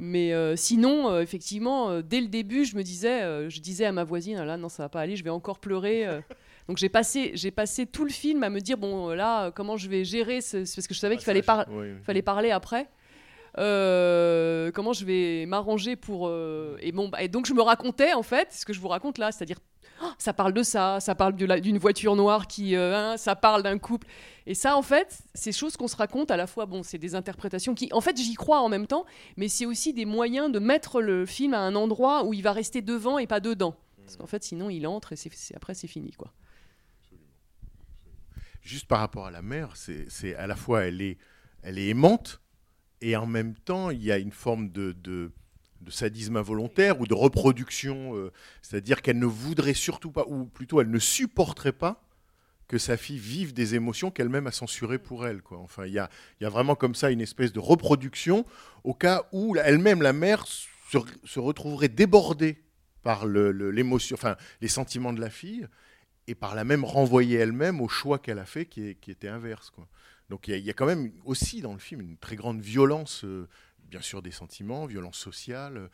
Mais 0.00 0.32
euh, 0.32 0.54
sinon, 0.54 1.10
euh, 1.10 1.22
effectivement, 1.22 1.90
euh, 1.90 2.02
dès 2.02 2.20
le 2.20 2.28
début, 2.28 2.64
je 2.64 2.76
me 2.76 2.82
disais, 2.84 3.48
je 3.50 3.60
disais 3.60 3.84
à 3.84 3.90
ma 3.92 4.04
voisine, 4.04 4.36
Ah 4.40 4.44
là, 4.44 4.56
non, 4.56 4.68
ça 4.68 4.84
va 4.84 4.88
pas 4.88 5.00
aller, 5.00 5.16
je 5.16 5.24
vais 5.24 5.30
encore 5.30 5.58
pleurer. 5.58 6.06
Donc 6.68 6.76
j'ai 6.76 6.88
passé, 6.90 7.32
j'ai 7.34 7.50
passé 7.50 7.86
tout 7.86 8.04
le 8.04 8.10
film 8.10 8.42
à 8.44 8.50
me 8.50 8.60
dire, 8.60 8.76
bon, 8.78 9.08
là, 9.08 9.50
comment 9.50 9.76
je 9.76 9.88
vais 9.88 10.04
gérer, 10.04 10.40
ce... 10.40 10.58
parce 10.58 10.86
que 10.86 10.94
je 10.94 10.98
savais 11.00 11.16
qu'il 11.16 11.24
fallait, 11.24 11.42
par- 11.42 11.66
Oui, 11.70 11.86
oui. 11.88 11.96
fallait 12.04 12.22
parler 12.22 12.50
après. 12.50 12.88
Euh, 13.58 14.70
comment 14.70 14.92
je 14.92 15.04
vais 15.04 15.44
m'arranger 15.46 15.96
pour 15.96 16.28
euh, 16.28 16.76
et 16.80 16.92
bon 16.92 17.08
bah, 17.08 17.22
et 17.22 17.28
donc 17.28 17.46
je 17.46 17.52
me 17.54 17.60
racontais 17.62 18.12
en 18.12 18.22
fait 18.22 18.52
ce 18.52 18.64
que 18.64 18.72
je 18.72 18.78
vous 18.78 18.86
raconte 18.86 19.18
là 19.18 19.32
c'est-à-dire 19.32 19.58
oh, 20.00 20.06
ça 20.16 20.32
parle 20.32 20.52
de 20.52 20.62
ça 20.62 21.00
ça 21.00 21.16
parle 21.16 21.34
d'une 21.34 21.78
voiture 21.78 22.14
noire 22.14 22.46
qui 22.46 22.76
euh, 22.76 22.94
hein, 22.96 23.16
ça 23.16 23.34
parle 23.34 23.64
d'un 23.64 23.78
couple. 23.78 24.06
Et 24.46 24.54
ça 24.54 24.76
en 24.76 24.82
fait 24.82 25.18
ces 25.34 25.50
choses 25.50 25.76
qu'on 25.76 25.88
se 25.88 25.96
raconte 25.96 26.30
à 26.30 26.36
la 26.36 26.46
fois 26.46 26.66
bon 26.66 26.84
c'est 26.84 26.98
des 26.98 27.16
interprétations 27.16 27.74
qui 27.74 27.88
en 27.92 28.00
fait 28.00 28.16
j'y 28.16 28.34
crois 28.34 28.60
en 28.60 28.68
même 28.68 28.86
temps 28.86 29.04
mais 29.36 29.48
c'est 29.48 29.66
aussi 29.66 29.92
des 29.92 30.04
moyens 30.04 30.52
de 30.52 30.60
mettre 30.60 31.00
le 31.00 31.26
film 31.26 31.52
à 31.52 31.58
un 31.60 31.74
endroit 31.74 32.24
où 32.24 32.32
il 32.34 32.42
va 32.42 32.52
rester 32.52 32.80
devant 32.80 33.18
et 33.18 33.26
pas 33.26 33.40
dedans. 33.40 33.74
Parce 34.04 34.16
qu'en 34.16 34.26
fait 34.26 34.44
sinon 34.44 34.70
il 34.70 34.86
entre 34.86 35.14
et 35.14 35.16
c'est- 35.16 35.56
après 35.56 35.74
c'est 35.74 35.88
fini 35.88 36.12
quoi. 36.12 36.32
Juste 38.62 38.86
par 38.86 39.00
rapport 39.00 39.26
à 39.26 39.30
la 39.30 39.42
mère, 39.42 39.76
c'est 39.76 40.06
c'est 40.10 40.34
à 40.36 40.46
la 40.46 40.54
fois 40.54 40.84
elle 40.84 41.00
est, 41.00 41.16
elle 41.62 41.78
est 41.78 41.88
aimante 41.88 42.40
et 43.00 43.16
en 43.16 43.26
même 43.26 43.54
temps 43.54 43.90
il 43.90 44.02
y 44.02 44.12
a 44.12 44.18
une 44.18 44.32
forme 44.32 44.70
de, 44.70 44.92
de, 44.92 45.30
sadisme 45.88 46.36
involontaire 46.36 47.00
ou 47.00 47.06
de 47.06 47.14
reproduction, 47.14 48.16
euh, 48.16 48.32
c'est-à-dire 48.62 49.00
qu'elle 49.00 49.18
ne 49.18 49.26
voudrait 49.26 49.74
surtout 49.74 50.10
pas, 50.10 50.24
ou 50.26 50.44
plutôt 50.44 50.80
elle 50.80 50.90
ne 50.90 50.98
supporterait 50.98 51.72
pas 51.72 52.04
que 52.66 52.76
sa 52.76 52.96
fille 52.98 53.18
vive 53.18 53.54
des 53.54 53.74
émotions 53.74 54.10
qu'elle-même 54.10 54.46
a 54.46 54.52
censurées 54.52 54.98
pour 54.98 55.26
elle. 55.26 55.40
Enfin, 55.50 55.86
il 55.86 55.92
y 55.92 55.98
a, 55.98 56.10
y 56.40 56.44
a 56.44 56.50
vraiment 56.50 56.74
comme 56.74 56.94
ça 56.94 57.10
une 57.10 57.22
espèce 57.22 57.52
de 57.52 57.60
reproduction 57.60 58.44
au 58.84 58.92
cas 58.92 59.26
où 59.32 59.54
la- 59.54 59.66
elle-même, 59.66 60.02
la 60.02 60.12
mère, 60.12 60.46
se, 60.46 61.38
retrouverait 61.38 61.88
débordée 61.88 62.62
par 63.02 63.26
le- 63.26 63.52
le- 63.52 63.72
enfin, 64.12 64.36
les 64.60 64.68
sentiments 64.68 65.14
de 65.14 65.20
la 65.20 65.30
fille, 65.30 65.66
et 66.26 66.34
par 66.34 66.54
là 66.54 66.64
même 66.64 66.84
renvoyer 66.84 67.38
elle-même 67.38 67.80
au 67.80 67.88
choix 67.88 68.18
qu'elle 68.18 68.38
a 68.38 68.44
fait 68.44 68.66
qui, 68.66 68.90
était 69.08 69.28
inverse. 69.28 69.72
Donc 70.28 70.48
il 70.48 70.58
y, 70.58 70.70
a- 70.70 70.74
quand 70.74 70.86
même 70.86 71.12
aussi 71.24 71.60
dans 71.60 71.72
le 71.72 71.78
film 71.78 72.00
une 72.00 72.16
très 72.16 72.36
grande 72.36 72.60
violence, 72.60 73.24
euh, 73.24 73.48
bien 73.84 74.02
sûr 74.02 74.20
des 74.20 74.30
sentiments, 74.30 74.86
violence 74.86 75.16
sociale. 75.16 75.88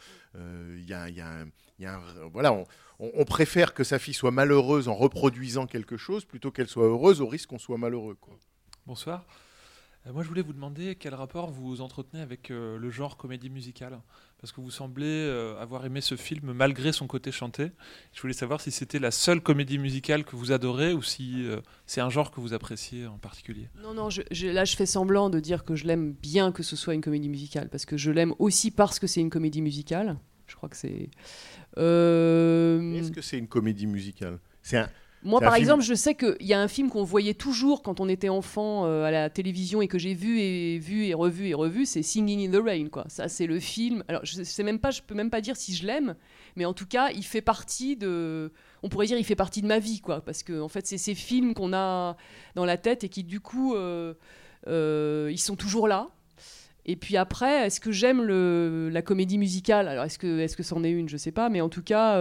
voilà, 2.33 2.65
on, 2.99 3.25
préfère 3.25 3.75
que 3.75 3.85
sa 3.85 3.99
fille 3.99 4.15
soit 4.15 4.33
malheureuse 4.33 4.89
en 4.89 4.95
reproduisant 4.95 5.67
quelque 5.67 5.97
chose 5.97 6.25
plutôt 6.25 6.51
qu'elle 6.51 6.69
soit 6.69 6.87
heureuse 6.87 7.21
au 7.21 7.27
risque 7.27 7.51
qu'on 7.51 7.59
soit 7.59 7.79
malheureux. 7.79 8.17
Bonsoir. 8.87 9.25
Euh, 10.07 10.13
moi, 10.13 10.23
je 10.23 10.29
voulais 10.29 10.43
vous 10.43 10.53
demander 10.53 10.97
quel 10.97 11.15
rapport 11.15 11.51
vous 11.51 11.81
entretenez 11.81 12.23
avec 12.23 12.51
euh, 12.51 12.79
le 12.79 12.91
genre 12.91 13.17
comédie 13.17 13.51
musicale? 13.51 14.01
Parce 14.45 14.53
que 14.53 14.61
vous 14.61 14.71
semblez 14.71 15.07
euh, 15.07 15.59
avoir 15.59 15.87
aimé 15.87 16.03
ce 16.03 16.17
film 16.17 16.53
malgré 16.53 16.93
son 16.93 17.07
côté 17.07 17.33
chanté. 17.33 17.73
Je 18.13 18.21
voulais 18.21 18.35
savoir 18.35 18.61
si 18.61 18.71
c'était 18.71 18.99
la 18.99 19.11
seule 19.11 19.41
comédie 19.41 19.79
musicale 19.79 20.23
que 20.23 20.37
vous 20.37 20.53
adorez 20.53 20.93
ou 20.93 21.01
si 21.01 21.47
euh, 21.47 21.63
c'est 21.87 22.03
un 22.03 22.11
genre 22.11 22.31
que 22.31 22.43
vous 22.43 22.53
appréciez 22.53 23.07
en 23.07 23.17
particulier. 23.17 23.71
Non, 23.83 23.95
non, 23.95 24.11
je, 24.11 24.21
je- 24.31 24.49
là 24.49 24.67
je 24.67 24.77
fais 24.77 24.85
semblant 24.85 25.31
de 25.31 25.41
dire 25.41 25.65
que 25.65 25.75
je 25.77 25.87
l'aime 25.87 26.13
bien 26.13 26.53
que 26.53 26.63
ce 26.63 26.77
soit 26.77 26.93
une 26.93 27.01
comédie 27.01 27.31
musicale, 27.31 27.71
parce 27.71 27.87
que 27.87 27.97
je 27.97 28.11
l'aime 28.11 28.35
aussi 28.39 28.71
parce 28.71 28.99
que 28.99 29.07
c'est 29.07 29.23
une 29.23 29.31
comédie 29.31 29.63
musicale. 29.63 30.19
Je 30.47 30.57
crois 30.57 30.69
que 30.69 30.77
c'est. 30.77 31.09
Euh, 31.79 32.93
Est-ce 32.97 33.13
que 33.13 33.23
c'est 33.23 33.39
une 33.39 33.49
comédie 33.49 33.87
musicale? 33.87 34.39
C'est 34.61 34.77
un, 34.77 34.91
Moi, 35.25 35.41
par 35.41 35.55
film- 35.55 35.63
exemple, 35.63 35.83
je 35.83 35.95
sais 35.95 36.15
qu'il 36.15 36.37
y 36.43 36.53
a 36.53 36.61
un 36.61 36.69
film 36.69 36.91
qu'on 36.91 37.03
voyait 37.03 37.33
toujours 37.33 37.83
quand 37.83 37.99
on 37.99 38.11
était 38.11 38.29
enfant 38.29 38.85
euh, 38.85 39.05
à 39.05 39.11
la 39.11 39.31
télévision 39.31 39.81
et 39.81 39.89
que 39.89 39.99
j'ai 39.99 40.13
vu 40.13 40.39
et 40.39 40.79
vu 40.79 41.07
et 41.07 41.15
revu 41.15 41.49
et 41.49 41.55
revu, 41.55 41.87
c'est 41.87 42.03
Singing 42.03 42.47
in 42.47 42.53
the 42.53 42.63
Rain. 42.63 42.89
Quoi. 42.89 43.07
Ça, 43.09 43.29
c'est 43.29 43.47
le 43.47 43.59
film. 43.59 44.05
Alors, 44.07 44.21
je 44.25 44.43
sais 44.43 44.63
même 44.63 44.79
pas, 44.79 44.91
je 44.91 45.01
peux 45.01 45.15
même 45.15 45.31
pas 45.31 45.41
dire 45.41 45.57
si 45.57 45.75
je 45.75 45.87
l'aime, 45.87 46.15
mais 46.57 46.67
en 46.67 46.75
tout 46.75 46.87
cas, 46.87 47.11
il 47.11 47.25
fait 47.25 47.41
partie 47.41 47.97
de. 47.97 48.53
On 48.83 48.91
pourrait 48.91 49.07
dire, 49.07 49.17
il 49.17 49.25
fait 49.25 49.35
partie 49.35 49.63
de 49.63 49.67
ma 49.67 49.79
vie, 49.79 50.01
quoi, 50.01 50.21
parce 50.21 50.43
que 50.43 50.61
en 50.61 50.69
fait, 50.69 50.87
c'est 50.87 50.99
ces 50.99 51.15
films 51.15 51.55
qu'on 51.55 51.73
a 51.73 52.19
dans 52.55 52.67
la 52.67 52.77
tête 52.77 53.03
et 53.03 53.09
qui, 53.09 53.25
du 53.25 53.41
coup, 53.41 53.75
euh, 53.75 54.13
euh, 54.69 55.31
ils 55.33 55.39
sont 55.41 55.57
toujours 55.57 55.89
là. 55.89 56.11
Et 56.85 56.97
puis 56.97 57.17
après, 57.17 57.67
est-ce 57.67 57.81
que 57.81 57.93
j'aime 57.93 58.23
la 58.27 59.01
comédie 59.01 59.39
musicale? 59.39 59.89
Alors, 59.89 60.05
est-ce 60.05 60.19
que 60.19 60.41
est-ce 60.41 60.55
que 60.55 60.63
c'en 60.63 60.85
est 60.85 60.91
une? 60.91 61.09
Je 61.09 61.17
sais 61.17 61.33
pas, 61.33 61.49
mais 61.49 61.63
en 61.63 61.71
tout 61.71 61.83
cas. 61.83 62.21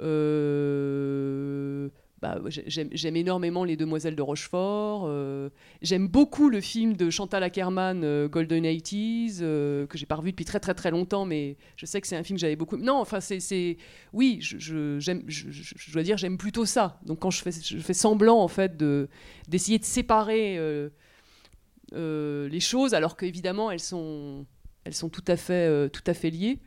Euh, 0.00 1.88
bah, 2.20 2.40
j'ai- 2.48 2.88
j'aime 2.92 3.16
énormément 3.16 3.62
Les 3.64 3.76
Demoiselles 3.76 4.16
de 4.16 4.22
Rochefort. 4.22 5.04
euh, 5.06 5.50
j'aime 5.82 6.08
beaucoup 6.08 6.48
le 6.48 6.60
film 6.60 6.96
de 6.96 7.10
Chantal 7.10 7.42
Ackerman, 7.44 8.02
euh, 8.02 8.28
Golden 8.28 8.64
80s, 8.64 9.38
euh, 9.40 9.86
que 9.86 9.96
j'ai 9.96 10.06
pas 10.06 10.16
revu 10.16 10.32
depuis 10.32 10.44
très 10.44 10.58
très 10.58 10.74
très 10.74 10.90
longtemps, 10.90 11.24
mais 11.24 11.56
je 11.76 11.86
sais 11.86 12.00
que 12.00 12.08
c'est 12.08 12.16
un 12.16 12.24
film 12.24 12.36
que 12.36 12.40
j'avais 12.40 12.56
beaucoup. 12.56 12.76
Non, 12.76 12.96
enfin, 12.96 13.20
c'est. 13.20 13.76
Oui, 14.12 14.38
je, 14.40 14.58
je- 14.58 14.98
je- 14.98 15.92
dois 15.92 16.02
dire, 16.02 16.16
j'aime 16.16 16.38
plutôt 16.38 16.64
ça. 16.66 16.98
Donc 17.06 17.20
quand 17.20 17.30
je 17.30 17.40
fais, 17.42 17.52
je 17.52 17.78
fais 17.78 17.94
semblant, 17.94 18.38
en 18.42 18.48
fait, 18.48 18.76
de- 18.76 19.08
d'essayer 19.48 19.78
de 19.78 19.84
séparer 19.84 20.58
les 21.92 22.60
choses, 22.60 22.94
alors 22.94 23.16
qu'évidemment, 23.16 23.70
elles 23.70 23.80
sont, 23.80 24.44
elles 24.84 24.94
sont 24.94 25.08
tout, 25.08 25.24
à 25.28 25.36
fait, 25.36 25.88
tout 25.90 26.02
à 26.06 26.14
fait 26.14 26.30
liées. 26.30 26.58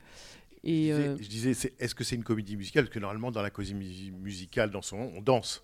Je 0.63 0.69
Et, 0.69 0.73
disais, 0.73 0.93
euh, 0.93 1.17
je 1.19 1.27
disais, 1.27 1.73
est-ce 1.79 1.95
que 1.95 2.03
c'est 2.03 2.15
une 2.15 2.23
comédie 2.23 2.55
musicale 2.57 2.85
Parce 2.85 2.93
que 2.93 2.99
normalement, 2.99 3.31
dans 3.31 3.41
la 3.41 3.49
comédie 3.49 4.11
musicale, 4.11 4.69
dans 4.71 4.81
son 4.81 4.97
nom, 4.97 5.11
on 5.15 5.21
danse. 5.21 5.63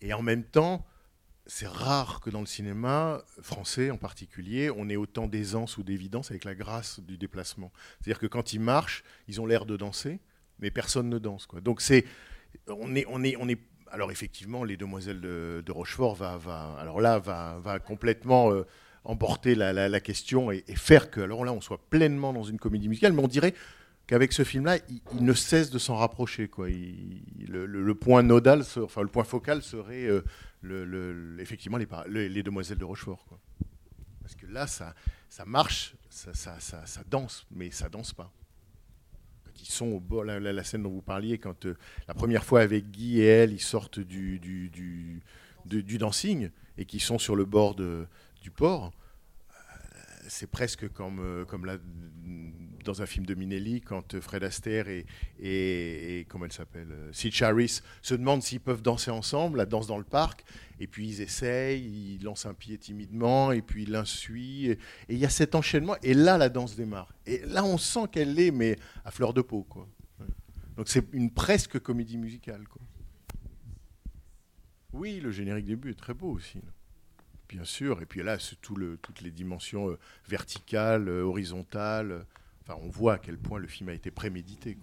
Et 0.00 0.12
en 0.12 0.22
même 0.22 0.44
temps, 0.44 0.86
c'est 1.46 1.66
rare 1.66 2.20
que 2.20 2.30
dans 2.30 2.40
le 2.40 2.46
cinéma 2.46 3.22
français 3.42 3.90
en 3.90 3.96
particulier, 3.96 4.70
on 4.70 4.88
ait 4.88 4.96
autant 4.96 5.26
d'aisance 5.26 5.78
ou 5.78 5.82
d'évidence 5.82 6.30
avec 6.30 6.44
la 6.44 6.54
grâce 6.54 7.00
du 7.00 7.16
déplacement. 7.16 7.72
C'est-à-dire 8.00 8.18
que 8.20 8.26
quand 8.26 8.52
ils 8.52 8.60
marchent, 8.60 9.02
ils 9.28 9.40
ont 9.40 9.46
l'air 9.46 9.64
de 9.64 9.76
danser, 9.76 10.20
mais 10.60 10.70
personne 10.70 11.08
ne 11.08 11.18
danse. 11.18 11.46
Quoi. 11.46 11.60
Donc 11.60 11.80
c'est, 11.80 12.04
on 12.68 12.94
est, 12.94 13.06
on 13.08 13.24
est, 13.24 13.34
on 13.40 13.48
est. 13.48 13.58
Alors 13.90 14.12
effectivement, 14.12 14.62
les 14.62 14.76
demoiselles 14.76 15.22
de, 15.22 15.62
de 15.64 15.72
Rochefort 15.72 16.14
va, 16.14 16.36
va, 16.36 16.76
alors 16.78 17.00
là, 17.00 17.18
va, 17.18 17.58
va 17.62 17.78
complètement 17.78 18.52
euh, 18.52 18.66
emporter 19.04 19.54
la, 19.54 19.72
la- 19.72 19.88
la 19.88 20.00
question 20.00 20.52
et, 20.52 20.62
et 20.68 20.76
faire 20.76 21.10
que, 21.10 21.22
alors 21.22 21.46
là, 21.46 21.54
on 21.54 21.62
soit 21.62 21.80
pleinement 21.88 22.34
dans 22.34 22.42
une 22.44 22.58
comédie 22.58 22.88
musicale. 22.90 23.14
Mais 23.14 23.22
on 23.22 23.28
dirait 23.28 23.54
qu'avec 24.08 24.32
ce 24.32 24.42
film-là, 24.42 24.78
il, 24.88 25.24
ne 25.24 25.32
cesse 25.34 25.70
de 25.70 25.78
s'en 25.78 25.94
rapprocher. 25.96 26.50
Le, 27.46 27.92
point 27.92 28.24
nodal, 28.24 28.64
enfin 28.78 29.02
le 29.02 29.08
point 29.08 29.22
focal 29.22 29.62
serait 29.62 30.08
euh, 30.64 31.36
effectivement 31.38 31.76
les, 31.76 32.42
demoiselles 32.42 32.78
de 32.78 32.84
Rochefort. 32.84 33.24
Parce 34.22 34.34
que 34.34 34.46
là, 34.46 34.66
ça, 34.66 34.94
marche, 35.46 35.94
ça, 36.08 36.32
danse, 37.08 37.46
mais 37.50 37.70
ça 37.70 37.88
danse 37.88 38.14
pas. 38.14 38.32
Quand 39.44 39.60
ils 39.60 39.70
sont 39.70 39.86
au 39.86 40.00
bord, 40.00 40.24
la, 40.24 40.40
la- 40.40 40.54
la 40.54 40.64
scène 40.64 40.82
dont 40.82 40.90
vous 40.90 41.02
parliez, 41.02 41.38
quand 41.38 41.66
euh, 41.66 41.76
la 42.08 42.14
première 42.14 42.44
fois 42.44 42.62
avec 42.62 42.90
Guy 42.90 43.20
et 43.20 43.26
elle, 43.26 43.52
ils 43.52 43.60
sortent 43.60 44.00
du, 44.00 44.40
dancing 45.66 46.48
et 46.78 46.86
qu'ils 46.86 47.02
sont 47.02 47.18
sur 47.18 47.36
le 47.36 47.44
bord 47.44 47.74
du 47.74 48.50
port, 48.50 48.90
euh, 49.50 49.54
c'est 50.28 50.50
presque 50.50 50.88
comme, 50.92 51.44
comme 51.46 51.66
là, 51.66 51.76
dans 52.88 53.02
un 53.02 53.06
film 53.06 53.26
de 53.26 53.34
Minelli, 53.34 53.82
quand 53.82 54.14
euh, 54.14 54.20
Fred 54.20 54.42
Astaire 54.42 54.86
et, 54.88 56.26
comment 56.28 56.46
elle 56.46 56.52
s'appelle, 56.52 56.88
euh, 56.90 57.12
Sitch 57.12 57.42
Harris 57.42 57.82
se 58.00 58.14
demandent 58.14 58.42
s'ils 58.42 58.60
peuvent 58.60 58.80
danser 58.80 59.10
ensemble, 59.10 59.58
la 59.58 59.66
danse 59.66 59.86
dans 59.86 59.98
le 59.98 60.04
parc, 60.04 60.42
et 60.80 60.86
puis 60.86 61.06
ils 61.06 61.20
essayent, 61.20 61.84
ils 61.84 62.24
lancent 62.24 62.46
un 62.46 62.54
pied 62.54 62.78
timidement, 62.78 63.52
et 63.52 63.60
puis 63.60 63.84
l'un 63.84 64.06
suit, 64.06 64.70
et 64.70 64.78
il 65.10 65.18
y 65.18 65.26
a 65.26 65.28
cet 65.28 65.54
enchaînement, 65.54 65.96
et 66.02 66.14
là 66.14 66.38
la 66.38 66.48
danse 66.48 66.76
démarre. 66.76 67.12
Et 67.26 67.44
là 67.44 67.62
on 67.62 67.76
sent 67.76 68.08
qu'elle 68.10 68.38
est, 68.40 68.50
mais 68.50 68.76
à 69.04 69.10
fleur 69.10 69.34
de 69.34 69.42
peau, 69.42 69.64
quoi. 69.68 69.86
Donc 70.78 70.88
c'est 70.88 71.04
une 71.12 71.30
presque 71.30 71.78
comédie 71.80 72.16
musicale, 72.16 72.66
quoi. 72.68 72.80
Oui, 74.94 75.20
le 75.20 75.30
générique 75.30 75.66
début 75.66 75.90
est 75.90 75.98
très 75.98 76.14
beau 76.14 76.30
aussi. 76.30 76.60
Bien 77.50 77.64
sûr, 77.64 78.00
et 78.00 78.06
puis 78.06 78.22
là, 78.22 78.38
tout 78.62 78.76
le, 78.76 78.96
toutes 78.96 79.20
les 79.20 79.30
dimensions 79.30 79.90
euh, 79.90 79.98
verticales, 80.26 81.08
horizontales. 81.08 82.24
On 82.76 82.88
voit 82.88 83.14
à 83.14 83.18
quel 83.18 83.38
point 83.38 83.58
le 83.58 83.66
film 83.66 83.88
a 83.88 83.94
été 83.94 84.10
prémédité. 84.10 84.76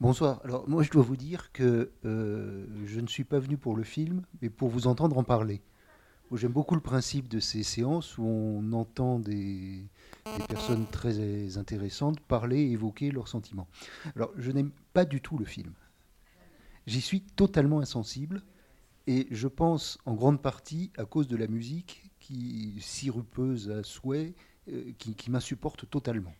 Bonsoir. 0.00 0.40
Alors 0.44 0.68
moi 0.68 0.82
je 0.82 0.90
dois 0.90 1.02
vous 1.02 1.16
dire 1.16 1.52
que 1.52 1.90
euh, 2.04 2.66
je 2.86 3.00
ne 3.00 3.06
suis 3.06 3.24
pas 3.24 3.38
venu 3.38 3.56
pour 3.56 3.76
le 3.76 3.82
film, 3.82 4.22
mais 4.40 4.48
pour 4.48 4.68
vous 4.68 4.86
entendre 4.86 5.18
en 5.18 5.24
parler. 5.24 5.60
J'aime 6.32 6.52
beaucoup 6.52 6.76
le 6.76 6.80
principe 6.80 7.26
de 7.26 7.40
ces 7.40 7.64
séances 7.64 8.16
où 8.16 8.22
on 8.24 8.72
entend 8.72 9.18
des, 9.18 9.84
personnes 10.48 10.86
très 10.86 11.58
intéressantes 11.58 12.20
parler 12.20 12.70
évoquer 12.70 13.10
leurs 13.10 13.26
sentiments. 13.26 13.66
Alors 14.14 14.30
je 14.36 14.52
n'aime 14.52 14.70
pas 14.92 15.04
du 15.04 15.20
tout 15.20 15.38
le 15.38 15.44
film. 15.44 15.72
J'y 16.86 17.00
suis 17.00 17.20
totalement 17.20 17.80
insensible 17.80 18.42
et 19.08 19.26
je 19.32 19.48
pense 19.48 19.98
en 20.06 20.14
grande 20.14 20.40
partie 20.40 20.92
à 20.96 21.04
cause 21.04 21.26
de 21.26 21.36
la 21.36 21.48
musique 21.48 22.10
qui 22.20 22.76
sirupeuse 22.80 23.70
à 23.70 23.82
souhait, 23.82 24.34
qui, 24.98 25.14
qui 25.14 25.30
m'insupporte 25.30 25.88
totalement. 25.88 26.34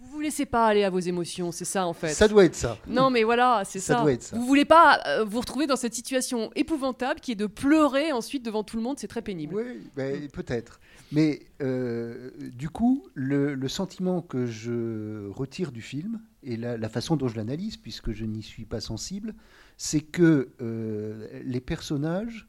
Vous 0.00 0.10
vous 0.10 0.20
laissez 0.20 0.44
pas 0.44 0.66
aller 0.66 0.84
à 0.84 0.90
vos 0.90 0.98
émotions, 0.98 1.50
c'est 1.50 1.64
ça 1.64 1.86
en 1.86 1.94
fait. 1.94 2.12
Ça 2.12 2.28
doit 2.28 2.44
être 2.44 2.54
ça. 2.54 2.76
Non 2.86 3.08
mais 3.08 3.22
voilà, 3.24 3.62
c'est 3.64 3.80
Ça 3.80 3.94
ça. 3.94 4.02
doit 4.02 4.12
être 4.12 4.22
ça. 4.22 4.36
Vous 4.36 4.44
voulez 4.44 4.66
pas 4.66 5.00
euh, 5.06 5.24
vous 5.24 5.40
retrouver 5.40 5.66
dans 5.66 5.76
cette 5.76 5.94
situation 5.94 6.50
épouvantable 6.54 7.20
qui 7.20 7.32
est 7.32 7.36
de 7.36 7.46
pleurer 7.46 8.12
ensuite 8.12 8.44
devant 8.44 8.64
tout 8.64 8.76
le 8.76 8.82
monde, 8.82 8.98
c'est 8.98 9.08
très 9.08 9.22
pénible. 9.22 9.54
Oui, 9.54 9.90
ben, 9.96 10.28
peut-être. 10.28 10.78
Mais 11.10 11.40
euh, 11.62 12.30
du 12.52 12.68
coup, 12.68 13.06
le, 13.14 13.54
le 13.54 13.68
sentiment 13.68 14.20
que 14.20 14.44
je 14.46 15.28
retire 15.30 15.72
du 15.72 15.80
film, 15.80 16.20
et 16.42 16.56
la, 16.58 16.76
la 16.76 16.88
façon 16.90 17.16
dont 17.16 17.28
je 17.28 17.36
l'analyse, 17.36 17.78
puisque 17.78 18.12
je 18.12 18.24
n'y 18.26 18.42
suis 18.42 18.66
pas 18.66 18.80
sensible, 18.80 19.34
c'est 19.78 20.00
que 20.02 20.50
euh, 20.60 21.28
les 21.44 21.60
personnages 21.60 22.46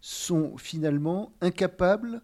sont 0.00 0.56
finalement 0.56 1.32
incapables 1.40 2.22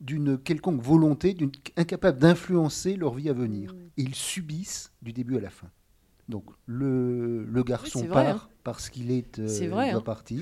d'une 0.00 0.38
quelconque 0.38 0.80
volonté, 0.82 1.36
incapables 1.76 2.18
d'influencer 2.18 2.96
leur 2.96 3.14
vie 3.14 3.28
à 3.28 3.32
venir. 3.32 3.74
Et 3.96 4.02
ils 4.02 4.14
subissent 4.14 4.92
du 5.02 5.12
début 5.12 5.36
à 5.36 5.40
la 5.40 5.50
fin. 5.50 5.68
Donc 6.28 6.44
le, 6.66 7.44
le 7.44 7.62
garçon 7.64 8.00
vrai, 8.06 8.08
part 8.24 8.44
hein. 8.44 8.48
parce 8.64 8.88
qu'il 8.88 9.10
est, 9.10 9.38
euh, 9.38 9.48
C'est 9.48 9.66
vrai, 9.66 9.88
il 9.88 9.90
doit 9.92 10.00
hein. 10.00 10.04
partir. 10.04 10.40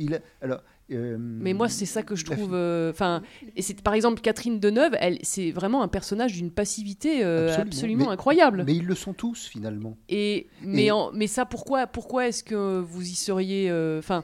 Il 0.00 0.14
a- 0.14 0.20
alors, 0.42 0.62
euh, 0.92 1.16
Mais 1.18 1.54
moi, 1.54 1.68
c'est 1.68 1.86
ça 1.86 2.02
que 2.04 2.14
je 2.14 2.24
trouve. 2.24 2.54
euh, 2.54 2.90
Enfin, 2.92 3.22
et 3.56 3.62
c'est 3.62 3.80
par 3.82 3.94
exemple 3.94 4.20
Catherine 4.20 4.60
Deneuve, 4.60 4.92
elle, 5.00 5.18
c'est 5.22 5.50
vraiment 5.50 5.82
un 5.82 5.88
personnage 5.88 6.34
d'une 6.34 6.52
passivité 6.52 7.24
euh, 7.24 7.46
Absolument. 7.48 7.66
absolument, 7.68 8.04
Mais- 8.06 8.12
incroyable. 8.12 8.62
Mais 8.64 8.76
ils 8.76 8.86
le 8.86 8.94
sont 8.94 9.12
tous 9.14 9.46
finalement. 9.48 9.96
Et 10.08 10.46
mais 10.62 10.84
Et- 10.84 10.90
en- 10.92 11.10
mais 11.12 11.26
ça, 11.26 11.44
pourquoi 11.46 11.86
pourquoi 11.88 12.28
est-ce 12.28 12.44
que 12.44 12.78
vous 12.78 13.02
y 13.02 13.14
seriez 13.14 13.72
Enfin, 13.98 14.22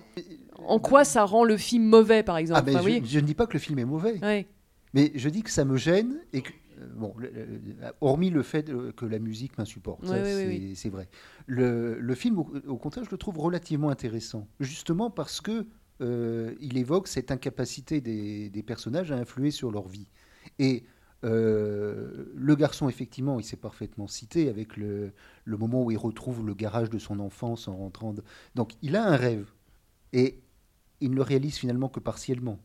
en 0.67 0.79
quoi 0.79 1.05
ça 1.05 1.25
rend 1.25 1.45
le 1.45 1.57
film 1.57 1.85
mauvais, 1.85 2.23
par 2.23 2.37
exemple? 2.37 2.63
Ah, 2.67 2.71
Enfin, 2.71 2.83
je, 3.05 3.19
ne 3.19 3.25
dis 3.25 3.35
pas 3.35 3.47
que 3.47 3.55
le 3.55 3.59
film 3.59 3.79
est 3.79 3.85
mauvais, 3.85 4.19
Ouais. 4.23 4.47
mais 4.93 5.13
je 5.15 5.29
dis 5.29 5.43
que 5.43 5.51
ça 5.51 5.65
me 5.65 5.77
gêne 5.77 6.17
et 6.33 6.43
que, 6.43 6.51
euh, 6.81 6.87
bon, 6.97 7.15
le- 7.19 7.31
le- 7.31 7.61
hormis 8.01 8.31
le 8.31 8.43
fait 8.43 8.71
que 8.97 9.07
la 9.07 9.19
musique 9.19 9.57
m'insupporte, 9.59 10.01
c'est 10.07 10.13
ouais, 10.23 10.47
oui. 10.49 10.73
c'est 10.77 10.89
vrai. 10.91 11.09
Le, 11.47 11.99
le 12.01 12.15
film, 12.15 12.39
au, 12.39 12.51
au 12.67 12.77
contraire, 12.77 13.05
je 13.05 13.11
le 13.11 13.19
trouve 13.19 13.39
relativement 13.39 13.91
intéressant, 13.91 14.47
justement 14.61 15.11
parce 15.11 15.41
que 15.41 15.67
euh, 16.01 16.55
il 16.61 16.77
évoque 16.77 17.07
cette 17.09 17.31
incapacité 17.31 18.01
des, 18.01 18.51
des 18.51 18.63
personnages 18.63 19.13
à 19.13 19.17
influer 19.17 19.51
sur 19.53 19.71
leur 19.71 19.87
vie. 19.87 20.09
Et 20.59 20.85
euh, 21.25 22.27
le 22.35 22.55
garçon, 22.57 22.89
effectivement, 22.89 23.39
il 23.41 23.45
s'est 23.45 23.57
parfaitement 23.57 24.07
cité 24.07 24.49
avec 24.49 24.77
le, 24.77 25.13
le 25.45 25.57
moment 25.57 25.83
où 25.85 25.91
il 25.91 25.97
retrouve 25.97 26.45
le 26.47 26.55
garage 26.55 26.91
de 26.91 26.99
son 26.99 27.21
enfance 27.21 27.69
en 27.69 27.77
rentrant. 27.77 28.13
de- 28.13 28.23
Donc, 28.55 28.73
il 28.83 28.97
a 28.97 29.05
un 29.07 29.17
rêve 29.17 29.47
et 30.13 30.41
il 31.01 31.11
ne 31.11 31.17
le 31.17 31.23
réalise 31.23 31.57
finalement 31.57 31.89
que 31.89 32.01
partiellement. 32.01 32.59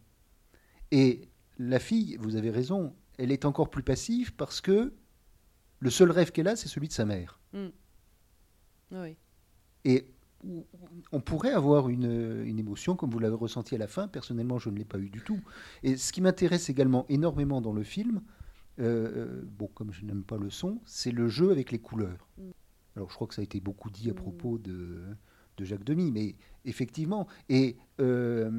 Et 0.92 1.30
la 1.58 1.80
fille, 1.80 2.18
vous 2.20 2.36
avez 2.36 2.50
raison, 2.50 2.96
elle 3.18 3.32
est 3.32 3.46
encore 3.46 3.70
plus 3.70 3.84
passive 3.84 4.34
parce 4.36 4.62
que 4.62 4.94
le 5.80 5.90
seul 5.90 6.12
rêve 6.12 6.32
qu'elle 6.32 6.48
a, 6.48 6.56
c'est 6.56 6.68
celui 6.68 6.88
de 6.88 6.94
sa 6.94 7.06
mère. 7.06 7.40
Oui. 8.92 9.16
Et 9.86 10.14
on 11.12 11.22
pourrait 11.22 11.54
avoir 11.54 11.90
une, 11.90 12.44
une 12.46 12.60
émotion 12.60 12.96
comme 12.96 13.10
vous 13.10 13.20
l'avez 13.20 13.36
ressenti 13.36 13.76
à 13.76 13.78
la 13.78 13.88
fin. 13.88 14.08
Personnellement, 14.08 14.58
je 14.58 14.70
ne 14.70 14.78
l'ai 14.78 14.86
pas 14.86 15.00
eu 15.00 15.10
du 15.10 15.22
tout. 15.22 15.42
Et 15.84 15.98
ce 15.98 16.12
qui 16.12 16.22
m'intéresse 16.22 16.70
également 16.70 17.06
énormément 17.10 17.62
dans 17.62 17.74
le 17.74 17.84
film, 17.84 18.22
euh, 18.80 19.12
euh, 19.16 19.42
bon, 19.46 19.68
comme 19.68 19.92
je 19.92 20.06
n'aime 20.06 20.24
pas 20.24 20.38
le 20.38 20.50
son, 20.50 20.80
c'est 20.86 21.12
le 21.12 21.28
jeu 21.28 21.52
avec 21.52 21.72
les 21.72 21.80
couleurs. 21.80 22.30
Alors, 22.96 23.10
je 23.10 23.16
crois 23.16 23.28
que 23.28 23.34
ça 23.34 23.42
a 23.42 23.44
été 23.44 23.60
beaucoup 23.60 23.90
dit 23.90 24.10
à 24.10 24.14
propos 24.14 24.58
de, 24.58 25.04
de 25.60 25.66
Jacques 25.66 25.84
Demy, 25.84 26.12
mais 26.12 26.36
effectivement, 26.66 27.28
et 27.50 27.76
euh, 28.00 28.50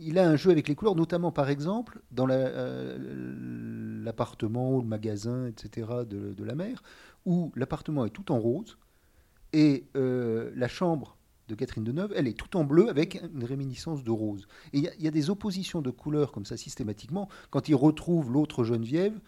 il 0.00 0.18
a 0.18 0.28
un 0.28 0.36
jeu 0.36 0.50
avec 0.50 0.68
les 0.68 0.74
couleurs, 0.74 0.94
notamment 0.94 1.32
par 1.32 1.50
exemple 1.50 2.00
dans 2.10 2.26
euh, 2.30 4.02
l'appartement 4.04 4.78
le 4.78 4.86
magasin, 4.86 5.46
etc. 5.46 5.88
de, 6.08 6.44
la 6.44 6.54
mère, 6.54 6.82
où 7.26 7.52
l'appartement 7.56 8.04
est 8.04 8.10
tout 8.10 8.32
en 8.32 8.38
rose 8.38 8.78
et 9.52 9.84
euh, 9.96 10.50
la 10.54 10.68
chambre 10.68 11.16
de 11.48 11.54
Catherine 11.54 11.84
Deneuve, 11.84 12.12
elle 12.16 12.28
est 12.28 12.38
tout 12.38 12.56
en 12.56 12.64
bleu 12.64 12.88
avec 12.88 13.20
une 13.34 13.44
réminiscence 13.44 14.04
de 14.04 14.10
rose. 14.10 14.46
Et 14.72 14.78
il 14.78 15.02
y 15.02 15.08
a- 15.08 15.10
des 15.10 15.28
oppositions 15.28 15.82
de 15.82 15.90
couleurs 15.90 16.32
comme 16.32 16.46
ça 16.46 16.56
systématiquement. 16.56 17.28
Quand 17.50 17.68
il 17.68 17.74
retrouve 17.74 18.32
l'autre 18.32 18.64
Geneviève, 18.64 19.18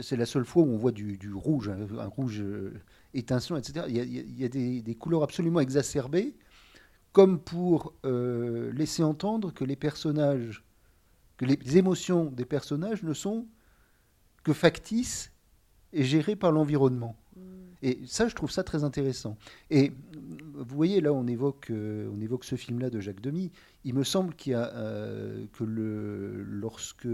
c'est 0.00 0.16
la 0.16 0.26
seule 0.26 0.44
fois 0.44 0.62
où 0.62 0.66
on 0.66 0.76
voit 0.76 0.92
du, 0.92 1.18
rouge, 1.34 1.68
un, 1.68 1.98
un 1.98 2.06
rouge 2.06 2.42
étincelant, 3.14 3.58
etc. 3.58 3.86
Il 3.88 3.96
y 3.96 4.00
a, 4.00 4.04
il 4.04 4.42
y 4.42 4.48
des, 4.48 4.82
des 4.82 4.94
couleurs 4.94 5.22
absolument 5.22 5.60
exacerbées, 5.60 6.34
comme 7.12 7.38
pour 7.38 7.94
euh, 8.04 8.72
laisser 8.72 9.02
entendre 9.02 9.52
que 9.52 9.64
les 9.64 9.76
personnages, 9.76 10.64
que 11.36 11.44
les 11.44 11.76
émotions 11.76 12.26
des 12.26 12.44
personnages 12.44 13.02
ne 13.02 13.12
sont 13.12 13.46
que 14.42 14.52
factices 14.52 15.32
et 15.92 16.04
gérées 16.04 16.36
par 16.36 16.52
l'environnement. 16.52 17.16
Et 17.82 17.98
ça, 18.06 18.28
je 18.28 18.34
trouve 18.34 18.50
ça 18.50 18.62
très 18.62 18.84
intéressant. 18.84 19.36
Et 19.70 19.90
euh, 19.90 19.92
vous 20.54 20.76
voyez, 20.76 21.00
là, 21.00 21.12
on 21.12 21.26
évoque, 21.26 21.70
euh, 21.70 22.08
on 22.14 22.20
évoque 22.20 22.44
ce 22.44 22.54
film-là 22.54 22.90
de 22.90 23.00
Jacques 23.00 23.20
Demy. 23.20 23.50
Il 23.84 23.94
me 23.94 24.04
semble 24.04 24.34
qu'il 24.34 24.52
y 24.52 24.54
a, 24.54 24.72
euh, 24.74 25.44
que 25.52 25.64
le, 25.64 26.44
lorsque 26.44 27.08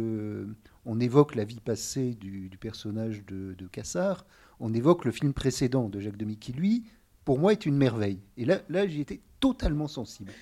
on 0.84 1.01
évoque 1.01 1.34
la 1.34 1.44
vie 1.44 1.61
passée 1.61 2.14
du, 2.14 2.51
du 2.51 2.59
personnage 2.59 3.24
de, 3.24 3.55
de 3.55 3.66
Cassard, 3.66 4.26
on 4.61 4.72
évoque 4.74 5.04
le 5.04 5.12
film 5.12 5.32
précédent 5.32 5.88
de 5.88 6.00
Jacques 6.00 6.16
Demy, 6.16 6.36
qui, 6.36 6.52
lui, 6.52 6.84
pour 7.24 7.38
moi, 7.38 7.52
est 7.52 7.66
une 7.66 7.76
merveille. 7.76 8.20
Et 8.36 8.44
là, 8.44 8.61
là 8.68 8.86
j'y 8.86 9.00
étais 9.00 9.20
totalement 9.40 9.86
sensible. 9.88 10.32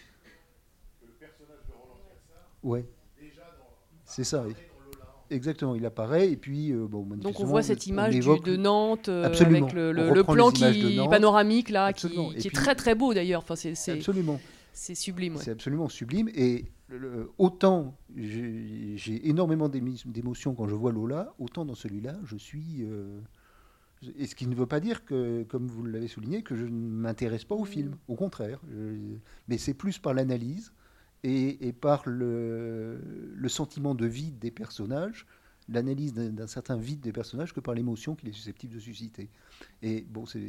Ouais. 2.63 2.85
C'est 4.05 4.25
ça, 4.25 4.45
oui. 4.47 4.55
Exactement, 5.29 5.75
il 5.75 5.85
apparaît 5.85 6.31
et 6.31 6.37
puis 6.37 6.71
euh, 6.73 6.87
bon. 6.87 7.03
Donc 7.17 7.41
on 7.41 7.45
voit 7.45 7.65
cette 7.65 7.89
image 7.89 8.15
du- 8.15 8.21
de 8.21 8.57
Nantes 8.57 9.09
euh, 9.09 9.25
Absolument. 9.25 9.67
avec 9.67 9.73
le, 9.75 9.91
le- 9.91 10.11
le 10.15 10.23
plan 10.23 10.51
de 10.53 10.55
qui 10.57 11.01
panoramique 11.11 11.69
là, 11.71 11.93
qui, 11.93 12.07
Absolument. 12.07 12.33
Et 12.33 12.37
qui 12.37 12.47
est 12.47 12.53
très 12.53 12.77
très 12.77 12.95
beau 12.95 13.13
d'ailleurs. 13.13 13.43
Enfin, 13.43 13.57
c'est 13.57 13.75
c'est 13.75 13.91
Absolument. 13.95 14.39
c'est 14.73 14.95
sublime. 14.95 15.35
ouais. 15.35 15.43
C'est 15.43 15.51
absolument 15.51 15.89
sublime. 15.89 16.29
Et 16.33 16.67
le- 16.87 16.99
le- 16.99 17.31
autant 17.39 17.97
j'ai 18.15 18.93
j'ai 18.97 19.29
énormément 19.29 19.69
d'émotions 19.69 20.55
quand 20.55 20.69
je 20.69 20.77
vois 20.77 20.93
Lola, 20.93 21.35
autant 21.41 21.65
dans 21.65 21.75
celui-là, 21.75 22.15
je 22.25 22.37
suis. 22.37 22.85
euh, 22.85 23.19
et 24.17 24.27
ce 24.27 24.35
qui 24.35 24.47
ne 24.47 24.55
veut 24.55 24.67
pas 24.67 24.81
dire 24.81 25.05
que, 25.05 25.43
comme 25.45 25.67
vous 25.69 25.85
l'avez 25.85 26.09
souligné, 26.09 26.43
que 26.43 26.55
je 26.57 26.65
ne 26.65 26.71
m'intéresse 26.71 27.45
pas 27.45 27.55
au 27.55 27.65
film. 27.65 27.97
Au 28.09 28.15
contraire. 28.15 28.61
Je- 28.71 29.17
mais 29.49 29.59
c'est 29.59 29.75
plus 29.75 29.99
par 29.99 30.15
l'analyse 30.15 30.73
et, 31.23 31.67
et 31.69 31.73
par 31.73 32.03
le, 32.09 33.01
le 33.35 33.49
sentiment 33.49 33.95
de 33.95 34.07
vide 34.07 34.39
des 34.39 34.51
personnages, 34.51 35.27
l'analyse 35.69 36.13
d'un 36.15 36.47
certain 36.47 36.77
vide 36.77 37.01
des 37.01 37.13
personnages, 37.13 37.53
que 37.53 37.61
par 37.61 37.75
l'émotion 37.75 38.15
qu'il 38.15 38.29
est 38.29 38.33
susceptible 38.33 38.75
de 38.75 38.81
susciter. 38.81 39.31
Et 39.83 40.03
bon, 40.03 40.27
c'est 40.27 40.41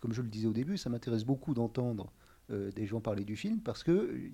comme 0.00 0.12
je 0.12 0.22
le 0.22 0.28
disais 0.28 0.46
au 0.48 0.52
début, 0.52 0.76
ça 0.76 0.90
m'intéresse 0.90 1.24
beaucoup 1.24 1.54
d'entendre 1.54 2.12
euh, 2.50 2.70
des 2.72 2.86
gens 2.86 3.00
parler 3.00 3.24
du 3.24 3.36
film 3.36 3.60
parce 3.60 3.82
que, 3.84 4.30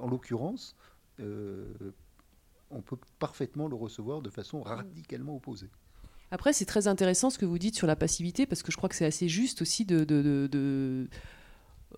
en 0.00 0.08
l'occurrence, 0.08 0.74
euh, 1.20 1.66
on 2.70 2.82
peut 2.82 2.98
parfaitement 3.18 3.68
le 3.68 3.76
recevoir 3.76 4.22
de 4.22 4.30
façon 4.30 4.62
radicalement 4.62 5.36
opposée. 5.36 5.70
Après, 6.30 6.52
c'est 6.52 6.64
très 6.64 6.86
intéressant 6.86 7.28
ce 7.30 7.38
que 7.38 7.44
vous 7.46 7.58
dites 7.58 7.74
sur 7.76 7.86
la 7.86 7.96
passivité, 7.96 8.46
parce 8.46 8.62
que 8.62 8.70
je 8.70 8.76
crois 8.76 8.88
que 8.88 8.94
c'est 8.94 9.06
assez 9.06 9.28
juste 9.28 9.62
aussi 9.62 9.84
de. 9.84 10.04
de, 10.04 10.48
de- 10.50 11.08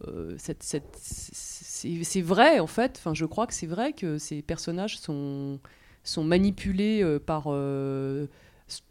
euh, 0.09 0.37
c'est 0.39 2.21
vrai, 2.23 2.59
en 2.61 2.67
fait. 2.67 2.97
Enfin, 2.99 3.15
je 3.15 3.25
crois 3.27 3.47
que 3.47 3.55
c'est 3.55 3.67
vrai 3.67 3.93
que 3.93 4.19
ces 4.19 4.43
personnages 4.43 4.99
sont, 4.99 5.61
sont 6.05 6.25
manipulés 6.25 7.03
euh, 7.03 7.19
par, 7.19 7.45
euh, 7.49 8.27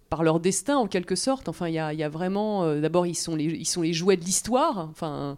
par 0.10 0.24
leur 0.24 0.40
destin, 0.40 0.78
en 0.78 0.88
quelque 0.88 1.16
sorte. 1.16 1.50
Enfin, 1.50 1.68
il 1.68 1.72
y 1.74 1.76
y 1.98 2.04
a 2.04 2.10
vraiment. 2.10 2.76
D'abord, 2.80 3.08
ils, 3.08 3.16
sont 3.16 3.36
les- 3.36 3.46
ils 3.46 3.66
sont 3.66 3.82
les 3.82 3.94
jouets 3.94 4.18
de 4.18 4.24
l'histoire. 4.24 4.78
Enfin, 4.92 5.38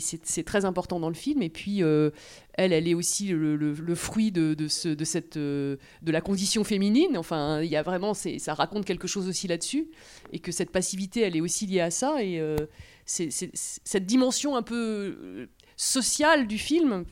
c'est 0.00 0.44
très 0.44 0.64
important 0.64 1.00
dans 1.00 1.08
le 1.08 1.14
film. 1.14 1.42
Et 1.42 1.48
puis, 1.48 1.82
euh, 1.82 2.10
elle, 2.54 2.72
elle 2.72 2.86
est 2.88 2.94
aussi 2.94 3.28
le, 3.28 3.94
fruit 3.94 4.32
de, 4.32 4.54
de, 4.54 4.68
ce, 4.68 4.88
de, 4.88 5.04
cette, 5.04 5.36
euh, 5.36 5.76
de 6.02 6.12
la 6.12 6.20
condition 6.20 6.64
féminine. 6.64 7.16
Enfin, 7.16 7.60
il 7.62 7.70
y 7.70 7.76
a 7.76 7.82
vraiment, 7.82 8.14
ça 8.14 8.54
raconte 8.54 8.84
quelque 8.84 9.08
chose 9.08 9.28
aussi 9.28 9.48
là-dessus, 9.48 9.88
et 10.32 10.38
que 10.38 10.52
cette 10.52 10.70
passivité, 10.70 11.20
elle 11.20 11.36
est 11.36 11.40
aussi 11.40 11.66
liée 11.66 11.80
à 11.80 11.90
ça. 11.90 12.22
Et 12.22 12.40
euh, 12.40 12.56
cette 13.04 14.06
dimension 14.06 14.56
un 14.56 14.62
peu 14.62 15.48
sociale 15.76 16.46
du 16.46 16.58
film. 16.58 17.04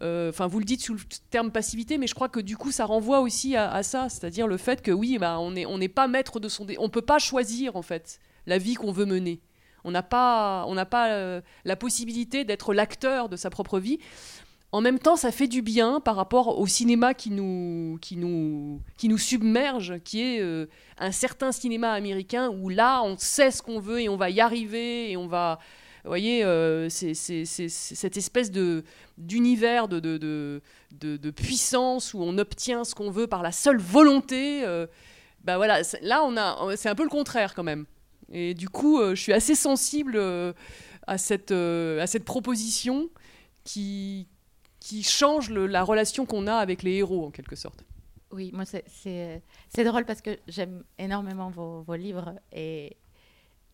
Enfin, 0.00 0.48
vous 0.48 0.58
le 0.58 0.64
dites 0.64 0.80
sous 0.80 0.94
le 0.94 1.00
terme 1.30 1.52
passivité, 1.52 1.96
mais 1.96 2.08
je 2.08 2.14
crois 2.14 2.28
que 2.28 2.40
du 2.40 2.56
coup, 2.56 2.72
ça 2.72 2.86
renvoie 2.86 3.20
aussi 3.20 3.54
à, 3.54 3.82
ça, 3.84 4.08
c'est-à-dire 4.08 4.48
le 4.48 4.56
fait 4.56 4.82
que 4.82 4.90
oui, 4.90 5.16
bah, 5.16 5.38
on 5.38 5.52
n'est 5.52 5.64
on 5.64 5.78
n'est 5.78 5.88
pas 5.88 6.08
maître 6.08 6.40
de 6.40 6.48
son, 6.48 6.64
dé- 6.64 6.76
on 6.80 6.88
peut 6.88 7.02
pas 7.02 7.20
choisir 7.20 7.76
en 7.76 7.82
fait 7.82 8.18
la 8.46 8.58
vie 8.58 8.74
qu'on 8.74 8.90
veut 8.90 9.04
mener. 9.06 9.40
On 9.84 9.90
n'a 9.90 10.02
pas, 10.02 10.64
on 10.68 10.76
pas 10.84 11.10
euh, 11.10 11.40
la 11.64 11.76
possibilité 11.76 12.44
d'être 12.44 12.74
l'acteur 12.74 13.28
de 13.28 13.36
sa 13.36 13.50
propre 13.50 13.78
vie. 13.78 13.98
En 14.70 14.80
même 14.80 14.98
temps, 14.98 15.16
ça 15.16 15.32
fait 15.32 15.48
du 15.48 15.60
bien 15.60 16.00
par 16.00 16.16
rapport 16.16 16.58
au 16.58 16.66
cinéma 16.66 17.12
qui 17.12 17.30
nous, 17.30 17.98
qui 18.00 18.16
nous, 18.16 18.80
qui 18.96 19.08
nous 19.08 19.18
submerge, 19.18 19.98
qui 20.02 20.22
est 20.22 20.40
euh, 20.40 20.66
un 20.98 21.12
certain 21.12 21.52
cinéma 21.52 21.92
américain 21.92 22.48
où 22.48 22.70
là, 22.70 23.02
on 23.02 23.18
sait 23.18 23.50
ce 23.50 23.60
qu'on 23.60 23.80
veut 23.80 24.00
et 24.00 24.08
on 24.08 24.16
va 24.16 24.30
y 24.30 24.40
arriver 24.40 25.10
et 25.10 25.16
on 25.16 25.26
va. 25.26 25.58
Vous 26.04 26.10
voyez, 26.10 26.42
euh, 26.42 26.88
c'est 26.88 27.14
cette 27.14 28.16
espèce 28.16 28.50
d'univers 29.18 29.86
de, 29.86 30.00
de, 30.00 30.60
de, 30.90 31.30
puissance 31.30 32.12
où 32.12 32.22
on 32.22 32.38
obtient 32.38 32.82
ce 32.82 32.96
qu'on 32.96 33.10
veut 33.10 33.28
par 33.28 33.42
la 33.42 33.52
seule 33.52 33.78
volonté. 33.78 34.64
bah 35.44 35.58
voilà, 35.58 35.82
là, 36.00 36.24
on 36.24 36.36
a, 36.36 36.76
c'est 36.76 36.88
un 36.88 36.96
peu 36.96 37.04
le 37.04 37.08
contraire 37.08 37.54
quand 37.54 37.62
même. 37.62 37.86
Et 38.32 38.54
du 38.54 38.68
coup, 38.68 38.98
euh, 38.98 39.14
je 39.14 39.20
suis 39.20 39.32
assez 39.32 39.54
sensible 39.54 40.14
euh, 40.16 40.52
à, 41.06 41.18
cette, 41.18 41.50
euh, 41.52 42.00
à 42.00 42.06
cette 42.06 42.24
proposition 42.24 43.10
qui, 43.64 44.26
qui 44.80 45.02
change 45.02 45.50
la 45.50 45.84
relation 45.84 46.26
qu'on 46.26 46.46
a 46.46 46.54
avec 46.54 46.82
les 46.82 46.94
héros, 46.94 47.26
en 47.26 47.30
quelque 47.30 47.56
sorte. 47.56 47.84
Oui, 48.32 48.50
moi, 48.54 48.64
c'est- 48.64 49.42
drôle 49.84 50.06
parce 50.06 50.22
que 50.22 50.38
j'aime 50.48 50.82
énormément 50.98 51.50
vos, 51.50 51.82
vos 51.82 51.94
livres 51.94 52.34
et, 52.50 52.96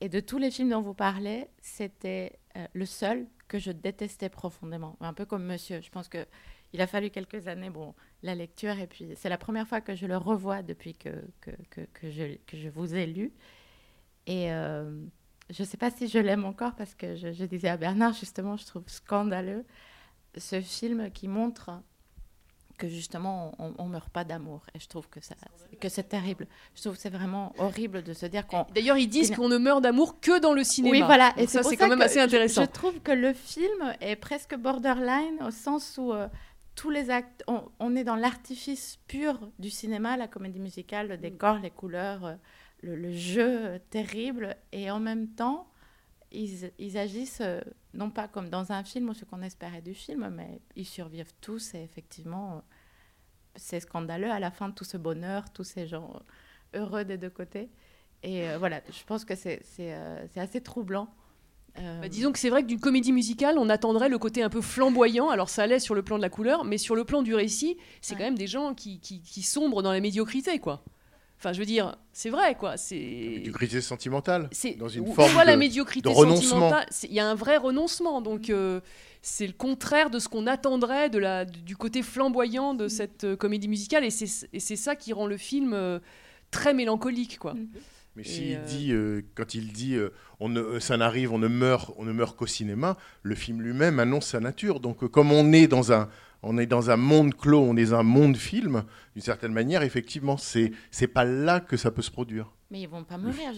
et 0.00 0.09
de 0.09 0.18
tous 0.18 0.38
les 0.38 0.50
films 0.50 0.70
dont 0.70 0.80
vous 0.82 0.94
parlez, 0.94 1.46
c'était 1.62 2.32
le 2.72 2.84
seul 2.86 3.26
que 3.46 3.59
je 3.61 3.70
détestais 3.70 4.28
profondément. 4.28 4.96
Un 5.00 5.12
peu 5.14 5.24
comme 5.24 5.44
Monsieur. 5.44 5.80
Je 5.80 5.90
pense 5.90 6.09
que 6.09 6.26
il 6.72 6.80
a 6.80 6.86
fallu 6.86 7.09
quelques 7.11 7.48
années, 7.48 7.70
bon, 7.70 7.94
la 8.22 8.34
lecture, 8.34 8.78
et 8.78 8.86
puis 8.86 9.12
c'est 9.16 9.28
la 9.30 9.38
première 9.38 9.66
fois 9.66 9.80
que 9.80 9.94
je 9.94 10.06
le 10.06 10.16
revois 10.16 10.62
depuis 10.62 10.94
que, 10.94 11.09
que, 11.40 11.50
que, 11.70 11.80
que 11.94 12.11
je, 12.11 12.36
que 12.46 12.56
je 12.59 12.68
vous 12.68 12.94
ai 12.94 13.06
lu. 13.06 13.32
Et 14.28 14.52
euh, 14.52 14.84
je 15.50 15.62
ne 15.62 15.66
sais 15.66 15.76
pas 15.78 15.90
si 15.90 16.06
je 16.06 16.18
l'aime 16.18 16.44
encore 16.44 16.74
parce 16.76 16.94
que 16.94 17.16
je, 17.16 17.32
je 17.32 17.44
disais 17.44 17.68
à 17.68 17.76
Bernard, 17.76 18.12
justement, 18.12 18.56
je 18.56 18.66
trouve 18.66 18.84
scandaleux 18.86 19.64
ce 20.36 20.60
film 20.60 21.10
qui 21.10 21.26
montre 21.26 21.70
que 22.76 22.86
justement 22.86 23.54
on, 23.58 23.74
on 23.78 23.86
meurt 23.86 24.08
pas 24.10 24.22
d'amour 24.22 24.60
et 24.72 24.78
je 24.78 24.86
trouve 24.86 25.08
que 25.08 25.20
ça 25.20 25.34
que 25.80 25.88
c'est 25.88 26.04
terrible 26.04 26.46
je 26.76 26.82
trouve 26.82 26.94
que 26.94 27.00
c'est 27.00 27.10
vraiment 27.10 27.52
horrible 27.58 28.04
de 28.04 28.12
se 28.12 28.24
dire 28.26 28.46
qu'on 28.46 28.66
D'ailleurs, 28.72 28.98
ils 28.98 29.08
disent 29.08 29.34
qu'on 29.34 29.48
ne 29.48 29.58
meurt 29.58 29.82
d'amour 29.82 30.20
que 30.20 30.38
dans 30.38 30.52
le 30.52 30.62
cinéma. 30.62 30.92
oui 30.96 31.02
voilà 31.02 31.32
et 31.38 31.48
ça, 31.48 31.64
c'est 31.64 31.76
quand 31.76 31.88
même 31.88 32.02
assez 32.02 32.20
je- 32.20 32.24
intéressant. 32.26 32.62
je, 32.62 32.68
trouve 32.70 33.00
que 33.00 33.10
le 33.10 33.32
film 33.32 33.94
est 34.00 34.14
presque 34.14 34.54
borderline 34.54 35.42
au 35.44 35.50
sens 35.50 35.98
où 35.98 36.12
euh, 36.12 36.28
tous 36.76 36.90
les 36.90 37.10
actes 37.10 37.42
on, 37.48 37.62
on 37.80 37.96
est 37.96 38.04
dans 38.04 38.14
l'artifice 38.14 38.98
pur 39.08 39.40
du 39.58 39.70
cinéma 39.70 40.16
la 40.16 40.28
comédie 40.28 40.60
musicale 40.60 41.08
le 41.08 41.16
décor 41.16 41.58
les 41.58 41.70
couleurs 41.70 42.24
euh, 42.26 42.34
le, 42.82 42.96
le 42.96 43.12
jeu 43.12 43.80
terrible 43.90 44.56
et 44.72 44.90
en 44.90 45.00
même 45.00 45.28
temps 45.28 45.68
ils, 46.30 46.70
ils 46.78 46.98
agissent 46.98 47.40
euh, 47.40 47.60
non 47.94 48.10
pas 48.10 48.28
comme 48.28 48.50
dans 48.50 48.72
un 48.72 48.84
film 48.84 49.08
ou 49.08 49.14
ce 49.14 49.24
qu'on 49.24 49.42
espérait 49.42 49.82
du 49.82 49.94
film, 49.94 50.30
mais 50.34 50.60
ils 50.76 50.86
survivent 50.86 51.32
tous 51.40 51.74
et 51.74 51.82
effectivement, 51.82 52.62
c'est 53.56 53.80
scandaleux 53.80 54.30
à 54.30 54.40
la 54.40 54.50
fin 54.50 54.68
de 54.68 54.74
tout 54.74 54.84
ce 54.84 54.96
bonheur, 54.96 55.50
tous 55.52 55.64
ces 55.64 55.86
gens 55.86 56.20
heureux 56.74 57.04
des 57.04 57.16
deux 57.16 57.30
côtés. 57.30 57.70
Et 58.22 58.48
euh, 58.48 58.58
voilà, 58.58 58.82
je 58.90 59.04
pense 59.04 59.24
que 59.24 59.34
c'est 59.34 59.62
euh, 59.80 60.26
assez 60.36 60.60
troublant. 60.60 61.08
Bah, 61.76 62.08
disons 62.08 62.32
que 62.32 62.40
c'est 62.40 62.50
vrai 62.50 62.62
que 62.62 62.66
d'une 62.66 62.80
comédie 62.80 63.12
musicale, 63.12 63.56
on 63.56 63.68
attendrait 63.68 64.08
le 64.08 64.18
côté 64.18 64.42
un 64.42 64.48
peu 64.48 64.60
flamboyant. 64.60 65.28
Alors 65.28 65.48
ça 65.48 65.62
allait 65.62 65.78
sur 65.78 65.94
le 65.94 66.02
plan 66.02 66.16
de 66.16 66.22
la 66.22 66.28
couleur, 66.28 66.64
mais 66.64 66.76
sur 66.76 66.96
le 66.96 67.04
plan 67.04 67.22
du 67.22 67.36
récit, 67.36 67.76
c'est 68.00 68.16
quand 68.16 68.24
même 68.24 68.36
des 68.36 68.48
gens 68.48 68.74
qui, 68.74 68.98
qui, 68.98 69.22
qui 69.22 69.42
sombrent 69.42 69.80
dans 69.82 69.92
la 69.92 70.00
médiocrité, 70.00 70.58
quoi. 70.58 70.82
Enfin, 71.39 71.53
je 71.53 71.61
veux 71.61 71.66
dire, 71.66 71.97
c'est 72.12 72.30
vrai, 72.30 72.57
quoi. 72.57 72.76
C'est 72.76 72.97
Médiocrité 72.97 73.80
sentimentale. 73.80 74.49
c'est 74.51 74.72
Dans 74.74 74.89
une 74.89 75.09
ou- 75.09 75.12
forme 75.14 75.30
soit 75.30 75.45
la 75.45 75.57
médiocrité 75.57 76.09
de 76.09 76.12
renoncement. 76.14 76.72
il 77.05 77.12
y 77.12 77.20
a 77.20 77.28
un 77.28 77.34
vrai 77.36 77.57
renoncement. 77.57 78.20
Donc 78.20 78.51
euh, 78.51 78.80
c'est 79.22 79.47
le 79.47 79.53
contraire 79.53 80.11
de 80.11 80.18
ce 80.18 80.28
qu'on 80.28 80.47
attendrait 80.49 81.11
de 81.11 81.18
la, 81.18 81.45
du 81.45 81.76
côté 81.76 82.03
flamboyant 82.03 82.74
de 82.74 82.89
cette 82.89 83.22
euh, 83.24 83.36
comédie 83.36 83.68
musicale, 83.68 84.05
et 84.05 84.11
c'est 84.11 84.49
et 84.53 84.59
c'est 84.61 84.76
ça 84.76 84.97
qui 84.97 85.12
rend 85.12 85.26
le 85.26 85.36
film 85.36 85.74
euh, 85.74 86.01
très 86.51 86.74
mélancolique, 86.74 87.39
quoi. 87.39 87.55
Mais 88.16 88.22
Et, 88.22 88.28
s'il 88.28 88.57
euh, 88.57 88.64
dit, 88.64 88.93
euh, 88.93 89.22
quand 89.36 89.55
il 89.55 89.72
dit, 89.72 89.97
on 90.41 90.49
ne, 90.49 90.80
ça 90.80 90.97
n'arrive, 90.97 91.32
on 91.32 91.39
ne 91.39 91.47
meurt, 91.47 91.93
on 91.99 92.05
ne 92.05 92.12
meurt 92.12 92.36
qu'au 92.36 92.47
cinéma, 92.49 92.97
le 93.22 93.36
film 93.36 93.62
lui-même 93.62 94.01
annonce 94.01 94.26
sa 94.26 94.41
nature. 94.41 94.80
Donc, 94.80 95.05
euh, 95.05 95.09
comme 95.09 95.30
on 95.30 95.53
est 95.53 95.68
dans 95.68 95.93
un, 95.93 96.09
on 96.43 96.57
est 96.59 96.66
dans 96.66 96.91
un 96.91 96.97
monde 96.97 97.34
clos, 97.34 97.61
on 97.62 97.76
est 97.76 97.86
dans 97.91 97.97
un 97.99 98.03
monde 98.03 98.36
film, 98.36 98.84
d'une 99.14 99.22
certaine 99.22 99.53
manière, 99.53 99.82
effectivement, 99.82 100.36
c'est, 100.36 100.72
c'est 100.91 101.09
pas 101.09 101.24
là 101.24 101.61
que 101.61 101.76
ça 101.76 101.91
peut 101.91 102.03
se 102.03 102.11
produire. 102.11 102.53
Mais 102.70 102.80
ils 102.82 102.86
vont 102.89 103.03
pas 103.05 103.16
mourir. 103.18 103.51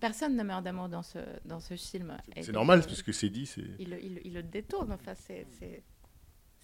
personne 0.00 0.36
ne 0.36 0.42
meurt 0.44 0.62
d'amour 0.64 0.88
dans 0.88 1.02
ce, 1.02 1.18
dans 1.44 1.60
ce 1.60 1.74
film. 1.76 2.16
C'est 2.40 2.52
normal, 2.52 2.78
euh, 2.80 2.82
parce 2.82 3.02
que 3.02 3.12
c'est 3.12 3.28
dit, 3.28 3.46
c'est. 3.46 3.64
Il, 3.78 3.90
le- 3.90 4.02
il, 4.02 4.14
le- 4.14 4.26
il 4.26 4.34
le 4.34 4.42
détourne. 4.42 4.92
Enfin, 4.92 5.14
c'est- 5.14 5.46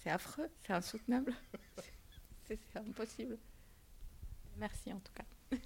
affreux, 0.05 0.47
c'est 0.65 0.73
insoutenable. 0.73 1.33
C'est 2.47 2.59
impossible. 2.75 3.37
Merci 4.59 4.91
en 4.91 4.99
tout 4.99 5.13
cas. 5.15 5.57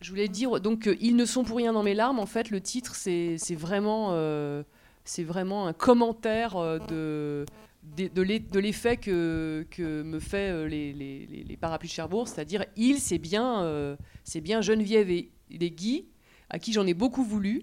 Je 0.00 0.10
voulais 0.10 0.28
dire 0.28 0.60
donc 0.60 0.86
euh, 0.86 0.96
ils 1.00 1.16
ne 1.16 1.24
sont 1.24 1.42
pour 1.42 1.56
rien 1.56 1.72
dans 1.72 1.82
mes 1.82 1.94
larmes. 1.94 2.18
En 2.18 2.26
fait, 2.26 2.50
le 2.50 2.60
titre 2.60 2.94
c'est 2.94 3.36
c'est 3.38 3.54
vraiment 3.54 4.08
euh, 4.12 4.62
c'est 5.04 5.24
vraiment 5.24 5.66
un 5.66 5.72
commentaire 5.72 6.56
euh, 6.56 6.78
de 6.80 7.46
de, 7.82 8.08
de 8.08 8.22
l'e- 8.22 8.40
de 8.40 8.58
l'effet 8.58 8.96
que, 8.96 9.66
que 9.70 10.02
me 10.02 10.18
fait 10.20 10.50
euh, 10.50 10.66
les, 10.68 10.92
les, 10.92 11.26
les- 11.26 11.56
parapluies 11.56 11.88
de 11.88 11.94
Cherbourg, 11.94 12.28
c'est-à-dire 12.28 12.64
il 12.76 12.98
c'est 12.98 13.18
bien 13.18 13.62
euh, 13.62 13.96
c'est 14.24 14.40
bien 14.40 14.60
Geneviève 14.60 15.10
et 15.10 15.30
les 15.50 15.70
Guy 15.70 16.06
à 16.50 16.58
qui 16.58 16.72
j'en 16.72 16.86
ai 16.86 16.94
beaucoup 16.94 17.24
voulu. 17.24 17.62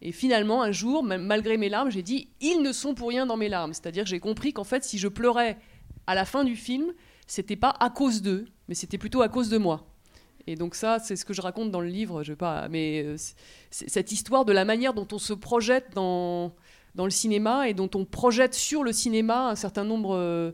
Et 0.00 0.12
finalement, 0.12 0.62
un 0.62 0.70
jour, 0.70 1.02
ma- 1.02 1.18
malgré 1.18 1.56
mes 1.56 1.68
larmes, 1.68 1.90
j'ai 1.90 2.02
dit 2.02 2.28
ils 2.40 2.62
ne 2.62 2.72
sont 2.72 2.94
pour 2.94 3.08
rien 3.08 3.26
dans 3.26 3.36
mes 3.36 3.48
larmes. 3.48 3.72
C'est-à-dire 3.72 4.06
j'ai 4.06 4.20
compris 4.20 4.52
qu'en 4.52 4.64
fait, 4.64 4.84
si 4.84 4.96
je 4.98 5.08
pleurais 5.08 5.58
à 6.06 6.14
la 6.14 6.24
fin 6.24 6.44
du 6.44 6.56
film, 6.56 6.92
c'était 7.26 7.56
pas 7.56 7.74
à 7.80 7.90
cause 7.90 8.22
d'eux, 8.22 8.46
mais 8.68 8.74
c'était 8.74 8.98
plutôt 8.98 9.22
à 9.22 9.28
cause 9.28 9.48
de 9.50 9.58
moi. 9.58 9.86
Et 10.46 10.54
donc 10.54 10.74
ça, 10.76 10.98
c'est 10.98 11.14
ce 11.16 11.24
que 11.26 11.34
je 11.34 11.42
raconte 11.42 11.70
dans 11.70 11.80
le 11.82 11.88
livre. 11.88 12.22
Je 12.22 12.32
pas, 12.32 12.68
mais 12.68 13.02
euh, 13.04 13.16
cette 13.70 14.12
histoire 14.12 14.44
de 14.46 14.52
la 14.52 14.64
manière 14.64 14.94
dont 14.94 15.06
on 15.12 15.18
se 15.18 15.34
projette 15.34 15.88
dans 15.94 16.54
dans 16.98 17.04
le 17.04 17.10
cinéma 17.10 17.68
et 17.68 17.74
dont 17.74 17.88
on 17.94 18.04
projette 18.04 18.54
sur 18.54 18.82
le 18.82 18.92
cinéma 18.92 19.48
un 19.48 19.54
certain 19.54 19.84
nombre 19.84 20.16
euh, 20.16 20.50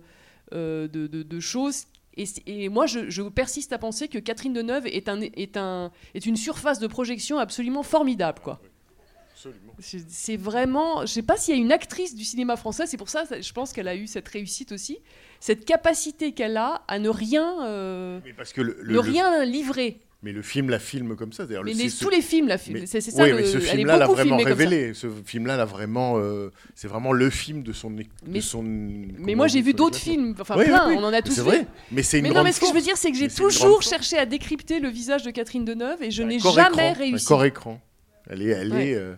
euh, 0.53 0.87
de, 0.87 1.07
de- 1.09 1.23
de 1.25 1.41
choses. 1.41 1.85
Et, 2.17 2.69
moi, 2.69 2.87
je, 2.87 3.11
je 3.11 3.23
persiste 3.23 3.73
à 3.73 3.79
penser 3.79 4.07
que 4.07 4.19
Catherine 4.19 4.53
Deneuve 4.53 4.87
est, 4.87 5.09
un, 5.09 5.21
est, 5.23 5.57
un, 5.57 5.91
est 6.15 6.27
une 6.27 6.37
surface 6.37 6.79
de 6.79 6.87
projection 6.87 7.39
absolument 7.39 7.83
formidable, 7.83 8.39
quoi. 8.45 8.61
C'est 10.09 10.37
vraiment. 10.37 11.01
Je 11.03 11.07
sais 11.13 11.23
pas 11.23 11.37
s'il 11.37 11.55
y 11.57 11.59
a 11.59 11.61
une 11.61 11.73
actrice 11.73 12.15
du 12.15 12.25
cinéma 12.25 12.57
français, 12.57 12.87
c'est 12.87 12.97
pour 12.97 13.09
ça, 13.09 13.25
je 13.41 13.53
pense 13.53 13.73
qu'elle 13.73 13.89
a 13.89 13.97
eu 13.97 14.07
cette 14.07 14.29
réussite 14.29 14.71
aussi, 14.73 14.99
cette 15.41 15.65
capacité 15.65 16.33
qu'elle 16.33 16.57
a 16.57 16.83
à 16.89 16.99
ne 16.99 17.09
rien, 17.09 17.63
euh, 17.67 18.21
Mais 18.25 18.33
parce 18.33 18.53
que 18.53 18.61
le, 18.63 18.77
le- 18.81 18.89
ne 18.91 18.95
le- 18.95 19.01
rien 19.01 19.45
livrer. 19.45 20.01
Mais 20.25 20.33
le 20.33 20.41
film 20.43 20.71
la 20.71 20.79
filme 20.79 21.17
comme 21.17 21.33
ça. 21.35 21.45
d'ailleurs, 21.45 21.65
Mais 21.65 21.73
le- 21.75 21.79
les- 21.79 21.89
ce- 21.91 22.03
tous 22.03 22.09
les 22.11 22.23
films 22.23 22.49
la 22.49 22.57
filment. 22.59 22.87
C'est- 22.87 23.03
ça 23.03 23.23
Oui, 23.23 23.29
le- 23.31 23.37
mais 23.37 23.45
ce 23.45 23.59
film-là 23.61 23.99
l'a 23.99 24.07
vraiment 24.07 24.39
révélé. 24.39 24.95
Ce 24.95 25.07
film-là 25.11 25.57
l'a 25.59 25.67
vraiment. 25.67 26.15
euh, 26.17 26.51
c'est 26.75 26.89
vraiment 26.89 27.13
le 27.13 27.29
film 27.29 27.63
de 27.63 27.73
son. 27.75 27.91
de 27.91 28.05
Mais- 28.27 28.41
son 28.41 28.63
Mais 28.63 29.13
comment 29.17 29.37
moi 29.37 29.47
j'ai 29.49 29.61
vu 29.61 29.75
d'autres 29.75 29.99
films, 29.99 30.35
enfin 30.41 30.55
Oui, 30.57 30.63
oui, 30.65 30.71
plein, 30.71 30.89
oui. 30.89 30.97
on 30.99 31.05
en 31.05 31.13
a 31.13 31.21
tous 31.21 31.39
vu. 31.41 31.59
mais 31.93 32.03
c'est 32.03 32.19
une 32.19 32.23
Mais 32.25 32.31
non, 32.31 32.43
mais 32.43 32.53
ce 32.53 32.61
que 32.61 32.67
je 32.67 32.73
veux 32.73 32.81
dire, 32.81 32.97
c'est 32.97 33.13
que 33.13 33.19
j'ai 33.19 33.29
toujours 33.29 33.83
cherché 33.83 34.17
à 34.17 34.25
décrypter 34.27 34.81
le 34.81 34.89
visage 34.89 35.23
de 35.25 35.31
Catherine 35.31 35.65
Deneuve 35.67 36.03
et 36.03 36.11
je 36.11 36.23
n'ai 36.23 36.39
jamais 36.39 36.93
réussi. 36.93 37.27
Corps 37.27 37.45
écran. 37.45 37.81
Elle 38.27 38.41
est, 38.41 38.47
elle 38.49 38.73
est 38.75 38.95
euh, 38.95 39.15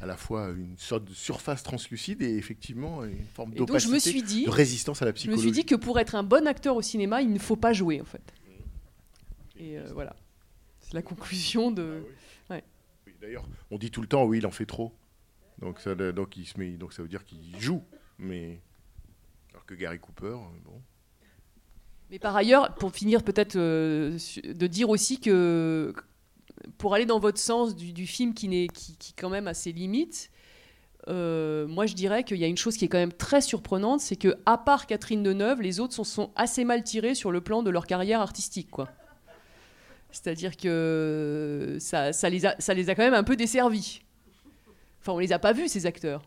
à 0.00 0.06
la 0.06 0.16
fois 0.16 0.48
une 0.56 0.74
sorte 0.78 1.04
de 1.04 1.12
surface 1.12 1.62
translucide 1.62 2.22
et 2.22 2.34
effectivement 2.38 3.04
une 3.04 3.26
forme 3.34 3.52
d'opacité, 3.52 4.12
de 4.44 4.50
résistance 4.50 5.02
à 5.02 5.04
la 5.04 5.10
je 5.10 5.12
me 5.12 5.16
psychologie. 5.16 5.42
suis 5.42 5.52
dit 5.52 5.64
que 5.66 5.74
pour 5.74 5.98
être 5.98 6.14
un 6.14 6.22
bon 6.22 6.46
acteur 6.46 6.74
au 6.76 6.80
cinéma, 6.82 7.20
il 7.20 7.30
ne 7.30 7.38
faut 7.38 7.56
pas 7.56 7.74
jouer 7.74 8.00
en 8.00 8.06
fait. 8.06 8.22
Et 9.58 9.78
euh, 9.78 9.82
voilà, 9.94 10.14
c'est 10.86 10.94
la 10.94 11.02
conclusion 11.02 11.70
de. 11.70 12.04
Ouais. 12.48 12.62
Oui, 13.06 13.12
D'ailleurs, 13.20 13.44
on 13.70 13.78
dit 13.78 13.90
tout 13.90 14.00
le 14.00 14.06
temps, 14.06 14.24
oui, 14.24 14.38
il 14.38 14.46
en 14.46 14.50
fait 14.50 14.66
trop. 14.66 14.92
Donc 15.58 15.80
ça, 15.80 15.94
donc 15.94 16.36
il 16.36 16.46
se 16.46 16.58
met, 16.58 16.70
donc 16.72 16.92
ça 16.92 17.02
veut 17.02 17.08
dire 17.08 17.24
qu'il 17.24 17.58
joue, 17.58 17.82
mais 18.18 18.60
alors 19.52 19.64
que 19.64 19.74
Gary 19.74 19.98
Cooper, 19.98 20.26
euh, 20.26 20.60
bon. 20.64 20.80
Mais 22.10 22.18
par 22.18 22.36
ailleurs, 22.36 22.74
pour 22.74 22.92
finir 22.92 23.24
peut-être 23.24 23.56
euh, 23.56 24.16
de 24.44 24.66
dire 24.66 24.90
aussi 24.90 25.18
que 25.18 25.92
pour 26.78 26.94
aller 26.94 27.06
dans 27.06 27.18
votre 27.18 27.38
sens 27.38 27.74
du, 27.74 27.92
du 27.92 28.06
film 28.06 28.32
qui, 28.32 28.48
n'est, 28.48 28.68
qui, 28.68 28.96
qui 28.96 29.12
quand 29.14 29.30
même 29.30 29.48
a 29.48 29.54
ses 29.54 29.72
limites, 29.72 30.30
euh, 31.08 31.66
moi 31.66 31.86
je 31.86 31.94
dirais 31.94 32.22
qu'il 32.22 32.36
y 32.36 32.44
a 32.44 32.48
une 32.48 32.56
chose 32.56 32.76
qui 32.76 32.84
est 32.84 32.88
quand 32.88 32.98
même 32.98 33.12
très 33.12 33.40
surprenante, 33.40 34.00
c'est 34.00 34.16
que 34.16 34.36
à 34.44 34.58
part 34.58 34.86
Catherine 34.86 35.22
Deneuve, 35.22 35.62
les 35.62 35.80
autres 35.80 35.94
sont, 35.94 36.04
sont 36.04 36.32
assez 36.36 36.64
mal 36.64 36.84
tirés 36.84 37.14
sur 37.14 37.32
le 37.32 37.40
plan 37.40 37.62
de 37.62 37.70
leur 37.70 37.86
carrière 37.86 38.20
artistique, 38.20 38.70
quoi. 38.70 38.88
C'est-à-dire 40.22 40.56
que 40.56 41.76
ça, 41.78 42.12
ça, 42.12 42.28
les 42.30 42.46
a, 42.46 42.56
ça 42.58 42.72
les 42.74 42.88
a 42.88 42.94
quand 42.94 43.02
même 43.02 43.14
un 43.14 43.22
peu 43.24 43.36
desservis. 43.36 44.00
Enfin, 45.00 45.12
on 45.12 45.18
les 45.18 45.32
a 45.32 45.38
pas 45.38 45.52
vus 45.52 45.68
ces 45.68 45.84
acteurs. 45.86 46.22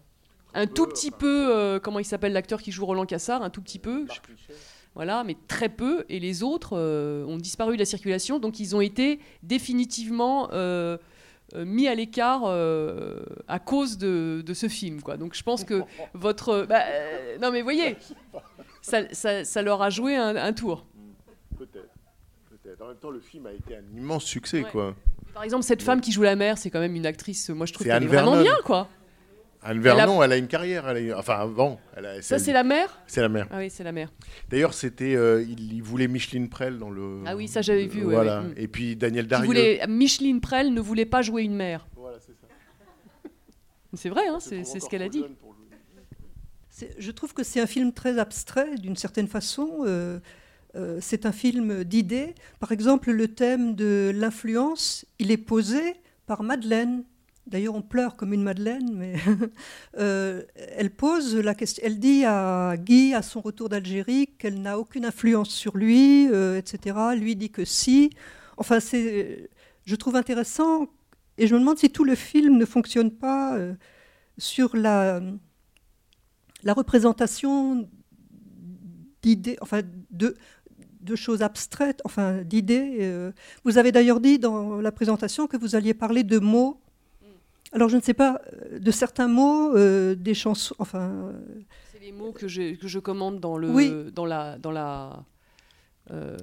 Un 0.53 0.67
tout 0.67 0.85
petit 0.87 1.11
peu, 1.11 1.47
euh, 1.55 1.79
comment 1.79 1.99
il 1.99 2.05
s'appelle 2.05 2.33
l'acteur 2.33 2.61
qui 2.61 2.71
joue 2.71 2.85
Roland 2.85 3.05
Cassard, 3.05 3.41
un 3.43 3.49
tout 3.49 3.61
petit 3.61 3.79
peu. 3.79 4.05
je. 4.07 4.53
Voilà, 4.95 5.23
mais 5.23 5.35
très 5.47 5.69
peu. 5.69 6.05
Et 6.09 6.19
les 6.19 6.43
autres 6.43 6.71
euh, 6.77 7.23
ont 7.25 7.37
disparu 7.37 7.73
de 7.75 7.79
la 7.79 7.85
circulation. 7.85 8.39
Donc 8.39 8.59
ils 8.59 8.75
ont 8.75 8.81
été 8.81 9.19
définitivement 9.43 10.49
euh, 10.53 10.97
euh, 11.55 11.65
mis 11.65 11.87
à 11.87 11.95
l'écart 11.95 12.43
euh, 12.45 13.19
à 13.47 13.59
cause 13.59 13.97
de, 13.97 14.43
de 14.45 14.53
ce 14.53 14.67
film. 14.67 15.01
Quoi. 15.01 15.17
Donc 15.17 15.35
je 15.35 15.43
pense 15.43 15.63
que 15.63 15.81
votre... 16.13 16.65
bah, 16.67 16.81
euh, 16.87 17.37
non 17.39 17.51
mais 17.51 17.61
voyez, 17.61 17.97
ça, 18.81 19.03
ça- 19.13 19.43
ça 19.45 19.61
leur 19.61 19.81
a 19.81 19.89
joué 19.89 20.15
un, 20.15 20.35
un 20.35 20.53
tour. 20.53 20.85
En 22.81 22.87
même 22.87 22.97
temps, 22.97 23.09
le 23.09 23.19
film 23.19 23.45
a 23.45 23.51
été 23.51 23.75
un 23.75 23.97
immense 23.97 24.23
succès, 24.25 24.63
Ouais. 24.63 24.69
quoi. 24.71 24.95
Par 25.33 25.43
exemple, 25.43 25.63
cette 25.63 25.81
femme 25.81 26.01
qui 26.01 26.11
joue 26.11 26.23
la 26.23 26.35
mère, 26.35 26.57
c'est 26.57 26.69
quand 26.69 26.79
même 26.79 26.95
une 26.95 27.05
actrice, 27.05 27.49
moi 27.49 27.65
je 27.65 27.73
trouve 27.73 27.85
C'est 27.85 27.91
qu'elle 27.93 28.03
est 28.03 28.05
Anne 28.07 28.11
vraiment 28.11 28.31
Vernon. 28.31 28.43
bien. 28.43 28.55
quoi. 28.63 28.87
Anne 29.61 29.71
Elle 29.83 29.89
a- 29.89 29.95
Vernon, 29.95 30.23
elle 30.23 30.31
a 30.31 30.37
une 30.37 30.47
carrière. 30.47 30.87
Elle 30.87 30.97
a 30.97 30.99
eu- 31.01 31.13
Enfin, 31.13 31.45
bon. 31.47 31.77
Elle 31.97 32.05
a- 32.05 32.21
Ça 32.21 32.39
c'est 32.39 32.53
la 32.53 32.63
mère 32.63 32.97
C'est 33.07 33.19
la 33.21 33.27
mère. 33.29 33.47
Ah 33.51 33.57
oui, 33.57 33.69
c'est 33.69 33.83
la 33.83 33.91
mère. 33.91 34.11
D'ailleurs, 34.49 34.73
c'était, 34.73 35.15
euh, 35.15 35.43
il, 35.43 35.73
il 35.73 35.83
voulait 35.83 36.07
Micheline 36.07 36.47
Prel 36.47 36.77
dans 36.77 36.89
le. 36.89 37.21
Ah 37.25 37.35
oui, 37.35 37.47
ça, 37.49 37.61
j'avais 37.61 37.85
vu, 37.87 38.05
ouais, 38.05 38.13
Voilà. 38.13 38.41
ouais, 38.41 38.47
mm. 38.47 38.53
Et 38.55 38.67
puis 38.69 38.95
Daniel 38.95 39.27
Darieux. 39.27 39.45
voulait, 39.47 39.81
Micheline 39.87 40.39
Prel 40.39 40.73
ne 40.73 40.79
voulait 40.79 41.05
pas 41.05 41.21
jouer 41.21 41.43
une 41.43 41.55
mère. 41.55 41.85
Voilà, 41.97 42.17
c'est 42.21 42.31
ça. 42.33 42.47
C'est 43.95 44.09
vrai, 44.09 44.27
hein, 44.29 44.37
c'est 44.39 44.63
c'est 44.63 44.79
ce 44.79 44.87
qu'elle 44.87 45.01
a 45.01 45.09
dit. 45.09 45.25
Je 46.97 47.11
trouve 47.11 47.33
que 47.33 47.43
c'est 47.43 47.59
un 47.59 47.67
film 47.67 47.91
très 47.91 48.17
abstrait 48.19 48.75
d'une 48.77 48.95
certaine 48.95 49.27
façon. 49.27 49.79
Euh, 49.85 50.19
c'est 50.99 51.25
un 51.25 51.31
film 51.31 51.83
d'idées. 51.83 52.35
Par 52.59 52.71
exemple, 52.71 53.11
le 53.11 53.27
thème 53.27 53.75
de 53.75 54.11
l'influence, 54.13 55.05
il 55.17 55.31
est 55.31 55.37
posé 55.37 55.95
par 56.25 56.43
Madeleine. 56.43 57.03
D'ailleurs, 57.47 57.73
on 57.73 57.81
pleure 57.81 58.15
comme 58.15 58.33
une 58.33 58.43
Madeleine, 58.43 58.91
mais 58.93 59.15
euh, 59.97 60.43
elle 60.55 60.91
pose 60.91 61.35
la 61.35 61.55
question. 61.55 61.81
Elle 61.83 61.97
dit 61.97 62.23
à 62.23 62.75
Guy, 62.77 63.15
à 63.15 63.23
son 63.23 63.41
retour 63.41 63.69
d'Algérie, 63.69 64.27
qu'elle 64.37 64.61
n'a 64.61 64.77
aucune 64.77 65.05
influence 65.05 65.49
sur 65.49 65.75
lui, 65.75 66.29
euh, 66.31 66.59
etc. 66.59 66.95
Lui 67.17 67.35
dit 67.35 67.49
que 67.49 67.65
si. 67.65 68.11
Enfin, 68.57 68.79
c'est, 68.79 69.49
je 69.85 69.95
trouve 69.95 70.15
intéressant, 70.15 70.87
et 71.39 71.47
je 71.47 71.55
me 71.55 71.59
demande 71.59 71.79
si 71.79 71.89
tout 71.89 72.03
le 72.03 72.13
film 72.13 72.57
ne 72.57 72.65
fonctionne 72.65 73.09
pas 73.09 73.57
euh, 73.57 73.73
sur 74.37 74.75
la 74.75 75.21
la 76.63 76.73
représentation 76.73 77.89
d'idées, 79.21 79.57
enfin 79.61 79.81
de, 80.11 80.35
de 81.09 81.15
choses 81.15 81.41
abstraites, 81.41 82.01
enfin 82.05 82.41
d'idées. 82.43 82.97
euh. 83.01 83.31
Vous 83.65 83.77
avez 83.77 83.91
d'ailleurs 83.91 84.19
dit 84.21 84.37
dans 84.39 84.79
la 84.79 84.91
présentation 84.91 85.47
que 85.47 85.57
vous 85.57 85.75
alliez 85.75 85.93
parler 85.93 86.23
de 86.23 86.39
mots. 86.39 86.79
Alors 87.71 87.89
je 87.89 87.97
ne 87.97 88.01
sais 88.01 88.15
pas, 88.15 88.41
euh, 88.53 88.79
de 88.79 88.91
certains 88.91 89.27
mots, 89.27 89.75
euh, 89.75 90.15
des 90.15 90.33
chansons, 90.33 90.73
enfin... 90.79 91.31
C'est 91.91 91.99
les 91.99 92.11
mots 92.11 92.31
que 92.31 92.47
je, 92.47 92.75
que 92.75 92.87
je 92.87 92.97
commande 92.99 93.39
dans 93.39 93.57
le, 93.57 93.69
Oui. 93.69 93.91
dans 94.15 94.25
la, 94.25 94.57
dans 94.57 94.71
la, 94.71 95.23
euh, 96.11 96.35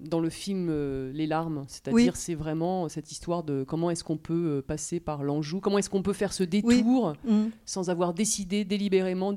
dans 0.00 0.20
le 0.20 0.30
film 0.30 0.68
euh, 0.70 1.10
Les 1.12 1.26
larmes. 1.26 1.64
C'est-à-dire, 1.68 2.12
Oui. 2.12 2.18
c'est 2.26 2.34
vraiment 2.34 2.88
cette 2.88 3.10
histoire 3.10 3.42
de 3.42 3.64
comment 3.64 3.90
est-ce 3.90 4.04
qu'on 4.04 4.16
peut 4.18 4.62
passer 4.66 5.00
par 5.00 5.22
l'Anjou, 5.22 5.60
comment 5.60 5.78
est-ce 5.78 5.90
qu'on 5.90 6.02
peut 6.02 6.12
faire 6.12 6.32
ce 6.32 6.44
détour 6.44 7.14
Mhm. 7.24 7.50
sans 7.64 7.90
avoir 7.90 8.14
décidé 8.14 8.64
délibérément. 8.64 9.34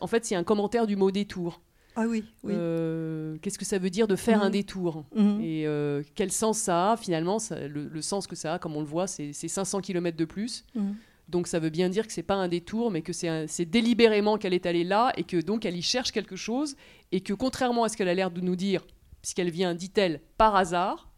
En 0.00 0.06
fait, 0.06 0.24
c'est 0.24 0.34
un 0.34 0.44
commentaire 0.44 0.86
du 0.86 0.96
mot 0.96 1.10
détour. 1.10 1.60
Ah 1.96 2.04
oui, 2.08 2.24
oui. 2.44 2.52
Euh, 2.56 3.36
Qu'est-ce 3.42 3.58
que 3.58 3.64
ça 3.64 3.78
veut 3.78 3.90
dire 3.90 4.06
de 4.08 4.16
faire 4.16 4.38
Mhm. 4.38 4.44
un 4.44 4.50
détour 4.50 5.04
Mhm. 5.14 5.40
Et 5.42 5.66
euh, 5.66 6.02
quel 6.14 6.30
sens 6.30 6.58
ça 6.58 6.92
a 6.92 6.96
finalement 6.96 7.38
ça- 7.38 7.66
le, 7.68 7.88
le 7.88 8.02
sens 8.02 8.26
que 8.26 8.36
ça 8.36 8.54
a, 8.54 8.58
comme 8.58 8.76
on 8.76 8.80
le 8.80 8.86
voit, 8.86 9.06
c'est 9.06 9.32
c'est 9.32 9.48
500 9.48 9.80
km 9.80 10.16
de 10.16 10.24
plus. 10.24 10.64
Mhm. 10.74 10.96
Donc 11.28 11.46
ça 11.46 11.58
veut 11.58 11.70
bien 11.70 11.88
dire 11.88 12.06
que 12.06 12.12
c'est 12.12 12.22
pas 12.24 12.34
un 12.34 12.48
détour, 12.48 12.90
mais 12.90 13.02
que 13.02 13.12
c'est 13.12 13.64
délibérément 13.64 14.36
qu'elle 14.38 14.54
est 14.54 14.66
allée 14.66 14.82
là 14.84 15.12
et 15.16 15.24
que 15.24 15.40
donc 15.40 15.64
elle 15.64 15.76
y 15.76 15.82
cherche 15.82 16.10
quelque 16.12 16.36
chose 16.36 16.76
et 17.12 17.20
que 17.20 17.32
contrairement 17.34 17.84
à 17.84 17.88
ce 17.88 17.96
qu'elle 17.96 18.08
a 18.08 18.14
l'air 18.14 18.30
de 18.32 18.40
nous 18.40 18.56
dire, 18.56 18.84
puisqu'elle 19.22 19.50
vient, 19.50 19.74
dit-elle, 19.74 20.20
par 20.38 20.56
hasard, 20.56 21.12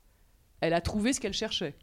elle 0.60 0.74
a 0.74 0.80
trouvé 0.82 1.12
ce 1.14 1.20
qu'elle 1.20 1.32
cherchait. 1.32 1.74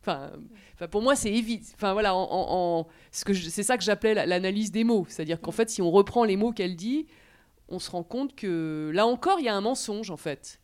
Enfin, 0.00 0.30
enfin, 0.74 0.88
pour 0.88 1.02
moi, 1.02 1.14
c'est 1.16 1.32
évident. 1.32 1.64
Enfin 1.74 1.92
voilà, 1.92 2.14
en, 2.14 2.26
en- 2.30 2.86
ce 3.12 3.32
c'est 3.34 3.62
ça 3.62 3.76
que 3.76 3.84
j'appelais 3.84 4.14
la- 4.14 4.26
l'analyse 4.26 4.70
des 4.72 4.84
mots. 4.84 5.06
C'est-à-dire 5.08 5.40
qu'en 5.40 5.50
fait, 5.52 5.68
si 5.70 5.82
on 5.82 5.90
reprend 5.90 6.24
les 6.24 6.36
mots 6.36 6.52
qu'elle 6.52 6.76
dit, 6.76 7.06
on 7.68 7.78
se 7.78 7.90
rend 7.90 8.02
compte 8.02 8.34
que 8.34 8.90
là 8.94 9.06
encore, 9.06 9.40
il 9.40 9.44
y 9.44 9.48
a 9.48 9.54
un 9.54 9.60
mensonge 9.60 10.10
en 10.10 10.16
fait. 10.16 10.60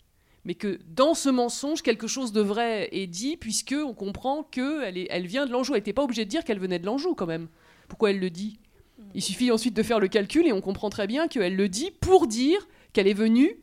Mais 0.46 0.54
que 0.54 0.78
dans 0.88 1.14
ce 1.14 1.30
mensonge, 1.30 1.80
quelque 1.82 2.06
chose 2.06 2.32
de 2.32 2.42
vrai 2.42 2.88
est 2.92 3.06
dit, 3.06 3.38
puisque 3.38 3.74
on 3.74 3.94
comprend 3.94 4.42
qu'elle 4.42 5.06
elle 5.08 5.26
vient 5.26 5.46
de 5.46 5.52
l'Anjou. 5.52 5.72
Elle 5.72 5.80
n'était 5.80 5.94
pas 5.94 6.02
obligée 6.04 6.26
de 6.26 6.30
dire 6.30 6.44
qu'elle 6.44 6.58
venait 6.58 6.78
de 6.78 6.84
l'Anjou 6.84 7.14
quand 7.14 7.26
même. 7.26 7.48
Pourquoi 7.88 8.10
elle 8.10 8.20
le 8.20 8.30
dit? 8.30 8.58
Il 9.14 9.22
suffit 9.22 9.50
ensuite 9.50 9.74
de 9.74 9.82
faire 9.82 10.00
le 10.00 10.08
calcul 10.08 10.46
et 10.46 10.52
on 10.52 10.60
comprend 10.60 10.90
très 10.90 11.06
bien 11.06 11.28
qu'elle 11.28 11.56
le 11.56 11.68
dit 11.68 11.90
pour 11.90 12.26
dire 12.26 12.68
qu'elle 12.92 13.08
est 13.08 13.14
venue 13.14 13.58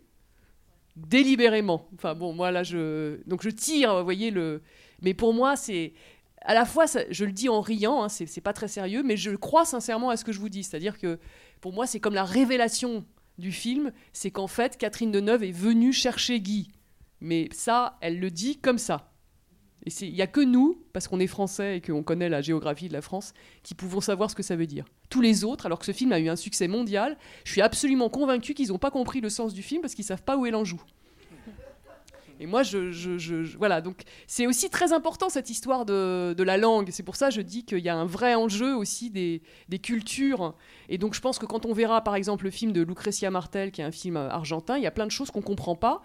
délibérément. 0.96 1.88
Enfin 1.96 2.16
bon, 2.16 2.34
moi 2.34 2.52
là, 2.52 2.64
je 2.64 3.20
donc 3.28 3.44
je 3.44 3.50
tire, 3.50 3.96
vous 3.98 4.04
voyez 4.04 4.32
le. 4.32 4.62
Mais 5.02 5.14
pour 5.14 5.34
moi, 5.34 5.56
c'est 5.56 5.94
à 6.42 6.54
la 6.54 6.66
fois, 6.66 6.88
ça- 6.88 7.04
je 7.12 7.26
le 7.26 7.32
dis 7.32 7.50
en 7.50 7.62
riant, 7.62 8.04
hein, 8.04 8.10
c'est 8.10 8.26
c'est 8.26 8.42
pas 8.42 8.54
très 8.54 8.68
sérieux, 8.68 9.04
mais 9.04 9.18
je 9.18 9.32
crois 9.32 9.66
sincèrement 9.66 10.10
à 10.10 10.18
ce 10.18 10.26
que 10.26 10.32
je 10.32 10.40
vous 10.40 10.50
dis. 10.50 10.64
C'est-à-dire 10.64 10.98
que 10.98 11.20
pour 11.62 11.74
moi, 11.74 11.86
c'est 11.88 12.00
comme 12.00 12.16
la 12.16 12.26
révélation 12.26 13.06
du 13.42 13.52
film, 13.52 13.92
c'est 14.14 14.32
qu'en 14.32 14.48
fait, 14.48 14.78
Catherine 14.78 15.12
Deneuve 15.12 15.44
est 15.44 15.52
venue 15.52 15.92
chercher 15.92 16.40
Guy. 16.40 16.72
Mais 17.20 17.50
ça, 17.52 17.98
elle 18.00 18.20
le 18.20 18.32
dit 18.32 18.58
comme 18.58 18.78
ça. 18.78 19.12
Et 19.86 19.92
il 20.06 20.14
n'y 20.14 20.22
a 20.22 20.28
que 20.28 20.42
nous, 20.42 20.84
parce 20.94 21.08
qu'on 21.08 21.20
est 21.20 21.28
français 21.28 21.78
et 21.78 21.82
qu'on 21.82 22.04
connaît 22.04 22.30
la 22.30 22.42
géographie 22.42 22.88
de 22.88 22.94
la 22.94 23.02
France, 23.02 23.34
qui 23.64 23.74
pouvons 23.74 24.02
savoir 24.02 24.30
ce 24.30 24.36
que 24.36 24.44
ça 24.44 24.56
veut 24.56 24.68
dire. 24.68 24.86
Tous 25.10 25.22
les 25.22 25.44
autres, 25.44 25.66
alors 25.66 25.80
que 25.80 25.86
ce 25.86 25.92
film 25.92 26.12
a 26.12 26.20
eu 26.20 26.30
un 26.30 26.36
succès 26.36 26.68
mondial, 26.68 27.18
je 27.44 27.52
suis 27.52 27.62
absolument 27.62 28.10
convaincu 28.10 28.54
qu'ils 28.54 28.70
n'ont 28.70 28.78
pas 28.78 28.92
compris 28.92 29.22
le 29.22 29.30
sens 29.30 29.54
du 29.54 29.64
film 29.64 29.82
parce 29.82 29.96
qu'ils 29.96 30.06
savent 30.06 30.24
pas 30.24 30.38
où 30.38 30.46
est 30.46 30.52
l'Anjou. 30.52 30.82
Et 32.42 32.48
moi, 32.48 32.64
je, 32.64 33.56
voilà. 33.56 33.82
Donc, 33.82 34.02
c'est 34.26 34.48
aussi 34.48 34.72
très 34.72 34.94
important 34.94 35.30
cette 35.30 35.52
histoire 35.52 35.86
de, 35.86 36.36
la 36.42 36.58
langue. 36.58 36.90
C'est 36.92 37.04
pour 37.04 37.16
ça 37.16 37.30
que 37.30 37.36
je 37.36 37.42
dis 37.42 37.64
qu'il 37.64 37.80
y 37.80 37.90
a 37.90 37.96
un 37.96 38.06
vrai 38.06 38.34
enjeu 38.34 38.76
aussi 38.76 39.12
des, 39.12 39.42
cultures. 39.80 40.56
Et 40.90 40.98
donc, 40.98 41.14
je 41.14 41.22
pense 41.22 41.38
que 41.38 41.46
quand 41.46 41.68
on 41.68 41.74
verra, 41.74 42.04
par 42.04 42.16
exemple, 42.16 42.46
le 42.46 42.50
film 42.50 42.74
de 42.74 42.82
Lucrecia 42.82 43.30
Martel, 43.30 43.72
qui 43.72 43.82
est 43.82 43.84
un 43.84 43.92
film 43.92 44.18
euh, 44.18 44.28
argentin, 44.30 44.78
il 44.78 44.84
y 44.84 44.88
a 44.88 44.92
plein 44.92 45.06
de 45.06 45.12
choses 45.12 45.30
qu'on 45.30 45.44
comprend 45.44 45.76
pas. 45.76 46.02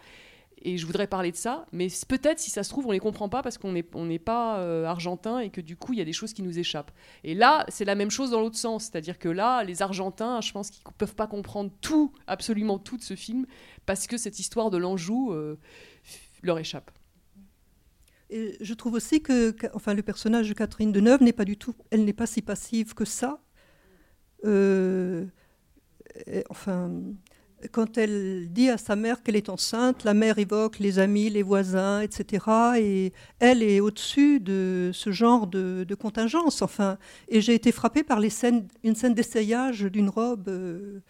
Et 0.63 0.79
je 0.79 0.87
voudrais 0.87 1.07
parler 1.07 1.31
de 1.31 1.37
ça, 1.37 1.67
mais 1.71 1.89
peut-être 2.09 2.39
si 2.39 2.51
ça 2.51 2.63
se 2.63 2.71
trouve, 2.71 2.87
on 2.87 2.91
les 2.91 2.99
comprend 2.99 3.29
pas 3.29 3.43
parce 3.43 3.59
qu'on 3.59 3.73
n'est 3.73 4.19
pas 4.19 4.59
euh, 4.59 4.85
argentin 4.85 5.39
et 5.39 5.51
que 5.51 5.61
du 5.61 5.77
coup, 5.77 5.93
il 5.93 5.99
y 5.99 6.03
a 6.03 6.05
des 6.05 6.15
choses 6.15 6.33
qui 6.33 6.43
nous 6.43 6.59
échappent. 6.59 6.91
Et 7.25 7.35
là, 7.35 7.65
c'est 7.69 7.85
la 7.85 7.95
même 7.95 8.11
chose 8.11 8.31
dans 8.31 8.41
l'autre 8.41 8.57
sens. 8.57 8.85
C'est-à-dire 8.85 9.19
que 9.19 9.29
là, 9.29 9.65
les 9.65 9.83
Argentins, 9.83 10.41
je 10.41 10.53
pense 10.53 10.71
qu'ils 10.71 10.83
ne 10.87 10.93
peuvent 10.93 11.15
pas 11.15 11.27
comprendre 11.27 11.71
tout, 11.83 12.13
absolument 12.27 12.79
tout 12.79 12.97
de 12.97 13.03
ce 13.03 13.15
film, 13.15 13.47
parce 13.85 14.07
que 14.07 14.17
cette 14.17 14.41
histoire 14.41 14.71
de 14.71 14.79
l'Anjou 14.79 15.31
euh, 15.33 15.59
leur 16.43 16.59
échappe. 16.59 16.91
Je 18.31 18.75
trouve 18.75 18.95
aussi 18.95 19.23
que, 19.23 19.55
enfin, 19.75 19.95
le 19.95 20.03
personnage 20.03 20.49
de 20.49 20.55
Catherine 20.55 20.93
Deneuve 20.93 21.23
n'est 21.23 21.33
pas 21.33 21.45
du 21.45 21.57
tout, 21.57 21.75
elle 21.91 22.05
n'est 22.05 22.13
pas 22.13 22.27
si 22.27 22.43
passive 22.43 22.95
que 22.95 23.05
ça. 23.05 23.41
Euh, 24.45 25.25
enfin, 26.51 26.91
quand 27.73 27.99
elle 27.99 28.49
dit 28.51 28.69
à 28.69 28.79
sa 28.79 28.97
mère 28.97 29.23
qu'elle 29.23 29.37
est 29.37 29.49
enceinte, 29.49 30.05
la 30.05 30.15
mère 30.15 30.39
évoque 30.39 30.79
les 30.79 30.99
amis, 30.99 31.31
les 31.31 31.43
voisins, 31.43 32.01
etc. 32.01 32.45
Et 32.79 33.13
elle 33.39 33.63
est 33.63 33.81
au-dessus 33.81 34.41
de 34.41 34.91
ce 34.93 35.11
genre 35.11 35.47
de, 35.47 35.85
de 35.85 35.95
contingence. 35.95 36.63
Enfin, 36.63 36.99
et 37.29 37.41
j'ai 37.41 37.55
été 37.55 37.73
frappée 37.73 38.03
par 38.03 38.21
les 38.21 38.31
scènes, 38.31 38.67
une 38.83 38.95
scène 38.95 39.15
d'essayage 39.15 39.83
d'une 39.83 40.09
robe 40.09 40.49
euh, 40.49 41.01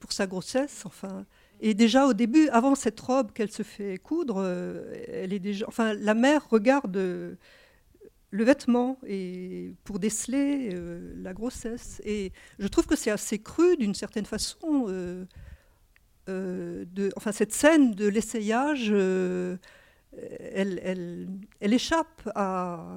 pour 0.00 0.12
sa 0.12 0.26
grossesse. 0.26 0.82
Enfin, 0.84 1.26
et 1.60 1.74
déjà 1.74 2.06
au 2.06 2.14
début, 2.14 2.48
avant 2.48 2.74
cette 2.74 2.98
robe 3.00 3.32
qu'elle 3.32 3.50
se 3.50 3.62
fait 3.62 3.98
coudre, 3.98 4.36
euh, 4.38 4.94
elle 5.08 5.32
est 5.32 5.38
déjà. 5.38 5.66
Enfin, 5.68 5.94
la 5.94 6.14
mère 6.14 6.48
regarde 6.48 6.96
euh, 6.96 7.34
le 8.30 8.44
vêtement 8.44 8.98
et 9.06 9.74
pour 9.84 9.98
déceler 9.98 10.70
euh, 10.72 11.12
la 11.16 11.32
grossesse. 11.32 12.00
Et 12.04 12.32
je 12.58 12.68
trouve 12.68 12.86
que 12.86 12.96
c'est 12.96 13.10
assez 13.10 13.40
cru 13.40 13.76
d'une 13.76 13.94
certaine 13.94 14.26
façon. 14.26 14.86
enfin, 17.16 17.32
cette 17.32 17.52
scène 17.52 17.92
de 17.92 18.06
l'essayage, 18.06 18.90
elle, 18.90 19.58
elle, 20.82 21.28
elle 21.60 21.72
échappe 21.72 22.30
à, 22.34 22.96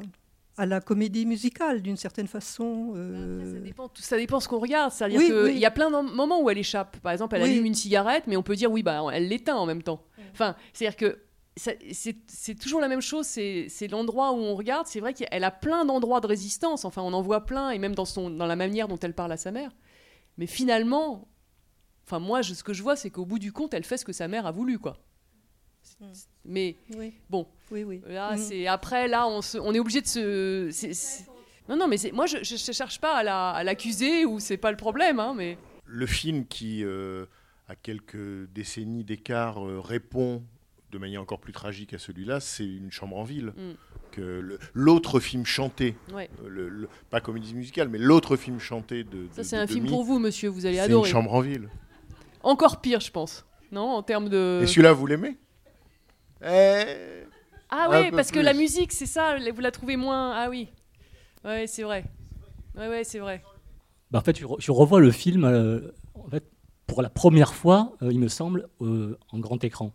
à 0.58 0.66
la 0.66 0.82
comédie 0.82 1.26
musicale 1.26 1.82
d'une 1.82 1.98
certaine 1.98 2.28
façon. 2.28 2.94
euh. 2.96 3.54
Ça 3.56 3.60
dépend, 3.62 3.88
tout- 3.90 4.02
ça 4.02 4.18
dépend 4.18 4.40
ce 4.40 4.48
qu'on 4.48 4.60
regarde. 4.60 4.92
C'est-à-dire 4.92 5.20
Oui, 5.20 5.26
qu'il 5.28 5.36
oui. 5.36 5.58
y 5.60 5.66
a 5.66 5.72
plein 5.72 5.90
de 5.90 6.12
moments 6.14 6.42
où 6.42 6.50
elle 6.50 6.58
échappe. 6.58 6.98
Par 7.00 7.12
exemple, 7.12 7.36
elle 7.36 7.44
Oui. 7.44 7.50
allume 7.52 7.66
une 7.66 7.74
cigarette, 7.74 8.26
mais 8.28 8.36
on 8.38 8.44
peut 8.44 8.56
dire 8.56 8.72
oui, 8.72 8.84
bah, 8.84 9.02
elle 9.14 9.28
l'éteint 9.30 9.56
en 9.56 9.66
même 9.66 9.82
temps. 9.84 10.04
Enfin, 10.34 10.56
c'est-à-dire 10.74 10.96
que 10.98 11.20
c'est 11.56 12.56
toujours 12.60 12.80
la 12.82 12.88
même 12.88 13.02
chose. 13.02 13.26
C'est 13.26 13.68
c'est 13.70 13.88
l'endroit 13.88 14.32
où 14.34 14.38
on 14.38 14.56
regarde. 14.56 14.88
C'est 14.88 15.00
vrai 15.00 15.14
qu'elle 15.14 15.44
a 15.44 15.52
plein 15.52 15.86
d'endroits 15.86 16.20
de 16.22 16.28
résistance. 16.28 16.86
Enfin, 16.86 17.02
on 17.02 17.14
en 17.14 17.22
voit 17.22 17.46
plein, 17.46 17.72
et 17.72 17.80
même 17.80 17.96
dans, 17.96 18.06
son, 18.06 18.30
dans 18.30 18.46
la 18.46 18.56
manière 18.56 18.88
dont 18.88 19.00
elle 19.00 19.14
parle 19.16 19.32
à 19.32 19.38
sa 19.38 19.52
mère. 19.52 19.72
Mais 20.38 20.48
finalement, 20.48 21.28
enfin, 22.06 22.20
moi, 22.20 22.42
je- 22.42 22.54
ce 22.54 22.64
que 22.64 22.74
je 22.74 22.82
vois, 22.84 22.96
c'est 22.96 23.10
qu'au 23.10 23.26
bout 23.26 23.40
du 23.40 23.52
compte, 23.52 23.74
elle 23.74 23.84
fait 23.84 23.98
ce 23.98 24.06
que 24.06 24.14
sa 24.14 24.28
mère 24.28 24.46
a 24.46 24.52
voulu, 24.52 24.80
quoi. 24.80 24.98
Mais 26.46 26.76
Oui. 26.98 27.14
bon, 27.30 27.48
Oui, 27.72 27.84
oui. 27.84 28.02
là, 28.08 28.32
Mhm. 28.34 28.38
c'est 28.38 28.68
après, 28.68 29.08
là, 29.08 29.28
on, 29.28 29.42
se- 29.42 29.58
on 29.58 29.74
est 29.74 29.80
obligé 29.80 30.02
de 30.02 30.08
se. 30.08 31.24
Non, 31.70 31.78
non, 31.78 31.88
mais 31.88 31.98
moi, 32.14 32.26
je, 32.26 32.38
je 32.44 32.56
cherche 32.72 33.00
pas 33.00 33.18
à 33.18 33.24
la- 33.24 33.50
à 33.52 33.64
l'accuser 33.64 34.26
ou 34.26 34.40
c'est 34.40 34.58
pas 34.58 34.72
le 34.72 34.78
problème, 34.78 35.20
hein, 35.20 35.34
mais. 35.36 35.58
Le 35.86 36.06
film 36.06 36.46
qui, 36.48 36.84
euh, 36.84 37.26
à 37.68 37.76
quelques 37.76 38.50
décennies 38.54 39.04
d'écart, 39.04 39.64
euh, 39.66 39.80
répond 39.80 40.44
de 40.92 40.98
manière 40.98 41.22
encore 41.22 41.40
plus 41.40 41.54
tragique 41.54 41.94
à 41.94 42.00
celui-là, 42.00 42.40
c'est 42.40 42.66
Une 42.66 42.92
chambre 42.92 43.18
en 43.18 43.24
ville, 43.24 43.54
Mm. 43.56 44.20
euh, 44.20 44.42
le- 44.42 44.60
l'autre 44.74 45.20
film 45.20 45.46
chanté, 45.46 45.96
Ouais. 46.14 46.30
euh, 46.44 46.50
le- 46.50 46.70
le- 46.70 46.90
pas 47.10 47.22
comédie 47.22 47.54
musicale, 47.54 47.88
mais 47.90 47.98
l'autre 48.00 48.36
film 48.36 48.60
chanté 48.60 49.04
de. 49.04 49.28
Ça, 49.32 49.44
c'est 49.44 49.56
un 49.58 49.68
film 49.68 49.86
pour 49.88 50.04
vous, 50.04 50.20
monsieur, 50.20 50.50
vous 50.50 50.66
allez 50.66 50.76
C'est 50.78 50.82
adorer. 50.82 51.08
Une 51.08 51.14
chambre 51.14 51.34
en 51.34 51.42
ville. 51.42 51.70
Encore 52.44 52.82
pire, 52.82 53.00
je 53.00 53.12
pense. 53.12 53.46
Non, 53.72 53.84
en 53.92 54.04
termes 54.04 54.28
de. 54.28 54.62
Et 54.64 54.68
celui-là, 54.68 54.92
vous 54.94 55.06
l'aimez? 55.08 55.38
Eh, 56.44 57.24
Ah 57.70 57.88
oui, 57.92 58.12
parce 58.12 58.32
que 58.32 58.40
la 58.40 58.54
musique, 58.54 58.92
c'est 58.92 59.06
ça, 59.06 59.38
vous 59.54 59.62
la 59.62 59.72
trouvez 59.72 59.96
moins. 59.98 60.34
Ah 60.36 60.50
oui. 60.50 60.68
Ouais, 61.46 61.68
c'est 61.68 61.84
vrai. 61.84 62.06
Ouais, 62.76 62.88
ouais, 62.88 63.04
c'est 63.04 63.20
vrai. 63.20 63.44
Bah, 64.12 64.20
en 64.20 64.22
fait, 64.22 64.38
je, 64.38 64.46
re- 64.46 64.60
je 64.60 64.72
revois 64.72 65.00
le 65.00 65.12
film 65.12 65.44
euh, 65.46 65.92
en 66.16 66.30
fait, 66.30 66.44
pour 66.88 67.02
la 67.02 67.10
première 67.10 67.54
fois, 67.54 67.96
euh, 68.02 68.12
il 68.12 68.20
me 68.20 68.28
semble, 68.28 68.68
euh, 68.82 69.18
en 69.32 69.40
grand 69.40 69.64
écran. 69.64 69.94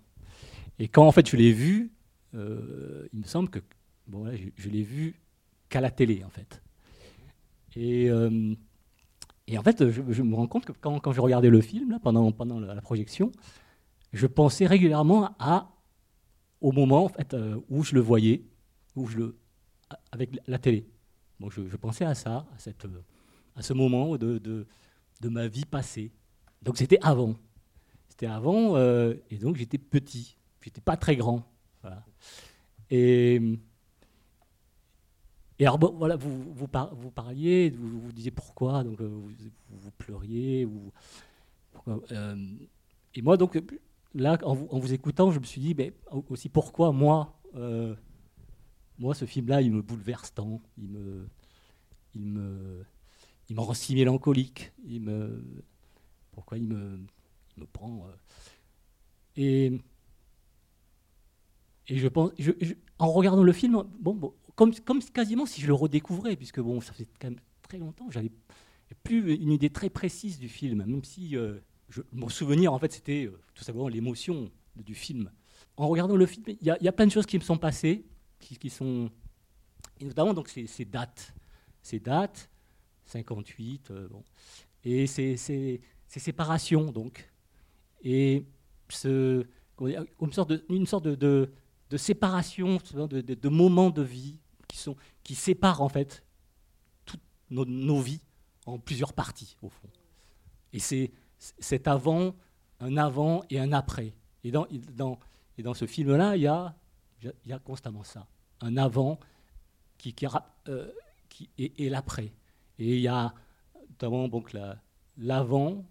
Et 0.78 0.88
quand 0.88 1.06
en 1.06 1.12
fait 1.12 1.28
je 1.28 1.36
l'ai 1.36 1.52
vu, 1.52 1.92
euh, 2.34 3.08
il 3.12 3.20
me 3.20 3.24
semble 3.26 3.48
que 3.48 3.60
bon, 4.06 4.20
voilà, 4.20 4.36
je, 4.36 4.44
je 4.56 4.68
l'ai 4.68 4.82
vu 4.82 5.20
qu'à 5.68 5.80
la 5.80 5.90
télé 5.90 6.22
en 6.24 6.30
fait. 6.30 6.62
Et, 7.76 8.08
euh, 8.10 8.54
et 9.46 9.58
en 9.58 9.62
fait, 9.62 9.90
je, 9.90 10.02
je 10.08 10.22
me 10.22 10.34
rends 10.34 10.46
compte 10.46 10.64
que 10.64 10.72
quand, 10.72 10.98
quand 11.00 11.12
je 11.12 11.20
regardais 11.20 11.50
le 11.50 11.60
film 11.60 11.90
là, 11.90 11.98
pendant, 12.02 12.32
pendant 12.32 12.58
la, 12.60 12.74
la 12.74 12.80
projection, 12.82 13.32
je 14.12 14.26
pensais 14.26 14.66
régulièrement 14.66 15.34
à 15.38 15.70
au 16.66 16.72
moment 16.72 17.04
en 17.04 17.08
fait, 17.08 17.32
euh, 17.32 17.60
où 17.70 17.84
je 17.84 17.94
le 17.94 18.00
voyais, 18.00 18.42
où 18.96 19.06
je 19.06 19.18
le 19.18 19.38
avec 20.10 20.36
la 20.48 20.58
télé. 20.58 20.84
Bon, 21.38 21.48
je, 21.48 21.76
pensais 21.76 22.04
à 22.04 22.16
ça, 22.16 22.44
à 22.52 22.58
cette 22.58 22.86
euh, 22.86 23.04
à 23.54 23.62
ce 23.62 23.72
moment 23.72 24.16
de, 24.16 24.38
de, 24.38 24.66
de 25.20 25.28
ma 25.28 25.46
vie 25.46 25.64
passée. 25.64 26.10
Donc 26.62 26.76
c'était 26.76 26.98
avant. 27.02 27.36
C'était 28.08 28.26
avant, 28.26 28.74
euh, 28.74 29.14
et 29.30 29.38
donc 29.38 29.54
j'étais 29.56 29.78
petit. 29.78 30.36
J'étais 30.60 30.80
pas 30.80 30.96
très 30.96 31.14
grand. 31.14 31.48
Et, 32.90 33.40
et 35.60 35.66
alors, 35.66 35.78
voilà, 35.94 36.16
vous, 36.16 36.52
vous, 36.52 36.66
par- 36.66 36.92
vous 36.96 37.12
parliez, 37.12 37.70
vous, 37.70 38.00
vous 38.00 38.12
disiez 38.12 38.32
pourquoi, 38.32 38.82
donc 38.82 39.00
vous, 39.00 39.30
vous 39.70 39.90
pleuriez. 39.92 40.68
Pourquoi, 41.70 42.02
et 43.14 43.22
moi, 43.22 43.36
donc, 43.36 43.56
là, 44.16 44.38
en 44.44 44.54
vous, 44.54 44.92
écoutant, 44.92 45.30
je 45.30 45.38
me 45.38 45.44
suis 45.44 45.60
dit, 45.60 45.74
mais 45.74 45.92
aussi 46.28 46.48
pourquoi 46.48 46.92
moi, 46.92 47.38
euh, 47.54 47.94
moi, 48.98 49.14
ce 49.14 49.24
film-là, 49.24 49.60
il 49.62 49.72
me 49.72 49.82
bouleverse 49.82 50.34
tant, 50.34 50.60
il 50.78 50.88
me, 50.88 51.28
il 52.14 52.26
me, 52.26 52.84
il 53.48 53.56
me 53.56 53.60
rend 53.60 53.74
si 53.74 53.94
mélancolique, 53.94 54.72
il 54.84 55.02
me, 55.02 55.44
pourquoi 56.32 56.58
il 56.58 56.64
me, 56.64 56.98
me 57.56 57.66
prend. 57.66 58.06
euh, 58.08 58.16
et, 59.36 59.80
et 61.88 61.98
je 61.98 62.08
pense, 62.08 62.30
en 62.98 63.12
regardant 63.12 63.42
le 63.42 63.52
film, 63.52 63.84
bon, 64.00 64.34
comme, 64.54 64.74
comme 64.74 65.00
quasiment 65.02 65.46
si 65.46 65.60
je 65.60 65.66
le 65.66 65.74
redécouvrais, 65.74 66.36
puisque 66.36 66.60
bon, 66.60 66.80
ça 66.80 66.92
fait 66.92 67.08
quand 67.20 67.28
même 67.30 67.40
très 67.62 67.78
longtemps, 67.78 68.10
j'avais 68.10 68.32
plus 69.02 69.34
une 69.34 69.52
idée 69.52 69.70
très 69.70 69.90
précise 69.90 70.38
du 70.38 70.48
film, 70.48 70.84
même 70.84 71.04
si 71.04 71.36
euh, 71.36 71.58
je- 71.88 72.02
mon 72.12 72.28
souvenir, 72.28 72.72
en 72.72 72.78
fait, 72.78 72.92
c'était 72.92 73.26
euh, 73.26 73.38
tout 73.54 73.64
simplement 73.64 73.88
l'émotion 73.88 74.50
du 74.76 74.94
film. 74.94 75.30
En 75.76 75.88
regardant 75.88 76.16
le 76.16 76.26
film, 76.26 76.44
il 76.48 76.66
y, 76.66 76.70
a- 76.70 76.92
plein 76.92 77.06
de 77.06 77.12
choses 77.12 77.26
qui 77.26 77.38
me 77.38 77.42
sont 77.42 77.58
passées, 77.58 78.04
qui, 78.38 78.70
sont, 78.70 79.10
et 80.00 80.04
notamment 80.04 80.34
donc 80.34 80.48
ces, 80.48 80.84
dates, 80.84 81.34
ces 81.82 81.98
dates, 81.98 82.50
58, 83.06 83.90
euh, 83.90 84.08
bon, 84.08 84.22
et 84.84 85.06
ces, 85.06 85.36
séparations 86.08 86.92
donc, 86.92 87.30
et 88.02 88.44
ce, 88.88 89.46
une 89.80 90.86
sorte 90.86 91.06
de, 91.08 91.52
séparation, 91.96 92.78
de 92.94 93.48
moments 93.48 93.90
de 93.90 94.02
vie 94.02 94.38
qui 94.68 94.76
sont, 94.78 94.96
qui 95.22 95.34
séparent 95.34 95.82
en 95.82 95.88
fait 95.88 96.24
toutes 97.04 97.20
nos, 97.50 97.64
nos 97.64 98.00
vies 98.00 98.20
en 98.66 98.78
plusieurs 98.78 99.12
parties 99.12 99.56
au 99.62 99.68
fond. 99.68 99.88
Et 100.72 100.78
c'est 100.78 101.12
cet 101.58 101.88
avant, 101.88 102.34
un 102.80 102.96
avant 102.96 103.42
et 103.50 103.58
un 103.58 103.72
après. 103.72 104.12
Et 104.44 104.50
dans, 104.50 104.66
ce 105.74 105.86
film-là, 105.86 106.36
il 106.36 106.42
y 106.42 106.46
a, 106.46 107.58
constamment 107.64 108.04
ça. 108.04 108.26
Un 108.60 108.76
avant 108.76 109.18
qui, 109.98 110.12
qui, 110.12 110.26
euh, 110.68 110.90
et, 111.58 111.84
et 111.84 111.88
l'après. 111.88 112.32
Et 112.78 112.96
il 112.96 113.00
y 113.00 113.08
a 113.08 113.34
notamment 113.88 114.28
donc 114.28 114.52
la- 114.52 114.78
l'avant 115.16 115.84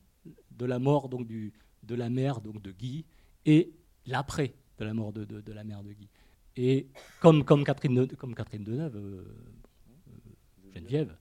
de 0.51 0.66
la 0.66 0.80
mort 0.80 1.10
donc 1.10 1.28
de 1.28 1.95
la 1.95 2.10
mère 2.10 2.41
donc 2.41 2.62
de 2.62 2.72
Guy 2.72 3.06
et 3.45 3.74
l'après 4.06 4.56
de 4.78 4.86
la 4.86 4.93
mort 4.93 5.14
de, 5.14 5.51
la 5.51 5.64
mère 5.64 5.84
de 5.84 5.91
Guy. 5.93 6.10
Et 6.56 6.88
comme, 7.20 7.43
Catherine, 7.43 8.08
comme 8.16 8.34
Catherine 8.34 8.64
Deneuve, 8.64 8.95
euh, 8.95 8.99
euh, 10.08 10.72
Geneviève, 10.74 11.18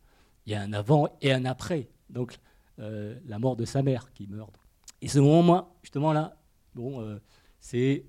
il 0.46 0.52
y 0.52 0.54
a 0.54 0.62
un 0.62 0.72
avant 0.72 1.08
et 1.20 1.32
un 1.32 1.44
après. 1.44 1.88
Donc 2.08 2.38
euh, 2.78 3.18
la 3.26 3.38
mort 3.38 3.56
de 3.56 3.64
sa 3.64 3.82
mère 3.82 4.12
qui 4.12 4.26
meurt. 4.26 4.54
Et 5.00 5.08
ce 5.08 5.18
moment, 5.18 5.76
justement 5.82 6.12
là, 6.12 6.36
bon, 6.74 7.00
euh, 7.00 7.18
c'est 7.60 8.04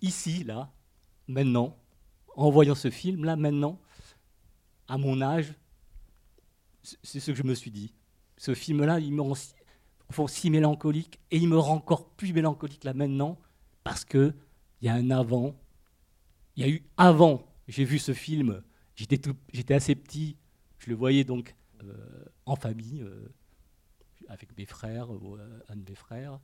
ici, 0.00 0.44
là, 0.44 0.72
maintenant, 1.26 1.76
en 2.36 2.50
voyant 2.50 2.74
ce 2.74 2.90
film, 2.90 3.24
là, 3.24 3.36
maintenant, 3.36 3.80
à 4.86 4.98
mon 4.98 5.20
âge, 5.20 5.54
c'est- 6.82 7.20
ce 7.20 7.30
que 7.32 7.36
je 7.36 7.42
me 7.42 7.54
suis 7.54 7.70
dit. 7.70 7.92
Ce 8.36 8.54
film-là, 8.54 9.00
il 9.00 9.12
me 9.12 9.22
rend 9.22 9.34
si, 9.34 9.52
si 10.28 10.50
mélancolique, 10.50 11.18
et 11.30 11.38
il 11.38 11.48
me 11.48 11.58
rend 11.58 11.76
encore 11.76 12.10
plus 12.10 12.32
mélancolique 12.32 12.84
là 12.84 12.94
maintenant, 12.94 13.38
parce 13.84 14.04
que 14.04 14.34
il 14.80 14.86
y 14.86 14.88
a 14.88 14.94
un 14.94 15.10
avant. 15.10 15.56
Il 16.56 16.62
y 16.62 16.66
a 16.66 16.68
eu 16.68 16.84
avant. 16.96 17.44
J'ai 17.66 17.84
vu 17.84 17.98
ce 17.98 18.14
film. 18.14 18.62
J'étais 18.94 19.74
assez 19.74 19.94
petit. 19.96 20.36
Je 20.78 20.88
le 20.90 20.96
voyais 20.96 21.24
donc 21.24 21.56
en 22.46 22.56
famille, 22.56 23.00
euh, 23.02 23.28
avec 24.28 24.56
mes 24.56 24.66
frères, 24.66 25.12
euh, 25.14 25.64
un 25.68 25.76
de 25.76 25.88
mes 25.88 25.94
frères, 25.94 26.40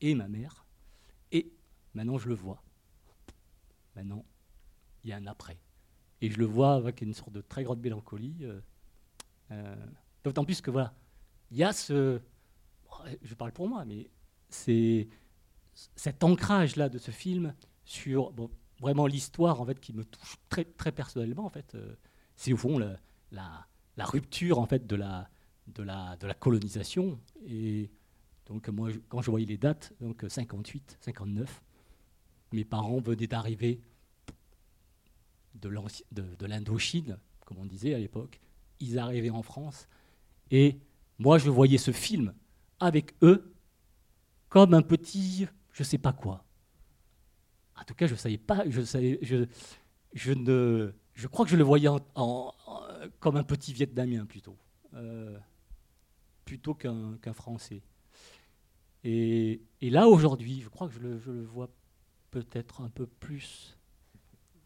et 0.00 0.14
ma 0.14 0.28
mère. 0.28 0.64
Et 1.32 1.52
maintenant, 1.94 2.18
je 2.18 2.28
le 2.28 2.34
vois. 2.34 2.62
Maintenant, 3.96 4.24
il 5.04 5.10
y 5.10 5.12
a 5.12 5.16
un 5.16 5.26
après. 5.26 5.58
Et 6.20 6.30
je 6.30 6.38
le 6.38 6.44
vois 6.46 6.74
avec 6.74 7.00
une 7.00 7.14
sorte 7.14 7.32
de 7.32 7.40
très 7.40 7.64
grande 7.64 7.80
mélancolie. 7.80 8.38
euh, 8.42 8.60
euh, 9.50 9.86
D'autant 10.24 10.44
plus 10.44 10.60
que 10.60 10.70
voilà, 10.70 10.94
il 11.50 11.56
y 11.56 11.64
a 11.64 11.72
ce. 11.72 12.20
Je 13.22 13.34
parle 13.34 13.52
pour 13.52 13.68
moi, 13.68 13.84
mais 13.84 14.10
c'est 14.48 15.08
cet 15.94 16.24
ancrage-là 16.24 16.88
de 16.88 16.98
ce 16.98 17.10
film 17.12 17.54
sur 17.84 18.32
vraiment 18.80 19.06
l'histoire 19.06 19.60
en 19.60 19.66
fait 19.66 19.78
qui 19.80 19.92
me 19.92 20.04
touche 20.04 20.36
très, 20.48 20.64
très 20.64 20.90
personnellement 20.92 21.44
en 21.44 21.50
fait. 21.50 21.74
euh, 21.74 21.94
c'est 22.36 22.52
au 22.52 22.56
fond 22.56 22.78
la, 22.78 23.68
la 23.98 24.06
rupture 24.06 24.58
en 24.58 24.66
fait 24.66 24.86
de 24.86 24.96
la, 24.96 25.28
de 25.66 25.82
la, 25.82 26.16
de 26.16 26.26
la 26.26 26.34
colonisation. 26.34 27.20
Et 27.46 27.90
donc 28.46 28.68
moi, 28.68 28.88
quand 29.08 29.20
je 29.20 29.30
voyais 29.30 29.44
les 29.46 29.58
dates, 29.58 29.92
donc 30.00 30.24
58, 30.26 30.96
59, 31.00 31.62
mes 32.52 32.64
parents 32.64 33.00
venaient 33.00 33.26
d'arriver 33.26 33.82
de 35.54 36.46
l'Indochine, 36.46 37.18
comme 37.44 37.58
on 37.58 37.66
disait 37.66 37.92
à 37.94 37.98
l'époque. 37.98 38.40
Ils 38.80 38.98
arrivaient 38.98 39.30
en 39.30 39.42
France. 39.42 39.88
Et 40.52 40.78
moi, 41.18 41.38
je 41.38 41.50
voyais 41.50 41.78
ce 41.78 41.90
film 41.90 42.32
avec 42.78 43.14
eux 43.22 43.52
comme 44.48 44.72
un 44.74 44.82
petit, 44.82 45.48
je 45.72 45.82
sais 45.82 45.98
pas 45.98 46.12
quoi. 46.12 46.44
En 47.78 47.84
tout 47.84 47.94
cas, 47.94 48.06
je 48.06 48.14
savais 48.14 48.38
pas, 48.38 48.62
je 48.70 48.80
je, 50.14 50.32
ne, 50.32 50.94
je 51.14 51.26
crois 51.26 51.44
que 51.44 51.50
je 51.50 51.56
le 51.56 51.64
voyais 51.64 51.88
en- 51.88 52.54
comme 53.20 53.36
un 53.36 53.44
petit 53.44 53.72
Vietnamien 53.72 54.26
plutôt, 54.26 54.56
euh, 54.94 55.38
plutôt 56.44 56.74
qu'un 56.74 57.32
Français. 57.32 57.82
Et, 59.04 59.60
là 59.80 60.08
aujourd'hui, 60.08 60.60
je 60.60 60.68
crois 60.68 60.88
que 60.88 60.94
je 60.94 61.00
le, 61.00 61.44
vois 61.44 61.70
peut-être 62.30 62.80
un 62.80 62.90
peu 62.90 63.06
plus. 63.06 63.76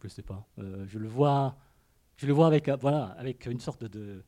Je 0.02 0.08
sais 0.08 0.22
pas. 0.22 0.48
euh, 0.58 0.84
je 0.88 0.98
le 0.98 1.06
vois, 1.06 1.56
je 2.16 2.26
le 2.26 2.32
vois 2.32 2.48
avec, 2.48 2.68
avec 2.68 3.46
une 3.46 3.60
sorte 3.60 3.84
de, 3.84 4.24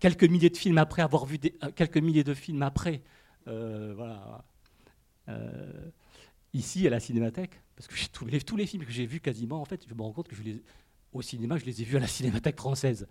quelques 0.00 0.24
milliers 0.24 0.50
de 0.50 0.56
films 0.56 0.78
après 0.78 1.02
avoir 1.02 1.26
vu 1.26 1.38
des, 1.38 1.54
quelques 1.74 1.98
milliers 1.98 2.24
de 2.24 2.34
films 2.34 2.62
après, 2.62 3.02
euh, 3.48 3.94
voilà. 3.94 4.44
euh, 5.28 5.90
ici 6.52 6.86
à 6.86 6.90
la 6.90 7.00
Cinémathèque, 7.00 7.60
parce 7.76 7.86
que 7.88 7.94
tous 8.12 8.26
les, 8.26 8.40
tous 8.40 8.56
les 8.56 8.66
films 8.66 8.84
que 8.84 8.92
j'ai 8.92 9.06
vus 9.06 9.20
quasiment, 9.20 9.60
en 9.60 9.64
fait, 9.64 9.86
je 9.88 9.94
me 9.94 10.02
rends 10.02 10.12
compte 10.12 10.28
que 10.28 10.36
je 10.36 10.42
les, 10.42 10.62
au 11.16 11.22
cinéma, 11.22 11.58
je 11.58 11.64
les 11.64 11.82
ai 11.82 11.84
vus 11.84 11.96
à 11.96 12.00
la 12.00 12.06
Cinémathèque 12.06 12.56
française. 12.56 13.08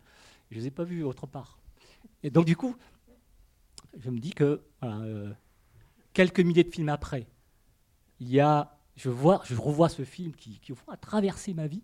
Je 0.51 0.55
les 0.55 0.67
ai 0.67 0.71
pas 0.71 0.83
vus 0.83 1.03
autre 1.03 1.27
part. 1.27 1.57
Et 2.23 2.29
donc 2.29 2.45
du 2.45 2.55
coup, 2.55 2.75
je 3.97 4.09
me 4.09 4.19
dis 4.19 4.33
que 4.33 4.63
voilà, 4.81 4.99
euh, 4.99 5.33
quelques 6.13 6.39
milliers 6.39 6.63
de 6.63 6.71
films 6.71 6.89
après, 6.89 7.27
il 8.19 8.29
y 8.29 8.39
a, 8.39 8.77
je 8.95 9.09
vois, 9.09 9.41
je 9.45 9.55
revois 9.55 9.89
ce 9.89 10.03
film 10.03 10.33
qui, 10.33 10.59
qui 10.59 10.71
au 10.71 10.75
fond 10.75 10.91
a 10.91 10.97
traversé 10.97 11.53
ma 11.53 11.67
vie 11.67 11.83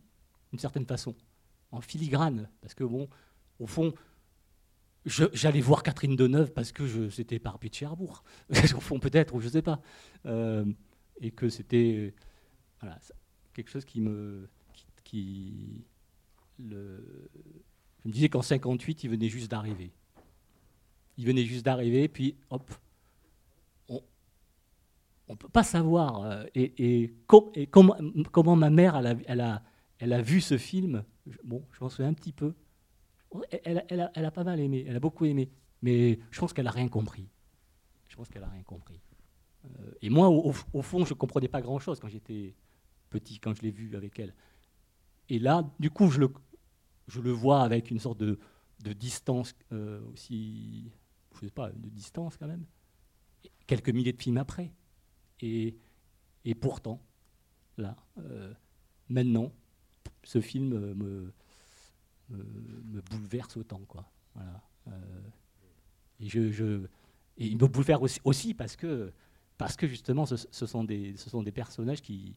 d'une 0.52 0.60
certaine 0.60 0.86
façon, 0.86 1.16
en 1.72 1.82
filigrane, 1.82 2.50
parce 2.62 2.74
que 2.74 2.84
bon, 2.84 3.10
au 3.60 3.68
fond, 3.68 3.94
j'allais 5.06 5.62
voir 5.62 5.84
Catherine 5.84 6.16
Deneuve 6.16 6.52
parce 6.52 6.72
que 6.72 7.10
c'était 7.10 7.40
par 7.40 7.58
de 7.58 7.70
Cherbourg, 7.74 8.24
au 8.50 8.80
fond 8.80 9.00
peut-être, 9.00 9.34
ou 9.34 9.40
je 9.42 9.50
sais 9.50 9.62
pas, 9.62 9.82
Euh, 10.26 10.66
et 11.24 11.32
que 11.32 11.50
c'était 11.50 12.14
quelque 13.54 13.70
chose 13.70 13.86
qui 13.86 14.02
me, 14.02 14.50
qui. 15.04 15.86
Je 16.70 18.08
me 18.08 18.12
disais 18.12 18.30
qu'en 18.30 18.42
58, 18.42 19.04
il 19.04 19.10
venait 19.10 19.30
juste 19.30 19.50
d'arriver. 19.52 19.92
Il 21.18 21.26
venait 21.26 21.44
juste 21.46 21.66
d'arriver, 21.66 22.08
puis 22.08 22.36
hop, 22.50 22.72
on 25.28 25.34
ne 25.34 25.38
peut 25.38 25.50
pas 25.50 25.64
savoir. 25.64 26.24
euh, 26.24 26.44
et, 26.56 27.02
et 27.04 27.14
com- 27.28 27.50
et 27.56 27.68
comment, 27.68 28.56
ma 28.56 28.70
mère, 28.70 28.96
a, 28.96 30.22
vu 30.22 30.42
ce 30.42 30.58
film. 30.58 31.04
Bon, 31.44 31.64
je 31.72 31.80
m'en 31.82 31.90
souviens 31.90 32.10
un 32.10 32.14
petit 32.14 32.34
peu. 32.34 32.54
Elle, 33.64 33.78
a- 34.02 34.32
pas 34.32 34.44
mal 34.44 34.60
aimé, 34.60 34.84
elle 34.88 34.96
a 34.96 35.00
beaucoup 35.00 35.26
aimé. 35.26 35.50
Mais 35.82 36.20
je 36.32 36.40
pense 36.40 36.54
qu'elle 36.54 36.66
n'a 36.66 36.72
rien 36.72 36.90
compris. 36.90 37.30
Je 38.10 38.16
pense 38.16 38.28
qu'elle 38.30 38.42
n'a 38.42 38.50
rien 38.50 38.64
compris. 38.64 39.00
Euh, 39.66 39.92
et 40.02 40.10
moi, 40.10 40.28
au- 40.30 40.54
au 40.74 40.82
fond, 40.82 41.06
je 41.06 41.14
ne 41.14 41.18
comprenais 41.18 41.48
pas 41.48 41.62
grand-chose 41.62 42.00
quand 42.00 42.10
j'étais 42.10 42.56
petit, 43.10 43.40
quand 43.40 43.56
je 43.56 43.62
l'ai 43.62 43.72
vu 43.72 43.96
avec 43.96 44.20
elle. 44.20 44.34
Et 45.30 45.40
là, 45.40 45.70
du 45.80 45.90
coup, 45.92 46.10
je 46.10 46.20
le, 46.20 46.34
je 47.12 47.20
le 47.20 47.32
vois 47.32 47.62
avec 47.62 47.92
une 47.92 48.00
sorte 48.00 48.20
de, 48.20 48.40
distance 48.94 49.54
euh, 49.74 50.02
aussi, 50.14 50.90
je 51.36 51.42
sais 51.42 51.52
pas, 51.52 51.70
de 51.70 51.90
distance 51.90 52.38
quand 52.38 52.48
même, 52.48 52.66
quelques 53.68 53.90
milliers 53.90 54.14
de 54.14 54.22
films 54.22 54.38
après. 54.38 54.72
Et, 55.42 55.76
pourtant, 56.60 57.02
là, 57.78 57.96
euh, 58.18 58.54
maintenant, 59.10 59.52
ce 60.24 60.40
film 60.40 60.94
me, 60.94 61.34
bouleverse 62.30 63.58
autant, 63.58 63.82
quoi. 63.88 64.10
Voilà. 64.34 64.64
Euh, 64.88 65.22
et, 66.20 67.48
il 67.50 67.58
me 67.58 67.68
bouleverse 67.68 68.20
aussi, 68.24 68.54
parce 68.54 68.76
que, 68.76 69.12
parce 69.58 69.76
que 69.76 69.86
justement, 69.86 70.26
ce, 70.26 70.66
sont 70.66 70.84
des, 70.84 71.52
personnages 71.54 72.02
qui 72.02 72.36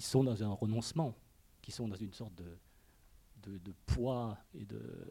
sont 0.00 0.24
dans 0.24 0.42
un 0.42 0.50
renoncement, 0.50 1.14
qui 1.60 1.70
sont 1.70 1.86
dans 1.86 1.96
une 1.96 2.12
sorte 2.12 2.34
de, 2.34 2.58
de, 3.42 3.72
poids 3.86 4.38
et 4.54 4.64
de, 4.64 5.10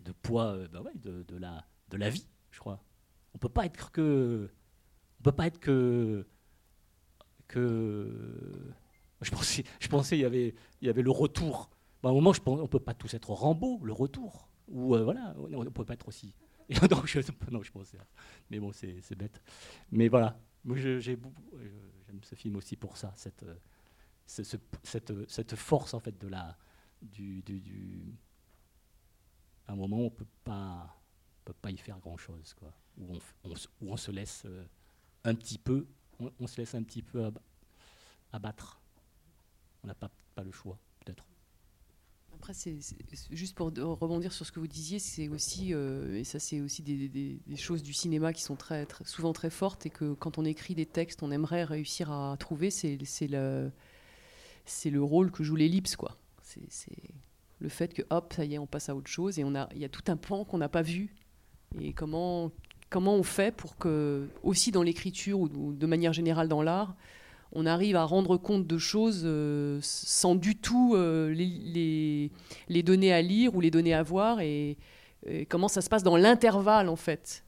de 0.00 0.12
poids 0.12 0.56
bah 0.68 0.82
ouais, 0.82 0.92
de, 0.96 1.36
la, 1.36 1.64
de 1.90 1.96
la 1.96 2.10
vie, 2.10 2.26
je 2.50 2.58
crois. 2.58 2.82
On 3.34 3.38
peut 3.38 3.48
pas 3.48 3.66
être 3.66 3.90
que, 3.90 4.50
on 5.20 5.22
peut 5.22 5.32
pas 5.32 5.46
être 5.46 5.58
que, 5.60 6.26
que. 7.48 8.72
Je 9.20 9.30
pensais, 9.30 9.64
je 9.80 9.88
pensais 9.88 10.18
il 10.18 10.20
y 10.20 10.24
avait, 10.24 10.54
il 10.80 10.86
y 10.86 10.90
avait 10.90 11.02
le 11.02 11.10
retour. 11.10 11.70
Bah, 12.02 12.08
à 12.08 12.12
un 12.12 12.14
moment, 12.14 12.32
je 12.32 12.40
pense, 12.40 12.60
on 12.60 12.66
peut 12.66 12.80
pas 12.80 12.94
tous 12.94 13.14
être 13.14 13.30
Rambo, 13.30 13.78
le 13.84 13.92
retour, 13.92 14.48
ou 14.66 14.96
euh, 14.96 15.04
voilà, 15.04 15.34
on 15.38 15.64
ne 15.64 15.68
peut 15.70 15.84
pas 15.84 15.94
être 15.94 16.08
aussi. 16.08 16.34
Non, 16.90 17.04
je, 17.04 17.70
pensais. 17.70 17.98
Mais 18.50 18.58
bon, 18.58 18.72
c'est 18.72 19.14
bête. 19.14 19.42
Mais 19.90 20.08
voilà, 20.08 20.40
moi 20.64 20.76
j'aime 20.76 21.20
ce 22.22 22.34
film 22.34 22.56
aussi 22.56 22.76
pour 22.76 22.96
ça, 22.96 23.12
cette, 23.16 23.42
euh, 23.42 23.54
ce- 24.26 24.42
ce- 24.44 24.56
cette, 24.82 25.12
cette 25.28 25.54
force 25.54 25.92
en 25.92 26.00
fait 26.00 26.18
de 26.18 26.28
la, 26.28 26.56
du, 27.02 27.42
du, 27.42 28.14
un 29.68 29.76
moment 29.76 29.98
on 29.98 30.10
peut 30.10 30.26
pas, 30.44 31.00
peut 31.44 31.54
pas 31.54 31.70
y 31.70 31.76
faire 31.76 31.98
grand 31.98 32.16
chose 32.16 32.54
quoi, 32.54 32.72
où 32.98 33.14
on, 33.44 33.54
où 33.80 33.92
on 33.92 33.96
se 33.96 34.10
laisse 34.10 34.46
un 35.24 35.34
petit 35.34 35.58
peu, 35.58 35.86
on, 36.38 36.46
se 36.46 36.60
laisse 36.60 36.74
un 36.74 36.82
petit 36.82 37.02
peu 37.02 37.24
ab- 37.24 37.38
abattre. 38.32 38.80
On 39.82 39.86
n'a 39.86 39.94
pas, 39.94 40.10
pas 40.34 40.42
le 40.42 40.52
choix 40.52 40.78
peut-être. 41.00 41.24
Après, 42.34 42.54
c'est 42.54 42.76
juste 43.30 43.54
pour 43.54 43.68
rebondir 43.68 44.32
sur 44.32 44.44
ce 44.44 44.50
que 44.50 44.58
vous 44.58 44.66
disiez, 44.66 44.98
c'est 44.98 45.28
aussi, 45.28 45.74
euh, 45.74 46.18
et 46.18 46.24
ça 46.24 46.40
c'est 46.40 46.60
aussi 46.60 46.82
des, 46.82 47.38
choses 47.56 47.84
du 47.84 47.92
cinéma 47.92 48.32
qui 48.32 48.42
sont 48.42 48.56
très, 48.56 48.86
souvent 49.04 49.32
très 49.32 49.50
fortes 49.50 49.86
et 49.86 49.90
que 49.90 50.14
quand 50.14 50.38
on 50.38 50.44
écrit 50.44 50.74
des 50.74 50.86
textes, 50.86 51.22
on 51.22 51.30
aimerait 51.30 51.62
réussir 51.62 52.10
à 52.10 52.36
trouver, 52.36 52.70
c'est 52.70 52.98
le, 53.28 53.70
le 54.84 55.02
rôle 55.02 55.30
que 55.30 55.44
joue 55.44 55.54
l'ellipse, 55.54 55.94
quoi. 55.94 56.18
C'est 56.68 56.92
le 57.60 57.68
fait 57.68 57.94
que 57.94 58.02
hop, 58.10 58.32
ça 58.34 58.44
y 58.44 58.54
est, 58.54 58.58
on 58.58 58.66
passe 58.66 58.88
à 58.88 58.94
autre 58.94 59.08
chose 59.08 59.38
et 59.38 59.44
on 59.44 59.54
a, 59.54 59.68
il 59.74 59.80
y 59.80 59.84
a 59.84 59.88
tout 59.88 60.02
un 60.08 60.16
pan 60.16 60.44
qu'on 60.44 60.58
n'a 60.58 60.68
pas 60.68 60.82
vu. 60.82 61.14
Et 61.80 61.92
comment, 61.92 62.50
comment 62.90 63.14
on 63.14 63.22
fait 63.22 63.54
pour 63.54 63.76
que, 63.76 64.28
aussi 64.42 64.72
dans 64.72 64.82
l'écriture 64.82 65.40
ou, 65.40 65.48
de 65.72 65.86
manière 65.86 66.12
générale 66.12 66.48
dans 66.48 66.62
l'art, 66.62 66.94
on 67.52 67.66
arrive 67.66 67.96
à 67.96 68.04
rendre 68.04 68.36
compte 68.36 68.66
de 68.66 68.78
choses 68.78 69.22
euh, 69.24 69.78
sans 69.82 70.34
du 70.34 70.56
tout 70.56 70.94
euh, 70.94 71.30
les, 71.30 72.30
les, 72.68 72.82
donner 72.82 73.12
à 73.12 73.20
lire 73.20 73.54
ou 73.54 73.60
les 73.60 73.70
donner 73.70 73.94
à 73.94 74.02
voir 74.02 74.40
et, 74.40 74.78
comment 75.48 75.68
ça 75.68 75.82
se 75.82 75.88
passe 75.88 76.02
dans 76.02 76.16
l'intervalle 76.16 76.88
en 76.88 76.96
fait. 76.96 77.44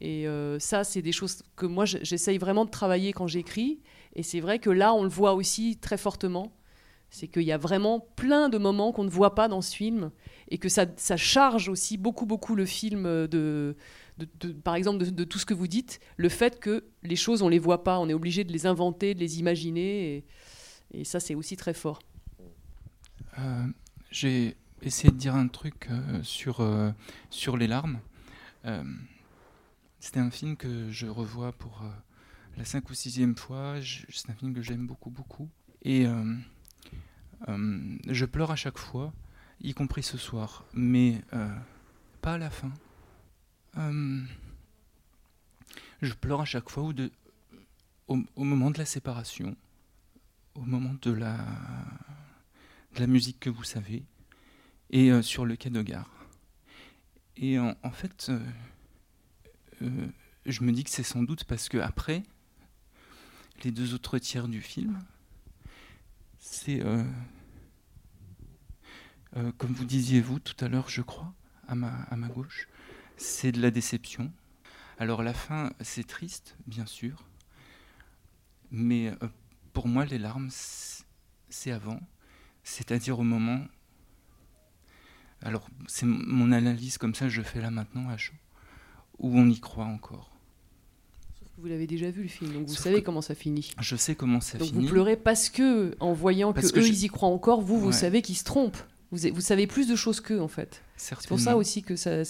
Et 0.00 0.28
euh, 0.28 0.60
ça, 0.60 0.84
c'est 0.84 1.02
des 1.02 1.10
choses 1.10 1.42
que 1.56 1.66
moi 1.66 1.84
j'essaye 1.84 2.38
vraiment 2.38 2.64
de 2.64 2.70
travailler 2.70 3.12
quand 3.12 3.26
j'écris. 3.26 3.80
Et 4.14 4.22
c'est 4.22 4.38
vrai 4.38 4.60
que 4.60 4.70
là, 4.70 4.94
on 4.94 5.02
le 5.02 5.08
voit 5.08 5.34
aussi 5.34 5.76
très 5.76 5.96
fortement. 5.96 6.52
C'est 7.10 7.28
qu'il 7.28 7.42
y 7.42 7.52
a 7.52 7.58
vraiment 7.58 8.00
plein 8.16 8.48
de 8.48 8.58
moments 8.58 8.92
qu'on 8.92 9.04
ne 9.04 9.10
voit 9.10 9.34
pas 9.34 9.48
dans 9.48 9.62
ce 9.62 9.74
film 9.74 10.10
et 10.50 10.58
que 10.58 10.68
ça, 10.68 10.86
charge 11.16 11.68
aussi 11.68 11.96
beaucoup, 11.96 12.26
beaucoup 12.26 12.54
le 12.54 12.66
film 12.66 13.04
de, 13.26 13.76
par 14.64 14.74
exemple, 14.74 15.10
de, 15.10 15.24
tout 15.24 15.38
ce 15.38 15.46
que 15.46 15.54
vous 15.54 15.68
dites, 15.68 16.00
le 16.16 16.28
fait 16.28 16.58
que 16.58 16.84
les 17.02 17.16
choses, 17.16 17.42
on 17.42 17.48
les 17.48 17.58
voit 17.58 17.84
pas, 17.84 17.98
on 17.98 18.08
est 18.08 18.14
obligé 18.14 18.44
de 18.44 18.52
les 18.52 18.66
inventer, 18.66 19.14
de 19.14 19.20
les 19.20 19.38
imaginer, 19.38 20.24
et, 20.92 21.04
ça, 21.04 21.20
c'est 21.20 21.34
aussi 21.34 21.56
très 21.56 21.74
fort. 21.74 22.00
Euh, 23.38 23.66
J'ai 24.10 24.56
essayé 24.82 25.10
de 25.10 25.16
dire 25.16 25.34
un 25.34 25.48
truc 25.48 25.88
euh, 25.90 26.22
sur, 26.22 26.60
euh, 26.60 26.90
sur 27.30 27.56
les 27.56 27.66
larmes. 27.66 28.00
C'était 30.00 30.20
un 30.20 30.30
film 30.30 30.56
que 30.56 30.90
je 30.90 31.06
revois 31.06 31.52
pour 31.52 31.82
la 32.56 32.64
cinq 32.66 32.90
ou 32.90 32.94
sixième 32.94 33.34
fois. 33.34 33.76
C'est 33.82 34.30
un 34.30 34.34
film 34.34 34.52
que 34.52 34.60
j'aime 34.60 34.86
beaucoup, 34.86 35.08
beaucoup. 35.08 35.48
Et 35.82 36.06
je 37.46 38.24
pleure 38.24 38.50
à 38.50 38.56
chaque 38.56 38.78
fois, 38.78 39.12
y 39.60 39.74
compris 39.74 40.02
ce 40.02 40.18
soir, 40.18 40.64
mais 40.74 41.22
euh, 41.32 41.48
pas 42.20 42.34
à 42.34 42.38
la 42.38 42.50
fin. 42.50 42.72
Euh, 43.76 44.22
je 46.02 46.14
pleure 46.14 46.40
à 46.40 46.44
chaque 46.44 46.70
fois 46.70 46.84
ou 46.84 46.92
au, 48.08 48.44
moment 48.44 48.70
de 48.70 48.78
la 48.78 48.84
séparation, 48.84 49.56
au 50.54 50.62
moment 50.62 50.94
de 51.02 51.12
la, 51.12 51.38
musique 53.06 53.40
que 53.40 53.50
vous 53.50 53.64
savez, 53.64 54.04
et 54.90 55.10
euh, 55.10 55.22
sur 55.22 55.44
le 55.44 55.56
quai 55.56 55.70
de 55.70 55.82
gare. 55.82 56.10
Et 57.36 57.58
en, 57.58 57.74
fait, 57.92 58.30
euh, 58.30 58.40
euh, 59.82 60.08
je 60.44 60.64
me 60.64 60.72
dis 60.72 60.82
que 60.82 60.90
c'est 60.90 61.04
sans 61.04 61.22
doute 61.22 61.44
parce 61.44 61.68
que 61.68 61.78
après, 61.78 62.24
les 63.62 63.70
deux 63.70 63.94
autres 63.94 64.18
tiers 64.18 64.48
du 64.48 64.60
film, 64.60 64.98
c'est, 66.50 66.82
euh, 66.82 67.04
euh, 69.36 69.52
comme 69.58 69.72
vous 69.72 69.84
disiez 69.84 70.20
vous 70.20 70.38
tout 70.38 70.56
à 70.64 70.68
l'heure, 70.68 70.88
je 70.88 71.02
crois, 71.02 71.34
à 71.66 71.74
ma, 71.74 71.92
à 72.04 72.16
ma 72.16 72.28
gauche, 72.28 72.68
c'est 73.16 73.52
de 73.52 73.60
la 73.60 73.70
déception. 73.70 74.32
Alors 74.98 75.22
la 75.22 75.34
fin, 75.34 75.72
c'est 75.80 76.06
triste, 76.06 76.56
bien 76.66 76.86
sûr, 76.86 77.26
mais 78.70 79.08
euh, 79.22 79.28
pour 79.74 79.88
moi, 79.88 80.06
les 80.06 80.18
larmes, 80.18 80.48
c'est 80.50 81.70
avant, 81.70 82.00
c'est-à-dire 82.64 83.18
au 83.18 83.24
moment. 83.24 83.66
Alors, 85.42 85.68
c'est 85.86 86.06
mon 86.06 86.50
analyse 86.50 86.98
comme 86.98 87.14
ça, 87.14 87.28
je 87.28 87.42
fais 87.42 87.60
là 87.60 87.70
maintenant 87.70 88.08
à 88.08 88.16
chaud, 88.16 88.34
où 89.18 89.38
on 89.38 89.48
y 89.48 89.60
croit 89.60 89.84
encore. 89.84 90.32
Vous 91.60 91.66
l'avez 91.66 91.86
déjà 91.88 92.10
vu 92.10 92.22
le 92.22 92.28
film, 92.28 92.52
donc 92.52 92.66
vous 92.68 92.74
Sauf 92.74 92.84
savez 92.84 93.00
que- 93.00 93.06
comment 93.06 93.20
ça 93.20 93.34
finit. 93.34 93.72
Je 93.80 93.96
sais 93.96 94.14
comment 94.14 94.40
ça 94.40 94.58
donc 94.58 94.68
finit. 94.68 94.84
vous 94.84 94.90
pleurez 94.92 95.16
parce 95.16 95.48
que, 95.48 95.94
en 95.98 96.12
voyant 96.12 96.52
Parce 96.52 96.68
que, 96.68 96.76
que 96.76 96.80
eux 96.80 96.84
je- 96.84 96.92
ils 96.92 97.04
y 97.04 97.08
croient 97.08 97.28
encore, 97.28 97.60
vous, 97.62 97.80
vous 97.80 97.90
savez 97.92 98.22
qu'ils 98.22 98.36
se 98.36 98.44
trompent. 98.44 98.76
Vous, 99.10 99.18
vous 99.32 99.40
savez 99.40 99.66
plus 99.66 99.88
de 99.88 99.96
choses 99.96 100.20
qu'eux, 100.20 100.40
en 100.40 100.48
fait. 100.48 100.82
C'est 100.96 101.16
pour 101.26 101.40
ça 101.40 101.56
aussi 101.56 101.82
que 101.82 101.96
ça, 101.96 102.22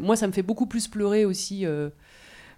Moi, 0.00 0.16
ça 0.16 0.26
me 0.26 0.32
fait 0.32 0.42
beaucoup 0.42 0.66
plus 0.66 0.88
pleurer 0.88 1.24
aussi. 1.24 1.66
euh, 1.66 1.90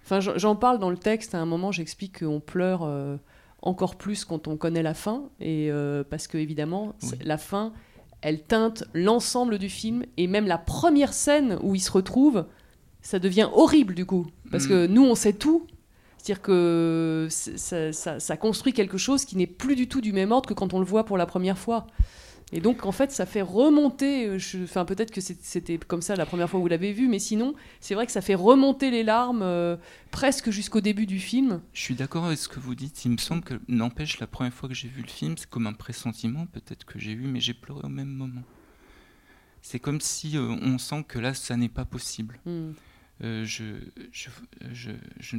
Enfin, 0.05 0.21
j'en- 0.21 0.55
parle 0.55 0.79
dans 0.79 0.89
le 0.89 0.95
texte. 0.97 1.35
À 1.35 1.39
un 1.39 1.45
moment, 1.45 1.73
j'explique 1.73 2.19
qu'on 2.19 2.39
pleure 2.39 2.83
euh, 2.83 3.17
encore 3.61 3.97
plus 3.97 4.23
quand 4.23 4.47
on 4.47 4.55
connaît 4.55 4.83
la 4.83 4.93
fin. 4.93 5.23
Et 5.41 5.69
euh, 5.69 6.05
parce 6.09 6.27
que, 6.27 6.37
évidemment, 6.37 6.95
la 7.21 7.37
fin, 7.37 7.73
elle 8.21 8.41
teinte 8.43 8.85
l'ensemble 8.93 9.57
du 9.57 9.67
film. 9.67 10.05
Et 10.15 10.27
même 10.27 10.47
la 10.47 10.57
première 10.57 11.11
scène 11.13 11.59
où 11.61 11.75
ils 11.75 11.81
se 11.81 11.91
retrouvent, 11.91 12.45
ça 13.01 13.19
devient 13.19 13.49
horrible 13.51 13.93
du 13.95 14.05
coup. 14.05 14.27
Parce 14.51 14.65
Mm. 14.65 14.69
que 14.69 14.87
nous, 14.87 15.03
on 15.03 15.15
sait 15.15 15.33
tout. 15.33 15.67
C'est-à-dire 16.27 16.41
que 16.41 17.27
ça, 17.29 17.93
ça- 17.93 18.19
ça 18.19 18.35
construit 18.35 18.73
quelque 18.73 18.97
chose 18.97 19.23
qui 19.23 19.37
n'est 19.37 19.47
plus 19.47 19.75
du 19.77 19.87
tout 19.87 20.01
du 20.01 20.11
même 20.11 20.33
ordre 20.33 20.49
que 20.49 20.53
quand 20.53 20.73
on 20.73 20.79
le 20.79 20.85
voit 20.85 21.05
pour 21.05 21.17
la 21.17 21.25
première 21.25 21.57
fois. 21.57 21.87
Et 22.51 22.59
donc, 22.59 22.85
en 22.85 22.91
fait, 22.91 23.11
ça 23.13 23.25
fait 23.25 23.41
remonter. 23.41 24.27
euh, 24.27 24.37
je- 24.37 24.61
Enfin, 24.63 24.83
peut-être 24.83 25.11
que 25.11 25.21
c'était 25.21 25.77
comme 25.77 26.01
ça 26.01 26.17
la 26.17 26.25
première 26.25 26.49
fois 26.49 26.59
où 26.59 26.63
vous 26.63 26.67
l'avez 26.67 26.91
vu, 26.91 27.07
mais 27.07 27.19
sinon, 27.19 27.55
c'est 27.79 27.93
vrai 27.95 28.05
que 28.05 28.11
ça 28.11 28.19
fait 28.19 28.35
remonter 28.35 28.91
les 28.91 29.03
larmes 29.03 29.41
euh, 29.41 29.77
presque 30.11 30.49
jusqu'au 30.49 30.81
début 30.81 31.05
du 31.05 31.19
film. 31.19 31.61
Je 31.73 31.79
suis 31.81 31.95
d'accord 31.95 32.25
avec 32.25 32.37
ce 32.39 32.49
que 32.49 32.59
vous 32.59 32.75
dites. 32.75 33.05
Il 33.05 33.11
me 33.11 33.17
semble 33.17 33.41
que, 33.41 33.53
n'empêche, 33.69 34.19
la 34.19 34.27
première 34.27 34.53
fois 34.53 34.67
que 34.67 34.75
j'ai 34.75 34.89
vu 34.89 35.01
le 35.03 35.07
film, 35.09 35.35
c'est 35.37 35.49
comme 35.49 35.65
un 35.67 35.71
pressentiment, 35.73 36.45
peut-être 36.45 36.83
que 36.85 36.99
j'ai 36.99 37.11
eu, 37.13 37.21
mais 37.27 37.39
j'ai 37.39 37.53
pleuré 37.53 37.81
au 37.85 37.89
même 37.89 38.09
moment. 38.09 38.43
C'est 39.61 39.79
comme 39.79 40.01
si 40.01 40.37
euh, 40.37 40.55
on 40.61 40.77
sent 40.77 41.05
que 41.07 41.19
là, 41.19 41.33
ça 41.33 41.55
n'est 41.55 41.69
pas 41.69 41.85
possible. 41.85 42.37
Mm. 42.45 42.71
Euh, 43.23 43.45
je, 43.45 43.63
je, 44.11 44.29
je, 44.73 44.91
je- 45.19 45.37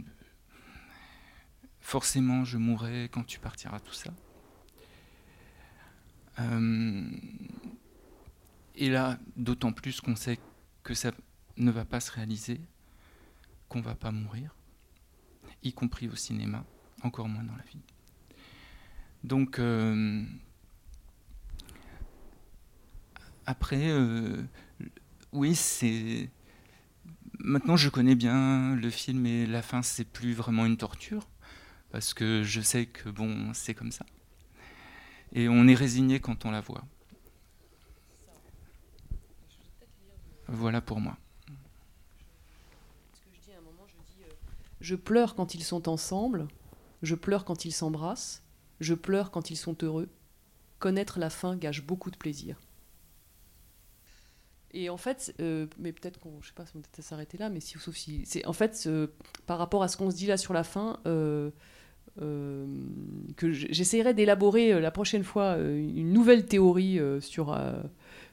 forcément, 1.80 2.44
je 2.44 2.58
mourrai 2.58 3.08
quand 3.12 3.24
tu 3.24 3.38
partiras, 3.38 3.80
tout 3.80 3.92
ça. 3.92 4.12
Euh, 6.40 7.10
et 8.74 8.90
là, 8.90 9.18
d'autant 9.36 9.72
plus 9.72 10.00
qu'on 10.00 10.16
sait 10.16 10.38
que 10.84 10.94
ça 10.94 11.10
ne 11.56 11.70
va 11.70 11.84
pas 11.84 12.00
se 12.00 12.12
réaliser, 12.12 12.60
qu'on 13.68 13.80
va 13.80 13.94
pas 13.94 14.12
mourir, 14.12 14.54
y 15.62 15.72
compris 15.72 16.08
au 16.08 16.14
cinéma, 16.14 16.64
encore 17.02 17.28
moins 17.28 17.42
dans 17.42 17.56
la 17.56 17.64
vie. 17.64 17.80
Donc, 19.24 19.58
euh, 19.58 20.24
après, 23.46 23.88
euh, 23.88 24.44
oui, 25.32 25.54
c'est. 25.54 26.30
Maintenant, 27.40 27.76
je 27.76 27.88
connais 27.88 28.14
bien 28.14 28.76
le 28.76 28.90
film 28.90 29.26
et 29.26 29.46
la 29.46 29.62
fin, 29.62 29.82
c'est 29.82 30.04
plus 30.04 30.34
vraiment 30.34 30.66
une 30.66 30.76
torture, 30.76 31.26
parce 31.90 32.14
que 32.14 32.42
je 32.42 32.60
sais 32.60 32.86
que 32.86 33.08
bon, 33.08 33.52
c'est 33.54 33.74
comme 33.74 33.92
ça. 33.92 34.04
Et 35.32 35.48
on 35.48 35.66
est 35.68 35.74
résigné 35.74 36.20
quand 36.20 36.44
on 36.44 36.50
la 36.50 36.60
voit. 36.60 36.84
Voilà 40.46 40.80
pour 40.80 41.00
moi. 41.00 41.16
Je 44.80 44.94
pleure 44.94 45.34
quand 45.34 45.54
ils 45.54 45.64
sont 45.64 45.88
ensemble, 45.88 46.48
je 47.02 47.14
pleure 47.14 47.44
quand 47.44 47.64
ils 47.64 47.72
s'embrassent, 47.72 48.44
je 48.80 48.94
pleure 48.94 49.30
quand 49.30 49.50
ils 49.50 49.56
sont 49.56 49.76
heureux. 49.82 50.08
Connaître 50.78 51.18
la 51.18 51.30
fin 51.30 51.56
gâche 51.56 51.84
beaucoup 51.84 52.10
de 52.10 52.16
plaisir. 52.16 52.56
Et 54.72 54.90
en 54.90 54.96
fait, 54.96 55.34
euh, 55.40 55.66
mais 55.78 55.92
peut-être 55.92 56.20
qu'on, 56.20 56.40
je 56.40 56.48
sais 56.48 56.54
pas 56.54 56.64
si 56.66 56.76
on 56.76 57.38
là, 57.38 57.50
mais 57.50 57.60
si, 57.60 57.78
sauf 57.78 57.96
si, 57.96 58.24
c'est 58.26 58.46
en 58.46 58.52
fait 58.52 58.88
par 59.46 59.58
rapport 59.58 59.82
à 59.82 59.88
ce 59.88 59.96
qu'on 59.96 60.10
se 60.10 60.16
dit 60.16 60.26
là 60.26 60.36
sur 60.36 60.52
la 60.52 60.62
fin, 60.62 61.00
euh, 61.06 61.50
euh, 62.20 62.66
que 63.36 63.52
j'essaierai 63.52 64.14
d'élaborer 64.14 64.72
euh, 64.72 64.80
la 64.80 64.90
prochaine 64.90 65.24
fois 65.24 65.56
euh, 65.56 65.78
une 65.78 66.12
nouvelle 66.12 66.44
théorie 66.46 66.98
sur 67.20 67.56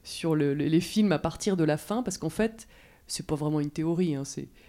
sur 0.03 0.35
le- 0.35 0.53
le- 0.53 0.65
les 0.65 0.81
films 0.81 1.11
à 1.11 1.19
partir 1.19 1.57
de 1.57 1.63
la 1.63 1.77
fin, 1.77 2.03
parce 2.03 2.17
qu'en 2.17 2.29
fait, 2.29 2.67
c'est 3.07 3.25
pas 3.25 3.35
vraiment 3.35 3.59
une 3.59 3.71
théorie, 3.71 4.15
hein, 4.15 4.23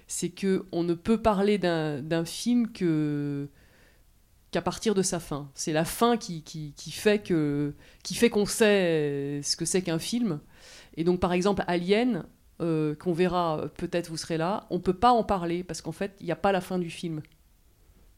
c'est 0.07 0.29
que 0.31 0.65
on 0.73 0.83
ne 0.83 0.95
peut 0.95 1.21
parler 1.21 1.59
d'un 1.59 2.25
film 2.25 2.71
que 2.73 3.49
qu'à 4.53 4.63
partir 4.63 4.95
de 4.95 5.03
sa 5.03 5.21
fin. 5.21 5.51
C'est 5.55 5.73
la 5.73 5.85
fin 5.85 6.17
qui, 6.17 6.43
qui, 6.43 6.73
qui 6.77 6.91
fait 6.91 7.19
que 7.23 7.75
qui 8.03 8.15
fait 8.15 8.31
qu'on 8.31 8.47
sait 8.47 9.41
ce 9.43 9.57
que 9.57 9.65
c'est 9.65 9.83
qu'un 9.83 9.99
film. 9.99 10.41
Et 10.97 11.05
donc 11.05 11.21
par 11.21 11.33
exemple 11.33 11.65
Alien, 11.67 12.25
qu'on 12.59 13.13
verra 13.13 13.69
peut-être 13.77 14.09
vous 14.09 14.17
serez 14.17 14.39
là, 14.39 14.67
on 14.71 14.81
peut 14.81 14.95
pas 14.95 15.11
en 15.13 15.25
parler 15.25 15.63
parce 15.65 15.83
qu'en 15.83 15.93
fait 15.93 16.13
il 16.21 16.27
n'y 16.27 16.33
a 16.33 16.37
pas 16.37 16.53
la 16.53 16.61
fin 16.63 16.79
du 16.79 16.89
film. 16.91 17.21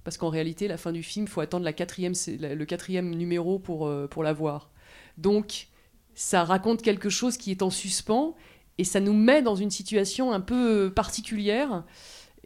Parce 0.09 0.17
qu'en 0.17 0.31
réalité 0.31 0.69
la 0.69 0.79
fin 0.79 0.91
du 0.91 1.03
film, 1.03 1.27
il 1.27 1.29
faut 1.29 1.43
attendre 1.43 1.67
le 1.67 2.65
quatrième 2.65 3.15
numéro 3.15 3.59
pour, 3.59 3.87
euh, 3.87 4.07
pour 4.07 4.23
la 4.23 4.33
voir. 4.33 4.71
Donc 5.19 5.69
ça 6.15 6.45
raconte 6.45 6.81
quelque 6.81 7.11
chose 7.11 7.37
qui 7.37 7.51
est 7.51 7.61
en 7.61 7.69
suspens 7.69 8.35
et 8.79 8.85
ça 8.85 9.01
nous 9.01 9.13
met 9.13 9.43
dans 9.43 9.55
une 9.55 9.71
situation 9.71 10.33
un 10.33 10.41
peu 10.41 10.91
particulière. 10.97 11.85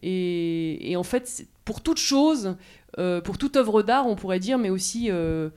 Et, 0.03 0.95
en 0.97 1.05
fait, 1.05 1.47
pour 1.65 1.83
toute 1.83 1.99
chose, 1.99 2.57
euh, 2.99 3.21
pour 3.21 3.39
toute 3.39 3.55
œuvre 3.55 3.83
d'art, 3.83 4.09
on 4.09 4.17
pourrait 4.17 4.41
dire, 4.41 4.59
mais 4.59 4.71
aussi 4.71 5.09
euh, 5.09 5.51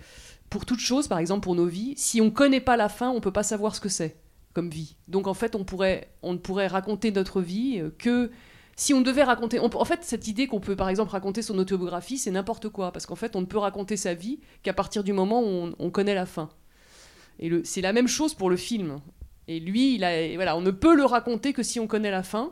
pour 0.51 0.64
toute 0.64 0.82
chose, 0.82 1.08
par 1.08 1.18
exemple 1.18 1.41
pour 1.41 1.56
nos 1.56 1.66
vies, 1.66 1.95
si 1.97 2.22
on 2.22 2.30
connaît 2.30 2.62
pas 2.62 2.78
la 2.78 2.88
fin, 2.88 3.10
on 3.10 3.20
peut 3.20 3.34
pas 3.34 3.41
savoir 3.41 3.74
ce 3.74 3.82
que 3.82 3.89
c'est 3.89 4.16
comme 4.53 4.70
vie. 4.70 4.95
Donc 5.08 5.26
en 5.26 5.34
fait, 5.34 5.56
on 5.56 5.64
pourrait, 5.64 6.12
on 6.22 6.34
ne 6.34 6.38
pourrait 6.38 6.68
raconter 6.68 7.12
notre 7.12 7.41
vie 7.41 7.80
euh, 7.80 7.89
que 7.97 8.30
si 8.76 8.93
on 8.93 9.01
devait 9.01 9.23
raconter. 9.23 9.59
en 9.59 9.86
fait, 9.86 9.99
cette 10.03 10.28
idée 10.28 10.47
qu'on 10.47 10.59
peut 10.59 10.76
par 10.76 10.89
exemple 10.89 11.11
raconter 11.11 11.41
son 11.41 11.57
autobiographie, 11.57 12.17
c'est 12.17 12.32
n'importe 12.32 12.69
quoi, 12.69 12.91
parce 12.91 13.05
qu'en 13.05 13.15
fait, 13.15 13.36
on 13.36 13.41
ne 13.41 13.45
peut 13.45 13.57
raconter 13.57 13.97
sa 13.97 14.13
vie 14.13 14.39
qu'à 14.63 14.73
partir 14.73 15.03
du 15.03 15.13
moment 15.13 15.41
où 15.41 15.45
on, 15.45 15.76
on 15.80 15.89
connaît 15.89 16.15
la 16.15 16.26
fin. 16.26 16.49
Et 17.39 17.51
c'est 17.63 17.82
la 17.82 17.93
même 17.93 18.07
chose 18.07 18.34
pour 18.34 18.49
le 18.49 18.57
film. 18.57 18.99
Et 19.47 19.59
lui, 19.59 19.97
voilà, 20.36 20.57
on 20.57 20.61
ne 20.61 20.71
peut 20.71 20.95
le 20.95 21.05
raconter 21.05 21.53
que 21.53 21.61
si 21.63 21.80
on 21.80 21.86
connaît 21.88 22.09
la 22.11 22.23
fin. 22.23 22.51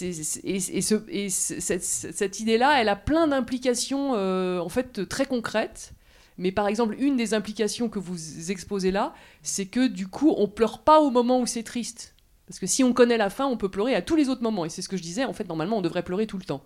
Et, 0.00 0.10
et 0.10 0.82
ce- 0.82 1.04
et 1.08 1.30
ce- 1.30 1.60
cette, 1.60 1.82
cette 1.84 2.40
idée-là, 2.40 2.80
elle 2.80 2.88
a 2.88 2.96
plein 2.96 3.26
d'implications 3.26 4.12
euh, 4.14 4.60
en 4.60 4.68
fait 4.68 5.08
très 5.08 5.26
concrètes. 5.26 5.92
Mais 6.36 6.52
par 6.52 6.68
exemple, 6.68 6.94
une 7.00 7.16
des 7.16 7.34
implications 7.34 7.88
que 7.88 7.98
vous 7.98 8.50
exposez 8.52 8.92
là, 8.92 9.12
c'est 9.42 9.66
que 9.66 9.88
du 9.88 10.06
coup, 10.06 10.32
on 10.36 10.46
pleure 10.46 10.78
pas 10.82 11.00
au 11.00 11.10
moment 11.10 11.40
où 11.40 11.46
c'est 11.46 11.64
triste. 11.64 12.14
Parce 12.48 12.58
que 12.58 12.66
si 12.66 12.82
on 12.82 12.94
connaît 12.94 13.18
la 13.18 13.28
fin, 13.28 13.44
on 13.46 13.58
peut 13.58 13.68
pleurer 13.68 13.94
à 13.94 14.00
tous 14.00 14.16
les 14.16 14.30
autres 14.30 14.42
moments. 14.42 14.64
Et 14.64 14.70
c'est 14.70 14.80
ce 14.80 14.88
que 14.88 14.96
je 14.96 15.02
disais, 15.02 15.26
en 15.26 15.34
fait, 15.34 15.46
normalement, 15.46 15.76
on 15.76 15.82
devrait 15.82 16.02
pleurer 16.02 16.26
tout 16.26 16.38
le 16.38 16.44
temps. 16.44 16.64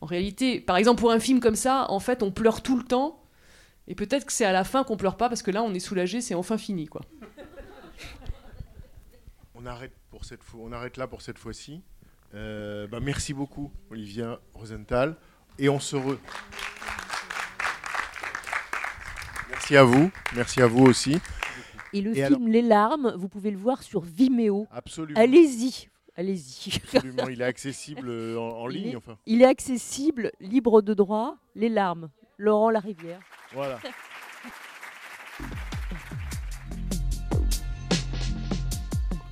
En 0.00 0.06
réalité, 0.06 0.60
par 0.60 0.76
exemple, 0.76 1.00
pour 1.00 1.10
un 1.10 1.18
film 1.18 1.40
comme 1.40 1.56
ça, 1.56 1.90
en 1.90 1.98
fait, 1.98 2.22
on 2.22 2.30
pleure 2.30 2.62
tout 2.62 2.78
le 2.78 2.84
temps. 2.84 3.20
Et 3.88 3.96
peut-être 3.96 4.24
que 4.24 4.32
c'est 4.32 4.44
à 4.44 4.52
la 4.52 4.62
fin 4.62 4.84
qu'on 4.84 4.96
pleure 4.96 5.16
pas, 5.16 5.28
parce 5.28 5.42
que 5.42 5.50
là, 5.50 5.64
on 5.64 5.74
est 5.74 5.80
soulagé, 5.80 6.20
c'est 6.20 6.34
enfin 6.34 6.58
fini, 6.58 6.86
quoi. 6.86 7.02
On 9.56 9.66
arrête, 9.66 9.92
pour 10.10 10.24
cette 10.24 10.42
fois, 10.42 10.60
on 10.62 10.72
arrête 10.72 10.96
là 10.96 11.06
pour 11.06 11.20
cette 11.20 11.36
fois-ci. 11.36 11.82
Euh, 12.34 12.86
bah, 12.86 12.98
merci 12.98 13.34
beaucoup, 13.34 13.70
Olivia 13.90 14.40
Rosenthal. 14.54 15.16
Et 15.58 15.68
on 15.68 15.78
se 15.78 15.96
re... 15.96 16.16
Merci 19.50 19.76
à 19.76 19.84
vous. 19.84 20.10
Merci 20.34 20.62
à 20.62 20.66
vous 20.66 20.86
aussi. 20.86 21.20
Et 21.92 22.00
le 22.00 22.16
Et 22.16 22.26
film 22.26 22.48
Les 22.48 22.62
larmes, 22.62 23.14
vous 23.16 23.28
pouvez 23.28 23.50
le 23.50 23.58
voir 23.58 23.82
sur 23.82 24.00
Vimeo. 24.02 24.66
Absolument. 24.70 25.18
Allez-y, 25.20 25.88
allez-y. 26.16 26.80
Absolument, 26.94 27.28
il 27.28 27.40
est 27.40 27.44
accessible 27.54 28.08
euh, 28.08 28.38
en, 28.38 28.68
Il 28.70 28.76
ligne. 28.76 28.92
est- 28.92 28.96
Enfin. 28.96 29.16
Il 29.26 29.42
est 29.42 29.46
accessible, 29.46 30.30
libre 30.40 30.82
de 30.82 30.94
droit. 30.94 31.36
Les 31.54 31.68
larmes. 31.68 32.10
Laurent 32.38 32.70
Larivière. 32.70 33.20
Voilà. 33.52 33.78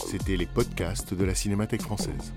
C'était 0.06 0.36
les 0.36 0.46
podcasts 0.46 1.14
de 1.14 1.24
la 1.24 1.34
Cinémathèque 1.34 1.82
française. 1.82 2.32